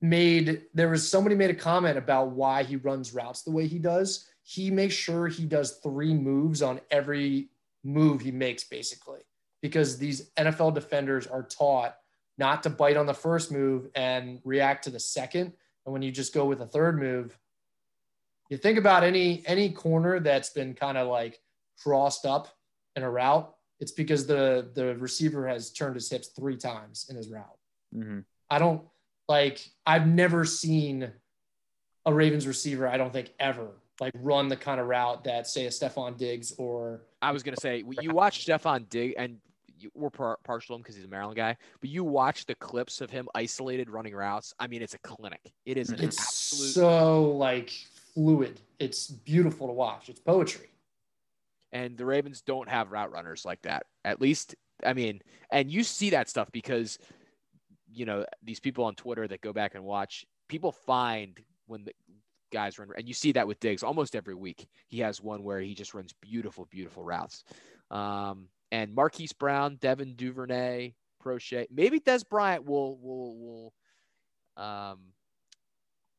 made 0.00 0.62
there 0.74 0.88
was 0.88 1.08
somebody 1.08 1.34
made 1.34 1.50
a 1.50 1.54
comment 1.54 1.98
about 1.98 2.30
why 2.30 2.62
he 2.62 2.76
runs 2.76 3.14
routes 3.14 3.42
the 3.42 3.50
way 3.50 3.66
he 3.66 3.78
does. 3.78 4.28
He 4.42 4.70
makes 4.70 4.94
sure 4.94 5.28
he 5.28 5.44
does 5.44 5.78
three 5.82 6.14
moves 6.14 6.62
on 6.62 6.80
every 6.90 7.48
move 7.84 8.20
he 8.20 8.30
makes, 8.30 8.64
basically, 8.64 9.20
because 9.60 9.98
these 9.98 10.30
NFL 10.30 10.74
defenders 10.74 11.26
are 11.26 11.42
taught 11.42 11.96
not 12.38 12.62
to 12.62 12.70
bite 12.70 12.96
on 12.96 13.06
the 13.06 13.14
first 13.14 13.50
move 13.52 13.88
and 13.94 14.40
react 14.44 14.84
to 14.84 14.90
the 14.90 15.00
second. 15.00 15.52
And 15.84 15.92
when 15.92 16.02
you 16.02 16.10
just 16.12 16.32
go 16.32 16.46
with 16.46 16.60
a 16.60 16.66
third 16.66 16.98
move, 16.98 17.36
you 18.48 18.56
think 18.56 18.78
about 18.78 19.04
any 19.04 19.42
any 19.46 19.70
corner 19.70 20.20
that's 20.20 20.50
been 20.50 20.74
kind 20.74 20.96
of 20.96 21.08
like 21.08 21.40
crossed 21.82 22.24
up 22.24 22.48
in 22.96 23.02
a 23.02 23.10
route, 23.10 23.52
it's 23.80 23.92
because 23.92 24.26
the 24.26 24.70
the 24.74 24.96
receiver 24.96 25.46
has 25.46 25.70
turned 25.70 25.94
his 25.96 26.08
hips 26.10 26.28
three 26.28 26.56
times 26.56 27.06
in 27.10 27.16
his 27.16 27.28
route. 27.28 27.58
Mhm. 27.94 28.24
I 28.48 28.58
don't 28.58 28.86
like 29.28 29.68
I've 29.86 30.06
never 30.06 30.44
seen 30.44 31.12
a 32.06 32.14
Ravens 32.14 32.46
receiver, 32.46 32.88
I 32.88 32.96
don't 32.96 33.12
think 33.12 33.34
ever 33.38 33.68
like 34.00 34.14
run 34.16 34.48
the 34.48 34.56
kind 34.56 34.80
of 34.80 34.86
route 34.86 35.24
that 35.24 35.46
say 35.46 35.66
a 35.66 35.70
Stefon 35.70 36.16
Diggs 36.16 36.52
or 36.56 37.02
I 37.20 37.32
was 37.32 37.42
gonna 37.42 37.56
say 37.60 37.84
you 38.00 38.12
watch 38.12 38.46
Stefon 38.46 38.88
Dig, 38.88 39.14
and 39.18 39.40
you, 39.78 39.90
we're 39.94 40.10
par- 40.10 40.38
partial 40.44 40.74
to 40.74 40.76
him 40.76 40.82
because 40.82 40.96
he's 40.96 41.04
a 41.04 41.08
Maryland 41.08 41.36
guy. 41.36 41.56
But 41.80 41.90
you 41.90 42.04
watch 42.04 42.46
the 42.46 42.54
clips 42.54 43.00
of 43.00 43.10
him 43.10 43.28
isolated 43.34 43.90
running 43.90 44.14
routes. 44.14 44.52
I 44.58 44.66
mean, 44.66 44.82
it's 44.82 44.94
a 44.94 44.98
clinic. 44.98 45.52
It 45.66 45.76
is 45.76 45.90
an 45.90 46.00
it's 46.02 46.18
absolute. 46.18 46.72
so 46.72 47.22
like 47.32 47.70
fluid. 48.14 48.60
It's 48.78 49.08
beautiful 49.08 49.66
to 49.66 49.72
watch. 49.72 50.08
It's 50.08 50.20
poetry. 50.20 50.68
and 51.72 51.96
the 51.96 52.04
Ravens 52.04 52.40
don't 52.42 52.68
have 52.68 52.92
route 52.92 53.12
runners 53.12 53.44
like 53.44 53.62
that. 53.62 53.84
At 54.04 54.20
least, 54.20 54.54
I 54.84 54.92
mean, 54.94 55.20
and 55.50 55.70
you 55.70 55.82
see 55.84 56.10
that 56.10 56.28
stuff 56.28 56.50
because, 56.52 56.98
you 57.92 58.04
know, 58.06 58.24
these 58.42 58.60
people 58.60 58.84
on 58.84 58.94
Twitter 58.94 59.26
that 59.28 59.40
go 59.40 59.52
back 59.52 59.74
and 59.74 59.84
watch, 59.84 60.24
people 60.48 60.72
find 60.72 61.38
when 61.66 61.84
the 61.84 61.92
guys 62.50 62.78
run, 62.78 62.88
and 62.96 63.06
you 63.06 63.12
see 63.12 63.32
that 63.32 63.46
with 63.46 63.60
Diggs 63.60 63.82
almost 63.82 64.16
every 64.16 64.34
week. 64.34 64.66
He 64.86 65.00
has 65.00 65.20
one 65.20 65.42
where 65.42 65.60
he 65.60 65.74
just 65.74 65.92
runs 65.92 66.14
beautiful, 66.22 66.66
beautiful 66.70 67.04
routes. 67.04 67.44
Um, 67.90 68.48
and 68.70 68.94
Marquise 68.94 69.32
Brown, 69.32 69.76
Devin 69.80 70.14
Duvernay, 70.14 70.94
Proche, 71.22 71.66
maybe 71.70 72.00
Dez 72.00 72.28
Bryant 72.28 72.64
will 72.64 72.98
will 72.98 73.36
will 73.36 74.64
um, 74.64 74.98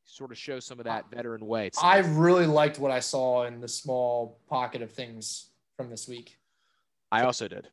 sort 0.04 0.30
of 0.30 0.38
show 0.38 0.60
some 0.60 0.78
of 0.78 0.84
that 0.84 1.10
veteran 1.10 1.46
way. 1.46 1.70
I 1.82 1.98
really 1.98 2.46
liked 2.46 2.78
what 2.78 2.90
I 2.90 3.00
saw 3.00 3.44
in 3.44 3.60
the 3.60 3.68
small 3.68 4.40
pocket 4.48 4.82
of 4.82 4.90
things 4.90 5.50
from 5.76 5.90
this 5.90 6.08
week. 6.08 6.36
I 7.12 7.22
also 7.22 7.48
did. 7.48 7.68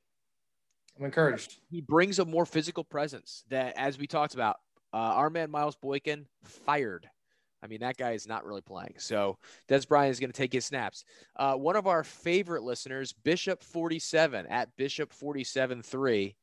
I'm 0.97 1.05
encouraged. 1.05 1.57
he 1.69 1.81
brings 1.81 2.17
a 2.17 2.25
more 2.25 2.45
physical 2.45 2.83
presence 2.83 3.43
that, 3.49 3.75
as 3.77 3.99
we 3.99 4.07
talked 4.07 4.33
about, 4.33 4.57
uh, 4.93 4.97
our 4.97 5.29
man 5.29 5.51
Miles 5.51 5.75
Boykin 5.75 6.25
fired. 6.43 7.07
I 7.63 7.67
mean, 7.67 7.79
that 7.79 7.97
guy 7.97 8.11
is 8.11 8.27
not 8.27 8.45
really 8.45 8.61
playing. 8.61 8.95
So 8.97 9.37
Dez 9.67 9.87
Bryant 9.87 10.11
is 10.11 10.19
going 10.19 10.31
to 10.31 10.37
take 10.37 10.53
his 10.53 10.65
snaps. 10.65 11.03
Uh, 11.35 11.55
one 11.55 11.75
of 11.75 11.87
our 11.87 12.03
favorite 12.03 12.63
listeners, 12.63 13.13
Bishop47 13.25 14.45
at 14.49 14.69
Bishop473. 14.77 16.35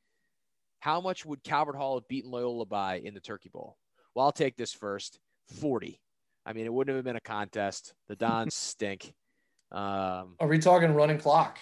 How 0.81 1.01
much 1.01 1.25
would 1.25 1.43
Calvert 1.43 1.77
Hall 1.77 1.97
have 1.97 2.09
beaten 2.09 2.31
Loyola 2.31 2.67
by 2.67 2.97
in 2.97 3.15
the 3.15 3.21
Turkey 3.21 3.49
Bowl? 3.49 3.77
Well, 4.15 4.27
I'll 4.27 4.33
take 4.33 4.57
this 4.57 4.73
first 4.73 5.19
40. 5.49 6.01
I 6.45 6.53
mean, 6.53 6.67
it 6.67 6.73
wouldn't 6.73 6.95
have 6.95 7.05
been 7.05 7.17
a 7.17 7.21
contest. 7.21 7.95
The 8.09 8.17
Dons 8.17 8.55
stink. 8.55 9.15
Um, 9.73 10.35
Are 10.41 10.49
we 10.49 10.59
talking 10.59 10.93
running 10.93 11.19
clock? 11.19 11.59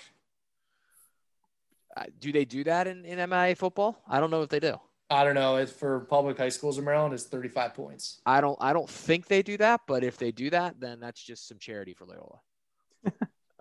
uh, 1.97 2.05
do 2.19 2.33
they 2.33 2.45
do 2.45 2.65
that 2.65 2.87
in, 2.87 3.05
in 3.05 3.19
MIA 3.31 3.55
football? 3.55 4.03
I 4.09 4.21
don't 4.21 4.31
know 4.31 4.43
if 4.43 4.49
they 4.49 4.61
do. 4.61 4.79
I 5.13 5.25
don't 5.25 5.35
know. 5.35 5.57
It's 5.57 5.71
for 5.71 6.01
public 6.01 6.39
high 6.39 6.49
schools 6.49 6.79
in 6.79 6.85
Maryland. 6.85 7.13
It's 7.13 7.25
35 7.25 7.75
points. 7.75 8.21
I 8.25 8.41
don't 8.41 8.57
I 8.61 8.73
don't 8.73 8.89
think 8.89 9.27
they 9.27 9.43
do 9.43 9.59
that, 9.59 9.83
but 9.87 10.03
if 10.03 10.17
they 10.17 10.33
do 10.33 10.49
that, 10.51 10.81
then 10.81 11.01
that's 11.01 11.23
just 11.23 11.47
some 11.47 11.59
charity 11.59 11.93
for 11.93 12.07
Loyola. 12.07 12.41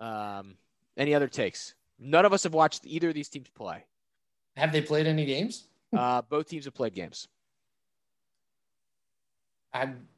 um, 0.00 0.56
any 0.96 1.14
other 1.14 1.28
takes? 1.28 1.74
None 1.98 2.24
of 2.24 2.32
us 2.32 2.44
have 2.44 2.54
watched 2.54 2.86
either 2.86 3.08
of 3.08 3.14
these 3.14 3.28
teams 3.28 3.48
play. 3.54 3.84
Have 4.56 4.72
they 4.72 4.80
played 4.80 5.06
any 5.06 5.26
games? 5.26 5.64
Uh, 5.94 6.22
both 6.22 6.48
teams 6.48 6.64
have 6.64 6.74
played 6.74 6.94
games. 6.94 7.28
I'm. 9.74 10.08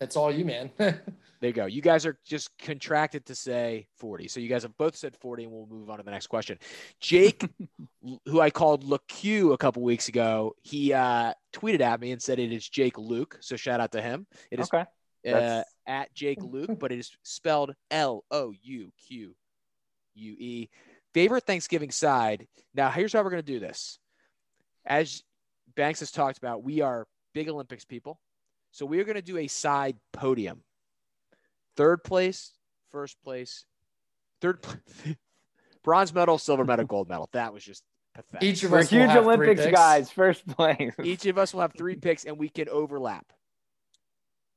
That's 0.00 0.16
all 0.16 0.32
you, 0.32 0.44
man. 0.44 0.70
There 1.38 1.48
you 1.48 1.54
go. 1.54 1.66
You 1.66 1.82
guys 1.82 2.06
are 2.06 2.18
just 2.24 2.48
contracted 2.58 3.26
to 3.26 3.34
say 3.34 3.88
40. 3.98 4.26
So 4.28 4.40
you 4.40 4.48
guys 4.48 4.62
have 4.62 4.74
both 4.78 4.96
said 4.96 5.14
40, 5.14 5.44
and 5.44 5.52
we'll 5.52 5.66
move 5.66 5.90
on 5.90 5.98
to 5.98 6.02
the 6.02 6.10
next 6.10 6.28
question. 6.28 6.58
Jake, 6.98 7.46
who 8.24 8.40
I 8.40 8.48
called 8.48 8.84
LeQ 8.84 9.52
a 9.52 9.58
couple 9.58 9.82
weeks 9.82 10.08
ago, 10.08 10.54
he 10.62 10.94
uh, 10.94 11.34
tweeted 11.52 11.82
at 11.82 12.00
me 12.00 12.12
and 12.12 12.22
said 12.22 12.38
it 12.38 12.52
is 12.52 12.66
Jake 12.66 12.96
Luke. 12.96 13.36
So 13.42 13.54
shout 13.56 13.80
out 13.80 13.92
to 13.92 14.00
him. 14.00 14.26
It 14.50 14.60
is 14.60 14.70
Okay. 14.72 14.86
uh, 15.30 15.62
at 15.86 16.12
Jake 16.14 16.42
Luke, 16.42 16.78
but 16.78 16.90
it 16.90 16.98
is 17.00 17.10
spelled 17.22 17.74
L 17.90 18.24
O 18.30 18.54
U 18.62 18.90
Q 19.06 19.34
U 20.14 20.36
E. 20.38 20.70
Favorite 21.12 21.44
Thanksgiving 21.44 21.90
side. 21.90 22.46
Now, 22.74 22.88
here's 22.90 23.12
how 23.12 23.22
we're 23.22 23.30
going 23.30 23.44
to 23.44 23.52
do 23.52 23.60
this. 23.60 23.98
As 24.86 25.22
Banks 25.76 26.00
has 26.00 26.10
talked 26.10 26.38
about, 26.38 26.62
we 26.64 26.80
are 26.80 27.06
big 27.34 27.50
Olympics 27.50 27.84
people. 27.84 28.18
So 28.76 28.84
we 28.84 29.00
are 29.00 29.04
going 29.04 29.16
to 29.16 29.22
do 29.22 29.38
a 29.38 29.46
side 29.46 29.96
podium. 30.12 30.60
Third 31.78 32.04
place, 32.04 32.52
first 32.90 33.16
place, 33.24 33.64
third, 34.42 34.58
bronze 35.82 36.12
medal, 36.12 36.36
silver 36.36 36.62
medal, 36.62 36.84
gold 36.88 37.08
medal. 37.08 37.30
That 37.32 37.54
was 37.54 37.64
just 37.64 37.82
pathetic. 38.14 38.46
Each 38.46 38.62
of 38.64 38.72
We're 38.72 38.80
us 38.80 38.92
will 38.92 38.98
huge 38.98 39.10
have 39.12 39.24
Olympics 39.24 39.62
picks. 39.62 39.74
guys, 39.74 40.10
first 40.10 40.46
place. 40.46 40.92
Each 41.02 41.24
of 41.24 41.38
us 41.38 41.54
will 41.54 41.62
have 41.62 41.72
three 41.72 41.96
picks, 41.96 42.26
and 42.26 42.36
we 42.36 42.50
can 42.50 42.68
overlap. 42.68 43.32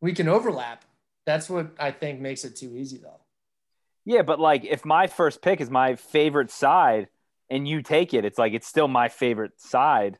We 0.01 0.11
can 0.11 0.27
overlap. 0.27 0.83
That's 1.25 1.49
what 1.49 1.71
I 1.79 1.91
think 1.91 2.19
makes 2.19 2.43
it 2.43 2.57
too 2.57 2.75
easy, 2.75 2.97
though. 2.97 3.21
Yeah, 4.03 4.23
but 4.23 4.37
like 4.37 4.65
if 4.65 4.83
my 4.83 5.07
first 5.07 5.41
pick 5.41 5.61
is 5.61 5.69
my 5.69 5.95
favorite 5.95 6.51
side 6.51 7.07
and 7.49 7.65
you 7.65 7.81
take 7.81 8.13
it, 8.13 8.25
it's 8.25 8.37
like 8.37 8.51
it's 8.51 8.67
still 8.67 8.89
my 8.89 9.07
favorite 9.07 9.61
side. 9.61 10.19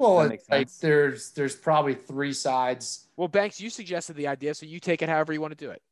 Well, 0.00 0.14
like 0.28 0.40
sense. 0.40 0.78
there's 0.78 1.30
there's 1.32 1.54
probably 1.54 1.94
three 1.94 2.32
sides. 2.32 3.08
Well, 3.18 3.28
Banks, 3.28 3.60
you 3.60 3.68
suggested 3.68 4.16
the 4.16 4.26
idea, 4.28 4.54
so 4.54 4.64
you 4.64 4.80
take 4.80 5.02
it 5.02 5.10
however 5.10 5.34
you 5.34 5.42
want 5.42 5.56
to 5.56 5.62
do 5.62 5.70
it. 5.70 5.82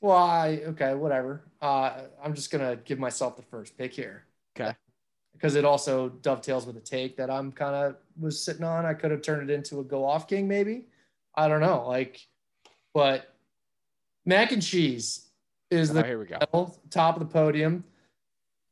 Well, 0.00 0.16
I 0.16 0.62
okay, 0.68 0.94
whatever. 0.94 1.42
Uh, 1.60 1.92
I'm 2.24 2.32
just 2.34 2.50
gonna 2.50 2.76
give 2.76 2.98
myself 2.98 3.36
the 3.36 3.42
first 3.42 3.76
pick 3.76 3.92
here. 3.92 4.24
Okay. 4.56 4.74
Because 5.34 5.56
it 5.56 5.66
also 5.66 6.08
dovetails 6.08 6.66
with 6.66 6.78
a 6.78 6.80
take 6.80 7.18
that 7.18 7.30
I'm 7.30 7.52
kind 7.52 7.74
of 7.74 7.96
was 8.18 8.42
sitting 8.42 8.64
on. 8.64 8.86
I 8.86 8.94
could 8.94 9.10
have 9.10 9.20
turned 9.20 9.48
it 9.50 9.52
into 9.52 9.80
a 9.80 9.84
go 9.84 10.06
off 10.06 10.26
king, 10.26 10.48
maybe. 10.48 10.86
I 11.34 11.46
don't 11.46 11.60
know. 11.60 11.86
Like, 11.86 12.26
but 12.94 13.34
mac 14.24 14.52
and 14.52 14.62
cheese 14.62 15.28
is 15.70 15.90
Oh, 15.90 15.94
the 15.94 16.02
here 16.04 16.18
we 16.18 16.24
go. 16.26 16.38
top 16.88 17.16
of 17.16 17.20
the 17.20 17.26
podium. 17.32 17.84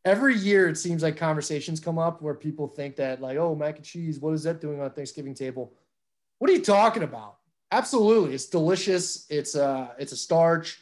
Every 0.09 0.35
year, 0.35 0.69
it 0.69 0.79
seems 0.79 1.03
like 1.03 1.19
conversations 1.19 1.81
come 1.81 1.99
up 1.99 2.23
where 2.23 2.33
people 2.33 2.67
think 2.67 2.97
that, 2.97 3.21
like, 3.21 3.37
oh, 3.37 3.55
mac 3.55 3.77
and 3.77 3.85
cheese, 3.85 4.19
what 4.19 4.33
is 4.33 4.43
that 4.45 4.59
doing 4.59 4.81
on 4.81 4.87
a 4.87 4.91
Thanksgiving 4.91 5.35
table? 5.35 5.75
What 6.39 6.51
are 6.51 6.55
you 6.55 6.63
talking 6.63 7.03
about? 7.03 7.37
Absolutely, 7.71 8.35
it's 8.35 8.47
delicious. 8.47 9.27
It's 9.29 9.55
a 9.55 9.95
it's 9.99 10.13
a 10.13 10.17
starch. 10.17 10.81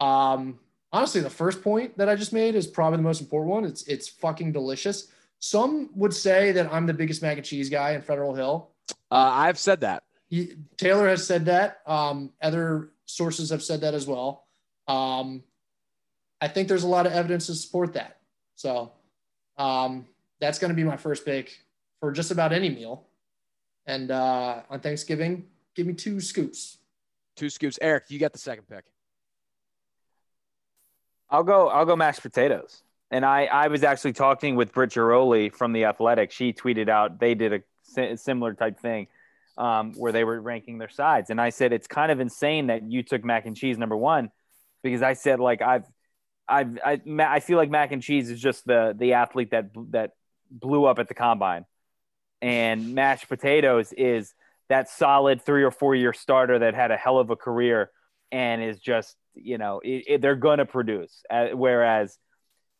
Um, 0.00 0.58
honestly, 0.92 1.20
the 1.20 1.30
first 1.30 1.62
point 1.62 1.96
that 1.98 2.08
I 2.08 2.16
just 2.16 2.32
made 2.32 2.56
is 2.56 2.66
probably 2.66 2.96
the 2.96 3.04
most 3.04 3.20
important 3.20 3.50
one. 3.52 3.64
It's 3.64 3.84
it's 3.84 4.08
fucking 4.08 4.50
delicious. 4.50 5.06
Some 5.38 5.90
would 5.94 6.12
say 6.12 6.50
that 6.50 6.72
I'm 6.72 6.86
the 6.86 6.94
biggest 6.94 7.22
mac 7.22 7.36
and 7.36 7.46
cheese 7.46 7.70
guy 7.70 7.92
in 7.92 8.02
Federal 8.02 8.34
Hill. 8.34 8.70
Uh, 9.08 9.30
I've 9.32 9.58
said 9.58 9.82
that. 9.82 10.02
He, 10.26 10.54
Taylor 10.78 11.06
has 11.06 11.24
said 11.24 11.44
that. 11.44 11.80
Um, 11.86 12.32
other 12.42 12.90
sources 13.06 13.50
have 13.50 13.62
said 13.62 13.82
that 13.82 13.94
as 13.94 14.08
well. 14.08 14.48
Um, 14.88 15.44
I 16.40 16.48
think 16.48 16.66
there's 16.66 16.82
a 16.82 16.88
lot 16.88 17.06
of 17.06 17.12
evidence 17.12 17.46
to 17.46 17.54
support 17.54 17.92
that. 17.92 18.18
So 18.54 18.92
um, 19.58 20.06
that's 20.40 20.58
going 20.58 20.70
to 20.70 20.74
be 20.74 20.84
my 20.84 20.96
first 20.96 21.24
pick 21.24 21.58
for 22.00 22.12
just 22.12 22.30
about 22.30 22.52
any 22.52 22.68
meal. 22.68 23.04
And 23.86 24.10
uh, 24.10 24.62
on 24.70 24.80
Thanksgiving, 24.80 25.46
give 25.74 25.86
me 25.86 25.94
two 25.94 26.20
scoops. 26.20 26.78
Two 27.36 27.50
scoops. 27.50 27.78
Eric, 27.82 28.04
you 28.08 28.18
got 28.18 28.32
the 28.32 28.38
second 28.38 28.68
pick. 28.68 28.84
I'll 31.28 31.42
go. 31.42 31.68
I'll 31.68 31.84
go 31.84 31.96
mashed 31.96 32.22
potatoes. 32.22 32.82
And 33.10 33.24
I, 33.24 33.44
I 33.44 33.68
was 33.68 33.84
actually 33.84 34.12
talking 34.12 34.56
with 34.56 34.72
Britt 34.72 34.90
Ghiroli 34.90 35.52
from 35.54 35.72
the 35.72 35.84
Athletic. 35.84 36.30
She 36.30 36.52
tweeted 36.52 36.88
out 36.88 37.20
they 37.20 37.34
did 37.34 37.52
a 37.96 38.16
similar 38.16 38.54
type 38.54 38.80
thing 38.80 39.08
um, 39.56 39.92
where 39.94 40.12
they 40.12 40.24
were 40.24 40.40
ranking 40.40 40.78
their 40.78 40.88
sides, 40.88 41.30
and 41.30 41.40
I 41.40 41.50
said 41.50 41.72
it's 41.72 41.86
kind 41.86 42.10
of 42.10 42.20
insane 42.20 42.68
that 42.68 42.82
you 42.90 43.02
took 43.02 43.24
mac 43.24 43.46
and 43.46 43.56
cheese 43.56 43.78
number 43.78 43.96
one 43.96 44.30
because 44.82 45.02
I 45.02 45.12
said 45.12 45.40
like 45.40 45.62
I've 45.62 45.84
I've 46.48 46.78
I, 46.84 47.00
I 47.18 47.40
feel 47.40 47.56
like 47.56 47.70
mac 47.70 47.92
and 47.92 48.02
cheese 48.02 48.30
is 48.30 48.40
just 48.40 48.66
the 48.66 48.94
the 48.98 49.14
athlete 49.14 49.50
that 49.50 49.70
that 49.90 50.12
blew 50.50 50.84
up 50.84 50.98
at 50.98 51.08
the 51.08 51.14
combine, 51.14 51.64
and 52.42 52.94
mashed 52.94 53.28
potatoes 53.28 53.92
is 53.92 54.34
that 54.68 54.88
solid 54.88 55.42
three 55.42 55.62
or 55.62 55.70
four 55.70 55.94
year 55.94 56.12
starter 56.12 56.60
that 56.60 56.74
had 56.74 56.90
a 56.90 56.96
hell 56.96 57.18
of 57.18 57.30
a 57.30 57.36
career 57.36 57.90
and 58.32 58.62
is 58.62 58.78
just 58.78 59.16
you 59.34 59.58
know 59.58 59.80
it, 59.82 60.04
it, 60.06 60.20
they're 60.20 60.36
gonna 60.36 60.66
produce. 60.66 61.22
Uh, 61.30 61.48
whereas 61.52 62.18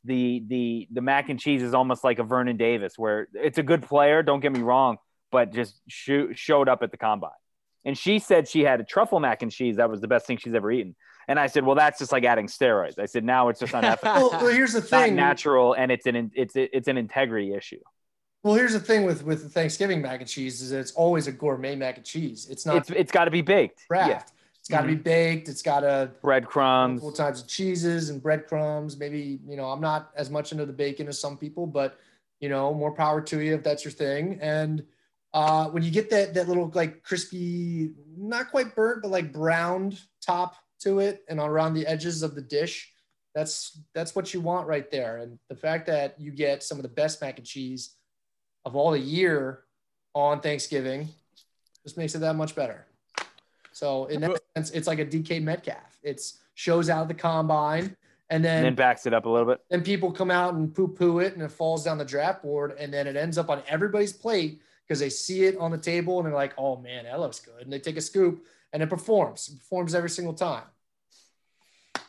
the 0.05 0.43
the 0.47 0.89
the 0.93 1.01
mac 1.01 1.29
and 1.29 1.41
cheese 1.41 1.63
is 1.63 1.75
almost 1.75 2.05
like 2.05 2.19
a 2.19 2.25
Vernon 2.25 2.57
Davis, 2.57 2.95
where 2.97 3.29
it's 3.35 3.59
a 3.59 3.63
good 3.63 3.83
player. 3.83 4.23
Don't 4.23 4.41
get 4.41 4.53
me 4.53 4.61
wrong, 4.61 4.99
but 5.31 5.53
just 5.53 5.81
showed 5.89 6.69
up 6.69 6.83
at 6.83 6.91
the 6.91 6.97
combine. 6.97 7.31
And 7.85 7.99
she 7.99 8.19
said 8.19 8.49
she 8.49 8.63
had 8.63 8.81
a 8.81 8.85
truffle 8.85 9.21
mac 9.21 9.43
and 9.43 9.51
cheese. 9.51 9.77
That 9.77 9.91
was 9.91 10.01
the 10.01 10.09
best 10.09 10.27
thing 10.27 10.39
she's 10.39 10.55
ever 10.55 10.71
eaten. 10.71 10.97
And 11.29 11.39
I 11.39 11.47
said, 11.47 11.65
well, 11.65 11.75
that's 11.75 11.99
just 11.99 12.13
like 12.13 12.25
adding 12.25 12.47
steroids. 12.47 12.99
I 12.99 13.07
said, 13.07 13.25
now 13.25 13.49
it's 13.49 13.61
just 13.61 13.75
unethical. 13.75 14.13
well, 14.13 14.31
well, 14.31 14.47
here's 14.49 14.73
the 14.73 14.83
thing: 14.83 15.15
natural, 15.15 15.75
and 15.75 15.91
it's 15.91 16.07
an 16.07 16.31
it's 16.35 16.55
it's 16.57 16.89
an 16.89 16.97
integrity 16.97 17.55
issue. 17.55 17.81
Well, 18.43 18.55
here's 18.55 18.75
the 18.75 18.81
thing 18.81 19.05
with 19.05 19.25
with 19.25 19.43
the 19.43 19.49
Thanksgiving 19.49 20.03
mac 20.03 20.21
and 20.21 20.29
cheese 20.29 20.61
is 20.61 20.71
that 20.71 20.81
it's 20.81 20.93
always 20.93 21.27
a 21.27 21.33
gourmet 21.33 21.77
mac 21.77 21.97
and 21.97 22.05
cheese. 22.05 22.47
It's 22.51 22.67
not. 22.67 22.77
It's, 22.77 22.91
it's 22.91 23.13
got 23.13 23.25
to 23.25 23.31
be 23.31 23.41
baked. 23.41 23.87
Craft. 23.89 24.11
Yeah. 24.11 24.23
It's 24.61 24.71
got 24.71 24.81
to 24.81 24.87
mm-hmm. 24.87 24.97
be 24.97 25.03
baked. 25.03 25.49
It's 25.51 25.61
got 25.61 25.81
to 25.81 26.11
breadcrumbs, 26.23 27.03
multiple 27.03 27.13
types 27.13 27.43
of 27.43 27.49
cheeses 27.49 28.09
and 28.09 28.23
breadcrumbs. 28.23 28.97
Maybe 28.97 29.39
you 29.47 29.57
know 29.57 29.67
I'm 29.67 29.81
not 29.81 30.11
as 30.17 30.31
much 30.31 30.53
into 30.53 30.65
the 30.65 30.73
bacon 30.73 31.09
as 31.09 31.21
some 31.21 31.37
people, 31.37 31.67
but 31.67 31.99
you 32.41 32.49
know 32.49 32.73
more 32.73 32.93
power 32.93 33.21
to 33.21 33.41
you 33.41 33.55
if 33.55 33.63
that's 33.63 33.85
your 33.85 33.93
thing. 33.93 34.39
And 34.41 34.85
uh, 35.35 35.69
when 35.69 35.83
you 35.83 35.91
get 35.91 36.09
that 36.11 36.35
that 36.35 36.49
little 36.49 36.71
like 36.75 37.03
crispy, 37.03 37.93
not 38.17 38.51
quite 38.51 38.75
burnt, 38.75 39.03
but 39.03 39.11
like 39.11 39.33
browned 39.33 40.01
top 40.23 40.55
to 40.85 41.01
it, 41.01 41.25
and 41.29 41.41
around 41.41 41.75
the 41.75 41.87
edges 41.87 42.23
of 42.23 42.35
the 42.35 42.43
dish, 42.43 42.93
that's 43.35 43.81
that's 43.95 44.15
what 44.15 44.33
you 44.33 44.41
want 44.41 44.67
right 44.67 44.91
there. 44.91 45.19
And 45.19 45.39
the 45.49 45.57
fact 45.57 45.87
that 45.87 46.19
you 46.21 46.31
get 46.31 46.63
some 46.63 46.79
of 46.79 46.83
the 46.83 46.89
best 46.89 47.21
mac 47.21 47.39
and 47.39 47.47
cheese 47.47 47.97
of 48.65 48.77
all 48.77 48.93
the 48.93 48.99
year 48.99 49.65
on 50.15 50.41
Thanksgiving 50.41 51.09
just 51.83 51.97
makes 51.97 52.15
it 52.15 52.21
that 52.21 52.37
much 52.37 52.55
better. 52.55 52.87
So 53.73 54.07
in 54.07 54.21
that 54.21 54.41
sense, 54.57 54.71
it's 54.71 54.87
like 54.87 55.01
a 55.01 55.05
DK 55.05 55.43
Metcalf. 55.43 55.99
It's 56.03 56.39
shows 56.55 56.89
out 56.89 57.03
of 57.03 57.09
the 57.09 57.15
combine 57.15 57.97
and 58.31 58.45
then, 58.45 58.59
and 58.59 58.67
then 58.67 58.75
backs 58.75 59.07
it 59.07 59.13
up 59.13 59.27
a 59.27 59.29
little 59.29 59.47
bit. 59.47 59.61
Then 59.69 59.83
people 59.83 60.13
come 60.13 60.31
out 60.31 60.55
and 60.55 60.73
poo 60.73 60.89
poo 60.89 61.19
it 61.19 61.35
and 61.35 61.43
it 61.43 61.51
falls 61.51 61.85
down 61.85 61.99
the 61.99 62.05
draft 62.05 62.43
board 62.43 62.75
and 62.79 62.93
then 62.95 63.07
it 63.07 63.17
ends 63.17 63.37
up 63.37 63.51
on 63.51 63.63
everybody's 63.69 64.13
plate 64.13 64.61
because 64.87 65.01
they 65.01 65.11
see 65.11 65.45
it 65.45 65.59
on 65.59 65.71
the 65.71 65.79
table 65.79 66.19
and 66.19 66.27
they're 66.27 66.35
like, 66.35 66.55
oh 66.57 66.77
man, 66.77 67.05
that 67.05 67.19
looks 67.19 67.41
good. 67.41 67.63
And 67.63 67.73
they 67.73 67.81
take 67.81 67.97
a 67.97 68.01
scoop 68.01 68.45
and 68.73 68.83
it 68.83 68.89
performs. 68.89 69.49
It 69.49 69.59
performs 69.59 69.95
every 69.95 70.11
single 70.11 70.35
time. 70.35 70.65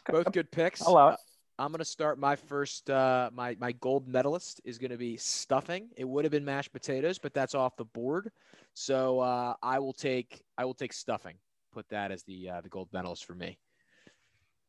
Both 0.09 0.31
good 0.31 0.51
picks. 0.51 0.81
Allow 0.81 1.09
it. 1.09 1.19
I'm 1.57 1.71
gonna 1.71 1.85
start 1.85 2.19
my 2.19 2.35
first. 2.35 2.89
Uh, 2.89 3.29
my 3.33 3.55
my 3.59 3.71
gold 3.73 4.07
medalist 4.07 4.59
is 4.65 4.77
gonna 4.77 4.97
be 4.97 5.15
stuffing. 5.17 5.89
It 5.95 6.03
would 6.03 6.25
have 6.25 6.31
been 6.31 6.45
mashed 6.45 6.73
potatoes, 6.73 7.17
but 7.17 7.33
that's 7.33 7.55
off 7.55 7.77
the 7.77 7.85
board. 7.85 8.31
So 8.73 9.19
uh, 9.19 9.53
I 9.63 9.79
will 9.79 9.93
take 9.93 10.41
I 10.57 10.65
will 10.65 10.73
take 10.73 10.91
stuffing. 10.91 11.35
Put 11.71 11.87
that 11.89 12.11
as 12.11 12.23
the 12.23 12.49
uh, 12.49 12.61
the 12.61 12.69
gold 12.69 12.89
medalist 12.91 13.25
for 13.25 13.35
me. 13.35 13.57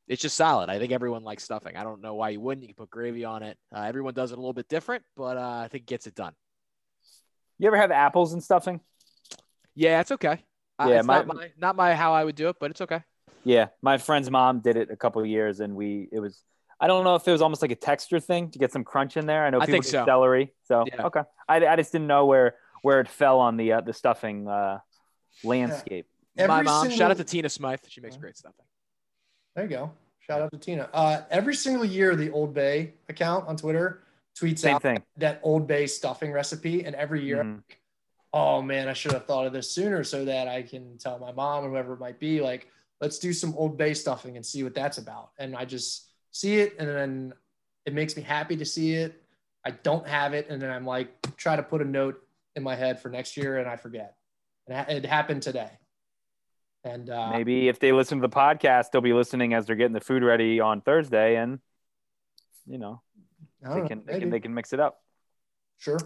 It's 0.07 0.23
just 0.23 0.37
solid. 0.37 0.71
I 0.71 0.79
think 0.79 0.93
everyone 0.93 1.25
likes 1.25 1.43
stuffing. 1.43 1.77
I 1.77 1.83
don't 1.83 2.01
know 2.01 2.15
why 2.15 2.29
you 2.29 2.41
wouldn't. 2.41 2.63
You 2.63 2.69
can 2.69 2.77
put 2.77 2.91
gravy 2.91 3.25
on 3.25 3.43
it. 3.43 3.59
Uh, 3.75 3.81
everyone 3.81 4.15
does 4.15 4.31
it 4.31 4.39
a 4.39 4.41
little 4.41 4.53
bit 4.53 4.69
different, 4.69 5.03
but 5.17 5.37
uh, 5.37 5.63
I 5.65 5.69
think 5.69 5.83
it 5.83 5.87
gets 5.87 6.07
it 6.07 6.15
done. 6.15 6.33
You 7.59 7.67
ever 7.67 7.77
have 7.77 7.91
apples 7.91 8.33
and 8.33 8.43
stuffing? 8.43 8.81
Yeah, 9.75 10.01
it's 10.01 10.13
okay. 10.13 10.45
Yeah, 10.79 10.99
it's 10.99 11.07
my, 11.07 11.17
not 11.17 11.27
my 11.27 11.51
not 11.57 11.77
my 11.77 11.95
how 11.95 12.13
I 12.13 12.23
would 12.23 12.37
do 12.37 12.49
it, 12.49 12.57
but 12.61 12.71
it's 12.71 12.83
okay. 12.83 13.03
Yeah, 13.47 13.69
my 13.81 13.97
friend's 13.99 14.29
mom 14.29 14.59
did 14.59 14.77
it 14.77 14.91
a 14.91 14.97
couple 14.97 15.23
of 15.23 15.29
years, 15.29 15.61
and 15.61 15.77
we 15.77 16.09
it 16.11 16.19
was. 16.19 16.43
I 16.81 16.89
don't 16.89 17.05
know 17.05 17.15
if 17.15 17.27
it 17.29 17.31
was 17.31 17.41
almost 17.41 17.63
like 17.63 17.71
a 17.71 17.77
texture 17.77 18.19
thing 18.19 18.51
to 18.51 18.59
get 18.59 18.73
some 18.73 18.83
crunch 18.83 19.17
in 19.17 19.25
there. 19.27 19.47
I 19.47 19.51
know 19.51 19.61
people 19.61 19.71
I 19.71 19.73
think 19.73 19.85
so. 19.85 20.05
celery, 20.05 20.53
so 20.65 20.85
yeah. 20.87 21.07
okay. 21.07 21.23
I, 21.49 21.65
I 21.65 21.77
just 21.77 21.93
didn't 21.93 22.09
know 22.09 22.27
where 22.27 22.57
where 22.83 23.01
it 23.01 23.09
fell 23.09 23.39
on 23.39 23.57
the 23.57 23.75
uh, 23.75 23.81
the 23.83 23.93
stuffing 23.93 24.49
uh, 24.49 24.81
landscape. 25.45 26.09
Yeah. 26.35 26.49
my 26.49 26.63
mom. 26.63 26.83
Single... 26.83 26.99
Shout 26.99 27.11
out 27.13 27.17
to 27.19 27.25
Tina 27.25 27.49
Smythe. 27.49 27.79
She 27.87 28.01
makes 28.01 28.17
great 28.17 28.37
stuffing. 28.37 28.65
There 29.55 29.65
you 29.65 29.71
go. 29.71 29.93
Shout 30.19 30.43
out 30.43 30.51
to 30.51 30.59
Tina. 30.59 30.91
Uh, 30.93 31.23
every 31.31 31.55
single 31.55 31.85
year, 31.85 32.17
the 32.17 32.33
Old 32.33 32.53
Bay 32.53 32.95
account 33.09 33.47
on 33.47 33.57
Twitter 33.57 34.03
tweets 34.37 34.59
Same 34.59 34.75
out 34.75 34.83
thing. 34.83 35.05
that 35.19 35.39
Old 35.45 35.69
Bay 35.69 35.87
stuffing 35.87 36.33
recipe, 36.33 36.85
and 36.85 36.97
every 36.97 37.25
year, 37.25 37.45
mm-hmm. 37.45 37.61
oh 38.33 38.61
man, 38.61 38.89
I 38.89 38.93
should 38.93 39.13
have 39.13 39.25
thought 39.25 39.47
of 39.47 39.53
this 39.53 39.71
sooner 39.71 40.03
so 40.03 40.25
that 40.25 40.49
I 40.49 40.63
can 40.63 40.99
tell 40.99 41.21
my 41.21 41.31
mom 41.31 41.65
or 41.65 41.71
whoever 41.71 41.93
it 41.95 42.01
might 42.01 42.19
be, 42.19 42.41
like, 42.41 42.69
let's 43.01 43.19
do 43.19 43.33
some 43.33 43.55
Old 43.57 43.77
Bay 43.77 43.95
stuffing 43.95 44.37
and 44.37 44.45
see 44.45 44.63
what 44.63 44.75
that's 44.75 44.99
about. 44.99 45.31
And 45.39 45.55
I 45.55 45.65
just 45.65 46.09
see 46.31 46.57
it, 46.57 46.77
and 46.79 46.89
then 46.89 47.35
it 47.85 47.95
makes 47.95 48.17
me 48.17 48.23
happy 48.23 48.57
to 48.57 48.65
see 48.65 48.95
it. 48.95 49.23
I 49.65 49.71
don't 49.71 50.07
have 50.07 50.35
it, 50.35 50.49
and 50.49 50.61
then 50.61 50.71
I'm 50.71 50.87
like, 50.87 51.37
try 51.37 51.57
to 51.57 51.63
put 51.63 51.83
a 51.83 51.85
note 51.85 52.23
in 52.55 52.63
my 52.63 52.75
head 52.75 53.01
for 53.01 53.09
next 53.09 53.37
year, 53.37 53.59
and 53.59 53.69
I 53.69 53.77
forget. 53.77 54.17
And 54.69 54.89
it 54.91 55.07
happened 55.07 55.43
today. 55.43 55.71
And 56.85 57.11
uh, 57.11 57.31
maybe 57.31 57.69
if 57.69 57.81
they 57.81 57.93
listen 57.93 58.21
to 58.21 58.23
the 58.23 58.35
podcast, 58.35 58.91
they'll 58.93 59.01
be 59.01 59.13
listening 59.13 59.55
as 59.55 59.67
they're 59.67 59.77
getting 59.77 59.93
the 59.93 60.01
food 60.01 60.23
ready 60.23 60.61
on 60.61 60.81
Thursday, 60.81 61.37
and 61.37 61.59
you 62.65 62.79
know, 62.79 63.03
they 63.61 63.69
know, 63.69 63.89
can, 63.89 64.03
they 64.07 64.21
can 64.21 64.31
they 64.31 64.41
can 64.41 64.55
mix 64.55 64.73
it 64.73 64.79
up. 64.79 65.03
Sure. 65.79 65.99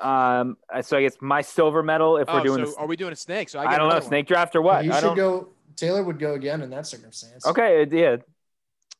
Um. 0.00 0.56
So 0.82 0.96
I 0.96 1.02
guess 1.02 1.16
my 1.20 1.42
silver 1.42 1.82
medal. 1.82 2.16
If 2.16 2.28
oh, 2.28 2.38
we're 2.38 2.42
doing, 2.42 2.66
so 2.66 2.74
are 2.76 2.86
we 2.86 2.96
doing 2.96 3.12
a 3.12 3.16
snake? 3.16 3.50
So 3.50 3.60
I, 3.60 3.66
I 3.66 3.78
don't 3.78 3.88
know, 3.88 4.00
snake 4.00 4.26
draft 4.26 4.56
or 4.56 4.62
what? 4.62 4.84
You 4.84 4.92
I 4.92 5.00
should 5.00 5.16
go. 5.16 5.50
Taylor 5.76 6.02
would 6.02 6.18
go 6.18 6.34
again 6.34 6.62
in 6.62 6.70
that 6.70 6.86
circumstance. 6.86 7.46
Okay. 7.46 7.86
Yeah. 7.90 8.16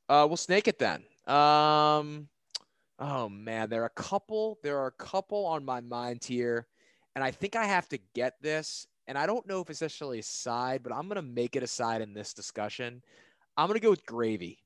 Uh, 0.09 0.27
we'll 0.27 0.37
snake 0.37 0.69
it 0.69 0.79
then. 0.79 1.05
Um. 1.27 2.29
Oh 2.99 3.29
man, 3.31 3.71
there 3.71 3.83
are 3.83 3.87
a 3.87 4.03
couple. 4.03 4.59
There 4.63 4.79
are 4.79 4.89
a 4.89 5.03
couple 5.03 5.47
on 5.47 5.65
my 5.65 5.81
mind 5.81 6.25
here, 6.25 6.67
and 7.15 7.25
I 7.25 7.31
think 7.31 7.57
I 7.57 7.65
have 7.65 7.89
to 7.91 7.99
get 8.15 8.35
this. 8.43 8.87
And 9.07 9.17
I 9.17 9.27
don't 9.27 9.47
know 9.47 9.61
if 9.61 9.71
it's 9.71 9.81
necessarily 9.81 10.21
a 10.21 10.23
side, 10.23 10.83
but 10.83 10.93
I'm 10.93 11.09
gonna 11.09 11.23
make 11.23 11.57
it 11.57 11.63
a 11.63 11.67
side 11.67 12.03
in 12.03 12.13
this 12.13 12.35
discussion. 12.35 13.03
I'm 13.57 13.69
gonna 13.69 13.81
go 13.81 13.91
with 13.91 14.05
gravy. 14.05 14.59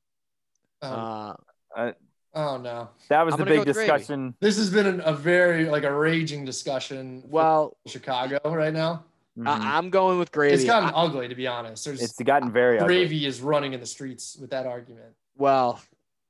Um, 0.83 0.93
uh, 0.93 1.35
uh, 1.77 1.93
Oh 2.37 2.57
no, 2.57 2.89
that 3.09 3.25
was 3.25 3.35
I'm 3.35 3.41
the 3.41 3.45
big 3.45 3.65
discussion. 3.65 4.21
Gravy. 4.23 4.37
This 4.41 4.57
has 4.57 4.69
been 4.69 4.87
an, 4.87 5.03
a 5.05 5.13
very 5.13 5.67
like 5.67 5.85
a 5.85 5.93
raging 5.93 6.45
discussion. 6.45 7.23
Well, 7.27 7.77
Chicago 7.87 8.41
right 8.45 8.73
now. 8.73 9.05
Mm-hmm. 9.39 9.49
I, 9.49 9.79
am 9.79 9.91
going 9.91 10.19
with 10.19 10.31
gravy. 10.31 10.55
It's 10.55 10.65
gotten 10.65 10.91
I, 10.91 10.93
ugly 10.93 11.27
to 11.27 11.35
be 11.35 11.47
honest. 11.47 11.85
There's, 11.85 12.01
it's 12.01 12.21
gotten 12.21 12.53
very 12.53 12.79
ugly. 12.79 12.87
gravy 12.87 13.17
ugly. 13.17 13.27
is 13.27 13.41
running 13.41 13.73
in 13.73 13.81
the 13.81 13.87
streets 13.87 14.37
with 14.41 14.51
that 14.51 14.67
argument. 14.67 15.13
Well, 15.37 15.83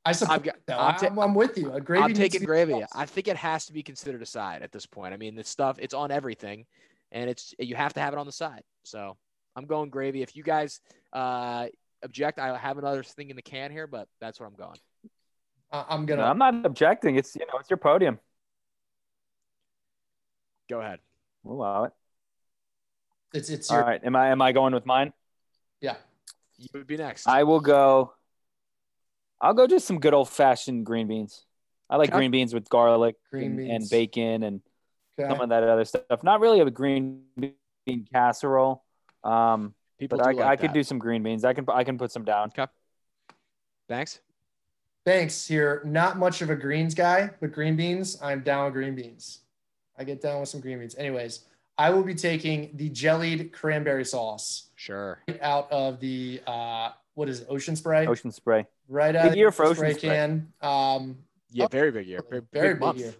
I 0.06 0.12
suppose. 0.12 0.38
I'm, 0.38 0.78
I'm, 0.78 0.96
ta- 0.96 1.22
I'm, 1.22 1.34
with 1.34 1.58
you. 1.58 1.72
A 1.72 1.80
gravy. 1.80 2.02
I'm 2.02 2.14
taking 2.14 2.44
gravy. 2.44 2.82
I 2.94 3.04
think 3.04 3.28
it 3.28 3.36
has 3.36 3.66
to 3.66 3.74
be 3.74 3.82
considered 3.82 4.22
a 4.22 4.26
side 4.26 4.62
at 4.62 4.72
this 4.72 4.86
point. 4.86 5.12
I 5.12 5.18
mean, 5.18 5.34
the 5.34 5.44
stuff 5.44 5.78
it's 5.80 5.92
on 5.92 6.10
everything, 6.10 6.64
and 7.12 7.28
it's 7.28 7.54
you 7.58 7.74
have 7.76 7.92
to 7.94 8.00
have 8.00 8.14
it 8.14 8.18
on 8.18 8.26
the 8.26 8.32
side. 8.32 8.62
So 8.84 9.16
I'm 9.54 9.66
going 9.66 9.90
gravy. 9.90 10.22
If 10.22 10.34
you 10.34 10.42
guys 10.42 10.80
uh, 11.12 11.66
object, 12.02 12.38
I 12.38 12.56
have 12.56 12.78
another 12.78 13.02
thing 13.02 13.28
in 13.28 13.36
the 13.36 13.42
can 13.42 13.70
here, 13.70 13.86
but 13.86 14.08
that's 14.20 14.40
where 14.40 14.46
I'm 14.46 14.56
going. 14.56 14.78
I'm 15.70 16.06
gonna. 16.06 16.22
No, 16.22 16.28
I'm 16.28 16.38
not 16.38 16.64
objecting. 16.64 17.16
It's 17.16 17.34
you 17.34 17.44
know 17.46 17.58
it's 17.58 17.68
your 17.68 17.78
podium. 17.78 18.18
Go 20.70 20.80
ahead. 20.80 21.00
We'll 21.42 21.56
allow 21.58 21.84
it. 21.84 21.92
It's 23.34 23.50
it's 23.50 23.70
your... 23.70 23.82
all 23.82 23.86
right. 23.86 24.02
Am 24.02 24.16
I 24.16 24.28
am 24.28 24.40
I 24.40 24.52
going 24.52 24.72
with 24.72 24.86
mine? 24.86 25.12
Yeah. 25.80 25.96
You 26.56 26.68
would 26.72 26.86
be 26.86 26.96
next. 26.96 27.26
I 27.26 27.42
will 27.42 27.60
go. 27.60 28.14
I'll 29.40 29.54
go 29.54 29.66
just 29.66 29.86
some 29.86 29.98
good 29.98 30.14
old 30.14 30.30
fashioned 30.30 30.86
green 30.86 31.08
beans. 31.08 31.44
I 31.90 31.96
like 31.96 32.10
okay. 32.10 32.18
green 32.18 32.30
beans 32.30 32.54
with 32.54 32.68
garlic 32.68 33.16
and, 33.32 33.60
and, 33.60 33.90
bacon 33.90 34.42
and 34.42 34.62
okay. 35.18 35.28
some 35.28 35.40
of 35.40 35.50
that 35.50 35.62
other 35.64 35.84
stuff. 35.84 36.22
Not 36.22 36.40
really 36.40 36.60
a 36.60 36.70
green 36.70 37.24
bean 37.36 38.06
casserole. 38.10 38.82
Um, 39.22 39.74
People 39.98 40.18
but 40.18 40.26
I, 40.26 40.32
like 40.32 40.46
I 40.46 40.56
could 40.56 40.72
do 40.72 40.82
some 40.82 40.98
green 40.98 41.22
beans. 41.22 41.44
I 41.44 41.52
can 41.52 41.66
I 41.68 41.84
can 41.84 41.98
put 41.98 42.12
some 42.12 42.24
down. 42.24 42.50
Thanks. 43.88 44.20
Thanks. 45.04 45.50
You're 45.50 45.82
not 45.84 46.18
much 46.18 46.40
of 46.40 46.50
a 46.50 46.56
greens 46.56 46.94
guy, 46.94 47.30
but 47.40 47.52
green 47.52 47.76
beans, 47.76 48.18
I'm 48.22 48.40
down 48.40 48.64
with 48.66 48.74
green 48.74 48.94
beans. 48.94 49.40
I 49.98 50.04
get 50.04 50.22
down 50.22 50.40
with 50.40 50.48
some 50.48 50.60
green 50.60 50.78
beans. 50.78 50.94
Anyways, 50.96 51.40
I 51.76 51.90
will 51.90 52.02
be 52.04 52.14
taking 52.14 52.70
the 52.74 52.88
jellied 52.88 53.52
cranberry 53.52 54.04
sauce 54.04 54.68
Sure. 54.76 55.18
right 55.28 55.40
out 55.42 55.70
of 55.72 56.00
the 56.00 56.40
uh, 56.46 56.90
what 57.14 57.28
is 57.28 57.40
it, 57.40 57.46
ocean 57.50 57.74
spray? 57.76 58.06
Ocean 58.06 58.30
spray. 58.30 58.66
Right 58.88 59.14
out 59.16 59.24
Big 59.24 59.32
of 59.32 59.36
year 59.38 59.48
the 59.48 59.52
for 59.52 59.64
Ocean 59.66 59.76
Spray. 59.76 59.94
can. 59.94 60.52
Um, 60.60 61.16
Yeah, 61.50 61.64
Oh, 61.64 61.68
very 61.68 61.90
big 61.90 62.06
year. 62.06 62.20
Very, 62.28 62.42
very 62.52 62.74
big 62.74 62.80
big 62.80 62.96
year. 62.96 63.14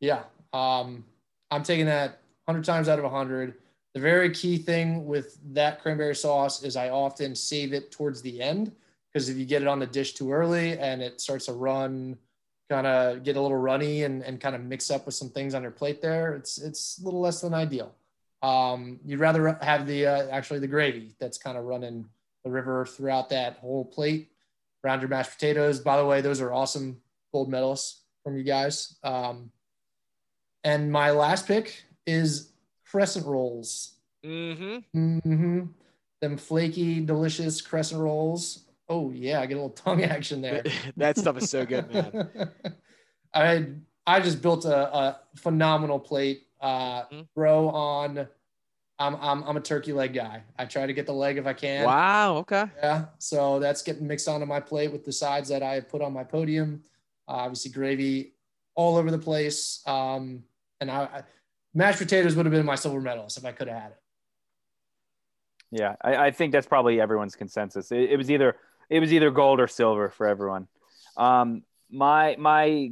Yeah. 0.00 0.22
Um, 0.52 1.04
I'm 1.50 1.62
taking 1.62 1.86
that 1.86 2.20
100 2.46 2.64
times 2.64 2.88
out 2.88 2.98
of 2.98 3.04
100. 3.04 3.54
The 3.94 4.00
very 4.00 4.30
key 4.30 4.58
thing 4.58 5.06
with 5.06 5.38
that 5.54 5.80
cranberry 5.82 6.16
sauce 6.16 6.62
is 6.62 6.76
I 6.76 6.90
often 6.90 7.34
save 7.34 7.72
it 7.72 7.90
towards 7.92 8.22
the 8.22 8.40
end 8.42 8.72
because 9.12 9.28
if 9.28 9.36
you 9.36 9.44
get 9.44 9.62
it 9.62 9.68
on 9.68 9.78
the 9.78 9.86
dish 9.86 10.14
too 10.14 10.32
early 10.32 10.78
and 10.78 11.00
it 11.02 11.20
starts 11.20 11.46
to 11.46 11.52
run, 11.52 12.16
kind 12.70 12.86
of 12.86 13.22
get 13.22 13.36
a 13.36 13.40
little 13.40 13.56
runny 13.56 14.04
and, 14.04 14.22
and 14.22 14.40
kind 14.40 14.54
of 14.54 14.62
mix 14.62 14.90
up 14.90 15.06
with 15.06 15.14
some 15.14 15.30
things 15.30 15.54
on 15.54 15.62
your 15.62 15.70
plate 15.70 16.00
there, 16.00 16.34
it's 16.34 16.58
it's 16.58 16.98
a 17.00 17.04
little 17.04 17.20
less 17.20 17.40
than 17.40 17.54
ideal. 17.54 17.94
Um, 18.42 19.00
you'd 19.04 19.20
rather 19.20 19.58
have 19.62 19.86
the 19.86 20.06
uh, 20.06 20.26
actually 20.30 20.60
the 20.60 20.66
gravy 20.66 21.14
that's 21.18 21.38
kind 21.38 21.56
of 21.56 21.64
running 21.64 22.06
the 22.44 22.50
river 22.50 22.84
throughout 22.84 23.30
that 23.30 23.58
whole 23.58 23.84
plate 23.84 24.30
around 24.84 25.00
your 25.00 25.08
mashed 25.08 25.32
potatoes. 25.32 25.80
By 25.80 25.96
the 25.96 26.04
way, 26.04 26.20
those 26.20 26.40
are 26.40 26.52
awesome 26.52 27.00
gold 27.32 27.50
medals 27.50 28.02
from 28.22 28.36
you 28.36 28.44
guys. 28.44 28.96
Um, 29.02 29.50
and 30.62 30.90
my 30.90 31.10
last 31.10 31.46
pick 31.46 31.84
is 32.06 32.52
crescent 32.86 33.26
rolls. 33.26 33.94
Mm-hmm. 34.24 34.98
Mm-hmm. 34.98 35.60
Them 36.20 36.36
flaky, 36.36 37.00
delicious 37.00 37.60
crescent 37.60 38.00
rolls. 38.00 38.64
Oh 38.88 39.10
yeah, 39.10 39.40
I 39.40 39.46
get 39.46 39.54
a 39.54 39.56
little 39.56 39.70
tongue 39.70 40.02
action 40.16 40.40
there. 40.40 40.62
that 40.96 41.18
stuff 41.18 41.36
is 41.38 41.50
so 41.50 41.64
good, 41.64 41.90
man. 41.92 42.50
I 43.34 43.66
I 44.06 44.20
just 44.20 44.42
built 44.42 44.64
a, 44.64 44.94
a 44.96 45.20
phenomenal 45.36 45.98
plate. 45.98 46.46
Uh, 46.60 47.04
Mhm. 47.06 47.26
Grow 47.34 47.68
on. 47.68 48.28
I'm, 48.98 49.16
I'm 49.16 49.42
I'm 49.42 49.56
a 49.56 49.60
turkey 49.60 49.92
leg 49.92 50.14
guy. 50.14 50.44
I 50.56 50.66
try 50.66 50.86
to 50.86 50.92
get 50.92 51.06
the 51.06 51.12
leg 51.12 51.36
if 51.36 51.46
I 51.46 51.52
can. 51.52 51.84
Wow. 51.84 52.36
Okay. 52.38 52.64
Yeah, 52.78 53.06
so 53.18 53.58
that's 53.58 53.82
getting 53.82 54.06
mixed 54.06 54.28
onto 54.28 54.46
my 54.46 54.60
plate 54.60 54.92
with 54.92 55.04
the 55.04 55.12
sides 55.12 55.48
that 55.48 55.62
I 55.64 55.80
put 55.80 56.00
on 56.00 56.12
my 56.12 56.22
podium. 56.22 56.82
Uh, 57.26 57.32
obviously, 57.32 57.72
gravy 57.72 58.34
all 58.76 58.96
over 58.96 59.10
the 59.10 59.18
place. 59.18 59.82
Um, 59.86 60.44
and 60.80 60.90
I, 60.90 61.02
I 61.04 61.22
mashed 61.74 61.98
potatoes 61.98 62.36
would 62.36 62.46
have 62.46 62.52
been 62.52 62.64
my 62.64 62.76
silver 62.76 63.00
medals 63.00 63.36
if 63.36 63.44
I 63.44 63.50
could 63.52 63.66
have 63.68 63.82
had 63.82 63.90
it. 63.92 63.98
Yeah, 65.72 65.96
I, 66.02 66.26
I 66.26 66.30
think 66.30 66.52
that's 66.52 66.66
probably 66.66 67.00
everyone's 67.00 67.34
consensus. 67.34 67.90
It, 67.90 68.10
it 68.12 68.16
was 68.16 68.30
either 68.30 68.56
it 68.90 69.00
was 69.00 69.12
either 69.12 69.30
gold 69.30 69.60
or 69.60 69.68
silver 69.68 70.10
for 70.10 70.26
everyone. 70.26 70.68
Um, 71.16 71.62
my 71.90 72.36
my 72.38 72.90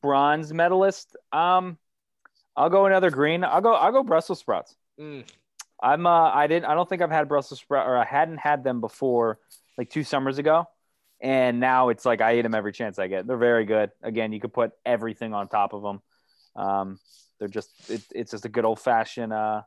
bronze 0.00 0.52
medalist. 0.52 1.16
Um, 1.32 1.78
I'll 2.56 2.70
go 2.70 2.86
another 2.86 3.10
green. 3.10 3.44
I'll 3.44 3.60
go 3.60 3.74
I'll 3.74 3.92
go 3.92 4.02
Brussels 4.02 4.38
sprouts. 4.40 4.76
Mm. 5.00 5.24
I'm 5.82 6.06
uh 6.06 6.30
I 6.30 6.46
didn't 6.46 6.66
I 6.66 6.74
don't 6.74 6.88
think 6.88 7.02
I've 7.02 7.10
had 7.10 7.28
Brussels 7.28 7.60
sprout 7.60 7.88
or 7.88 7.96
I 7.96 8.04
hadn't 8.04 8.38
had 8.38 8.62
them 8.62 8.80
before 8.80 9.38
like 9.76 9.90
two 9.90 10.04
summers 10.04 10.38
ago. 10.38 10.66
And 11.20 11.60
now 11.60 11.88
it's 11.88 12.04
like 12.04 12.20
I 12.20 12.38
eat 12.38 12.42
them 12.42 12.54
every 12.54 12.72
chance 12.72 12.98
I 12.98 13.06
get. 13.06 13.26
They're 13.26 13.36
very 13.36 13.64
good. 13.64 13.90
Again, 14.02 14.32
you 14.32 14.40
could 14.40 14.52
put 14.52 14.72
everything 14.84 15.34
on 15.34 15.48
top 15.48 15.72
of 15.72 15.82
them. 15.82 16.02
Um, 16.56 16.98
they're 17.38 17.48
just 17.48 17.70
it, 17.88 18.02
it's 18.14 18.32
just 18.32 18.44
a 18.44 18.48
good 18.48 18.64
old 18.64 18.78
fashioned 18.80 19.32
uh 19.32 19.62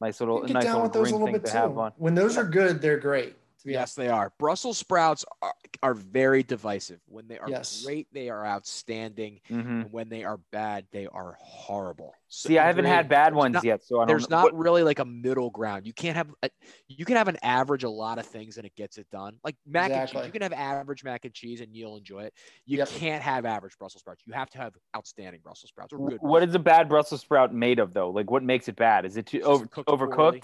nice 0.00 0.20
little 0.20 0.40
You 0.40 0.46
can 0.46 0.54
nice 0.54 0.64
get 0.64 0.72
down 0.72 0.82
little 0.82 0.88
with 0.88 0.92
those 0.92 1.08
a 1.08 1.10
green 1.10 1.14
little 1.14 1.26
thing 1.28 1.42
bit 1.42 1.46
to 1.46 1.52
have 1.52 1.72
too. 1.72 1.80
on. 1.80 1.92
When 1.96 2.14
those 2.14 2.36
are 2.36 2.44
good, 2.44 2.80
they're 2.80 2.98
great. 2.98 3.34
To 3.60 3.66
be 3.66 3.72
Yes, 3.72 3.94
they 3.94 4.08
are. 4.08 4.32
Brussels 4.38 4.78
sprouts 4.78 5.24
are, 5.42 5.54
are 5.82 5.92
very 5.94 6.42
divisive. 6.42 7.00
When 7.06 7.28
they 7.28 7.38
are 7.38 7.48
Yes. 7.48 7.82
great, 7.84 8.08
they 8.12 8.30
are 8.30 8.44
outstanding. 8.46 9.40
hmm 9.48 9.82
And 9.82 9.92
when 9.92 10.08
they 10.08 10.24
are 10.24 10.38
bad, 10.50 10.86
they 10.92 11.06
are 11.06 11.36
horrible. 11.38 12.14
So 12.28 12.48
See, 12.48 12.58
I 12.58 12.66
haven't 12.66 12.86
had 12.86 13.08
bad 13.08 13.34
ones 13.34 13.54
not- 13.54 13.64
yet, 13.64 13.82
so 13.84 13.96
I 13.96 13.98
don't. 14.00 14.08
There's 14.08 14.30
know. 14.30 14.42
not 14.44 14.54
really 14.54 14.82
like 14.82 14.98
a 14.98 15.04
middle 15.04 15.50
ground. 15.50 15.86
You 15.86 15.92
can't 15.92 16.16
have 16.16 16.30
a, 16.42 16.48
you 16.88 17.04
can 17.04 17.16
have 17.16 17.28
an 17.28 17.36
average 17.42 17.84
a 17.84 17.90
lot 17.90 18.18
of 18.18 18.24
things 18.26 18.56
and 18.56 18.64
it 18.64 18.74
gets 18.76 18.96
it 18.96 19.06
done. 19.10 19.38
Like 19.44 19.56
mac 19.66 19.90
and 19.90 20.08
cheese, 20.08 20.24
you 20.26 20.32
can 20.32 20.42
have 20.42 20.52
average 20.54 21.04
mac 21.04 21.26
and 21.26 21.34
cheese 21.34 21.60
and 21.60 21.74
you'll 21.74 21.96
enjoy 21.98 22.20
it. 22.24 22.34
You 22.64 22.78
Yep. 22.78 22.88
can't 22.88 23.22
have 23.22 23.44
average 23.44 23.76
Brussels 23.78 24.00
sprouts. 24.00 24.22
You 24.24 24.32
have 24.32 24.48
to 24.50 24.58
have 24.58 24.74
outstanding 24.96 25.42
Brussels 25.42 25.68
sprouts 25.68 25.92
or 25.92 25.98
good. 25.98 26.18
what 26.22 26.30
Brussels 26.30 26.48
is 26.50 26.54
a 26.54 26.58
bad 26.60 26.88
Brussels 26.88 27.20
sprout 27.20 27.52
made 27.52 27.78
of 27.78 27.92
though? 27.92 28.08
Like, 28.10 28.30
what 28.30 28.42
makes 28.42 28.68
it 28.68 28.76
bad? 28.76 29.04
Is 29.04 29.18
it 29.18 29.26
too 29.26 29.42
over, 29.42 29.66
overcooked? 29.66 30.14
poorly. 30.16 30.42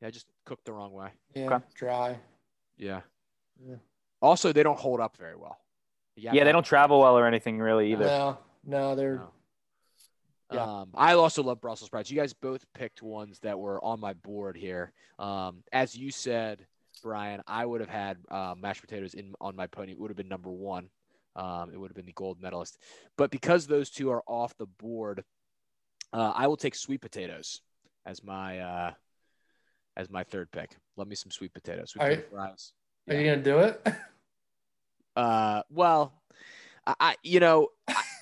Yeah, 0.00 0.10
just 0.10 0.26
cooked 0.46 0.64
the 0.64 0.72
wrong 0.72 0.92
way. 0.92 1.10
Yeah, 1.34 1.46
Okay. 1.46 1.64
dry. 1.74 2.18
Yeah. 2.78 3.00
Yeah. 3.64 3.76
Also, 4.20 4.52
they 4.52 4.62
don't 4.62 4.78
hold 4.78 5.00
up 5.00 5.16
very 5.16 5.36
well. 5.36 5.58
You 6.16 6.28
have 6.28 6.36
Yeah, 6.36 6.44
they 6.44 6.52
don't 6.52 6.64
travel 6.64 7.00
well 7.00 7.18
or 7.18 7.26
anything 7.26 7.58
really 7.58 7.92
either. 7.92 8.06
No, 8.06 8.38
no, 8.64 8.94
they're 8.94 9.16
No. 9.16 9.30
Yeah. 10.50 10.64
Um, 10.64 10.90
I 10.94 11.12
also 11.12 11.42
love 11.42 11.60
Brussels 11.60 11.88
sprouts. 11.88 12.10
You 12.10 12.16
guys 12.16 12.32
both 12.32 12.64
picked 12.72 13.02
ones 13.02 13.38
that 13.40 13.58
were 13.58 13.84
on 13.84 14.00
my 14.00 14.14
board 14.14 14.56
here. 14.56 14.92
Um, 15.18 15.62
as 15.72 15.94
you 15.94 16.10
said, 16.10 16.66
Brian, 17.02 17.42
I 17.46 17.66
would 17.66 17.80
have 17.80 17.90
had 17.90 18.16
uh, 18.30 18.54
mashed 18.58 18.80
potatoes 18.80 19.12
in 19.12 19.34
on 19.40 19.54
my 19.56 19.66
pony. 19.66 19.92
It 19.92 20.00
would 20.00 20.10
have 20.10 20.16
been 20.16 20.28
number 20.28 20.50
one. 20.50 20.88
Um, 21.36 21.70
it 21.72 21.78
would 21.78 21.90
have 21.90 21.96
been 21.96 22.06
the 22.06 22.12
gold 22.12 22.40
medalist. 22.40 22.78
But 23.16 23.30
because 23.30 23.66
those 23.66 23.90
two 23.90 24.10
are 24.10 24.22
off 24.26 24.56
the 24.56 24.66
board, 24.66 25.22
uh, 26.12 26.32
I 26.34 26.46
will 26.46 26.56
take 26.56 26.74
sweet 26.74 27.02
potatoes 27.02 27.60
as 28.06 28.24
my 28.24 28.60
uh, 28.60 28.92
as 29.98 30.08
my 30.08 30.22
third 30.22 30.50
pick. 30.52 30.76
Love 30.96 31.08
me 31.08 31.16
some 31.16 31.30
sweet 31.30 31.52
potatoes. 31.52 31.90
Sweet 31.90 32.02
Are 32.02 32.08
potato 32.08 32.28
fries. 32.30 32.72
Are 33.08 33.14
you 33.14 33.28
gonna 33.28 33.42
do 33.42 33.58
it? 33.58 33.86
Uh, 35.16 35.64
well, 35.68 36.12
I, 36.86 36.94
I 37.00 37.16
you 37.24 37.40
know, 37.40 37.70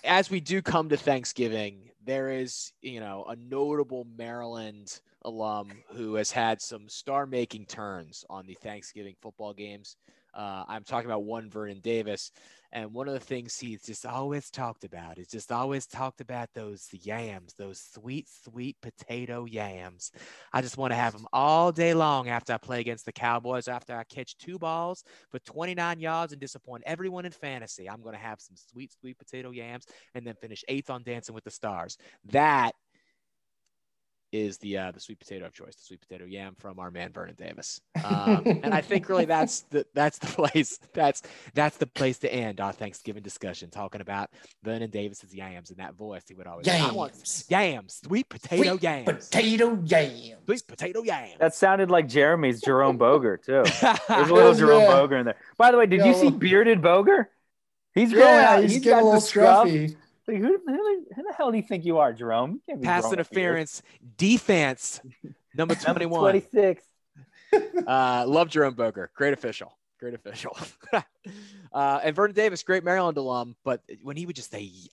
as 0.03 0.31
we 0.31 0.41
do 0.41 0.63
come 0.63 0.89
to 0.89 0.97
Thanksgiving, 0.97 1.91
there 2.03 2.31
is 2.31 2.73
you 2.81 3.01
know 3.01 3.27
a 3.29 3.37
notable 3.37 4.07
Maryland 4.17 4.99
alum 5.21 5.69
who 5.93 6.15
has 6.15 6.31
had 6.31 6.63
some 6.63 6.89
star-making 6.89 7.67
turns 7.67 8.25
on 8.31 8.47
the 8.47 8.55
Thanksgiving 8.55 9.15
football 9.21 9.53
games. 9.53 9.99
Uh, 10.33 10.65
I'm 10.69 10.85
talking 10.85 11.11
about 11.11 11.25
one 11.25 11.51
Vernon 11.51 11.81
Davis, 11.81 12.33
and 12.73 12.93
one 12.93 13.09
of 13.09 13.15
the 13.15 13.21
things 13.21 13.59
he's 13.59 13.83
just 13.83 14.05
always 14.05 14.51
talked 14.51 14.85
about 14.85 15.19
is 15.19 15.29
just 15.29 15.53
always 15.53 15.87
talked 15.87 16.21
about 16.21 16.49
those 16.55 16.89
yams, 16.93 17.55
those 17.55 17.81
sweet, 17.95 18.29
sweet 18.45 18.77
potato 18.83 19.45
yams. 19.45 20.11
I 20.53 20.63
just 20.63 20.77
want 20.77 20.93
to 20.93 20.97
have 20.97 21.13
them 21.13 21.27
all 21.33 21.73
day 21.73 21.95
long 21.95 22.29
after 22.29 22.53
I 22.53 22.59
play 22.59 22.81
against 22.81 23.07
the 23.07 23.13
Cowboys, 23.13 23.69
after 23.69 23.95
I 23.95 24.05
catch 24.05 24.37
two 24.39 24.59
balls 24.59 25.05
for 25.31 25.39
29 25.41 26.01
yards 26.01 26.33
and 26.33 26.41
disappoint 26.41 26.83
everyone 26.87 27.27
in 27.27 27.33
fantasy. 27.33 27.89
I'm 27.89 28.03
going 28.03 28.15
to 28.15 28.21
have 28.21 28.41
some 28.41 28.57
sweet, 28.57 28.93
sweet 28.93 29.19
potato 29.19 29.51
yams 29.51 29.87
and 30.15 30.27
then 30.27 30.35
finish 30.35 30.65
eighth 30.69 30.91
on 30.91 31.03
Dancing 31.03 31.35
with 31.35 31.45
the 31.45 31.51
Stars. 31.51 31.97
That 32.27 32.73
is 34.33 34.59
the 34.59 34.77
uh, 34.79 34.91
the 34.93 35.01
sweet 35.01 35.19
potato 35.19 35.47
of 35.47 35.53
choice, 35.53 35.75
the 35.77 35.83
sweet 35.85 36.01
potato 36.01 36.25
yam 36.25 36.55
from 36.59 36.79
our 36.79 36.91
man 36.91 37.13
Vernon 37.13 37.35
Davis. 37.37 37.81
Um, 38.05 38.49
and 38.63 38.73
I 38.73 38.83
think 38.83 39.09
really 39.09 39.25
that's 39.25 39.63
the 39.71 39.85
that's 39.95 40.19
the 40.19 40.27
place 40.29 40.79
that's 40.95 41.23
that's 41.55 41.77
the 41.79 41.87
place 41.89 42.19
to 42.19 42.33
end 42.33 42.61
our 42.61 42.73
Thanksgiving 42.73 43.23
discussion, 43.23 43.69
talking 43.71 44.01
about 44.01 44.31
Vernon 44.63 44.91
Davis's 44.91 45.35
yams 45.35 45.71
in 45.71 45.79
that 45.79 45.95
voice. 45.95 46.23
He 46.29 46.35
would 46.35 46.47
always 46.47 46.69
I 46.69 46.93
want 46.93 47.15
Yams. 47.17 47.45
yams, 47.49 48.01
sweet 48.05 48.29
potato 48.29 48.77
Sweet 48.77 48.83
yams, 48.83 49.29
Potato 49.31 49.79
yams. 49.85 50.41
sweet 50.47 50.67
potato 50.69 51.03
yams. 51.03 51.39
That 51.41 51.55
sounded 51.55 51.91
like 51.91 52.07
Jeremy's 52.09 52.61
Jerome 52.61 52.97
Boger 52.99 53.37
too. 53.37 53.65
There's 54.15 54.29
a 54.31 54.35
Yeah. 54.35 54.35
little 54.35 54.55
Jerome 54.55 54.87
Boger 54.87 55.17
in 55.19 55.27
there. 55.27 55.37
By 55.59 55.71
the 55.73 55.79
way, 55.79 55.87
did 55.87 56.01
Yeah, 56.01 56.07
you 56.07 56.15
see 56.15 56.31
bearded 56.31 56.83
Boger? 56.83 57.31
He's 57.95 58.13
growing 58.13 58.43
Yeah, 58.43 58.51
out. 58.51 58.63
he's, 58.63 58.73
he's 58.75 58.85
getting 58.85 59.01
got 59.01 59.03
a 59.03 59.07
little 59.07 59.21
scruffy. 59.21 59.91
scrub. 59.91 59.97
Scruffy. 60.27 60.33
Like, 60.35 60.43
who, 60.43 60.59
who, 60.67 61.05
who 61.15 61.23
the 61.23 61.35
hell 61.37 61.51
do 61.51 61.57
you 61.57 61.63
think 61.63 61.85
you 61.85 61.99
are, 61.99 62.13
Jerome? 62.13 62.53
You 62.53 62.61
can't 62.69 62.81
be 62.81 62.87
pass 62.87 63.03
growing 63.03 63.13
a 63.19 63.21
interference, 63.21 63.83
defense, 64.17 65.01
number 65.57 65.75
Number 65.87 66.05
21. 66.05 66.21
26. 66.21 66.85
Uh, 67.87 68.25
love 68.27 68.49
Jerome 68.51 68.75
Boger. 68.75 69.11
Great 69.15 69.33
official. 69.33 69.73
Great 70.01 70.13
official. 70.15 70.55
uh, 71.73 72.01
and 72.03 72.15
Vernon 72.15 72.35
Davis, 72.35 72.63
great 72.63 72.85
Maryland 72.85 73.17
alum, 73.17 73.55
but 73.65 73.81
when 74.03 74.17
he 74.17 74.27
would 74.27 74.37
just 74.37 74.51
say 74.51 74.63
It 74.63 74.91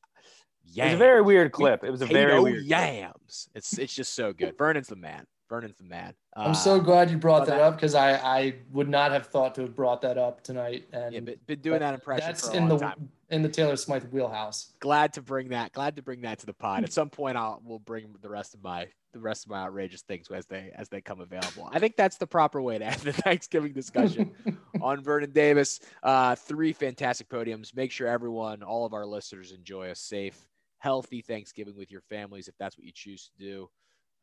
yams, 0.63 0.91
was 0.91 0.93
a 0.93 0.97
very 0.97 1.21
weird 1.21 1.51
clip. 1.51 1.83
It 1.83 1.89
was 1.89 2.01
a 2.01 2.05
very 2.05 2.25
potato 2.25 2.43
weird. 2.43 2.57
clip. 2.59 2.69
yams. 2.69 3.49
It's 3.55 3.77
it's 3.79 3.93
just 3.93 4.13
so 4.13 4.31
good. 4.31 4.55
Vernon's 4.57 4.87
the 4.87 4.95
man. 4.95 5.25
Vernon's 5.49 5.77
the 5.77 5.83
man. 5.83 6.13
Uh, 6.37 6.41
I'm 6.41 6.53
so 6.55 6.79
glad 6.79 7.09
you 7.09 7.17
brought 7.17 7.47
that 7.47 7.57
that- 7.57 7.61
up 7.61 7.75
because 7.75 7.95
I, 7.95 8.13
I 8.13 8.55
would 8.71 8.87
not 8.87 9.11
have 9.11 9.27
thought 9.27 9.55
to 9.55 9.61
have 9.61 9.75
brought 9.75 10.01
that 10.03 10.17
up 10.17 10.41
tonight. 10.43 10.87
And 10.93 11.13
Yeah, 11.13 11.19
been, 11.21 11.35
been 11.47 11.59
doing 11.59 11.79
that 11.79 11.95
impression 11.95 12.25
that's 12.27 12.47
for 12.47 12.53
a 12.53 12.57
in 12.57 12.69
long 12.69 12.77
the 12.77 12.85
time. 12.85 13.09
In 13.33 13.41
the 13.41 13.49
Taylor 13.49 13.75
Smith 13.75 14.07
wheelhouse. 14.11 14.73
Glad 14.79 15.13
to 15.13 15.21
bring 15.21 15.49
that. 15.49 15.73
Glad 15.73 15.95
to 15.95 16.01
bring 16.01 16.21
that 16.21 16.39
to 16.39 16.45
the 16.45 16.53
pod. 16.53 16.83
At 16.83 16.93
some 16.93 17.09
point, 17.09 17.35
I'll 17.35 17.61
we'll 17.65 17.79
bring 17.79 18.15
the 18.21 18.29
rest 18.29 18.53
of 18.53 18.63
my 18.63 18.87
the 19.11 19.19
rest 19.19 19.45
of 19.45 19.51
my 19.51 19.63
outrageous 19.63 20.01
things 20.01 20.27
as 20.31 20.45
they 20.45 20.71
as 20.75 20.89
they 20.89 21.01
come 21.01 21.19
available. 21.19 21.69
I 21.71 21.79
think 21.79 21.95
that's 21.97 22.17
the 22.17 22.27
proper 22.27 22.61
way 22.61 22.77
to 22.77 22.85
end 22.85 23.01
the 23.01 23.13
Thanksgiving 23.13 23.73
discussion. 23.73 24.31
on 24.81 25.01
Vernon 25.01 25.31
Davis. 25.31 25.79
Uh, 26.03 26.35
three 26.35 26.73
fantastic 26.73 27.29
podiums. 27.29 27.75
Make 27.75 27.91
sure 27.91 28.07
everyone, 28.07 28.61
all 28.61 28.85
of 28.85 28.93
our 28.93 29.05
listeners, 29.05 29.51
enjoy 29.51 29.89
a 29.89 29.95
safe, 29.95 30.47
healthy 30.79 31.21
Thanksgiving 31.21 31.75
with 31.77 31.91
your 31.91 32.01
families 32.01 32.47
if 32.47 32.57
that's 32.59 32.77
what 32.77 32.85
you 32.85 32.91
choose 32.93 33.29
to 33.29 33.43
do 33.43 33.69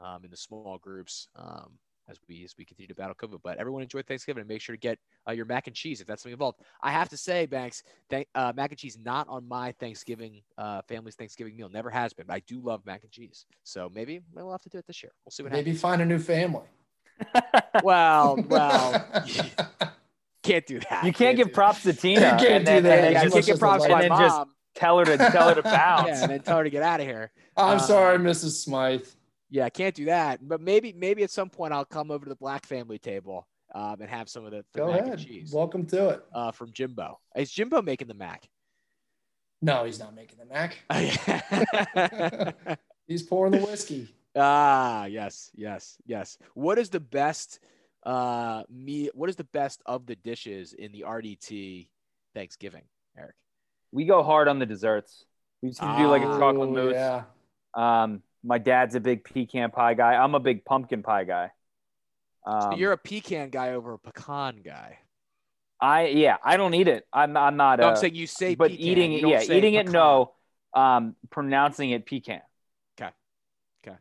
um, 0.01 0.25
in 0.25 0.31
the 0.31 0.37
small 0.37 0.79
groups. 0.79 1.29
Um, 1.37 1.79
as 2.11 2.19
we 2.29 2.45
as 2.45 2.55
we 2.59 2.65
continue 2.65 2.89
to 2.89 2.95
battle 2.95 3.15
COVID. 3.15 3.41
But 3.43 3.59
everyone 3.59 3.83
enjoy 3.83 4.03
Thanksgiving 4.03 4.41
and 4.41 4.49
make 4.49 4.61
sure 4.61 4.75
to 4.75 4.81
get 4.81 4.99
uh, 5.29 5.33
your 5.33 5.45
mac 5.47 5.67
and 5.67 5.77
cheese 5.77 6.01
if 6.01 6.07
that's 6.07 6.23
something 6.23 6.33
involved. 6.33 6.59
I 6.83 6.91
have 6.91 7.09
to 7.11 7.17
say, 7.17 7.47
Banks, 7.47 7.83
thank, 8.11 8.27
uh, 8.35 8.53
mac 8.55 8.71
and 8.71 8.79
cheese 8.79 8.99
not 9.03 9.29
on 9.29 9.47
my 9.49 9.73
Thanksgiving 9.73 10.43
uh, 10.59 10.83
family's 10.89 11.15
Thanksgiving 11.15 11.57
meal. 11.57 11.69
Never 11.69 11.91
has 11.91 12.13
been. 12.13 12.27
But 12.27 12.35
I 12.35 12.41
do 12.41 12.61
love 12.61 12.85
mac 12.85 13.03
and 13.05 13.13
cheese, 13.13 13.47
so 13.63 13.89
maybe, 13.95 14.21
maybe 14.35 14.43
we'll 14.45 14.51
have 14.53 14.63
to 14.63 14.69
do 14.69 14.79
it 14.79 14.87
this 14.87 15.03
year. 15.03 15.13
We'll 15.25 15.31
see 15.31 15.43
what 15.45 15.53
Maybe 15.53 15.73
find 15.73 16.03
a 16.03 16.07
new 16.07 16.19
family. 16.19 16.65
happens. 17.35 17.63
Well, 17.85 18.43
well, 18.49 19.05
can't 20.43 20.67
do 20.67 20.81
that. 20.91 21.05
You 21.05 21.13
can't 21.13 21.37
give 21.37 21.49
do 21.49 21.53
props 21.53 21.83
to 21.85 21.93
Tina. 21.93 22.21
You 22.21 22.27
can't 22.27 22.43
and 22.43 22.65
do 22.65 22.65
that. 22.65 22.75
and 22.77 22.83
then 23.17 23.25
you 23.25 23.31
can't 23.31 23.47
give 23.47 23.59
props 23.59 23.85
to 23.85 23.89
my 23.91 23.95
like- 23.95 24.05
And 24.05 24.13
then 24.13 24.19
just- 24.21 24.37
mom. 24.37 24.51
tell 24.75 24.99
her 24.99 25.05
to 25.05 25.17
tell 25.17 25.49
her 25.51 25.55
to 25.55 25.63
bounce. 25.63 26.09
yeah, 26.09 26.23
and 26.23 26.31
then 26.33 26.41
tell 26.41 26.59
her 26.59 26.65
to 26.65 26.71
get 26.71 26.83
out 26.83 27.01
of 27.01 27.07
here. 27.07 27.31
I'm 27.57 27.77
Uh, 27.77 27.81
sorry, 27.81 28.19
Mrs. 28.19 28.63
Smythe. 28.63 29.07
Yeah, 29.51 29.65
I 29.65 29.71
can't 29.71 29.95
do 29.95 30.05
that. 30.07 30.47
But 30.47 30.61
maybe, 30.61 30.93
maybe 30.93 31.23
at 31.25 31.31
some 31.31 31.51
point 31.51 31.73
I'll 31.73 31.85
come 31.85 32.11
over 32.11 32.25
to 32.25 32.29
the 32.29 32.37
black 32.37 32.65
family 32.67 32.99
table 32.99 33.47
um, 33.75 34.01
and 34.01 34.09
have 34.09 34.29
some 34.29 34.45
of 34.45 34.53
the, 34.53 34.65
the 34.73 34.81
Go 34.81 34.87
mac 34.89 35.01
ahead. 35.01 35.13
and 35.15 35.27
cheese 35.27 35.53
Welcome 35.53 35.87
to 35.87 36.11
it. 36.11 36.25
uh, 36.33 36.53
from 36.53 36.73
Jimbo. 36.73 37.19
Is 37.37 37.51
Jimbo 37.51 37.83
making 37.83 38.09
the 38.09 38.15
mac? 38.15 38.49
No, 39.63 39.85
he's 39.85 39.99
not 39.99 40.15
making 40.15 40.39
the 40.39 40.47
mac. 40.47 40.79
ah, 40.91 42.77
He's 43.07 43.23
pouring 43.23 43.53
the 43.53 43.59
whiskey. 43.59 44.09
Ah, 44.37 45.05
yes, 45.07 45.51
yes, 45.55 45.97
yes. 46.07 46.39
What 46.55 46.79
is 46.79 46.89
the 46.89 47.01
best 47.01 47.59
uh 48.07 48.63
me? 48.71 49.11
What 49.13 49.29
is 49.29 49.37
the 49.37 49.45
best 49.45 49.83
of 49.85 50.07
the 50.07 50.15
dishes 50.17 50.73
in 50.73 50.93
the 50.93 51.05
RDT 51.07 51.89
Thanksgiving, 52.35 52.85
Eric? 53.19 53.35
We 53.93 54.07
go 54.07 54.23
hard 54.23 54.49
on 54.49 54.59
the 54.61 54.65
desserts. 54.67 55.25
We 55.61 55.69
used 55.71 55.81
to 55.81 55.95
do 55.99 56.07
like 56.07 56.23
a 56.23 56.39
chocolate 56.39 56.71
mousse. 56.71 56.95
Yeah. 56.95 57.25
Um, 57.75 58.23
my 58.43 58.59
dad's 58.59 58.95
a 58.95 59.01
big 59.01 59.25
pecan 59.25 59.71
pie 59.71 59.95
guy. 59.95 60.15
I'm 60.15 60.35
a 60.35 60.41
big 60.41 60.65
pumpkin 60.65 61.03
pie 61.03 61.25
guy. 61.25 61.51
Um, 62.47 62.71
So 62.71 62.77
you're 62.77 62.93
a 62.93 62.99
pecan 62.99 63.51
guy 63.51 63.71
over 63.71 63.93
a 63.93 63.99
pecan 63.99 64.63
guy. 64.63 64.99
I 65.81 66.07
yeah, 66.09 66.37
I 66.45 66.57
don't 66.57 66.75
eat 66.75 66.89
it. 66.89 67.07
I'm 67.13 67.37
I'm 67.37 67.57
not. 67.57 67.81
No, 67.81 67.87
uh, 67.87 67.91
I'm 67.91 67.97
saying 67.97 68.15
you 68.15 68.27
say 68.27 68.55
but 68.57 68.71
pecan, 68.71 68.81
eating 68.81 69.13
it, 69.15 69.25
yeah, 69.27 69.43
eating 69.43 69.75
it, 69.75 69.87
no. 69.87 70.33
Um, 70.75 71.17
pronouncing 71.31 71.91
it 71.91 72.07
pecan. 72.07 72.43
Okay. 73.01 73.13
Okay. 73.87 73.97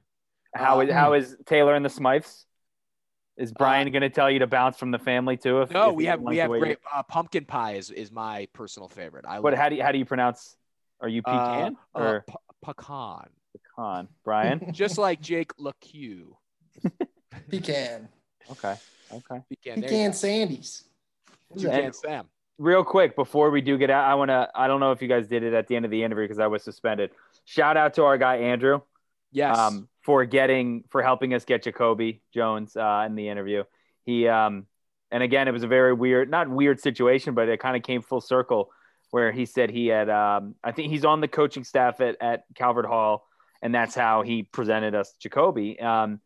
How 0.53 0.79
Uh, 0.79 0.83
is 0.83 0.91
how 0.91 1.13
is 1.13 1.37
Taylor 1.45 1.75
and 1.75 1.85
the 1.85 1.89
Smythes? 1.89 2.45
Is 3.37 3.53
Brian 3.53 3.89
going 3.91 4.01
to 4.01 4.09
tell 4.09 4.29
you 4.29 4.39
to 4.39 4.47
bounce 4.47 4.77
from 4.77 4.91
the 4.91 4.99
family 4.99 5.37
too? 5.37 5.61
If, 5.61 5.69
No, 5.71 5.89
if 5.89 5.95
we 5.95 6.05
have 6.05 6.19
we 6.21 6.37
have 6.37 6.51
great 6.51 6.79
uh, 6.93 7.03
pumpkin 7.03 7.45
pie 7.45 7.73
is 7.75 7.89
is 7.91 8.11
my 8.11 8.47
personal 8.53 8.89
favorite. 8.89 9.25
I 9.25 9.39
But 9.39 9.53
how 9.55 9.69
do 9.69 9.75
you, 9.75 9.83
how 9.83 9.91
do 9.91 9.97
you 9.97 10.05
pronounce? 10.05 10.57
Are 10.99 11.07
you 11.07 11.21
pecan 11.21 11.77
uh, 11.95 11.99
uh, 11.99 11.99
or 12.01 12.25
pe- 12.27 12.35
pecan? 12.61 13.29
Pecan? 13.79 14.07
Brian. 14.23 14.61
Just 14.73 14.97
like 14.97 15.21
Jake 15.21 15.51
LeCue. 15.57 16.27
Pecan. 17.49 18.07
okay. 18.51 18.75
Okay. 19.11 19.41
Pecan. 19.49 19.81
there 19.81 19.89
you 19.91 20.09
Pecan 20.09 20.11
go. 20.11 20.17
Sandies. 20.17 20.83
Pecan 21.55 21.93
Sam. 21.93 22.25
real 22.57 22.83
quick 22.83 23.15
before 23.15 23.49
we 23.49 23.61
do 23.61 23.77
get 23.77 23.89
out, 23.89 24.05
I 24.05 24.13
want 24.15 24.29
to. 24.29 24.49
I 24.53 24.67
don't 24.67 24.79
know 24.79 24.91
if 24.91 25.01
you 25.01 25.07
guys 25.07 25.27
did 25.27 25.43
it 25.43 25.53
at 25.53 25.67
the 25.67 25.75
end 25.75 25.85
of 25.85 25.91
the 25.91 26.03
interview 26.03 26.25
because 26.25 26.39
I 26.39 26.47
was 26.47 26.63
suspended. 26.63 27.11
Shout 27.45 27.77
out 27.77 27.95
to 27.95 28.03
our 28.03 28.17
guy 28.17 28.37
Andrew 28.37 28.81
Yes. 29.31 29.57
um, 29.57 29.87
for 30.01 30.25
getting 30.25 30.83
for 30.89 31.01
helping 31.03 31.33
us 31.33 31.45
get 31.45 31.63
Jacoby 31.63 32.21
Jones 32.33 32.75
uh, 32.75 33.03
in 33.07 33.15
the 33.15 33.29
interview. 33.29 33.63
He 34.05 34.27
um, 34.27 34.65
and 35.11 35.23
again, 35.23 35.47
it 35.47 35.51
was 35.51 35.63
a 35.63 35.67
very 35.67 35.93
weird, 35.93 36.29
not 36.29 36.47
weird 36.49 36.79
situation, 36.79 37.33
but 37.33 37.49
it 37.49 37.59
kind 37.59 37.75
of 37.75 37.81
came 37.83 38.01
full 38.01 38.21
circle 38.21 38.69
where 39.11 39.31
he 39.31 39.45
said 39.45 39.71
he 39.71 39.87
had. 39.87 40.09
Um, 40.09 40.53
I 40.63 40.71
think 40.71 40.91
he's 40.91 41.05
on 41.05 41.19
the 41.21 41.27
coaching 41.27 41.63
staff 41.63 41.99
at 42.01 42.17
at 42.21 42.43
Calvert 42.55 42.85
Hall, 42.85 43.25
and 43.61 43.73
that's 43.73 43.95
how 43.95 44.21
he 44.21 44.43
presented 44.43 44.95
us 44.95 45.13
Jacoby. 45.19 45.79
Um, 45.79 46.21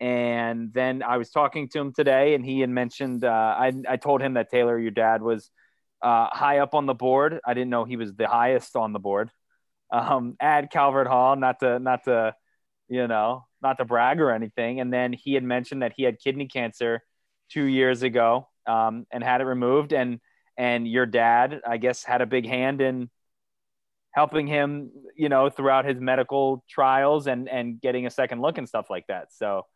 and 0.00 0.72
then 0.72 1.02
I 1.02 1.16
was 1.16 1.30
talking 1.30 1.68
to 1.70 1.78
him 1.80 1.92
today, 1.92 2.34
and 2.34 2.44
he 2.44 2.60
had 2.60 2.70
mentioned. 2.70 3.24
Uh, 3.24 3.56
I 3.58 3.72
I 3.88 3.96
told 3.96 4.20
him 4.20 4.34
that 4.34 4.50
Taylor, 4.50 4.78
your 4.78 4.92
dad, 4.92 5.22
was 5.22 5.50
uh, 6.02 6.28
high 6.30 6.58
up 6.58 6.74
on 6.74 6.86
the 6.86 6.94
board. 6.94 7.40
I 7.44 7.54
didn't 7.54 7.70
know 7.70 7.84
he 7.84 7.96
was 7.96 8.14
the 8.14 8.28
highest 8.28 8.76
on 8.76 8.92
the 8.92 9.00
board 9.00 9.30
um, 9.92 10.36
at 10.40 10.70
Calvert 10.70 11.08
Hall. 11.08 11.34
Not 11.34 11.60
to 11.60 11.80
not 11.80 12.04
to 12.04 12.34
you 12.88 13.08
know 13.08 13.44
not 13.60 13.78
to 13.78 13.84
brag 13.84 14.20
or 14.20 14.30
anything. 14.30 14.80
And 14.80 14.92
then 14.92 15.12
he 15.12 15.34
had 15.34 15.42
mentioned 15.42 15.82
that 15.82 15.94
he 15.96 16.04
had 16.04 16.20
kidney 16.20 16.46
cancer 16.46 17.02
two 17.50 17.64
years 17.64 18.02
ago 18.02 18.48
um, 18.66 19.06
and 19.10 19.24
had 19.24 19.40
it 19.40 19.44
removed. 19.44 19.92
And 19.92 20.20
and 20.56 20.86
your 20.86 21.06
dad, 21.06 21.60
I 21.66 21.76
guess, 21.76 22.04
had 22.04 22.20
a 22.20 22.26
big 22.26 22.46
hand 22.46 22.80
in 22.80 23.10
helping 24.12 24.46
him, 24.46 24.90
you 25.16 25.28
know, 25.28 25.50
throughout 25.50 25.84
his 25.84 26.00
medical 26.00 26.64
trials 26.68 27.26
and 27.26 27.48
and 27.48 27.80
getting 27.80 28.06
a 28.06 28.10
second 28.10 28.40
look 28.40 28.58
and 28.58 28.68
stuff 28.68 28.86
like 28.90 29.06
that. 29.08 29.32
So 29.32 29.66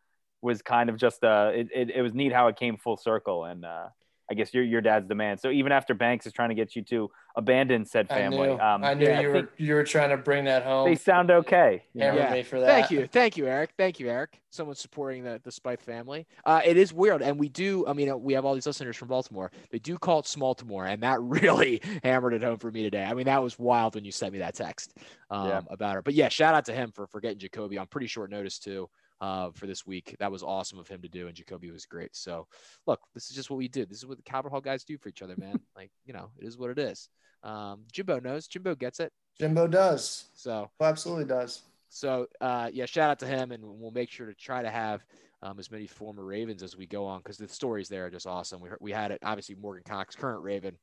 was 0.40 0.62
kind 0.62 0.90
of 0.90 0.96
just 0.96 1.22
uh 1.22 1.52
it, 1.54 1.68
it, 1.74 1.90
it 1.90 2.02
was 2.02 2.14
neat 2.14 2.32
how 2.32 2.48
it 2.48 2.56
came 2.56 2.76
full 2.76 2.96
circle 2.96 3.44
and 3.44 3.64
uh 3.64 3.86
I 4.32 4.34
guess 4.34 4.54
your 4.54 4.64
your 4.64 4.80
dad's 4.80 5.06
the 5.09 5.14
man. 5.14 5.36
So 5.36 5.50
even 5.50 5.72
after 5.72 5.92
Banks 5.92 6.26
is 6.26 6.32
trying 6.32 6.48
to 6.48 6.54
get 6.54 6.74
you 6.74 6.80
to 6.84 7.10
abandon 7.36 7.84
said 7.84 8.06
I 8.09 8.14
family, 8.14 8.48
knew. 8.48 8.59
um, 8.59 8.82
I 8.82 8.94
knew 8.94 9.04
yeah, 9.04 9.20
you 9.20 9.28
I 9.28 9.32
were 9.32 9.48
you 9.59 9.74
were 9.74 9.84
trying 9.84 10.09
to 10.09 10.16
bring 10.16 10.46
that 10.46 10.62
home. 10.62 10.88
they 10.88 10.94
sound 10.96 11.30
okay. 11.30 11.82
you? 11.92 12.02
Hammer 12.02 12.18
Yeah. 12.18 12.32
me 12.32 12.42
for 12.42 12.59
that. 12.60 12.66
Thank 12.66 12.90
you, 12.90 13.06
thank 13.06 13.36
you, 13.36 13.46
Eric. 13.46 13.74
Thank 13.76 14.00
you, 14.00 14.09
Eric. 14.09 14.40
Someone 14.48 14.74
supporting 14.74 15.22
the 15.22 15.38
the 15.44 15.52
Spite 15.52 15.82
family. 15.82 16.26
Uh, 16.46 16.62
it 16.64 16.78
is 16.78 16.94
weird, 16.94 17.20
and 17.20 17.38
we 17.38 17.50
do. 17.50 17.86
I 17.86 17.92
mean, 17.92 18.22
we 18.22 18.32
have 18.32 18.46
all 18.46 18.54
these 18.54 18.66
listeners 18.66 18.96
from 18.96 19.09
Baltimore. 19.09 19.50
They 19.70 19.78
do 19.78 19.98
call 19.98 20.20
it 20.20 20.24
Smaltimore, 20.24 20.88
and 20.90 21.02
that 21.02 21.20
really 21.42 21.82
hammered 22.02 22.32
it 22.32 22.42
home 22.42 22.56
for 22.56 22.70
me 22.70 22.82
today. 22.82 23.04
I 23.04 23.12
mean, 23.12 23.26
that 23.26 23.42
was 23.42 23.59
wild 23.59 23.94
when 23.96 24.06
you 24.06 24.12
sent 24.12 24.32
me 24.32 24.38
that 24.38 24.54
text 24.54 24.96
um, 25.30 25.48
Yeah. 25.48 25.60
about 25.68 25.98
it. 25.98 26.04
But 26.04 26.14
yeah, 26.14 26.30
shout 26.30 26.54
out 26.54 26.64
to 26.66 26.72
him 26.72 26.90
for 26.90 27.06
for 27.06 27.20
getting 27.20 27.38
Jacoby 27.38 27.76
on 27.76 27.86
pretty 27.86 28.06
short 28.06 28.30
notice 28.30 28.59
too. 28.59 28.88
Uh, 29.23 29.53
for 29.53 29.69
this 29.69 29.86
week, 29.86 30.16
that 30.19 30.32
was 30.32 30.43
awesome 30.43 30.81
of 30.81 30.89
him 30.89 31.01
to 31.01 31.09
do, 31.09 31.28
and 31.28 31.36
Jacoby 31.36 31.70
was 31.70 31.86
great. 31.86 32.11
So, 32.16 32.49
look, 32.89 32.99
this 33.15 33.31
is 33.31 33.36
just 33.36 33.51
what 33.51 33.57
we 33.57 33.69
do. 33.69 33.86
This 33.86 33.99
is 33.99 34.07
what 34.07 34.16
the 34.16 34.23
Calvert 34.24 34.51
Hall 34.51 34.61
guys 34.61 34.82
do 34.82 34.99
for 34.99 35.09
each 35.09 35.23
other, 35.23 35.36
man. 35.39 35.61
like, 35.77 35.93
you 36.05 36.12
know, 36.12 36.31
it 36.40 36.44
is 36.44 36.59
what 36.59 36.70
it 36.70 36.78
is. 36.81 37.09
Um, 37.44 37.85
Jimbo 37.93 38.19
knows. 38.19 38.49
Jimbo 38.49 38.74
gets 38.74 38.99
it. 38.99 39.12
Jimbo 39.39 39.69
does. 39.69 40.24
So, 40.35 40.69
Absolutely 40.81 41.27
does. 41.27 41.62
so 41.89 42.27
uh, 42.40 42.69
yeah, 42.73 42.85
shout 42.86 43.11
out 43.11 43.20
to 43.20 43.27
him, 43.27 43.53
and 43.53 43.62
we'll 43.65 43.93
make 43.93 44.11
sure 44.11 44.27
to 44.27 44.35
try 44.35 44.61
to 44.61 44.70
have 44.70 45.05
um, 45.43 45.59
as 45.59 45.70
many 45.70 45.86
former 45.86 46.24
Ravens 46.24 46.62
as 46.65 46.77
we 46.77 46.86
go 46.86 47.05
on 47.07 47.19
because 47.19 47.36
the 47.36 47.47
stories 47.47 47.89
there 47.89 48.07
are 48.07 48.11
just 48.11 48.27
awesome. 48.27 48.61
We 48.61 48.70
heard, 48.70 48.78
we 48.81 48.90
had 48.90 49.12
it 49.12 49.20
obviously 49.24 49.55
Morgan 49.55 49.85
Cox, 49.86 50.15
current 50.15 50.43
Raven, 50.43 50.77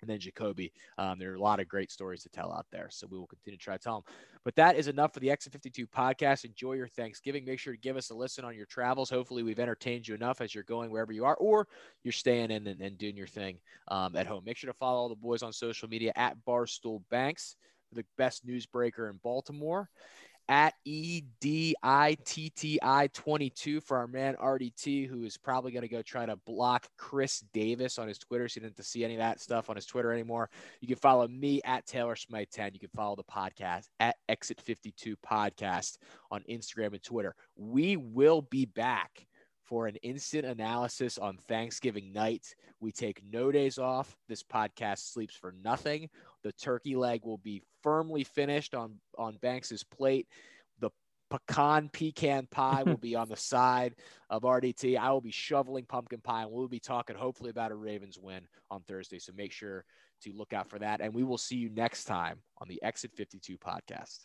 and 0.00 0.08
then 0.08 0.18
Jacoby. 0.18 0.72
Um, 0.96 1.18
there 1.18 1.32
are 1.32 1.36
a 1.36 1.40
lot 1.40 1.60
of 1.60 1.68
great 1.68 1.90
stories 1.90 2.22
to 2.22 2.28
tell 2.28 2.52
out 2.52 2.66
there, 2.70 2.88
so 2.90 3.06
we 3.10 3.18
will 3.18 3.26
continue 3.26 3.56
to 3.56 3.62
try 3.62 3.76
to 3.76 3.82
tell 3.82 3.94
them. 3.96 4.14
But 4.44 4.56
that 4.56 4.76
is 4.76 4.88
enough 4.88 5.12
for 5.12 5.20
the 5.20 5.30
Exit 5.30 5.52
52 5.52 5.86
podcast. 5.86 6.44
Enjoy 6.44 6.74
your 6.74 6.88
Thanksgiving. 6.88 7.44
Make 7.44 7.58
sure 7.58 7.72
to 7.72 7.78
give 7.78 7.96
us 7.96 8.10
a 8.10 8.14
listen 8.14 8.44
on 8.44 8.54
your 8.54 8.66
travels. 8.66 9.10
Hopefully, 9.10 9.42
we've 9.42 9.58
entertained 9.58 10.06
you 10.06 10.14
enough 10.14 10.40
as 10.40 10.54
you're 10.54 10.64
going 10.64 10.90
wherever 10.90 11.12
you 11.12 11.24
are, 11.24 11.36
or 11.36 11.66
you're 12.02 12.12
staying 12.12 12.50
in 12.50 12.66
and, 12.66 12.80
and 12.80 12.98
doing 12.98 13.16
your 13.16 13.26
thing 13.26 13.58
um, 13.88 14.16
at 14.16 14.26
home. 14.26 14.42
Make 14.44 14.56
sure 14.56 14.70
to 14.70 14.78
follow 14.78 14.98
all 14.98 15.08
the 15.08 15.16
boys 15.16 15.42
on 15.42 15.52
social 15.52 15.88
media 15.88 16.12
at 16.16 16.36
Barstool 16.46 17.02
Banks, 17.10 17.56
the 17.92 18.04
best 18.16 18.46
newsbreaker 18.46 19.10
in 19.10 19.18
Baltimore 19.22 19.88
at 20.48 20.74
E 20.84 21.22
EDITTI22 21.42 23.82
for 23.82 23.98
our 23.98 24.06
man 24.06 24.36
RDT, 24.36 25.08
who 25.08 25.24
is 25.24 25.36
probably 25.36 25.72
going 25.72 25.82
to 25.82 25.88
go 25.88 26.02
try 26.02 26.24
to 26.26 26.36
block 26.36 26.86
Chris 26.96 27.40
Davis 27.52 27.98
on 27.98 28.06
his 28.08 28.18
Twitter. 28.18 28.48
So 28.48 28.60
you 28.60 28.68
didn't 28.68 28.84
see 28.84 29.04
any 29.04 29.14
of 29.14 29.20
that 29.20 29.40
stuff 29.40 29.70
on 29.70 29.76
his 29.76 29.86
Twitter 29.86 30.12
anymore. 30.12 30.50
You 30.80 30.88
can 30.88 30.96
follow 30.96 31.28
me 31.28 31.60
at 31.64 31.86
Taylor 31.86 32.16
Smite 32.16 32.50
10. 32.50 32.74
You 32.74 32.80
can 32.80 32.90
follow 32.94 33.16
the 33.16 33.24
podcast 33.24 33.88
at 34.00 34.16
Exit 34.28 34.60
52 34.60 35.16
Podcast 35.16 35.98
on 36.30 36.42
Instagram 36.50 36.92
and 36.92 37.02
Twitter. 37.02 37.34
We 37.56 37.96
will 37.96 38.42
be 38.42 38.64
back 38.64 39.26
for 39.68 39.86
an 39.86 39.96
instant 39.96 40.46
analysis 40.46 41.18
on 41.18 41.36
Thanksgiving 41.46 42.12
night. 42.12 42.54
We 42.80 42.90
take 42.90 43.22
no 43.30 43.52
days 43.52 43.78
off. 43.78 44.16
This 44.28 44.42
podcast 44.42 45.12
sleeps 45.12 45.34
for 45.34 45.54
nothing. 45.62 46.08
The 46.42 46.52
turkey 46.52 46.96
leg 46.96 47.20
will 47.24 47.38
be 47.38 47.62
firmly 47.82 48.24
finished 48.24 48.74
on 48.74 48.94
on 49.18 49.36
Banks's 49.42 49.84
plate. 49.84 50.26
The 50.80 50.90
pecan 51.30 51.90
pecan 51.90 52.46
pie 52.50 52.82
will 52.84 52.96
be 52.96 53.14
on 53.14 53.28
the 53.28 53.36
side 53.52 53.94
of 54.30 54.42
RDT. 54.42 54.96
I 54.96 55.12
will 55.12 55.20
be 55.20 55.30
shoveling 55.30 55.84
pumpkin 55.84 56.20
pie, 56.20 56.42
and 56.42 56.50
we'll 56.50 56.68
be 56.68 56.80
talking 56.80 57.16
hopefully 57.16 57.50
about 57.50 57.72
a 57.72 57.76
Ravens 57.76 58.18
win 58.18 58.48
on 58.70 58.82
Thursday. 58.82 59.18
So 59.18 59.32
make 59.36 59.52
sure 59.52 59.84
to 60.22 60.32
look 60.32 60.52
out 60.52 60.68
for 60.70 60.78
that, 60.78 61.00
and 61.00 61.12
we 61.12 61.24
will 61.24 61.38
see 61.38 61.56
you 61.56 61.68
next 61.68 62.04
time 62.04 62.40
on 62.58 62.68
the 62.68 62.82
Exit 62.82 63.12
52 63.14 63.58
podcast. 63.58 64.24